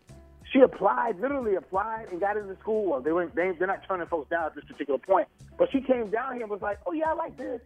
she 0.51 0.59
applied, 0.59 1.19
literally 1.19 1.55
applied, 1.55 2.07
and 2.11 2.19
got 2.19 2.37
into 2.37 2.55
school. 2.59 2.89
Well, 2.89 3.01
they 3.01 3.11
weren't, 3.11 3.35
they, 3.35 3.51
they're 3.57 3.67
not 3.67 3.87
turning 3.87 4.07
folks 4.07 4.29
down 4.29 4.45
at 4.45 4.55
this 4.55 4.63
particular 4.65 4.99
point. 4.99 5.27
But 5.57 5.71
she 5.71 5.81
came 5.81 6.09
down 6.09 6.33
here 6.33 6.43
and 6.43 6.51
was 6.51 6.61
like, 6.61 6.79
oh, 6.85 6.93
yeah, 6.93 7.09
I 7.09 7.13
like 7.13 7.37
this. 7.37 7.61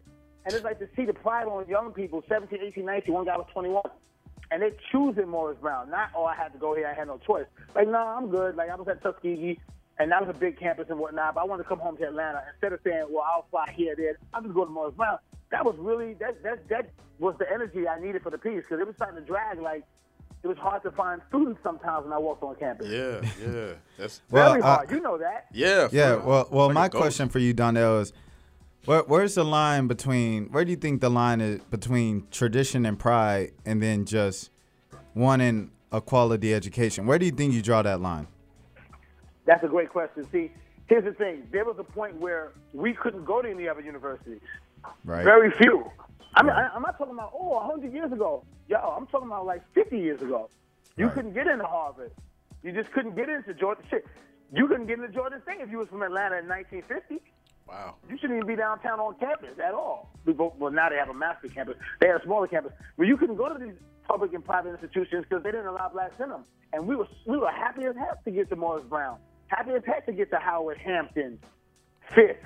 And 0.46 0.54
it's 0.54 0.64
like 0.64 0.80
to 0.80 0.88
see 0.96 1.06
the 1.06 1.14
pride 1.14 1.48
on 1.48 1.68
young 1.68 1.92
people, 1.92 2.24
17, 2.30 2.60
18, 2.62 2.86
19. 2.86 3.14
One 3.14 3.26
guy 3.26 3.36
was 3.38 3.48
21. 3.52 3.82
And 4.52 4.62
they're 4.62 4.72
choosing 4.92 5.28
Morris 5.28 5.58
Brown. 5.62 5.90
Not, 5.90 6.10
oh, 6.16 6.24
I 6.26 6.36
had 6.36 6.54
to 6.54 6.58
go 6.60 6.76
here. 6.76 6.88
I 6.88 6.94
had 6.98 7.08
no 7.08 7.18
choice. 7.18 7.46
Like, 7.76 7.88
no, 7.88 7.98
I'm 8.00 8.30
good. 8.30 8.56
Like, 8.56 8.70
I 8.70 8.76
was 8.76 8.88
at 8.88 9.02
Tuskegee, 9.04 9.60
and 10.00 10.12
that 10.12 10.26
was 10.26 10.34
a 10.36 10.40
big 10.40 10.58
campus 10.58 10.86
and 10.90 10.98
whatnot. 11.00 11.36
But 11.36 11.42
I 11.42 11.44
wanted 11.44 11.64
to 11.64 11.70
come 11.70 11.80
home 11.80 11.98
to 11.98 12.04
Atlanta. 12.08 12.44
Instead 12.54 12.72
of 12.74 12.80
saying, 12.84 13.08
well, 13.10 13.26
I'll 13.30 13.46
fly 13.52 13.72
here, 13.76 13.94
there, 13.96 14.18
I'm 14.34 14.44
just 14.44 14.56
going 14.56 14.68
to 14.68 14.74
Morris 14.74 14.96
Brown. 14.96 15.18
That 15.52 15.66
was 15.66 15.76
really, 15.78 16.14
that, 16.16 16.42
that, 16.44 16.68
that 16.70 16.90
was 17.20 17.36
the 17.40 17.52
energy 17.52 17.88
I 17.88 18.00
needed 18.00 18.22
for 18.24 18.30
the 18.30 18.38
piece 18.38 18.62
because 18.64 18.80
it 18.80 18.88
was 18.88 18.96
starting 18.96 19.20
to 19.20 19.26
drag. 19.26 19.60
Like, 19.60 19.84
it 20.44 20.48
was 20.48 20.58
hard 20.58 20.84
to 20.84 20.92
find 20.92 21.22
students 21.30 21.60
sometimes 21.64 22.06
when 22.06 22.14
I 22.14 22.18
walked 22.18 22.44
on 22.44 22.56
campus. 22.56 22.88
yeah, 22.88 23.20
yeah. 23.42 23.72
That's 23.98 24.22
Well, 24.30 24.52
Very 24.52 24.62
uh, 24.62 24.66
hard. 24.66 24.92
you 24.92 25.02
know 25.02 25.18
that. 25.18 25.48
yeah. 25.52 25.90
Yeah, 25.92 26.16
well, 26.16 26.48
well, 26.52 26.68
like 26.68 26.76
my 26.76 26.90
question 26.90 27.28
for 27.28 27.40
you, 27.40 27.54
Donnell, 27.54 28.00
is 28.00 28.14
where, 28.88 29.02
where's 29.02 29.36
the 29.36 29.44
line 29.44 29.88
between 29.88 30.46
where 30.52 30.64
do 30.64 30.72
you 30.72 30.78
think 30.78 31.02
the 31.02 31.10
line 31.10 31.42
is 31.42 31.60
between 31.66 32.26
tradition 32.32 32.86
and 32.86 32.98
pride, 32.98 33.52
and 33.66 33.84
then 33.84 34.06
just 34.06 34.50
wanting 35.14 35.72
a 35.92 36.00
quality 36.02 36.54
education? 36.54 37.06
Where 37.06 37.20
do 37.20 37.26
you 37.26 37.32
think 37.32 37.54
you 37.54 37.62
draw 37.62 37.82
that 37.82 38.00
line? 38.02 38.28
That's 39.46 39.64
a 39.64 39.68
great 39.68 39.90
question. 39.90 40.26
See, 40.32 40.52
here's 40.88 41.04
the 41.04 41.12
thing. 41.12 41.48
There 41.52 41.66
was 41.66 41.76
a 41.80 41.84
point 41.84 42.16
where 42.16 42.54
we 42.74 42.94
couldn't 42.94 43.26
go 43.26 43.42
to 43.42 43.50
any 43.50 43.68
other 43.68 43.82
universities. 43.82 44.40
Right. 45.04 45.24
Very 45.24 45.52
few. 45.52 45.90
I 46.36 46.44
mean, 46.44 46.52
I, 46.52 46.70
I'm 46.74 46.82
not 46.82 46.98
talking 46.98 47.14
about, 47.14 47.32
oh, 47.34 47.56
100 47.56 47.92
years 47.94 48.12
ago. 48.12 48.44
Yo, 48.70 48.78
I'm 48.78 49.08
talking 49.08 49.28
about 49.28 49.46
like 49.46 49.62
50 49.74 49.98
years 49.98 50.22
ago. 50.22 50.50
You 50.96 51.06
Right. 51.06 51.14
couldn't 51.16 51.34
get 51.34 51.48
into 51.48 51.66
Harvard. 51.66 52.12
You 52.64 52.72
just 52.72 52.92
couldn't 52.92 53.16
get 53.16 53.28
into 53.30 53.54
Georgia. 53.54 53.82
Shit. 53.90 54.06
You 54.54 54.68
couldn't 54.68 54.88
get 54.88 55.00
into 55.00 55.10
Georgia 55.10 55.42
State 55.44 55.58
if 55.62 55.70
you 55.70 55.78
was 55.78 55.88
from 55.90 56.02
Atlanta 56.04 56.38
in 56.38 56.48
1950. 56.48 57.22
Wow. 57.68 57.96
You 58.10 58.18
shouldn't 58.18 58.38
even 58.38 58.48
be 58.48 58.56
downtown 58.56 59.00
on 59.00 59.16
campus 59.20 59.58
at 59.64 59.74
all. 59.74 60.10
Well, 60.26 60.72
now 60.72 60.90
they 60.90 60.96
have 60.96 61.10
a 61.10 61.14
master 61.14 61.48
campus. 61.50 61.76
They 62.00 62.08
have 62.08 62.22
a 62.22 62.24
smaller 62.24 62.48
campus. 62.48 62.72
But 62.98 63.08
you 63.08 63.18
couldn't 63.18 63.36
go 63.36 63.50
to 63.52 63.60
these 63.64 63.76
public 64.08 64.34
and 64.34 64.44
private 64.44 64.72
institutions 64.72 65.26
because 65.28 65.44
they 65.44 65.52
didn't 65.52 65.68
allow 65.68 65.90
blacks 65.90 66.16
in 66.22 66.30
them. 66.30 66.44
And 66.74 66.88
we 66.88 66.96
were 66.96 67.08
we 67.26 67.38
were 67.38 67.52
happy 67.52 67.84
as 67.86 67.96
heck 67.96 68.24
to 68.26 68.32
get 68.32 68.50
to 68.50 68.56
Morris 68.56 68.86
Brown. 68.90 69.18
Happy 69.48 69.72
as 69.72 69.84
heck 69.86 70.06
to 70.06 70.12
get 70.14 70.30
to 70.32 70.38
Howard 70.38 70.78
Hampton, 70.78 71.40
Fisk. 72.14 72.38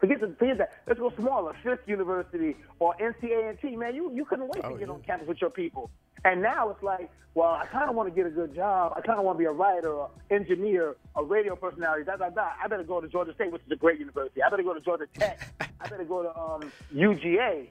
Forget, 0.00 0.20
the, 0.20 0.34
forget 0.38 0.58
that. 0.58 0.72
Let's 0.86 1.00
go 1.00 1.12
smaller. 1.18 1.54
Fisk 1.64 1.82
University 1.86 2.54
or 2.78 2.94
NCA&T. 3.00 3.74
Man, 3.76 3.94
you, 3.96 4.12
you 4.14 4.24
couldn't 4.24 4.48
wait 4.48 4.62
Oh, 4.64 4.72
to 4.72 4.78
get 4.78 4.86
yeah. 4.88 4.94
on 4.94 5.02
campus 5.02 5.26
with 5.28 5.40
your 5.40 5.50
people. 5.50 5.90
And 6.24 6.42
now 6.42 6.70
it's 6.70 6.82
like, 6.82 7.10
well, 7.34 7.50
I 7.50 7.66
kind 7.66 7.88
of 7.88 7.94
want 7.94 8.08
to 8.08 8.14
get 8.14 8.26
a 8.26 8.30
good 8.30 8.54
job. 8.54 8.94
I 8.96 9.00
kind 9.00 9.18
of 9.18 9.24
want 9.24 9.36
to 9.36 9.38
be 9.38 9.44
a 9.44 9.52
writer, 9.52 10.00
an 10.02 10.08
engineer, 10.30 10.96
a 11.14 11.22
radio 11.22 11.54
personality, 11.54 12.04
da, 12.04 12.16
da, 12.16 12.30
da. 12.30 12.48
I 12.62 12.66
better 12.66 12.82
go 12.82 13.00
to 13.00 13.06
Georgia 13.08 13.32
State, 13.34 13.52
which 13.52 13.62
is 13.64 13.70
a 13.72 13.76
great 13.76 14.00
university. 14.00 14.42
I 14.42 14.50
better 14.50 14.62
go 14.64 14.74
to 14.74 14.80
Georgia 14.80 15.06
Tech. 15.14 15.48
I 15.80 15.88
better 15.88 16.04
go 16.04 16.22
to 16.24 16.36
um, 16.36 16.72
UGA. 16.94 17.68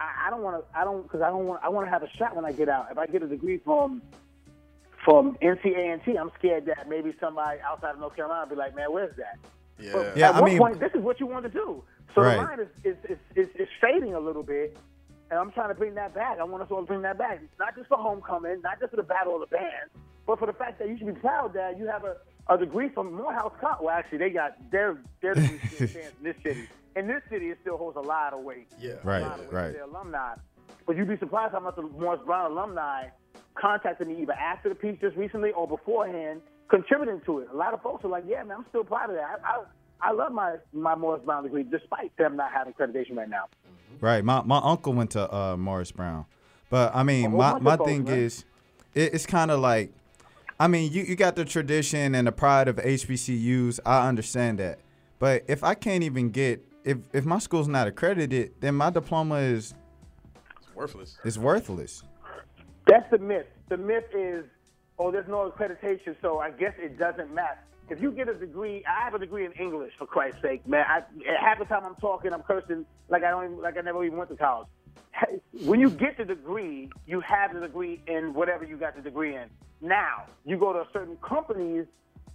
I, 0.00 0.26
I 0.26 0.30
don't 0.30 0.42
want 0.42 0.62
to. 0.64 0.78
I 0.78 0.82
don't 0.84 1.02
because 1.04 1.20
I 1.22 1.28
don't 1.28 1.46
want. 1.46 1.62
I 1.62 1.68
want 1.68 1.86
to 1.86 1.90
have 1.90 2.02
a 2.02 2.10
shot 2.16 2.34
when 2.34 2.44
I 2.44 2.52
get 2.52 2.68
out. 2.68 2.88
If 2.90 2.98
I 2.98 3.06
get 3.06 3.22
a 3.22 3.28
degree 3.28 3.58
from 3.64 4.02
from 5.04 5.36
NCA&T, 5.40 6.16
I'm 6.18 6.32
scared 6.38 6.66
that 6.66 6.88
maybe 6.88 7.14
somebody 7.20 7.60
outside 7.60 7.90
of 7.92 8.00
North 8.00 8.16
Carolina 8.16 8.42
will 8.42 8.56
be 8.56 8.56
like, 8.56 8.74
man, 8.74 8.92
where's 8.92 9.14
that? 9.16 9.38
Yeah. 9.78 9.92
But 9.92 10.16
Yeah, 10.16 10.30
at 10.30 10.34
I 10.36 10.40
one 10.40 10.50
mean- 10.50 10.58
point, 10.58 10.80
this 10.80 10.90
is 10.94 11.00
what 11.00 11.20
you 11.20 11.26
want 11.26 11.44
to 11.44 11.48
do. 11.48 11.84
So 12.14 12.22
Right. 12.22 12.34
the 12.34 12.42
line 12.42 12.60
is, 12.60 12.68
is, 12.82 12.96
is, 13.10 13.18
is, 13.36 13.48
is 13.54 13.68
fading 13.80 14.14
a 14.14 14.18
little 14.20 14.42
bit, 14.42 14.76
and 15.30 15.38
I'm 15.38 15.50
trying 15.52 15.68
to 15.68 15.74
bring 15.74 15.94
that 15.94 16.14
back. 16.14 16.38
I 16.38 16.44
want 16.44 16.62
us 16.62 16.68
all 16.70 16.80
to 16.80 16.86
bring 16.86 17.02
that 17.02 17.18
back, 17.18 17.40
not 17.58 17.74
just 17.76 17.88
for 17.88 17.98
homecoming, 17.98 18.60
not 18.62 18.78
just 18.80 18.90
for 18.90 18.96
the 18.96 19.02
battle 19.02 19.34
of 19.42 19.48
the 19.48 19.56
bands, 19.56 19.90
but 20.26 20.38
for 20.38 20.46
the 20.46 20.52
fact 20.52 20.78
that 20.78 20.88
you 20.88 20.96
should 20.98 21.06
be 21.06 21.20
proud 21.20 21.52
that 21.54 21.78
you 21.78 21.86
have 21.86 22.04
a, 22.04 22.16
a 22.52 22.58
degree 22.58 22.88
from 22.90 23.12
Morehouse 23.14 23.52
College. 23.60 23.78
Well, 23.82 23.94
actually, 23.94 24.18
they 24.18 24.30
got 24.30 24.56
their 24.70 24.98
their 25.22 25.34
stands 25.34 25.96
in 25.96 26.22
this 26.22 26.36
city. 26.42 26.68
In 26.94 27.06
this 27.06 27.22
city, 27.30 27.50
it 27.50 27.58
still 27.60 27.76
holds 27.76 27.96
a 27.96 28.00
lot 28.00 28.32
of 28.32 28.42
weight. 28.42 28.68
Yeah. 28.80 28.94
Right, 29.04 29.22
A 29.22 29.26
lot 29.26 29.32
of 29.40 29.46
weight 29.46 29.52
right. 29.52 29.72
Their 29.72 29.84
alumni, 29.84 30.34
but 30.86 30.96
you'd 30.96 31.08
be 31.08 31.18
surprised 31.18 31.52
how 31.52 31.60
much 31.60 31.76
the 31.76 31.82
Morris 31.82 32.20
Brown 32.24 32.52
alumni 32.52 33.08
contacted 33.54 34.06
me 34.08 34.20
either 34.22 34.32
after 34.34 34.68
the 34.68 34.74
piece 34.74 34.98
just 35.00 35.16
recently 35.16 35.50
or 35.52 35.66
beforehand, 35.66 36.40
contributing 36.68 37.20
to 37.26 37.40
it. 37.40 37.48
A 37.52 37.56
lot 37.56 37.74
of 37.74 37.82
folks 37.82 38.04
are 38.04 38.08
like, 38.08 38.24
"Yeah, 38.26 38.42
man, 38.44 38.58
I'm 38.58 38.66
still 38.68 38.84
proud 38.84 39.10
of 39.10 39.16
that. 39.16 39.40
I, 39.44 39.48
I, 39.48 39.62
I 40.00 40.12
love 40.12 40.32
my 40.32 40.56
my 40.72 40.94
Morris 40.94 41.22
Brown 41.24 41.42
degree, 41.44 41.62
despite 41.62 42.16
them 42.16 42.36
not 42.36 42.52
having 42.52 42.72
accreditation 42.72 43.16
right 43.16 43.28
now." 43.28 43.46
Right. 44.00 44.24
My 44.24 44.42
my 44.42 44.60
uncle 44.62 44.92
went 44.92 45.12
to 45.12 45.32
uh, 45.34 45.56
Morris 45.56 45.92
Brown, 45.92 46.26
but 46.70 46.94
I 46.94 47.02
mean, 47.02 47.30
whole 47.30 47.38
my 47.38 47.58
bunch 47.58 47.80
my 47.80 47.84
thing 47.84 48.04
man. 48.04 48.18
is, 48.18 48.44
it, 48.94 49.14
it's 49.14 49.26
kind 49.26 49.50
of 49.50 49.60
like, 49.60 49.92
I 50.60 50.68
mean, 50.68 50.92
you 50.92 51.02
you 51.02 51.16
got 51.16 51.36
the 51.36 51.44
tradition 51.44 52.14
and 52.14 52.26
the 52.26 52.32
pride 52.32 52.68
of 52.68 52.76
HBCUs. 52.76 53.80
I 53.86 54.08
understand 54.08 54.58
that, 54.58 54.80
but 55.18 55.44
if 55.48 55.64
I 55.64 55.74
can't 55.74 56.04
even 56.04 56.30
get 56.30 56.62
if 56.86 56.98
if 57.12 57.24
my 57.24 57.38
school's 57.38 57.68
not 57.68 57.86
accredited, 57.88 58.52
then 58.60 58.74
my 58.74 58.90
diploma 58.90 59.36
is 59.36 59.74
It's 60.58 60.74
worthless. 60.74 61.18
It's 61.24 61.36
worthless. 61.36 62.02
That's 62.86 63.10
the 63.10 63.18
myth. 63.18 63.46
The 63.68 63.76
myth 63.76 64.04
is, 64.14 64.44
oh, 64.98 65.10
there's 65.10 65.26
no 65.26 65.50
accreditation, 65.50 66.14
so 66.22 66.38
I 66.38 66.50
guess 66.50 66.72
it 66.78 66.96
doesn't 66.98 67.34
matter. 67.34 67.58
If 67.88 68.02
you 68.02 68.10
get 68.10 68.28
a 68.28 68.34
degree, 68.34 68.82
I 68.86 69.04
have 69.04 69.14
a 69.14 69.18
degree 69.18 69.44
in 69.44 69.52
English, 69.52 69.92
for 69.98 70.06
Christ's 70.06 70.42
sake, 70.42 70.66
man. 70.66 70.84
I, 70.88 71.02
half 71.40 71.58
the 71.58 71.64
time 71.64 71.84
I'm 71.84 71.94
talking, 71.96 72.32
I'm 72.32 72.42
cursing 72.42 72.84
like 73.08 73.22
I 73.22 73.30
don't, 73.30 73.44
even, 73.44 73.62
like 73.62 73.76
I 73.78 73.80
never 73.80 74.04
even 74.04 74.18
went 74.18 74.30
to 74.30 74.36
college. 74.36 74.68
When 75.64 75.80
you 75.80 75.88
get 75.88 76.18
the 76.18 76.24
degree, 76.24 76.90
you 77.06 77.20
have 77.20 77.54
the 77.54 77.60
degree 77.60 78.02
in 78.06 78.34
whatever 78.34 78.64
you 78.64 78.76
got 78.76 78.94
the 78.94 79.00
degree 79.02 79.36
in. 79.36 79.48
Now, 79.80 80.24
you 80.44 80.58
go 80.58 80.72
to 80.72 80.86
certain 80.92 81.16
companies, 81.16 81.86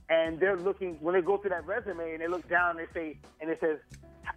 and 0.10 0.40
they're 0.40 0.58
looking 0.58 0.98
when 1.02 1.14
they 1.14 1.22
go 1.22 1.38
through 1.38 1.52
that 1.52 1.66
resume, 1.68 2.14
and 2.14 2.22
they 2.22 2.28
look 2.28 2.48
down, 2.50 2.78
and 2.78 2.80
they 2.80 2.92
say, 2.94 3.18
and 3.40 3.50
it 3.50 3.60
says 3.60 3.78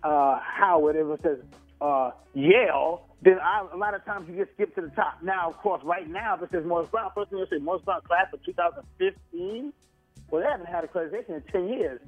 uh, 0.03 0.39
Howard, 0.41 0.97
if 0.97 1.07
it 1.07 1.21
says 1.23 1.39
uh, 1.81 2.11
Yale, 2.35 3.09
then 3.23 3.39
I, 3.43 3.67
a 3.73 3.77
lot 3.77 3.95
of 3.95 4.05
times 4.05 4.29
you 4.29 4.37
get 4.37 4.49
skipped 4.55 4.75
to 4.77 4.83
the 4.83 4.91
top. 4.91 5.23
Now, 5.23 5.49
of 5.49 5.57
course, 5.59 5.83
right 5.83 6.09
now, 6.09 6.35
it 6.37 6.51
says 6.53 6.65
Morris 6.65 6.89
Brown, 6.91 7.11
first 7.15 7.31
thing 7.31 7.39
they 7.39 7.57
say 7.57 7.62
Morris 7.62 7.83
Brown 7.83 8.03
class 8.03 8.27
of 8.33 8.45
2015. 8.45 9.73
Well, 10.31 10.43
they 10.43 10.49
haven't 10.49 10.66
had 10.66 10.85
accreditation 10.85 11.31
in 11.31 11.43
10 11.53 11.68
years. 11.68 12.01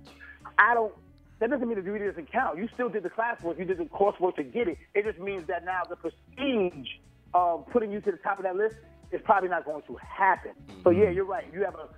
I 0.59 0.75
don't. 0.75 0.93
That 1.39 1.51
doesn't 1.51 1.69
mean 1.69 1.77
the 1.77 1.83
degree 1.83 1.99
doesn't 2.07 2.33
count. 2.33 2.57
You 2.59 2.69
still 2.73 2.89
did 2.89 3.03
the 3.03 3.11
classwork, 3.11 3.59
you 3.59 3.67
did 3.67 3.77
the 3.79 3.85
coursework 3.85 4.37
to 4.37 4.43
get 4.43 4.69
it. 4.69 4.79
It 4.95 5.05
just 5.05 5.19
means 5.19 5.47
that 5.49 5.65
now 5.65 5.83
the 5.89 5.97
prestige 5.97 6.89
of 7.35 7.67
putting 7.71 7.93
you 7.93 8.01
to 8.01 8.11
the 8.11 8.17
top 8.19 8.39
of 8.39 8.45
that 8.45 8.57
list 8.57 8.77
is 9.13 9.21
probably 9.23 9.51
not 9.51 9.67
going 9.67 9.83
to 9.83 9.97
happen. 9.97 10.53
So 10.83 10.91
yeah, 10.91 11.11
you're 11.11 11.27
right. 11.27 11.45
You 11.53 11.63
have 11.65 11.75
a 11.75 11.89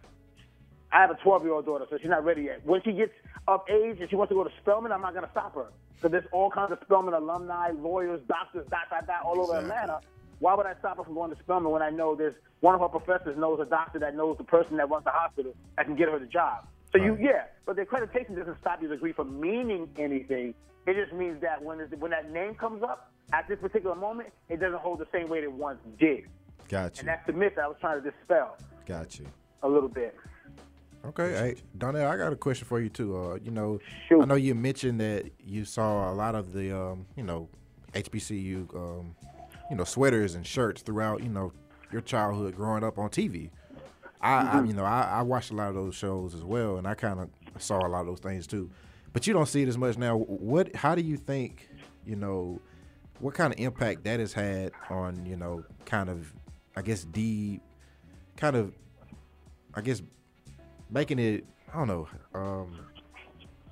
I 0.91 1.03
have 1.03 1.11
a 1.11 1.15
12 1.15 1.45
year 1.45 1.53
old 1.53 1.67
daughter, 1.67 1.87
so 1.89 1.99
she's 1.99 2.09
not 2.11 2.25
ready 2.25 2.43
yet. 2.43 2.65
When 2.65 2.83
she 2.83 2.93
gets 2.93 3.13
of 3.47 3.61
age 3.71 3.99
and 4.01 4.09
she 4.11 4.17
wants 4.17 4.31
to 4.31 4.35
go 4.35 4.45
to 4.45 4.51
Spelman, 4.61 4.91
I'm 4.91 5.03
not 5.03 5.13
going 5.13 5.25
to 5.25 5.31
stop 5.31 5.55
her. 5.55 5.67
Because 5.97 6.13
there's 6.13 6.27
all 6.33 6.51
kinds 6.51 6.73
of 6.73 6.79
Spelman 6.85 7.15
alumni, 7.15 7.71
lawyers, 7.79 8.21
doctors, 8.29 8.67
dot, 8.71 8.89
dot, 8.91 9.07
dot, 9.07 9.23
all 9.25 9.41
over 9.41 9.59
Exactly. 9.59 9.73
Atlanta. 9.77 10.01
Why 10.41 10.55
would 10.55 10.67
I 10.67 10.75
stop 10.79 10.99
her 10.99 11.05
from 11.05 11.15
going 11.15 11.35
to 11.35 11.39
Spelman 11.43 11.71
when 11.73 11.83
I 11.83 11.91
know 11.91 12.15
there's 12.15 12.35
one 12.61 12.75
of 12.75 12.81
her 12.81 12.89
professors 12.89 13.37
knows 13.37 13.61
a 13.61 13.65
doctor 13.65 13.99
that 13.99 14.15
knows 14.15 14.37
the 14.39 14.45
person 14.45 14.77
that 14.77 14.89
runs 14.89 15.05
the 15.05 15.11
hospital 15.11 15.55
that 15.77 15.87
can 15.87 15.97
get 15.97 16.09
her 16.09 16.19
the 16.19 16.27
job? 16.27 16.67
So 16.93 16.99
you, 16.99 17.19
yeah, 17.21 17.45
but 17.67 17.77
the 17.77 17.83
accreditation 17.83 18.37
doesn't 18.37 18.59
stop 18.61 18.81
your 18.81 18.91
degree 18.91 19.13
from 19.13 19.39
meaning 19.39 19.89
anything. 19.99 20.55
It 20.87 20.95
just 20.95 21.13
means 21.13 21.41
that 21.43 21.63
when 21.63 21.81
it, 21.81 21.99
when 21.99 22.11
that 22.13 22.31
name 22.33 22.55
comes 22.55 22.83
up 22.83 23.13
at 23.33 23.47
this 23.47 23.59
particular 23.59 23.95
moment, 23.95 24.31
it 24.49 24.59
doesn't 24.59 24.79
hold 24.81 25.01
the 25.01 25.07
same 25.13 25.29
weight 25.29 25.45
it 25.45 25.53
once 25.53 25.79
did. 25.99 26.25
Got 26.69 26.97
you. 26.97 27.01
And 27.01 27.09
that's 27.09 27.27
the 27.27 27.33
myth 27.35 27.55
that 27.57 27.65
I 27.65 27.69
was 27.69 27.77
trying 27.81 28.03
to 28.03 28.11
dispel 28.11 28.57
Got 28.87 29.19
you. 29.19 29.27
a 29.63 29.69
little 29.69 29.89
bit. 29.89 30.17
Okay, 31.05 31.31
hey 31.31 31.55
Donnell, 31.77 32.07
I 32.07 32.17
got 32.17 32.33
a 32.33 32.37
question 32.37 32.67
for 32.67 32.81
you 32.81 32.89
too. 32.89 33.17
Uh, 33.17 33.39
you 33.43 33.51
know, 33.51 33.79
Shoot. 34.09 34.23
I 34.23 34.25
know 34.25 34.35
you 34.35 34.55
mentioned 34.55 35.01
that 35.01 35.31
you 35.45 35.65
saw 35.65 36.11
a 36.11 36.15
lot 36.15 36.35
of 36.35 36.53
the, 36.53 36.77
um, 36.77 37.07
you 37.17 37.23
know, 37.23 37.49
HBCU, 37.93 38.75
um, 38.75 39.15
you 39.71 39.77
know, 39.77 39.85
sweaters 39.85 40.35
and 40.35 40.47
shirts 40.47 40.83
throughout, 40.83 41.23
you 41.23 41.29
know, 41.29 41.53
your 41.93 42.01
childhood 42.01 42.57
growing 42.57 42.85
up 42.85 42.99
on 42.99 43.11
TV. 43.11 43.51
I, 44.21 44.59
I 44.59 44.65
you 44.65 44.73
know, 44.73 44.85
I, 44.85 45.03
I 45.03 45.23
watched 45.23 45.51
a 45.51 45.55
lot 45.55 45.69
of 45.69 45.75
those 45.75 45.95
shows 45.95 46.35
as 46.35 46.43
well, 46.43 46.77
and 46.77 46.87
I 46.87 46.95
kind 46.95 47.21
of 47.21 47.29
saw 47.63 47.87
a 47.87 47.89
lot 47.89 48.01
of 48.01 48.07
those 48.07 48.21
things 48.21 48.47
too. 48.47 48.71
But 49.13 49.27
you 49.27 49.33
don't 49.33 49.47
see 49.47 49.63
it 49.63 49.69
as 49.69 49.79
much 49.79 49.97
now. 49.97 50.17
What? 50.17 50.75
How 50.75 50.95
do 50.95 51.03
you 51.03 51.17
think? 51.17 51.69
You 52.05 52.17
know, 52.17 52.61
what 53.21 53.35
kind 53.35 53.53
of 53.53 53.61
impact 53.61 54.05
that 54.05 54.21
has 54.21 54.33
had 54.33 54.73
on 54.91 55.25
you 55.27 55.37
know, 55.37 55.65
kind 55.85 56.09
of, 56.09 56.33
I 56.77 56.83
guess, 56.83 57.07
the, 57.13 57.61
kind 58.37 58.57
of, 58.57 58.73
I 59.75 59.83
guess, 59.83 60.03
making 60.91 61.19
it 61.19 61.45
I 61.73 61.79
don't 61.79 61.89
know, 61.89 62.09
um, 62.35 62.79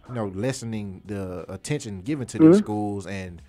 you 0.09 0.15
know, 0.15 0.27
lessening 0.29 1.03
the 1.07 1.51
attention 1.51 2.03
given 2.03 2.27
to 2.29 2.39
these 2.39 2.59
schools 2.59 3.07
and 3.07 3.41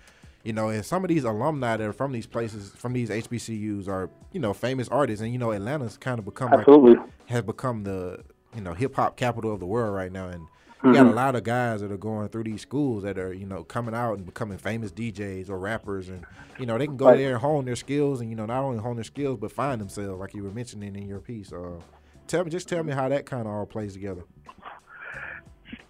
you 0.48 0.54
know, 0.54 0.70
and 0.70 0.82
some 0.82 1.04
of 1.04 1.08
these 1.08 1.24
alumni 1.24 1.76
that 1.76 1.86
are 1.86 1.92
from 1.92 2.10
these 2.10 2.26
places, 2.26 2.70
from 2.70 2.94
these 2.94 3.10
HBCUs, 3.10 3.86
are 3.86 4.08
you 4.32 4.40
know 4.40 4.54
famous 4.54 4.88
artists, 4.88 5.20
and 5.20 5.30
you 5.30 5.38
know 5.38 5.52
Atlanta's 5.52 5.98
kind 5.98 6.18
of 6.18 6.24
become 6.24 6.50
Absolutely. 6.54 6.94
like 6.94 7.06
has 7.26 7.42
become 7.42 7.84
the 7.84 8.24
you 8.56 8.62
know 8.62 8.72
hip 8.72 8.94
hop 8.94 9.18
capital 9.18 9.52
of 9.52 9.60
the 9.60 9.66
world 9.66 9.94
right 9.94 10.10
now, 10.10 10.28
and 10.28 10.46
you 10.82 10.94
got 10.94 11.06
a 11.06 11.10
lot 11.10 11.36
of 11.36 11.42
guys 11.44 11.82
that 11.82 11.92
are 11.92 11.98
going 11.98 12.30
through 12.30 12.44
these 12.44 12.62
schools 12.62 13.02
that 13.02 13.18
are 13.18 13.34
you 13.34 13.44
know 13.44 13.62
coming 13.62 13.94
out 13.94 14.14
and 14.14 14.24
becoming 14.24 14.56
famous 14.56 14.90
DJs 14.90 15.50
or 15.50 15.58
rappers, 15.58 16.08
and 16.08 16.24
you 16.58 16.64
know 16.64 16.78
they 16.78 16.86
can 16.86 16.96
go 16.96 17.08
Right. 17.08 17.18
there 17.18 17.32
and 17.32 17.40
hone 17.42 17.66
their 17.66 17.76
skills, 17.76 18.22
and 18.22 18.30
you 18.30 18.36
know 18.36 18.46
not 18.46 18.62
only 18.64 18.78
hone 18.78 18.96
their 18.96 19.04
skills 19.04 19.36
but 19.38 19.52
find 19.52 19.82
themselves, 19.82 20.18
like 20.18 20.32
you 20.32 20.42
were 20.42 20.50
mentioning 20.50 20.96
in 20.96 21.06
your 21.06 21.20
piece. 21.20 21.52
Uh, 21.52 21.78
tell 22.26 22.42
me, 22.42 22.50
just 22.50 22.70
tell 22.70 22.82
me 22.82 22.94
how 22.94 23.06
that 23.10 23.26
kind 23.26 23.42
of 23.46 23.52
all 23.52 23.66
plays 23.66 23.92
together. 23.92 24.24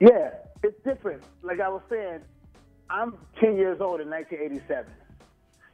Yeah, 0.01 0.31
it's 0.65 0.83
different. 0.83 1.23
Like 1.43 1.61
I 1.61 1.69
was 1.69 1.83
saying, 1.89 2.23
I'm 2.91 3.15
10 3.41 3.57
years 3.57 3.81
old 3.81 4.01
in 4.01 4.09
1987. 4.09 4.91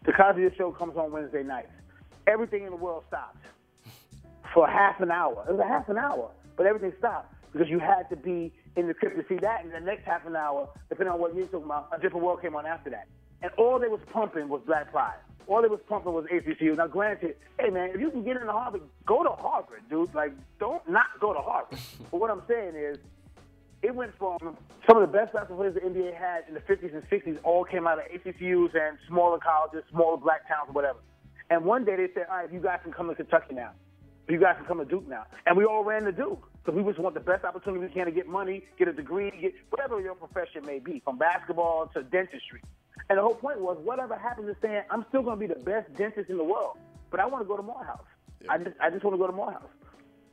The 0.04 0.12
Cosby 0.12 0.48
Show 0.56 0.72
comes 0.72 0.96
on 0.96 1.12
Wednesday 1.12 1.42
nights. 1.42 1.70
Everything 2.26 2.64
in 2.64 2.70
the 2.70 2.76
world 2.76 3.04
stopped 3.08 3.44
for 4.52 4.68
half 4.68 5.00
an 5.00 5.10
hour. 5.10 5.44
It 5.48 5.52
was 5.52 5.60
a 5.60 5.68
half 5.68 5.88
an 5.88 5.96
hour, 5.96 6.30
but 6.56 6.66
everything 6.66 6.92
stopped 6.98 7.32
because 7.52 7.68
you 7.68 7.78
had 7.78 8.08
to 8.10 8.16
be 8.16 8.52
in 8.76 8.88
the 8.88 8.94
crib 8.94 9.14
to 9.16 9.24
see 9.28 9.40
that. 9.40 9.64
And 9.64 9.72
the 9.72 9.80
next 9.80 10.04
half 10.04 10.26
an 10.26 10.34
hour, 10.34 10.68
depending 10.88 11.12
on 11.12 11.20
what 11.20 11.34
you're 11.34 11.46
talking 11.46 11.66
about, 11.66 11.88
a 11.92 12.00
different 12.00 12.24
world 12.24 12.42
came 12.42 12.56
on 12.56 12.66
after 12.66 12.90
that. 12.90 13.06
And 13.42 13.52
all 13.58 13.78
they 13.78 13.88
was 13.88 14.00
pumping 14.12 14.48
was 14.48 14.62
Black 14.66 14.90
Pride. 14.90 15.18
All 15.46 15.62
they 15.62 15.68
was 15.68 15.80
pumping 15.88 16.12
was 16.12 16.24
HBCU. 16.26 16.76
Now, 16.76 16.86
granted, 16.86 17.36
hey 17.60 17.68
man, 17.70 17.90
if 17.90 18.00
you 18.00 18.10
can 18.10 18.24
get 18.24 18.36
into 18.36 18.50
Harvard, 18.50 18.80
go 19.06 19.22
to 19.22 19.30
Harvard, 19.30 19.82
dude. 19.90 20.14
Like, 20.14 20.32
don't 20.58 20.86
not 20.88 21.06
go 21.20 21.32
to 21.32 21.40
Harvard. 21.40 21.78
but 22.10 22.18
what 22.18 22.30
I'm 22.30 22.42
saying 22.48 22.74
is, 22.74 22.98
it 23.84 23.94
went 23.94 24.16
from 24.16 24.56
some 24.86 24.96
of 24.96 25.02
the 25.02 25.12
best 25.12 25.34
basketball 25.34 25.58
players 25.58 25.74
the 25.74 25.80
NBA 25.80 26.16
had 26.16 26.44
in 26.48 26.54
the 26.54 26.60
50s 26.60 26.94
and 26.94 27.02
60s 27.10 27.38
all 27.44 27.64
came 27.64 27.86
out 27.86 27.98
of 27.98 28.06
HBCUs 28.10 28.74
and 28.74 28.96
smaller 29.06 29.38
colleges, 29.38 29.84
smaller 29.90 30.16
black 30.16 30.48
towns, 30.48 30.70
or 30.70 30.72
whatever. 30.72 30.98
And 31.50 31.64
one 31.66 31.84
day 31.84 31.96
they 31.96 32.08
said, 32.14 32.26
all 32.30 32.38
right, 32.38 32.52
you 32.52 32.60
guys 32.60 32.80
can 32.82 32.92
come 32.92 33.08
to 33.08 33.14
Kentucky 33.14 33.54
now. 33.54 33.72
You 34.26 34.40
guys 34.40 34.56
can 34.56 34.64
come 34.64 34.78
to 34.78 34.86
Duke 34.86 35.06
now. 35.06 35.26
And 35.44 35.54
we 35.54 35.66
all 35.66 35.84
ran 35.84 36.04
to 36.04 36.12
Duke 36.12 36.48
because 36.64 36.78
we 36.78 36.90
just 36.90 36.98
want 36.98 37.14
the 37.14 37.20
best 37.20 37.44
opportunity 37.44 37.84
we 37.84 37.92
can 37.92 38.06
to 38.06 38.10
get 38.10 38.26
money, 38.26 38.64
get 38.78 38.88
a 38.88 38.92
degree, 38.94 39.30
get 39.38 39.52
whatever 39.68 40.00
your 40.00 40.14
profession 40.14 40.64
may 40.64 40.78
be, 40.78 41.02
from 41.04 41.18
basketball 41.18 41.90
to 41.92 42.02
dentistry. 42.04 42.62
And 43.10 43.18
the 43.18 43.22
whole 43.22 43.34
point 43.34 43.60
was, 43.60 43.76
whatever 43.84 44.16
happens 44.16 44.48
is 44.48 44.56
saying, 44.62 44.84
I'm 44.90 45.04
still 45.10 45.22
going 45.22 45.38
to 45.38 45.46
be 45.46 45.52
the 45.52 45.60
best 45.60 45.92
dentist 45.94 46.30
in 46.30 46.38
the 46.38 46.44
world, 46.44 46.78
but 47.10 47.20
I 47.20 47.26
want 47.26 47.44
to 47.44 47.48
go 47.48 47.58
to 47.58 47.62
Morehouse. 47.62 48.06
I 48.48 48.56
just, 48.56 48.76
I 48.80 48.88
just 48.88 49.04
want 49.04 49.14
to 49.14 49.18
go 49.18 49.26
to 49.26 49.32
Morehouse. 49.32 49.68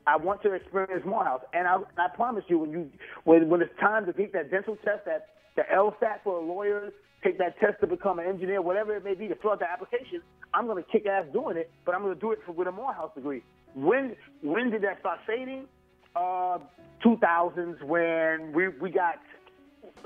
I 0.07 0.17
want 0.17 0.41
to 0.43 0.53
experience 0.53 1.03
Morehouse, 1.05 1.41
and 1.53 1.67
I, 1.67 1.77
I 1.97 2.07
promise 2.15 2.43
you, 2.47 2.59
when 2.59 2.71
you 2.71 2.91
when 3.23 3.49
when 3.49 3.61
it's 3.61 3.77
time 3.79 4.05
to 4.05 4.13
take 4.13 4.33
that 4.33 4.49
dental 4.51 4.75
test, 4.77 5.05
that 5.05 5.27
the 5.55 5.63
LSAT 5.73 6.23
for 6.23 6.37
a 6.39 6.41
lawyer, 6.43 6.91
take 7.23 7.37
that 7.37 7.59
test 7.59 7.79
to 7.81 7.87
become 7.87 8.19
an 8.19 8.25
engineer, 8.25 8.61
whatever 8.61 8.95
it 8.95 9.03
may 9.03 9.13
be, 9.13 9.27
to 9.27 9.35
fill 9.35 9.51
out 9.51 9.59
the 9.59 9.69
application, 9.69 10.21
I'm 10.53 10.65
going 10.65 10.83
to 10.83 10.89
kick 10.89 11.05
ass 11.05 11.25
doing 11.31 11.57
it, 11.57 11.69
but 11.85 11.93
I'm 11.93 12.01
going 12.01 12.15
to 12.15 12.19
do 12.19 12.31
it 12.31 12.39
for, 12.45 12.51
with 12.51 12.67
a 12.67 12.71
Morehouse 12.71 13.11
degree. 13.15 13.43
When 13.75 14.15
when 14.41 14.71
did 14.71 14.81
that 14.83 14.99
start 14.99 15.19
fading? 15.27 15.67
Uh, 16.15 16.59
2000s 17.05 17.81
when 17.83 18.51
we 18.51 18.67
we 18.67 18.89
got 18.89 19.19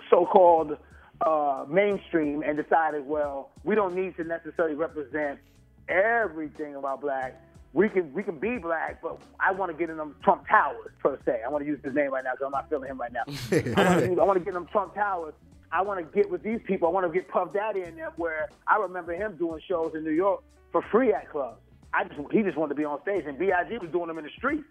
so-called 0.09 0.77
uh, 1.25 1.65
mainstream 1.69 2.43
and 2.43 2.57
decided, 2.57 3.05
well, 3.05 3.51
we 3.63 3.75
don't 3.75 3.95
need 3.95 4.15
to 4.17 4.23
necessarily 4.23 4.75
represent 4.75 5.39
everything 5.87 6.75
about 6.75 7.01
black. 7.01 7.41
We 7.75 7.89
can 7.89 8.13
we 8.13 8.23
can 8.23 8.39
be 8.39 8.57
black, 8.57 9.01
but 9.01 9.19
I 9.37 9.51
want 9.51 9.69
to 9.69 9.77
get 9.77 9.89
in 9.89 9.97
them 9.97 10.15
Trump 10.23 10.47
Towers 10.47 10.91
per 11.03 11.19
se. 11.25 11.41
I 11.45 11.49
want 11.49 11.63
to 11.63 11.67
use 11.67 11.77
his 11.83 11.93
name 11.93 12.11
right 12.11 12.23
now 12.23 12.31
because 12.31 12.45
I'm 12.45 12.51
not 12.51 12.69
feeling 12.69 12.89
him 12.89 12.97
right 12.97 13.11
now. 13.11 13.23
I 13.27 13.97
want 13.97 14.15
to 14.15 14.21
I 14.21 14.23
want 14.23 14.39
to 14.39 14.45
get 14.45 14.47
in 14.47 14.53
them 14.53 14.67
Trump 14.71 14.95
Towers. 14.95 15.33
I 15.73 15.81
want 15.81 15.99
to 15.99 16.05
get 16.15 16.31
with 16.31 16.41
these 16.41 16.61
people. 16.65 16.87
I 16.87 16.91
want 16.91 17.05
to 17.05 17.11
get 17.11 17.27
Puff 17.27 17.51
Daddy 17.51 17.81
in 17.81 17.97
there. 17.97 18.13
Where 18.15 18.47
I 18.65 18.77
remember 18.77 19.13
him 19.13 19.35
doing 19.35 19.61
shows 19.67 19.91
in 19.93 20.05
New 20.05 20.11
York 20.11 20.41
for 20.71 20.81
free 20.89 21.11
at 21.11 21.29
clubs. 21.29 21.59
I 21.93 22.05
just 22.05 22.19
he 22.31 22.43
just 22.43 22.57
wanted 22.57 22.69
to 22.69 22.75
be 22.75 22.85
on 22.85 23.01
stage, 23.01 23.25
and 23.27 23.37
Big 23.37 23.51
was 23.81 23.91
doing 23.91 24.07
them 24.07 24.19
in 24.19 24.23
the 24.23 24.31
street 24.31 24.63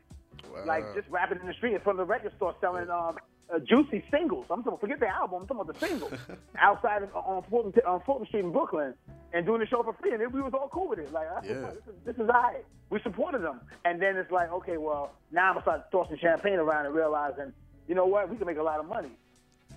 like 0.66 0.94
just 0.94 1.08
rapping 1.10 1.40
in 1.40 1.46
the 1.46 1.54
street 1.54 1.74
in 1.74 1.80
front 1.80 1.98
of 2.00 2.06
the 2.06 2.10
record 2.10 2.32
store 2.36 2.54
selling 2.60 2.88
um, 2.90 3.16
uh, 3.52 3.58
juicy 3.58 4.04
singles. 4.10 4.46
I'm 4.50 4.62
talking 4.62 4.78
forget 4.78 5.00
the 5.00 5.08
album. 5.08 5.42
I'm 5.42 5.46
talking 5.46 5.60
about 5.62 5.78
the 5.80 5.86
singles 5.86 6.12
outside 6.58 7.02
of 7.02 7.14
on 7.14 7.42
Fulton, 7.50 7.72
on 7.86 8.00
Fulton 8.06 8.26
Street 8.26 8.44
in 8.44 8.52
Brooklyn 8.52 8.94
and 9.32 9.44
doing 9.46 9.60
the 9.60 9.66
show 9.66 9.82
for 9.82 9.92
free. 9.94 10.12
And 10.14 10.32
we 10.32 10.40
was 10.40 10.52
all 10.54 10.68
cool 10.72 10.88
with 10.88 10.98
it. 10.98 11.12
Like 11.12 11.26
Yeah. 11.44 11.52
this 11.54 11.74
is 11.88 11.94
this 12.04 12.14
is 12.16 12.28
alright. 12.28 12.64
We 12.90 13.00
supported 13.02 13.42
them. 13.42 13.60
And 13.84 14.00
then 14.00 14.16
it's 14.16 14.30
like 14.30 14.50
okay, 14.52 14.76
well 14.76 15.12
now 15.32 15.48
I'm 15.48 15.54
gonna 15.54 15.62
start 15.62 15.90
tossing 15.90 16.18
champagne 16.18 16.54
around 16.58 16.86
and 16.86 16.94
realizing 16.94 17.52
you 17.88 17.94
know 17.94 18.06
what 18.06 18.28
we 18.30 18.36
can 18.36 18.46
make 18.46 18.58
a 18.58 18.62
lot 18.62 18.80
of 18.80 18.86
money. 18.86 19.10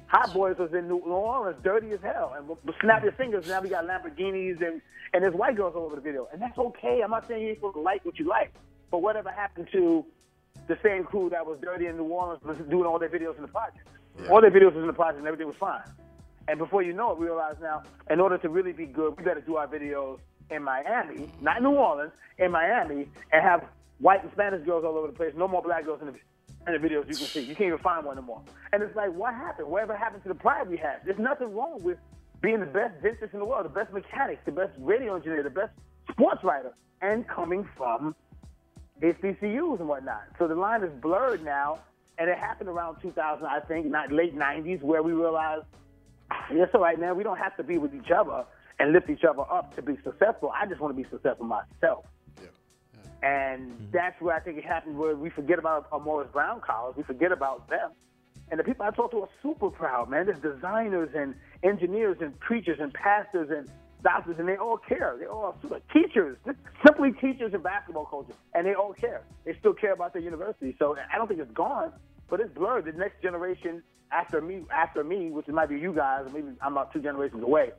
Hot 0.07 0.33
Boys 0.33 0.55
was 0.57 0.73
in 0.73 0.87
New 0.87 0.99
Orleans, 0.99 1.57
dirty 1.63 1.91
as 1.91 1.99
hell, 2.01 2.33
and 2.37 2.47
we'll 2.47 2.57
snap 2.79 3.03
your 3.03 3.11
fingers. 3.11 3.45
Now 3.47 3.59
we 3.59 3.67
got 3.67 3.85
Lamborghinis 3.85 4.65
and 4.65 4.81
and 5.13 5.23
there's 5.23 5.33
white 5.33 5.55
girls 5.57 5.73
all 5.75 5.83
over 5.83 5.95
the 5.95 6.01
video, 6.01 6.27
and 6.31 6.41
that's 6.41 6.57
okay. 6.57 7.01
I'm 7.03 7.11
not 7.11 7.27
saying 7.27 7.41
you 7.41 7.49
ain't 7.49 7.57
supposed 7.57 7.75
to 7.75 7.81
like 7.81 8.05
what 8.05 8.17
you 8.19 8.25
like, 8.25 8.53
but 8.91 8.99
whatever 9.01 9.29
happened 9.31 9.67
to 9.73 10.05
the 10.67 10.77
same 10.83 11.03
crew 11.03 11.29
that 11.29 11.45
was 11.45 11.57
dirty 11.61 11.87
in 11.87 11.97
New 11.97 12.05
Orleans 12.05 12.43
was 12.43 12.57
doing 12.69 12.85
all 12.85 12.99
their 12.99 13.09
videos 13.09 13.35
in 13.35 13.41
the 13.41 13.47
project. 13.47 13.87
All 14.29 14.41
their 14.41 14.51
videos 14.51 14.73
was 14.73 14.81
in 14.81 14.87
the 14.87 14.93
project, 14.93 15.19
and 15.19 15.27
everything 15.27 15.47
was 15.47 15.55
fine. 15.59 15.83
And 16.47 16.57
before 16.57 16.81
you 16.81 16.93
know 16.93 17.11
it, 17.11 17.19
we 17.19 17.25
realize 17.25 17.55
now, 17.61 17.83
in 18.09 18.19
order 18.19 18.37
to 18.37 18.49
really 18.49 18.71
be 18.71 18.85
good, 18.85 19.17
we 19.17 19.23
got 19.23 19.35
to 19.35 19.41
do 19.41 19.57
our 19.57 19.67
videos 19.67 20.19
in 20.49 20.63
Miami, 20.63 21.29
not 21.41 21.61
New 21.61 21.71
Orleans, 21.71 22.11
in 22.37 22.51
Miami, 22.51 23.07
and 23.31 23.43
have 23.43 23.65
white 23.99 24.23
and 24.23 24.31
Spanish 24.31 24.65
girls 24.65 24.85
all 24.85 24.97
over 24.97 25.07
the 25.07 25.13
place. 25.13 25.33
No 25.35 25.47
more 25.47 25.61
black 25.61 25.85
girls 25.85 25.99
in 26.01 26.07
the 26.07 26.13
in 26.67 26.81
the 26.81 26.85
videos 26.85 27.07
you 27.07 27.15
can 27.15 27.27
see. 27.27 27.41
You 27.41 27.55
can't 27.55 27.67
even 27.67 27.79
find 27.79 28.05
one 28.05 28.17
anymore. 28.17 28.41
And 28.73 28.83
it's 28.83 28.95
like, 28.95 29.13
what 29.13 29.33
happened? 29.33 29.69
Whatever 29.69 29.95
happened 29.95 30.23
to 30.23 30.29
the 30.29 30.35
pride 30.35 30.69
we 30.69 30.77
had? 30.77 30.99
There's 31.05 31.19
nothing 31.19 31.53
wrong 31.55 31.81
with 31.81 31.97
being 32.41 32.59
the 32.59 32.65
best 32.65 33.01
dentist 33.01 33.33
in 33.33 33.39
the 33.39 33.45
world, 33.45 33.65
the 33.65 33.69
best 33.69 33.93
mechanic, 33.93 34.43
the 34.45 34.51
best 34.51 34.71
radio 34.77 35.15
engineer, 35.15 35.43
the 35.43 35.49
best 35.49 35.71
sports 36.11 36.43
writer, 36.43 36.73
and 37.01 37.27
coming 37.27 37.67
from 37.77 38.15
HBCUs 39.01 39.79
and 39.79 39.87
whatnot. 39.87 40.23
So 40.39 40.47
the 40.47 40.55
line 40.55 40.83
is 40.83 40.91
blurred 41.01 41.43
now, 41.43 41.79
and 42.17 42.29
it 42.29 42.37
happened 42.37 42.69
around 42.69 43.01
2000, 43.01 43.45
I 43.45 43.59
think, 43.61 43.85
not 43.87 44.11
late 44.11 44.35
90s, 44.35 44.81
where 44.81 45.03
we 45.03 45.13
realized, 45.13 45.65
ah, 46.31 46.45
yes, 46.53 46.69
all 46.73 46.81
right, 46.81 46.99
man, 46.99 47.15
we 47.15 47.23
don't 47.23 47.37
have 47.37 47.55
to 47.57 47.63
be 47.63 47.77
with 47.77 47.93
each 47.93 48.11
other 48.11 48.45
and 48.79 48.91
lift 48.91 49.09
each 49.09 49.23
other 49.23 49.41
up 49.51 49.75
to 49.75 49.81
be 49.81 49.97
successful. 50.03 50.51
I 50.55 50.65
just 50.65 50.79
want 50.79 50.95
to 50.95 51.03
be 51.03 51.09
successful 51.09 51.45
myself. 51.45 52.05
And 53.23 53.71
hmm. 53.71 53.85
that's 53.91 54.19
where 54.21 54.35
I 54.35 54.39
think 54.39 54.57
it 54.57 54.65
happened 54.65 54.97
where 54.97 55.15
we 55.15 55.29
forget 55.29 55.59
about 55.59 55.87
our 55.91 55.99
Morris 55.99 56.29
Brown 56.31 56.61
college. 56.61 56.95
We 56.95 57.03
forget 57.03 57.31
about 57.31 57.67
them. 57.69 57.91
And 58.49 58.59
the 58.59 58.63
people 58.63 58.85
I 58.85 58.91
talk 58.91 59.11
to 59.11 59.21
are 59.21 59.29
super 59.41 59.69
proud, 59.69 60.09
man. 60.09 60.25
There's 60.25 60.39
designers 60.39 61.09
and 61.13 61.35
engineers 61.63 62.17
and 62.21 62.39
preachers 62.39 62.79
and 62.79 62.93
pastors 62.93 63.49
and 63.49 63.69
doctors, 64.03 64.35
and 64.39 64.47
they 64.47 64.57
all 64.57 64.77
care. 64.77 65.15
They 65.19 65.25
all 65.25 65.55
super 65.61 65.81
teachers, 65.93 66.37
simply 66.85 67.11
teachers 67.13 67.53
and 67.53 67.63
basketball 67.63 68.05
coaches, 68.05 68.35
and 68.53 68.65
they 68.65 68.73
all 68.73 68.93
care. 68.93 69.23
They 69.45 69.55
still 69.59 69.73
care 69.73 69.93
about 69.93 70.13
their 70.13 70.21
university. 70.21 70.75
So 70.79 70.95
I 71.11 71.17
don't 71.17 71.27
think 71.27 71.39
it's 71.39 71.51
gone, 71.51 71.91
but 72.29 72.39
it's 72.39 72.53
blurred. 72.53 72.85
The 72.85 72.91
next 72.93 73.21
generation 73.21 73.83
after 74.11 74.41
me, 74.41 74.63
after 74.71 75.03
me, 75.03 75.29
which 75.31 75.47
might 75.47 75.69
be 75.69 75.79
you 75.79 75.93
guys, 75.93 76.27
maybe 76.33 76.47
I'm 76.61 76.73
about 76.73 76.93
two 76.93 77.01
generations 77.01 77.43
away, 77.43 77.71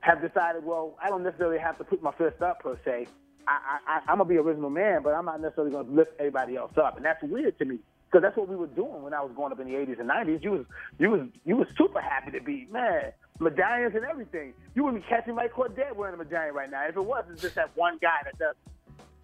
have 0.00 0.20
decided, 0.20 0.64
well, 0.64 0.96
I 1.02 1.08
don't 1.08 1.22
necessarily 1.22 1.58
have 1.58 1.78
to 1.78 1.84
put 1.84 2.02
my 2.02 2.12
fist 2.12 2.42
up 2.42 2.60
per 2.60 2.78
se. 2.84 3.06
I, 3.46 3.78
I, 3.86 4.00
I'm 4.08 4.18
gonna 4.18 4.24
be 4.24 4.38
original 4.38 4.70
man, 4.70 5.02
but 5.02 5.10
I'm 5.10 5.26
not 5.26 5.40
necessarily 5.40 5.72
gonna 5.72 5.90
lift 5.90 6.12
everybody 6.18 6.56
else 6.56 6.72
up, 6.78 6.96
and 6.96 7.04
that's 7.04 7.22
weird 7.22 7.58
to 7.58 7.64
me 7.66 7.78
because 8.10 8.22
that's 8.22 8.36
what 8.36 8.48
we 8.48 8.56
were 8.56 8.68
doing 8.68 9.02
when 9.02 9.12
I 9.12 9.20
was 9.20 9.32
growing 9.34 9.52
up 9.52 9.60
in 9.60 9.66
the 9.66 9.74
80s 9.74 10.00
and 10.00 10.08
90s. 10.08 10.42
You 10.42 10.50
was 10.52 10.66
you 10.98 11.10
was 11.10 11.20
you 11.44 11.56
was 11.56 11.68
super 11.76 12.00
happy 12.00 12.30
to 12.30 12.40
be 12.40 12.66
man 12.70 13.12
medallions 13.40 13.94
and 13.94 14.04
everything. 14.04 14.54
You 14.74 14.84
wouldn't 14.84 15.02
be 15.02 15.08
catching 15.08 15.34
Mike 15.34 15.52
Cordet 15.52 15.96
wearing 15.96 16.14
a 16.14 16.18
medallion 16.18 16.54
right 16.54 16.70
now. 16.70 16.86
If 16.86 16.96
it 16.96 17.04
was, 17.04 17.24
it's 17.30 17.42
just 17.42 17.54
that 17.56 17.70
one 17.74 17.98
guy 18.00 18.18
that 18.24 18.38
does. 18.38 18.54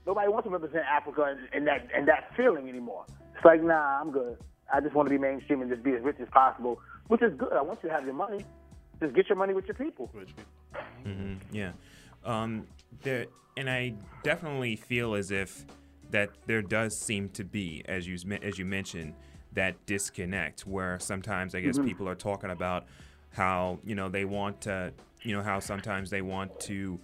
Nobody 0.06 0.28
wants 0.28 0.46
to 0.46 0.50
represent 0.50 0.84
Africa 0.90 1.24
and, 1.24 1.40
and 1.52 1.66
that 1.66 1.88
and 1.94 2.08
that 2.08 2.34
feeling 2.36 2.68
anymore. 2.68 3.04
It's 3.36 3.44
like 3.44 3.62
nah, 3.62 4.00
I'm 4.00 4.10
good. 4.10 4.38
I 4.72 4.80
just 4.80 4.94
want 4.94 5.08
to 5.08 5.10
be 5.10 5.18
mainstream 5.18 5.62
and 5.62 5.70
just 5.70 5.82
be 5.82 5.92
as 5.92 6.02
rich 6.02 6.16
as 6.20 6.28
possible, 6.28 6.80
which 7.08 7.22
is 7.22 7.32
good. 7.36 7.52
I 7.52 7.62
want 7.62 7.80
you 7.82 7.88
to 7.88 7.94
have 7.94 8.04
your 8.04 8.14
money. 8.14 8.44
Just 9.00 9.14
get 9.14 9.28
your 9.28 9.36
money 9.36 9.54
with 9.54 9.66
your 9.66 9.74
people. 9.74 10.10
hmm 11.04 11.34
Yeah. 11.50 11.72
Um, 12.24 12.66
there, 13.02 13.26
and 13.56 13.68
I 13.68 13.94
definitely 14.22 14.76
feel 14.76 15.14
as 15.14 15.30
if 15.30 15.64
that 16.10 16.30
there 16.46 16.62
does 16.62 16.98
seem 16.98 17.28
to 17.30 17.44
be, 17.44 17.82
as 17.86 18.06
you 18.06 18.18
as 18.42 18.58
you 18.58 18.64
mentioned, 18.64 19.14
that 19.52 19.74
disconnect 19.86 20.66
where 20.66 20.98
sometimes 20.98 21.54
I 21.54 21.60
guess 21.60 21.78
people 21.78 22.08
are 22.08 22.14
talking 22.14 22.50
about 22.50 22.86
how 23.30 23.78
you 23.84 23.94
know 23.94 24.08
they 24.08 24.24
want 24.24 24.62
to, 24.62 24.92
you 25.22 25.34
know, 25.34 25.42
how 25.42 25.60
sometimes 25.60 26.10
they 26.10 26.22
want 26.22 26.58
to 26.60 26.98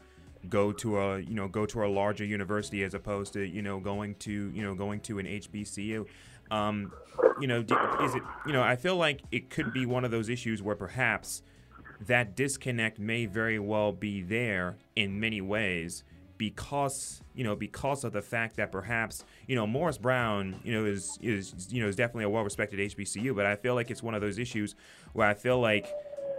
go 0.49 0.73
to 0.73 0.99
a 0.99 1.21
you 1.21 1.35
know 1.35 1.49
go 1.49 1.67
to 1.67 1.85
a 1.85 1.89
larger 1.89 2.25
university 2.25 2.83
as 2.85 2.95
opposed 2.95 3.33
to 3.33 3.43
you 3.43 3.63
know 3.63 3.81
going 3.81 4.15
to 4.17 4.51
you 4.55 4.63
know 4.63 4.75
going 4.75 5.01
to 5.01 5.19
an 5.19 5.27
HBCU. 5.27 6.07
Um, 6.51 6.93
you 7.41 7.49
know, 7.49 7.61
is 7.61 8.15
it 8.15 8.23
you 8.47 8.53
know 8.53 8.63
I 8.63 8.77
feel 8.77 8.97
like 8.97 9.23
it 9.33 9.51
could 9.51 9.73
be 9.73 9.87
one 9.87 10.05
of 10.05 10.11
those 10.11 10.29
issues 10.29 10.63
where 10.63 10.77
perhaps 10.77 11.43
that 12.01 12.37
disconnect 12.37 12.99
may 12.99 13.27
very 13.27 13.59
well 13.59 13.93
be 13.93 14.23
there 14.23 14.77
in 14.95 15.19
many 15.19 15.41
ways 15.41 16.05
because 16.39 17.23
you 17.35 17.43
know 17.43 17.57
because 17.57 18.05
of 18.05 18.13
the 18.13 18.21
fact 18.21 18.57
that 18.57 18.71
perhaps 18.71 19.25
you 19.47 19.57
know 19.57 19.67
Morris 19.67 19.99
Brown 19.99 20.61
you 20.63 20.73
know 20.73 20.85
is 20.85 21.19
is 21.23 21.73
you 21.73 21.83
know 21.83 21.89
is 21.89 21.97
definitely 21.97 22.25
a 22.25 22.31
well 22.31 22.45
respected 22.45 22.79
HBCU 22.79 23.35
but 23.35 23.47
I 23.47 23.57
feel 23.57 23.75
like 23.75 23.91
it's 23.91 24.03
one 24.03 24.15
of 24.15 24.21
those 24.21 24.39
issues 24.39 24.75
where 25.15 25.27
I 25.27 25.35
feel 25.35 25.59
like 25.59 25.89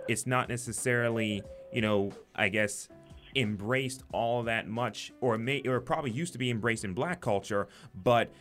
it's 0.08 0.28
not 0.28 0.50
necessarily 0.50 1.44
you 1.72 1.82
know 1.82 2.12
I 2.36 2.50
guess 2.50 2.88
embraced 3.36 4.04
all 4.12 4.44
that 4.44 4.68
much 4.68 5.12
or 5.22 5.38
may 5.38 5.62
or 5.62 5.80
probably 5.80 6.12
used 6.12 6.34
to 6.34 6.40
be 6.40 6.50
embraced 6.50 6.84
in 6.84 6.94
black 6.94 7.22
culture 7.22 7.68
but 7.94 8.32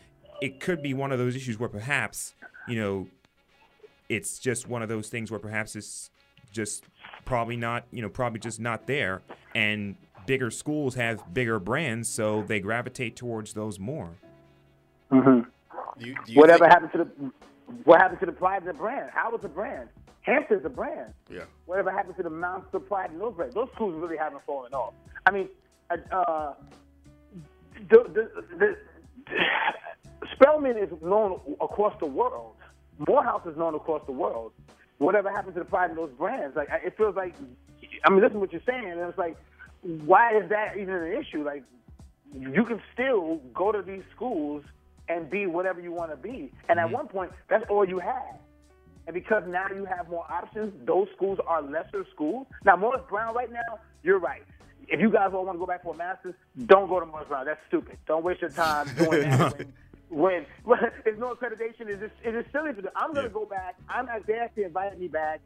it 0.40 0.60
could 0.60 0.82
be 0.82 0.94
one 0.94 1.12
of 1.12 1.18
those 1.18 1.36
issues 1.36 1.59
where 1.59 1.68
perhaps 1.68 2.34
you 2.68 2.80
know 2.80 3.06
it's 4.09 4.38
just 4.38 4.68
one 4.68 4.82
of 4.82 4.88
those 4.88 5.09
things 5.09 5.30
where 5.30 5.40
perhaps 5.40 5.76
it's 5.76 6.10
just 6.52 6.84
probably 7.24 7.56
not, 7.56 7.84
you 7.90 8.02
know, 8.02 8.09
probably 8.09 8.40
just 8.40 8.60
not 8.60 8.86
there. 8.86 9.22
And 9.55 9.97
bigger 10.26 10.51
schools 10.51 10.94
have 10.94 11.34
bigger 11.34 11.59
brands, 11.59 12.09
so 12.09 12.43
they 12.47 12.60
gravitate 12.60 13.16
towards 13.16 13.52
those 13.52 13.78
more. 13.78 14.16
Mm-hmm. 15.12 15.48
Do 15.98 16.09
you, 16.09 16.14
do 16.24 16.32
you 16.32 16.40
Whatever 16.40 16.60
think- 16.64 16.72
happened 16.72 16.93
to 16.93 16.98
the 16.98 17.32
what 17.82 18.01
happened 18.01 18.20
to 18.20 18.26
the 18.26 18.32
pride 18.32 18.59
of 18.59 18.64
the 18.66 18.74
brand? 18.74 19.10
How 19.12 19.30
was 19.30 19.40
the 19.40 19.48
brand? 19.48 19.88
Hampton's 20.26 20.64
a 20.64 20.68
brand. 20.68 21.14
Yeah. 21.30 21.44
Whatever 21.66 21.92
happened 21.92 22.16
to 22.16 22.22
the 22.24 22.30
Monster 22.30 22.80
Pride 22.80 23.10
and 23.10 23.20
those 23.20 23.34
brands? 23.34 23.54
Those 23.54 23.68
schools 23.74 23.94
really 23.94 24.16
haven't 24.16 24.44
fallen 24.44 24.74
off. 24.74 24.92
I 25.24 25.30
mean, 25.30 25.48
uh, 25.88 26.54
the, 27.88 28.04
the, 28.12 28.44
the, 28.58 28.76
Spelman 30.34 30.76
is 30.76 30.90
known 31.00 31.40
across 31.60 31.94
the 32.00 32.06
world. 32.06 32.56
Morehouse 33.06 33.46
is 33.46 33.56
known 33.56 33.76
across 33.76 34.02
the 34.06 34.12
world. 34.12 34.52
Whatever 34.98 35.30
happened 35.30 35.54
to 35.54 35.60
the 35.60 35.66
pride 35.66 35.90
in 35.90 35.96
those 35.96 36.10
brands? 36.18 36.56
Like, 36.56 36.68
it 36.72 36.96
feels 36.96 37.14
like, 37.14 37.34
I 38.04 38.10
mean, 38.10 38.20
listen 38.20 38.34
to 38.34 38.38
what 38.40 38.52
you're 38.52 38.62
saying, 38.66 38.90
and 38.90 39.00
it's 39.00 39.18
like, 39.18 39.36
why 39.82 40.36
is 40.36 40.48
that 40.48 40.76
even 40.76 40.94
an 40.94 41.12
issue? 41.12 41.44
Like, 41.44 41.62
you 42.36 42.64
can 42.64 42.80
still 42.92 43.40
go 43.54 43.70
to 43.70 43.82
these 43.82 44.02
schools 44.14 44.64
and 45.08 45.30
be 45.30 45.46
whatever 45.46 45.80
you 45.80 45.92
want 45.92 46.10
to 46.10 46.16
be. 46.16 46.50
And 46.68 46.80
at 46.80 46.90
one 46.90 47.06
point, 47.06 47.30
that's 47.48 47.64
all 47.68 47.86
you 47.86 48.00
had. 48.00 48.38
And 49.06 49.14
because 49.14 49.44
now 49.46 49.66
you 49.74 49.84
have 49.84 50.08
more 50.08 50.24
options, 50.30 50.72
those 50.84 51.08
schools 51.14 51.38
are 51.46 51.62
lesser 51.62 52.04
schools. 52.12 52.46
Now, 52.64 52.76
Morris 52.76 53.02
Brown, 53.08 53.34
right 53.34 53.50
now, 53.52 53.78
you're 54.02 54.18
right. 54.18 54.42
If 54.88 55.00
you 55.00 55.10
guys 55.10 55.30
all 55.32 55.44
want 55.44 55.56
to 55.56 55.60
go 55.60 55.66
back 55.66 55.82
for 55.82 55.94
a 55.94 55.96
master's, 55.96 56.34
don't 56.66 56.88
go 56.88 57.00
to 57.00 57.06
Morris 57.06 57.28
Brown. 57.28 57.46
That's 57.46 57.60
stupid. 57.68 57.98
Don't 58.06 58.24
waste 58.24 58.40
your 58.40 58.50
time 58.50 58.88
doing 58.98 59.22
that. 59.22 59.66
when, 60.08 60.46
when 60.64 60.78
there's 61.04 61.18
no 61.18 61.34
accreditation, 61.34 61.88
it 61.88 62.02
is 62.02 62.10
it 62.24 62.34
is 62.34 62.44
silly. 62.52 62.72
To 62.74 62.82
do. 62.82 62.88
I'm 62.96 63.12
going 63.12 63.26
to 63.26 63.32
go 63.32 63.44
back. 63.44 63.76
I'm 63.88 64.08
they 64.26 64.34
actually 64.34 64.64
invited 64.64 64.98
me 64.98 65.08
back 65.08 65.40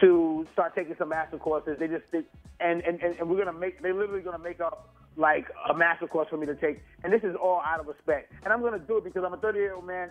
to 0.00 0.46
start 0.52 0.74
taking 0.74 0.94
some 0.98 1.08
master 1.08 1.38
courses. 1.38 1.76
They 1.78 1.88
just 1.88 2.04
they, 2.12 2.22
and, 2.60 2.82
and 2.82 3.00
and 3.02 3.28
we're 3.28 3.42
gonna 3.42 3.58
make 3.58 3.82
they're 3.82 3.94
literally 3.94 4.22
gonna 4.22 4.38
make 4.38 4.60
up 4.60 4.94
like 5.16 5.46
a 5.68 5.74
master 5.74 6.06
course 6.06 6.28
for 6.28 6.36
me 6.36 6.46
to 6.46 6.54
take, 6.54 6.82
and 7.02 7.12
this 7.12 7.22
is 7.22 7.34
all 7.34 7.60
out 7.64 7.80
of 7.80 7.86
respect. 7.86 8.32
And 8.44 8.52
I'm 8.52 8.62
gonna 8.62 8.78
do 8.78 8.98
it 8.98 9.04
because 9.04 9.24
I'm 9.24 9.32
a 9.32 9.38
30 9.38 9.58
year 9.58 9.74
old 9.74 9.86
man, 9.86 10.10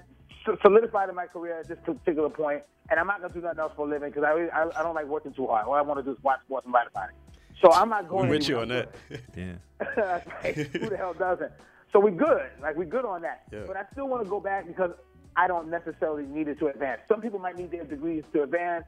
solidified 0.62 1.10
in 1.10 1.16
my 1.16 1.26
career 1.28 1.60
at 1.60 1.68
this 1.68 1.78
particular 1.86 2.30
point, 2.30 2.64
and 2.90 3.00
I'm 3.00 3.08
not 3.08 3.22
gonna 3.22 3.34
do 3.34 3.42
nothing 3.42 3.60
else 3.60 3.74
for 3.76 3.86
a 3.86 3.90
living 3.90 4.10
because 4.10 4.24
I, 4.24 4.32
really- 4.32 4.52
I 4.52 4.64
I 4.80 4.84
don't 4.84 4.96
like 4.96 5.08
working 5.08 5.34
too 5.34 5.48
hard. 5.48 5.66
All 5.68 5.74
I 5.74 5.82
want 5.82 6.00
to 6.00 6.04
do 6.04 6.12
is 6.12 6.24
watch 6.24 6.40
sports 6.46 6.66
and 6.66 6.74
write 6.74 6.88
about 6.88 7.10
it. 7.10 7.16
So 7.62 7.72
I'm 7.72 7.90
not 7.90 8.08
going. 8.10 8.26
I'm 8.26 8.30
with 8.30 8.48
you 8.50 8.60
on 8.60 8.68
that. 8.70 8.94
Yeah. 9.36 9.54
That's. 9.96 10.28
Who 10.74 10.90
the 10.90 10.98
hell 10.98 11.14
doesn't? 11.14 11.52
So 11.92 12.00
we're 12.00 12.12
good. 12.12 12.48
Like 12.62 12.76
we're 12.76 12.86
good 12.86 13.06
on 13.06 13.22
that. 13.22 13.44
Yeah. 13.52 13.64
But 13.66 13.78
I 13.78 13.84
still 13.92 14.08
want 14.08 14.24
to 14.24 14.30
go 14.30 14.40
back 14.40 14.68
because 14.68 14.92
I 15.36 15.48
don't 15.48 15.70
necessarily 15.70 16.24
need 16.26 16.48
it 16.48 16.60
to 16.60 16.68
advance. 16.68 17.02
Some 17.08 17.22
people 17.22 17.40
might 17.40 17.58
need 17.58 17.72
their 17.72 17.84
degrees 17.86 18.24
to 18.34 18.44
advance. 18.44 18.86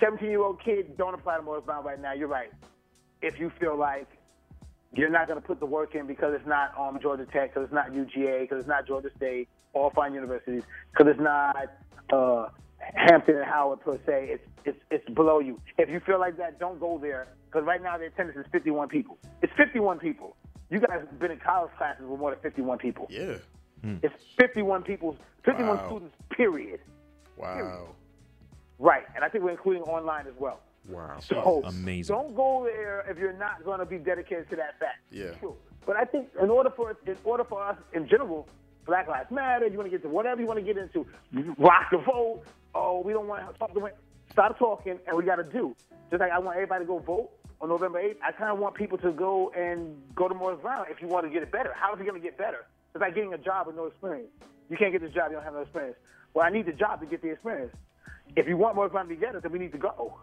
17 0.00 0.28
year 0.28 0.42
old 0.42 0.62
kid 0.62 0.96
don't 0.96 1.14
apply 1.14 1.36
to 1.36 1.42
Morris 1.42 1.64
Brown 1.64 1.84
right 1.84 2.00
now. 2.00 2.12
You're 2.12 2.28
right. 2.28 2.50
If 3.22 3.38
you 3.40 3.50
feel 3.58 3.76
like 3.76 4.08
you're 4.92 5.10
not 5.10 5.26
going 5.28 5.40
to 5.40 5.46
put 5.46 5.60
the 5.60 5.66
work 5.66 5.94
in 5.94 6.06
because 6.06 6.34
it's 6.34 6.46
not 6.46 6.72
um, 6.78 6.98
Georgia 7.00 7.26
Tech, 7.26 7.52
because 7.54 7.64
it's 7.64 7.72
not 7.72 7.92
UGA, 7.92 8.42
because 8.42 8.58
it's 8.60 8.68
not 8.68 8.86
Georgia 8.86 9.10
State, 9.16 9.48
all 9.76 9.90
fine 9.90 10.14
universities, 10.14 10.62
because 10.90 11.10
it's 11.10 11.20
not 11.20 11.56
uh, 12.12 12.48
Hampton 12.94 13.36
and 13.36 13.44
Howard 13.44 13.80
per 13.80 13.98
se. 14.06 14.28
It's 14.30 14.44
it's 14.64 14.78
it's 14.90 15.08
below 15.14 15.38
you. 15.38 15.60
If 15.78 15.88
you 15.90 16.00
feel 16.00 16.18
like 16.18 16.36
that, 16.38 16.58
don't 16.58 16.80
go 16.80 16.98
there 16.98 17.28
because 17.46 17.64
right 17.66 17.82
now 17.82 17.96
the 17.98 18.06
attendance 18.06 18.38
is 18.38 18.46
51 18.52 18.88
people. 18.88 19.18
It's 19.42 19.52
51 19.56 19.98
people. 19.98 20.36
You 20.70 20.80
guys 20.80 21.00
have 21.00 21.18
been 21.18 21.30
in 21.30 21.38
college 21.38 21.70
classes 21.78 22.04
with 22.08 22.18
more 22.18 22.30
than 22.32 22.40
51 22.40 22.78
people. 22.78 23.06
Yeah. 23.10 23.36
It's 24.02 24.14
51 24.36 24.82
people, 24.82 25.16
51 25.44 25.76
Wow. 25.76 25.86
students. 25.86 26.16
Period. 26.30 26.80
Wow. 27.36 27.90
Right, 28.80 29.04
and 29.14 29.24
I 29.24 29.28
think 29.28 29.44
we're 29.44 29.50
including 29.52 29.82
online 29.84 30.26
as 30.26 30.32
well. 30.38 30.58
Wow. 30.88 31.18
So 31.20 31.62
Amazing. 31.64 32.14
Don't 32.16 32.34
go 32.34 32.64
there 32.64 33.04
if 33.08 33.16
you're 33.16 33.32
not 33.32 33.64
going 33.64 33.78
to 33.78 33.86
be 33.86 33.98
dedicated 33.98 34.50
to 34.50 34.56
that 34.56 34.78
fact. 34.80 34.98
Yeah. 35.12 35.38
Sure. 35.40 35.54
But 35.86 35.96
I 35.96 36.04
think 36.04 36.28
in 36.42 36.50
order 36.50 36.70
for 36.70 36.96
in 37.06 37.16
order 37.22 37.44
for 37.44 37.62
us 37.62 37.76
in 37.92 38.08
general, 38.08 38.48
Black 38.86 39.08
Lives 39.08 39.30
Matter, 39.30 39.66
you 39.66 39.76
want 39.76 39.86
to 39.86 39.90
get 39.90 40.02
to 40.02 40.08
whatever 40.08 40.40
you 40.40 40.46
want 40.46 40.58
to 40.58 40.64
get 40.64 40.78
into, 40.78 41.06
rock 41.58 41.90
the 41.90 41.98
vote. 41.98 42.42
Oh, 42.74 43.00
we 43.00 43.12
don't 43.12 43.26
want 43.26 43.46
to 43.52 43.58
talk 43.58 43.74
to 43.74 43.90
Stop 44.32 44.58
talking, 44.58 44.98
and 45.06 45.16
we 45.16 45.24
got 45.24 45.36
to 45.36 45.44
do. 45.44 45.74
Just 46.10 46.20
like 46.20 46.30
I 46.30 46.38
want 46.38 46.56
everybody 46.56 46.84
to 46.84 46.88
go 46.88 46.98
vote 46.98 47.30
on 47.60 47.68
November 47.68 48.02
8th, 48.02 48.16
I 48.22 48.32
kind 48.32 48.50
of 48.50 48.58
want 48.58 48.74
people 48.74 48.98
to 48.98 49.12
go 49.12 49.50
and 49.56 49.96
go 50.14 50.28
to 50.28 50.34
Morris 50.34 50.58
Brown 50.60 50.84
if 50.90 51.00
you 51.00 51.08
want 51.08 51.26
to 51.26 51.32
get 51.32 51.42
it 51.42 51.50
better. 51.50 51.72
How 51.74 51.94
is 51.94 52.00
it 52.00 52.04
going 52.04 52.20
to 52.20 52.24
get 52.24 52.36
better? 52.36 52.66
It's 52.94 53.00
like 53.00 53.14
getting 53.14 53.32
a 53.32 53.38
job 53.38 53.66
with 53.66 53.76
no 53.76 53.86
experience. 53.86 54.28
You 54.68 54.76
can't 54.76 54.92
get 54.92 55.00
this 55.00 55.12
job, 55.12 55.30
you 55.30 55.36
don't 55.36 55.44
have 55.44 55.54
no 55.54 55.60
experience. 55.60 55.96
Well, 56.34 56.44
I 56.44 56.50
need 56.50 56.66
the 56.66 56.72
job 56.72 57.00
to 57.00 57.06
get 57.06 57.22
the 57.22 57.30
experience. 57.30 57.74
If 58.36 58.46
you 58.46 58.56
want 58.56 58.74
Morris 58.76 58.92
Brown 58.92 59.08
to 59.08 59.14
be 59.14 59.16
better, 59.16 59.40
then 59.40 59.52
we 59.52 59.58
need 59.58 59.72
to 59.72 59.78
go. 59.78 60.18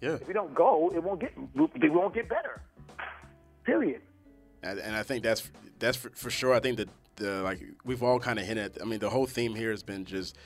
Yeah. 0.00 0.14
If 0.14 0.26
we 0.26 0.34
don't 0.34 0.54
go, 0.54 0.90
it 0.94 1.02
won't 1.02 1.20
get 1.20 1.32
we 1.54 1.90
won't 1.90 2.14
get 2.14 2.28
better. 2.28 2.60
Period. 3.64 4.02
and, 4.62 4.78
and 4.78 4.96
I 4.96 5.02
think 5.02 5.22
that's 5.22 5.48
that's 5.78 5.96
for, 5.96 6.10
for 6.10 6.30
sure. 6.30 6.52
I 6.52 6.60
think 6.60 6.78
that 6.78 6.88
the 7.16 7.42
like 7.42 7.60
we've 7.84 8.02
all 8.02 8.18
kind 8.18 8.38
of 8.38 8.46
hinted. 8.46 8.76
At, 8.76 8.82
I 8.82 8.84
mean, 8.84 8.98
the 9.00 9.10
whole 9.10 9.26
theme 9.26 9.54
here 9.54 9.70
has 9.70 9.82
been 9.82 10.04
just 10.04 10.36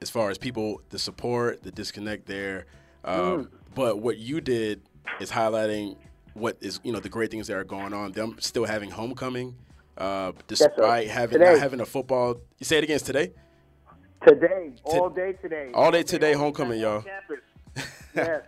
as 0.00 0.10
far 0.10 0.30
as 0.30 0.38
people, 0.38 0.82
the 0.90 0.98
support, 0.98 1.62
the 1.62 1.70
disconnect 1.70 2.26
there. 2.26 2.66
Um, 3.04 3.50
But 3.74 4.00
what 4.00 4.18
you 4.18 4.40
did 4.40 4.82
is 5.20 5.30
highlighting 5.30 5.96
what 6.34 6.56
is 6.60 6.80
you 6.82 6.92
know 6.92 7.00
the 7.00 7.08
great 7.08 7.30
things 7.30 7.46
that 7.46 7.56
are 7.56 7.64
going 7.64 7.92
on. 7.94 8.12
Them 8.12 8.36
still 8.38 8.64
having 8.64 8.90
homecoming, 8.90 9.56
uh, 9.96 10.32
despite 10.46 11.08
having 11.08 11.38
Today. 11.38 11.52
not 11.52 11.60
having 11.60 11.80
a 11.80 11.86
football. 11.86 12.40
You 12.58 12.64
say 12.64 12.78
it 12.78 12.84
again. 12.84 12.98
Today. 12.98 13.32
Today, 14.26 14.72
all 14.84 15.10
day 15.10 15.32
today. 15.32 15.70
all 15.74 15.90
day 15.90 16.04
today, 16.04 16.32
homecoming, 16.32 16.80
y'all. 16.80 17.04
yes. 18.14 18.42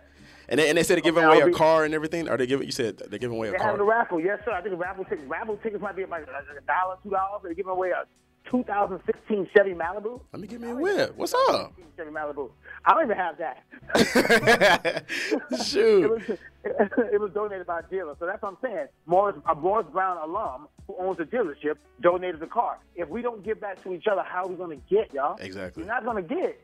And 0.49 0.59
they, 0.59 0.69
and 0.69 0.77
they 0.77 0.83
said 0.83 0.95
they're 0.95 1.01
giving 1.03 1.23
Okay, 1.23 1.41
away 1.41 1.51
a 1.51 1.53
car 1.53 1.83
and 1.85 1.93
everything. 1.93 2.27
Are 2.29 2.37
they 2.37 2.47
giving? 2.47 2.65
You 2.65 2.71
said 2.71 2.97
they're 2.97 3.19
giving 3.19 3.37
away 3.37 3.47
a 3.49 3.51
They're 3.51 3.59
having 3.59 3.75
a 3.75 3.83
car. 3.83 3.87
raffle. 3.87 4.19
Yes, 4.19 4.39
sir. 4.45 4.51
I 4.51 4.61
think 4.61 4.71
the 4.71 4.77
raffle 4.77 5.03
tickets, 5.05 5.27
raffle 5.27 5.57
tickets 5.57 5.81
might 5.81 5.95
be 5.95 6.03
like 6.05 6.27
like 6.27 6.43
a 6.57 6.61
dollar, 6.65 6.97
two 7.03 7.09
dollars. 7.09 7.41
They're 7.43 7.53
giving 7.53 7.71
away 7.71 7.91
a 7.91 8.05
2016 8.51 9.49
Chevy 9.57 9.73
Malibu. 9.73 10.21
Let 10.31 10.39
me 10.39 10.47
give 10.47 10.61
me 10.61 10.69
a 10.69 10.75
whip. 10.75 11.15
What's 11.15 11.33
up? 11.49 11.73
Chevy 11.97 12.11
Malibu. 12.11 12.51
I 12.85 12.93
don't 12.93 13.05
even 13.05 13.17
have 13.17 13.37
that. 13.39 13.63
It 15.51 15.63
Shoot. 15.65 16.09
was, 16.11 16.21
it 16.63 17.19
was 17.21 17.31
donated 17.33 17.65
by 17.67 17.79
a 17.79 17.83
dealer. 17.83 18.15
So 18.19 18.25
that's 18.25 18.41
what 18.41 18.49
I'm 18.49 18.57
saying. 18.61 18.87
Morris, 19.05 19.35
a 19.49 19.55
Morris 19.55 19.87
Brown 19.91 20.17
alum 20.17 20.67
who 20.87 20.95
owns 20.99 21.19
a 21.19 21.23
dealership 21.25 21.75
donated 22.01 22.39
the 22.39 22.47
car. 22.47 22.77
If 22.95 23.09
we 23.09 23.21
don't 23.21 23.43
give 23.43 23.59
back 23.59 23.81
to 23.83 23.93
each 23.93 24.05
other, 24.11 24.23
how 24.23 24.43
are 24.45 24.47
we 24.47 24.55
going 24.55 24.79
to 24.79 24.83
get, 24.95 25.13
y'all? 25.13 25.37
Exactly. 25.39 25.83
We're 25.83 25.87
not 25.89 26.03
going 26.03 26.23
to 26.27 26.35
get. 26.35 26.59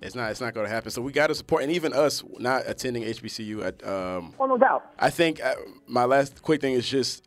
It's 0.00 0.14
not. 0.14 0.30
It's 0.30 0.40
not 0.40 0.54
going 0.54 0.66
to 0.66 0.72
happen. 0.72 0.90
So 0.90 1.00
we 1.02 1.12
got 1.12 1.28
to 1.28 1.34
support, 1.34 1.62
and 1.62 1.72
even 1.72 1.92
us 1.92 2.22
not 2.38 2.62
attending 2.66 3.04
HBCU. 3.04 3.64
At, 3.64 3.86
um, 3.86 4.34
Oh, 4.38 4.46
no 4.46 4.58
doubt. 4.58 4.92
I 4.98 5.10
think 5.10 5.42
uh, 5.42 5.54
my 5.86 6.04
last 6.04 6.42
quick 6.42 6.60
thing 6.60 6.74
is 6.74 6.88
just 6.88 7.24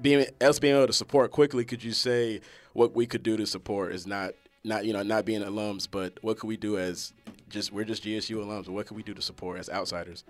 being 0.00 0.26
else 0.40 0.58
being 0.58 0.76
able 0.76 0.86
to 0.86 0.92
support 0.92 1.30
quickly, 1.30 1.64
could 1.64 1.82
you 1.82 1.92
say 1.92 2.40
what 2.72 2.94
we 2.94 3.06
could 3.06 3.22
do 3.22 3.36
to 3.36 3.46
support 3.46 3.92
is 3.94 4.06
not 4.06 4.32
not 4.64 4.84
you 4.84 4.92
know 4.92 5.02
not 5.02 5.24
being 5.24 5.42
alums, 5.42 5.88
but 5.90 6.18
what 6.22 6.38
could 6.38 6.48
we 6.48 6.56
do 6.56 6.78
as 6.78 7.12
just 7.48 7.72
we're 7.72 7.84
just 7.84 8.04
GSU 8.04 8.36
alums, 8.36 8.68
what 8.68 8.86
could 8.86 8.96
we 8.96 9.02
do 9.02 9.14
to 9.14 9.22
support 9.22 9.58
as 9.58 9.68
outsiders? 9.70 10.24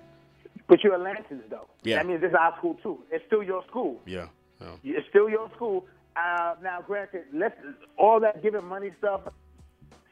But 0.68 0.84
you're 0.84 0.98
Atlantans, 0.98 1.48
though. 1.48 1.66
Yeah. 1.82 1.96
That 1.96 2.06
means 2.06 2.20
this 2.20 2.30
is 2.30 2.36
our 2.38 2.54
school, 2.58 2.74
too. 2.82 2.98
It's 3.10 3.24
still 3.26 3.42
your 3.42 3.64
school. 3.68 4.00
Yeah. 4.06 4.26
yeah. 4.60 4.66
It's 4.84 5.08
still 5.08 5.28
your 5.28 5.50
school. 5.56 5.86
Uh, 6.14 6.54
now, 6.62 6.82
granted, 6.86 7.24
let's 7.32 7.54
all 7.96 8.20
that 8.20 8.42
giving 8.42 8.64
money 8.64 8.90
stuff, 8.98 9.22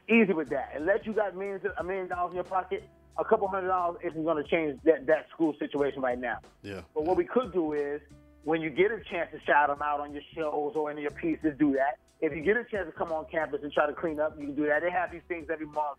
easy 0.08 0.32
with 0.32 0.48
that. 0.50 0.72
Unless 0.76 1.00
you 1.04 1.12
got 1.12 1.36
millions, 1.36 1.62
a 1.78 1.84
million 1.84 2.08
dollars 2.08 2.30
in 2.30 2.36
your 2.36 2.44
pocket, 2.44 2.88
a 3.18 3.24
couple 3.24 3.48
hundred 3.48 3.68
dollars 3.68 3.98
isn't 4.04 4.24
going 4.24 4.42
to 4.42 4.48
change 4.48 4.78
that, 4.84 5.06
that 5.06 5.26
school 5.30 5.54
situation 5.58 6.00
right 6.00 6.18
now. 6.18 6.38
Yeah. 6.62 6.82
But 6.94 7.04
what 7.04 7.16
we 7.16 7.24
could 7.24 7.52
do 7.52 7.72
is, 7.72 8.00
when 8.44 8.60
you 8.60 8.70
get 8.70 8.92
a 8.92 9.00
chance 9.10 9.30
to 9.32 9.40
shout 9.44 9.68
them 9.68 9.82
out 9.82 10.00
on 10.00 10.12
your 10.12 10.22
shows 10.34 10.74
or 10.76 10.90
in 10.90 10.98
your 10.98 11.10
pieces, 11.10 11.54
do 11.58 11.72
that. 11.72 11.98
If 12.20 12.34
you 12.34 12.42
get 12.42 12.56
a 12.56 12.64
chance 12.64 12.86
to 12.86 12.92
come 12.92 13.10
on 13.10 13.26
campus 13.30 13.60
and 13.62 13.72
try 13.72 13.86
to 13.86 13.92
clean 13.92 14.20
up, 14.20 14.38
you 14.38 14.46
can 14.46 14.54
do 14.54 14.66
that. 14.66 14.82
They 14.82 14.90
have 14.90 15.10
these 15.10 15.22
things 15.28 15.48
every 15.52 15.66
month. 15.66 15.98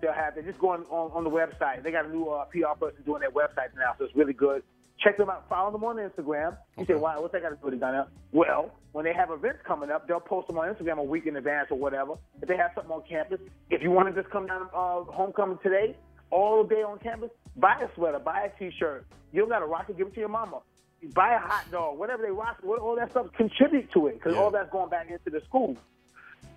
They'll 0.00 0.12
have. 0.12 0.34
They're 0.34 0.42
just 0.42 0.58
going 0.58 0.82
on, 0.90 1.12
on 1.12 1.22
the 1.22 1.30
website. 1.30 1.82
They 1.82 1.92
got 1.92 2.06
a 2.06 2.08
new 2.08 2.28
uh, 2.28 2.46
PR 2.46 2.78
person 2.78 3.02
doing 3.04 3.20
their 3.20 3.30
website 3.30 3.76
now, 3.76 3.94
so 3.98 4.06
it's 4.06 4.16
really 4.16 4.32
good. 4.32 4.62
Check 4.98 5.16
them 5.16 5.30
out. 5.30 5.48
Follow 5.48 5.72
them 5.72 5.82
on 5.84 5.96
Instagram. 5.96 6.56
You 6.78 6.84
say, 6.86 6.94
"Wow, 6.94 7.20
what's 7.20 7.32
that 7.32 7.42
got 7.42 7.48
to 7.50 7.56
do 7.56 7.64
with 7.64 7.74
it, 7.74 7.80
Donnell?" 7.80 8.06
Well, 8.30 8.70
when 8.92 9.04
they 9.04 9.12
have 9.12 9.30
events 9.30 9.58
coming 9.66 9.90
up, 9.90 10.06
they'll 10.06 10.20
post 10.20 10.46
them 10.48 10.58
on 10.58 10.72
Instagram 10.72 10.98
a 10.98 11.02
week 11.02 11.26
in 11.26 11.36
advance 11.36 11.68
or 11.70 11.78
whatever. 11.78 12.14
If 12.40 12.48
they 12.48 12.56
have 12.56 12.70
something 12.74 12.92
on 12.92 13.02
campus, 13.08 13.40
if 13.70 13.82
you 13.82 13.90
want 13.90 14.14
to 14.14 14.20
just 14.22 14.32
come 14.32 14.46
down 14.46 14.68
uh, 14.74 15.00
homecoming 15.04 15.58
today, 15.62 15.96
all 16.30 16.62
day 16.62 16.82
on 16.82 16.98
campus, 17.00 17.30
buy 17.56 17.80
a 17.82 17.92
sweater, 17.94 18.18
buy 18.20 18.42
a 18.42 18.58
T-shirt. 18.58 19.04
You 19.32 19.40
don't 19.40 19.48
got 19.48 19.58
to 19.60 19.66
rock 19.66 19.86
it. 19.88 19.96
Give 19.98 20.06
it 20.06 20.14
to 20.14 20.20
your 20.20 20.28
mama. 20.28 20.60
Buy 21.14 21.34
a 21.34 21.38
hot 21.38 21.64
dog, 21.72 21.98
whatever 21.98 22.22
they 22.22 22.30
rock, 22.30 22.58
what- 22.62 22.78
all 22.80 22.94
that 22.94 23.10
stuff. 23.10 23.26
Contribute 23.36 23.90
to 23.92 24.06
it 24.06 24.14
because 24.14 24.34
Yeah. 24.34 24.40
all 24.40 24.50
that's 24.52 24.70
going 24.70 24.88
back 24.88 25.10
into 25.10 25.30
the 25.30 25.40
school. 25.46 25.76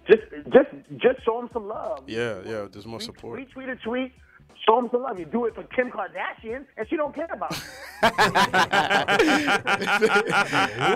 Just, 0.07 0.21
just, 0.53 0.69
just 0.97 1.23
show 1.25 1.39
them 1.41 1.49
some 1.51 1.67
love. 1.67 2.03
Yeah, 2.05 2.41
yeah. 2.45 2.67
There's 2.71 2.85
more 2.85 3.01
support. 3.01 3.39
Retweet 3.39 3.71
a 3.71 3.75
tweet. 3.77 4.11
Show 4.65 4.77
them 4.77 4.89
some 4.91 5.03
love. 5.03 5.19
You 5.19 5.25
do 5.25 5.45
it 5.45 5.53
for 5.53 5.61
Kim 5.63 5.91
Kardashian, 5.91 6.65
and 6.75 6.87
she 6.89 6.95
don't 6.97 7.13
care 7.13 7.27
about 7.31 7.51
it. 7.51 7.61
I 8.01 9.15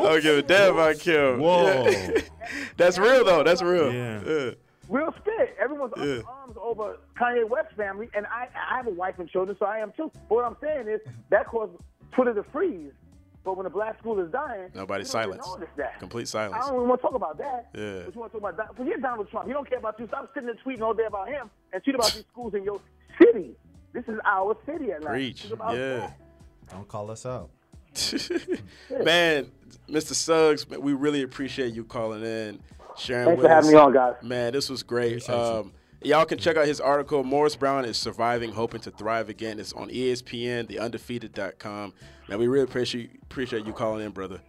don't 0.01 0.23
give 0.23 0.37
a 0.37 0.41
damn 0.41 0.73
about 0.73 0.97
Kim. 0.99 1.39
Whoa. 1.39 1.87
Yeah. 1.87 2.21
That's 2.77 2.97
real 2.97 3.23
though. 3.23 3.43
That's 3.43 3.61
real. 3.61 3.93
Yeah. 3.93 4.21
Yeah. 4.25 4.51
Real 4.87 5.13
spit. 5.19 5.55
Everyone's 5.61 5.93
up 5.93 5.99
in 5.99 6.07
Yeah. 6.17 6.21
arms 6.27 6.55
over 6.59 6.97
Kanye 7.19 7.47
West 7.47 7.75
family, 7.77 8.09
and 8.15 8.25
I, 8.27 8.47
I 8.71 8.77
have 8.77 8.87
a 8.87 8.91
wife 8.91 9.19
and 9.19 9.29
children, 9.29 9.55
so 9.59 9.65
I 9.67 9.77
am 9.77 9.91
too. 9.95 10.11
But 10.27 10.35
what 10.35 10.45
I'm 10.45 10.57
saying 10.61 10.87
is 10.87 10.99
that 11.29 11.45
caused 11.47 11.73
Twitter 12.11 12.33
to 12.33 12.41
freeze. 12.51 12.91
But 13.45 13.55
when 13.55 13.65
a 13.65 13.69
black 13.69 13.97
school 13.99 14.19
is 14.19 14.29
dying, 14.31 14.69
Nobody 14.75 15.01
you 15.01 15.05
don't 15.05 15.11
silence. 15.11 15.47
that. 15.77 15.97
Complete 15.99 16.35
I 16.35 16.49
don't 16.49 16.73
even 16.75 16.87
want 16.89 16.99
to 17.01 17.07
talk 17.07 17.15
about 17.15 17.37
that. 17.37 17.69
Yeah. 17.73 18.01
But 18.05 18.13
you 18.15 18.19
want 18.19 18.31
to 18.33 18.39
talk 18.39 18.49
about 18.51 18.57
that? 18.57 18.75
Forget 18.75 19.01
Donald 19.01 19.29
Trump. 19.29 19.47
He 19.47 19.53
don't 19.53 19.67
care 19.69 19.79
about 19.79 19.97
you. 19.99 20.07
Stop 20.07 20.29
sitting 20.33 20.47
there 20.47 20.57
tweeting 20.65 20.81
all 20.81 20.93
day 20.93 21.05
about 21.05 21.29
him 21.29 21.49
and 21.71 21.81
tweet 21.83 21.95
about 21.95 22.11
these 22.13 22.25
schools 22.31 22.53
in 22.53 22.63
your 22.63 22.81
city. 23.19 23.55
This 23.93 24.03
is 24.07 24.19
our 24.25 24.55
city, 24.65 24.91
Atlanta. 24.91 25.13
Preach. 25.15 25.41
Think 25.41 25.53
about 25.53 25.75
Yeah. 25.75 25.97
that. 25.97 26.19
Don't 26.71 26.87
call 26.87 27.09
us 27.11 27.25
out. 27.25 27.49
man, 29.03 29.51
Mr. 29.89 30.13
Suggs, 30.13 30.69
man, 30.69 30.81
we 30.81 30.93
really 30.93 31.23
appreciate 31.23 31.73
you 31.73 31.83
calling 31.83 32.23
in, 32.23 32.59
sharing 32.97 33.25
Thanks 33.27 33.41
with 33.41 33.45
for 33.47 33.53
having 33.53 33.69
us. 33.69 33.73
me 33.73 33.79
on, 33.79 33.93
guys. 33.93 34.13
Man, 34.21 34.53
this 34.53 34.69
was 34.69 34.83
great. 34.83 35.27
You. 35.27 35.33
Um, 35.33 35.73
y'all 36.03 36.25
can 36.25 36.37
check 36.37 36.55
out 36.57 36.67
his 36.67 36.79
article. 36.79 37.23
Morris 37.23 37.55
Brown 37.55 37.85
is 37.85 37.97
surviving, 37.97 38.51
hoping 38.51 38.81
to 38.81 38.91
thrive 38.91 39.29
again. 39.29 39.59
It's 39.59 39.73
on 39.73 39.89
ESPN, 39.89 40.67
theundefeated.com. 40.69 41.93
Man, 42.27 42.37
we 42.39 42.47
really 42.47 42.63
appreciate 42.65 43.11
appreciate 43.23 43.65
you 43.65 43.73
calling 43.73 44.05
in, 44.05 44.11
brother. 44.11 44.39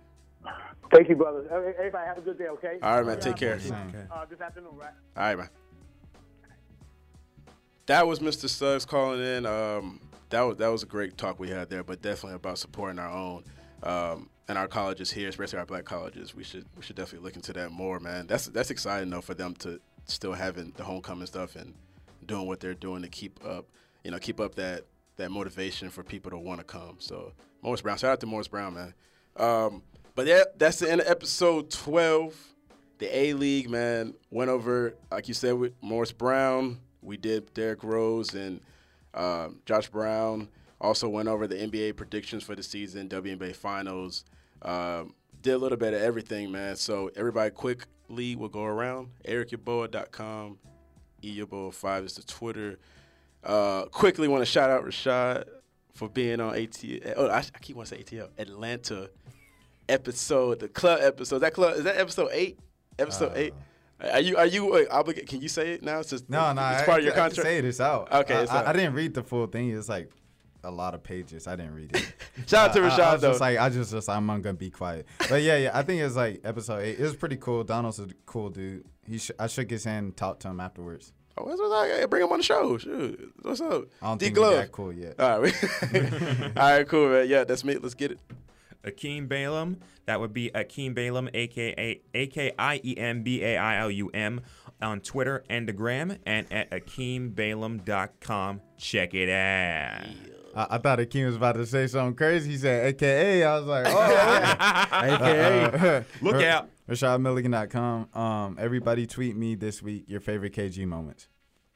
Thank 0.92 1.08
you, 1.08 1.14
brothers. 1.16 1.46
Everybody 1.50 2.06
have 2.06 2.18
a 2.18 2.20
good 2.20 2.36
day, 2.36 2.48
okay? 2.48 2.78
All 2.82 2.96
right, 2.96 3.06
man. 3.06 3.20
Take 3.20 3.36
care. 3.36 3.58
Uh, 4.12 4.26
this 4.28 4.40
afternoon, 4.40 4.72
right? 4.76 4.90
All 5.16 5.22
right, 5.22 5.38
man. 5.38 5.48
That 7.90 8.06
was 8.06 8.20
Mr. 8.20 8.48
Suggs 8.48 8.84
calling 8.84 9.20
in. 9.20 9.44
Um, 9.44 9.98
that 10.28 10.42
was 10.42 10.58
that 10.58 10.68
was 10.68 10.84
a 10.84 10.86
great 10.86 11.18
talk 11.18 11.40
we 11.40 11.50
had 11.50 11.68
there, 11.70 11.82
but 11.82 12.00
definitely 12.00 12.36
about 12.36 12.56
supporting 12.56 13.00
our 13.00 13.10
own 13.10 13.42
um, 13.82 14.30
and 14.46 14.56
our 14.56 14.68
colleges 14.68 15.10
here, 15.10 15.28
especially 15.28 15.58
our 15.58 15.66
black 15.66 15.86
colleges. 15.86 16.32
We 16.32 16.44
should 16.44 16.66
we 16.76 16.84
should 16.84 16.94
definitely 16.94 17.26
look 17.26 17.34
into 17.34 17.52
that 17.54 17.72
more, 17.72 17.98
man. 17.98 18.28
That's 18.28 18.46
that's 18.46 18.70
exciting 18.70 19.10
though 19.10 19.20
for 19.20 19.34
them 19.34 19.56
to 19.56 19.80
still 20.04 20.34
having 20.34 20.72
the 20.76 20.84
homecoming 20.84 21.26
stuff 21.26 21.56
and 21.56 21.74
doing 22.26 22.46
what 22.46 22.60
they're 22.60 22.74
doing 22.74 23.02
to 23.02 23.08
keep 23.08 23.44
up, 23.44 23.66
you 24.04 24.12
know, 24.12 24.20
keep 24.20 24.38
up 24.38 24.54
that 24.54 24.84
that 25.16 25.32
motivation 25.32 25.90
for 25.90 26.04
people 26.04 26.30
to 26.30 26.38
want 26.38 26.60
to 26.60 26.64
come. 26.64 26.94
So 27.00 27.32
Morris 27.60 27.80
Brown, 27.80 27.98
shout 27.98 28.12
out 28.12 28.20
to 28.20 28.26
Morris 28.26 28.46
Brown, 28.46 28.74
man. 28.74 28.94
Um, 29.36 29.82
but 30.14 30.28
yeah, 30.28 30.44
that's 30.56 30.78
the 30.78 30.88
end 30.88 31.00
of 31.00 31.08
episode 31.08 31.70
twelve 31.72 32.36
the 32.98 33.16
A 33.16 33.32
League, 33.32 33.68
man, 33.68 34.14
went 34.30 34.50
over, 34.50 34.94
like 35.10 35.26
you 35.26 35.34
said, 35.34 35.54
with 35.54 35.72
Morris 35.80 36.12
Brown. 36.12 36.78
We 37.02 37.16
did 37.16 37.52
Derrick 37.54 37.82
Rose 37.82 38.34
and 38.34 38.60
um, 39.14 39.60
Josh 39.66 39.88
Brown. 39.88 40.48
Also 40.80 41.08
went 41.08 41.28
over 41.28 41.46
the 41.46 41.56
NBA 41.56 41.96
predictions 41.96 42.42
for 42.42 42.54
the 42.54 42.62
season, 42.62 43.08
WNBA 43.08 43.54
Finals. 43.54 44.24
Um, 44.62 45.14
did 45.42 45.52
a 45.52 45.58
little 45.58 45.78
bit 45.78 45.94
of 45.94 46.00
everything, 46.00 46.50
man. 46.50 46.76
So 46.76 47.10
everybody 47.16 47.50
quickly 47.50 48.36
will 48.36 48.48
go 48.48 48.64
around. 48.64 49.08
EricYaboa.com. 49.26 50.58
eYaboa5 51.22 52.04
is 52.04 52.14
the 52.14 52.22
Twitter. 52.22 52.78
Uh, 53.42 53.84
quickly 53.86 54.28
want 54.28 54.42
to 54.42 54.46
shout 54.46 54.70
out 54.70 54.84
Rashad 54.84 55.44
for 55.94 56.08
being 56.08 56.40
on 56.40 56.54
ATL. 56.54 57.14
Oh, 57.16 57.28
I, 57.28 57.38
I 57.38 57.58
keep 57.60 57.76
wanting 57.76 57.98
to 57.98 58.10
say 58.10 58.16
ATL. 58.16 58.28
Atlanta 58.38 59.10
episode, 59.88 60.60
the 60.60 60.68
club 60.68 61.00
episode. 61.02 61.36
Is 61.36 61.40
That 61.42 61.54
club 61.54 61.76
is 61.76 61.84
that 61.84 61.96
episode 61.96 62.30
eight? 62.32 62.58
Episode 62.98 63.32
eight. 63.36 63.54
Are 64.12 64.20
you 64.20 64.36
are 64.36 64.46
you 64.46 64.72
uh, 64.74 64.84
obligated? 64.90 65.28
Can 65.28 65.40
you 65.42 65.48
say 65.48 65.72
it 65.72 65.82
now? 65.82 66.00
Since 66.02 66.24
No, 66.28 66.52
no, 66.52 66.66
it's 66.70 66.82
I, 66.82 66.86
part 66.86 66.98
of 67.00 67.04
your 67.04 67.12
I 67.12 67.16
can 67.16 67.24
contract. 67.24 67.46
say 67.48 67.60
this 67.60 67.80
out. 67.80 68.10
Okay, 68.12 68.34
I, 68.34 68.42
it's 68.42 68.50
out. 68.52 68.66
I 68.66 68.72
didn't 68.72 68.94
read 68.94 69.14
the 69.14 69.22
full 69.22 69.46
thing. 69.46 69.70
It's 69.76 69.88
like 69.88 70.10
a 70.64 70.70
lot 70.70 70.94
of 70.94 71.02
pages. 71.02 71.46
I 71.46 71.56
didn't 71.56 71.74
read 71.74 71.94
it. 71.96 72.12
Shout 72.46 72.70
out 72.70 72.74
to 72.76 72.82
I- 72.82 72.88
I- 72.88 73.10
I, 73.10 73.12
was 73.14 73.20
though. 73.22 73.28
just 73.30 73.40
like, 73.40 73.58
I 73.58 73.68
just, 73.68 73.90
just, 73.92 74.08
I'm 74.08 74.26
gonna 74.26 74.52
be 74.54 74.70
quiet. 74.70 75.06
But 75.28 75.42
yeah, 75.42 75.56
yeah, 75.56 75.70
I 75.74 75.82
think 75.82 76.00
it's 76.02 76.16
like 76.16 76.40
episode 76.44 76.78
eight. 76.80 76.98
It 76.98 77.02
was 77.02 77.16
pretty 77.16 77.36
cool. 77.36 77.62
Donald's 77.64 77.98
a 77.98 78.08
cool 78.26 78.48
dude. 78.50 78.84
He, 79.06 79.18
sh- 79.18 79.30
I 79.38 79.46
shook 79.48 79.70
his 79.70 79.84
hand, 79.84 80.04
and 80.04 80.16
talked 80.16 80.42
to 80.42 80.48
him 80.48 80.60
afterwards. 80.60 81.12
oh, 81.36 81.44
what's? 81.44 81.60
Hey, 81.60 82.04
Bring 82.06 82.22
him 82.24 82.32
on 82.32 82.38
the 82.38 82.44
show. 82.44 82.78
Shoot, 82.78 83.32
what's 83.42 83.60
up? 83.60 83.84
I 84.02 84.06
don't 84.06 84.18
D 84.18 84.26
think 84.26 84.36
that 84.36 84.72
cool 84.72 84.92
yet. 84.92 85.18
All 85.20 85.40
right, 85.40 85.54
all 86.56 86.62
right, 86.78 86.88
cool, 86.88 87.08
man. 87.10 87.28
Yeah, 87.28 87.44
that's 87.44 87.64
me. 87.64 87.76
Let's 87.76 87.94
get 87.94 88.12
it. 88.12 88.18
Akiem 88.84 89.28
Bailum. 89.28 89.76
That 90.06 90.20
would 90.20 90.32
be 90.32 90.50
Akiem 90.54 90.94
Bailum, 90.94 91.30
aka 91.34 92.00
A 92.14 92.26
K 92.26 92.52
I 92.58 92.80
E 92.84 92.96
M 92.96 93.22
B 93.22 93.42
A 93.42 93.56
I 93.56 93.78
L 93.78 93.90
U 93.90 94.10
M, 94.12 94.40
on 94.82 95.00
Twitter 95.00 95.44
and 95.48 95.68
the 95.68 95.72
gram, 95.72 96.16
and 96.26 96.46
at 96.52 96.70
AkiemBailum.com. 96.70 98.60
Check 98.76 99.14
it 99.14 99.28
out. 99.28 100.06
I, 100.54 100.66
I 100.76 100.78
thought 100.78 100.98
Akiem 100.98 101.26
was 101.26 101.36
about 101.36 101.52
to 101.52 101.66
say 101.66 101.86
something 101.86 102.16
crazy. 102.16 102.50
He 102.50 102.56
said, 102.56 102.86
AKA. 102.86 103.44
I 103.44 103.58
was 103.58 103.66
like, 103.66 103.86
oh, 103.88 105.14
AKA. 105.14 106.04
Look 106.22 106.42
out. 106.42 106.68
RashadMilligan.com. 106.88 108.08
Um, 108.14 108.56
everybody 108.58 109.06
tweet 109.06 109.36
me 109.36 109.54
this 109.54 109.80
week 109.80 110.04
your 110.08 110.20
favorite 110.20 110.52
KG 110.52 110.84
moments. 110.86 111.28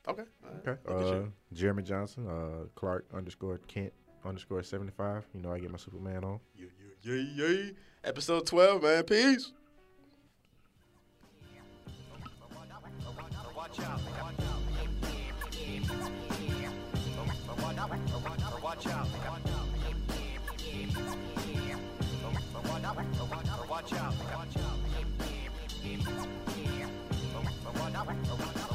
Okay. 0.08 0.24
Okay. 0.66 0.80
Uh, 0.88 1.28
Jeremy 1.52 1.82
Johnson, 1.82 2.26
uh, 2.28 2.66
Clark 2.74 3.06
underscore 3.14 3.58
Kent 3.68 3.92
underscore 4.24 4.62
75. 4.62 5.24
You 5.34 5.40
know, 5.40 5.52
I 5.52 5.58
get 5.58 5.70
my 5.70 5.78
Superman 5.78 6.24
on. 6.24 6.40
Yeah, 6.56 6.66
yeah, 6.80 6.83
Yay, 7.04 7.28
yay. 7.36 7.72
Episode 8.02 8.46
12, 8.46 8.82
man. 8.82 9.02
Peace. 9.02 9.52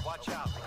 Watch 0.05 0.29
out. 0.29 0.58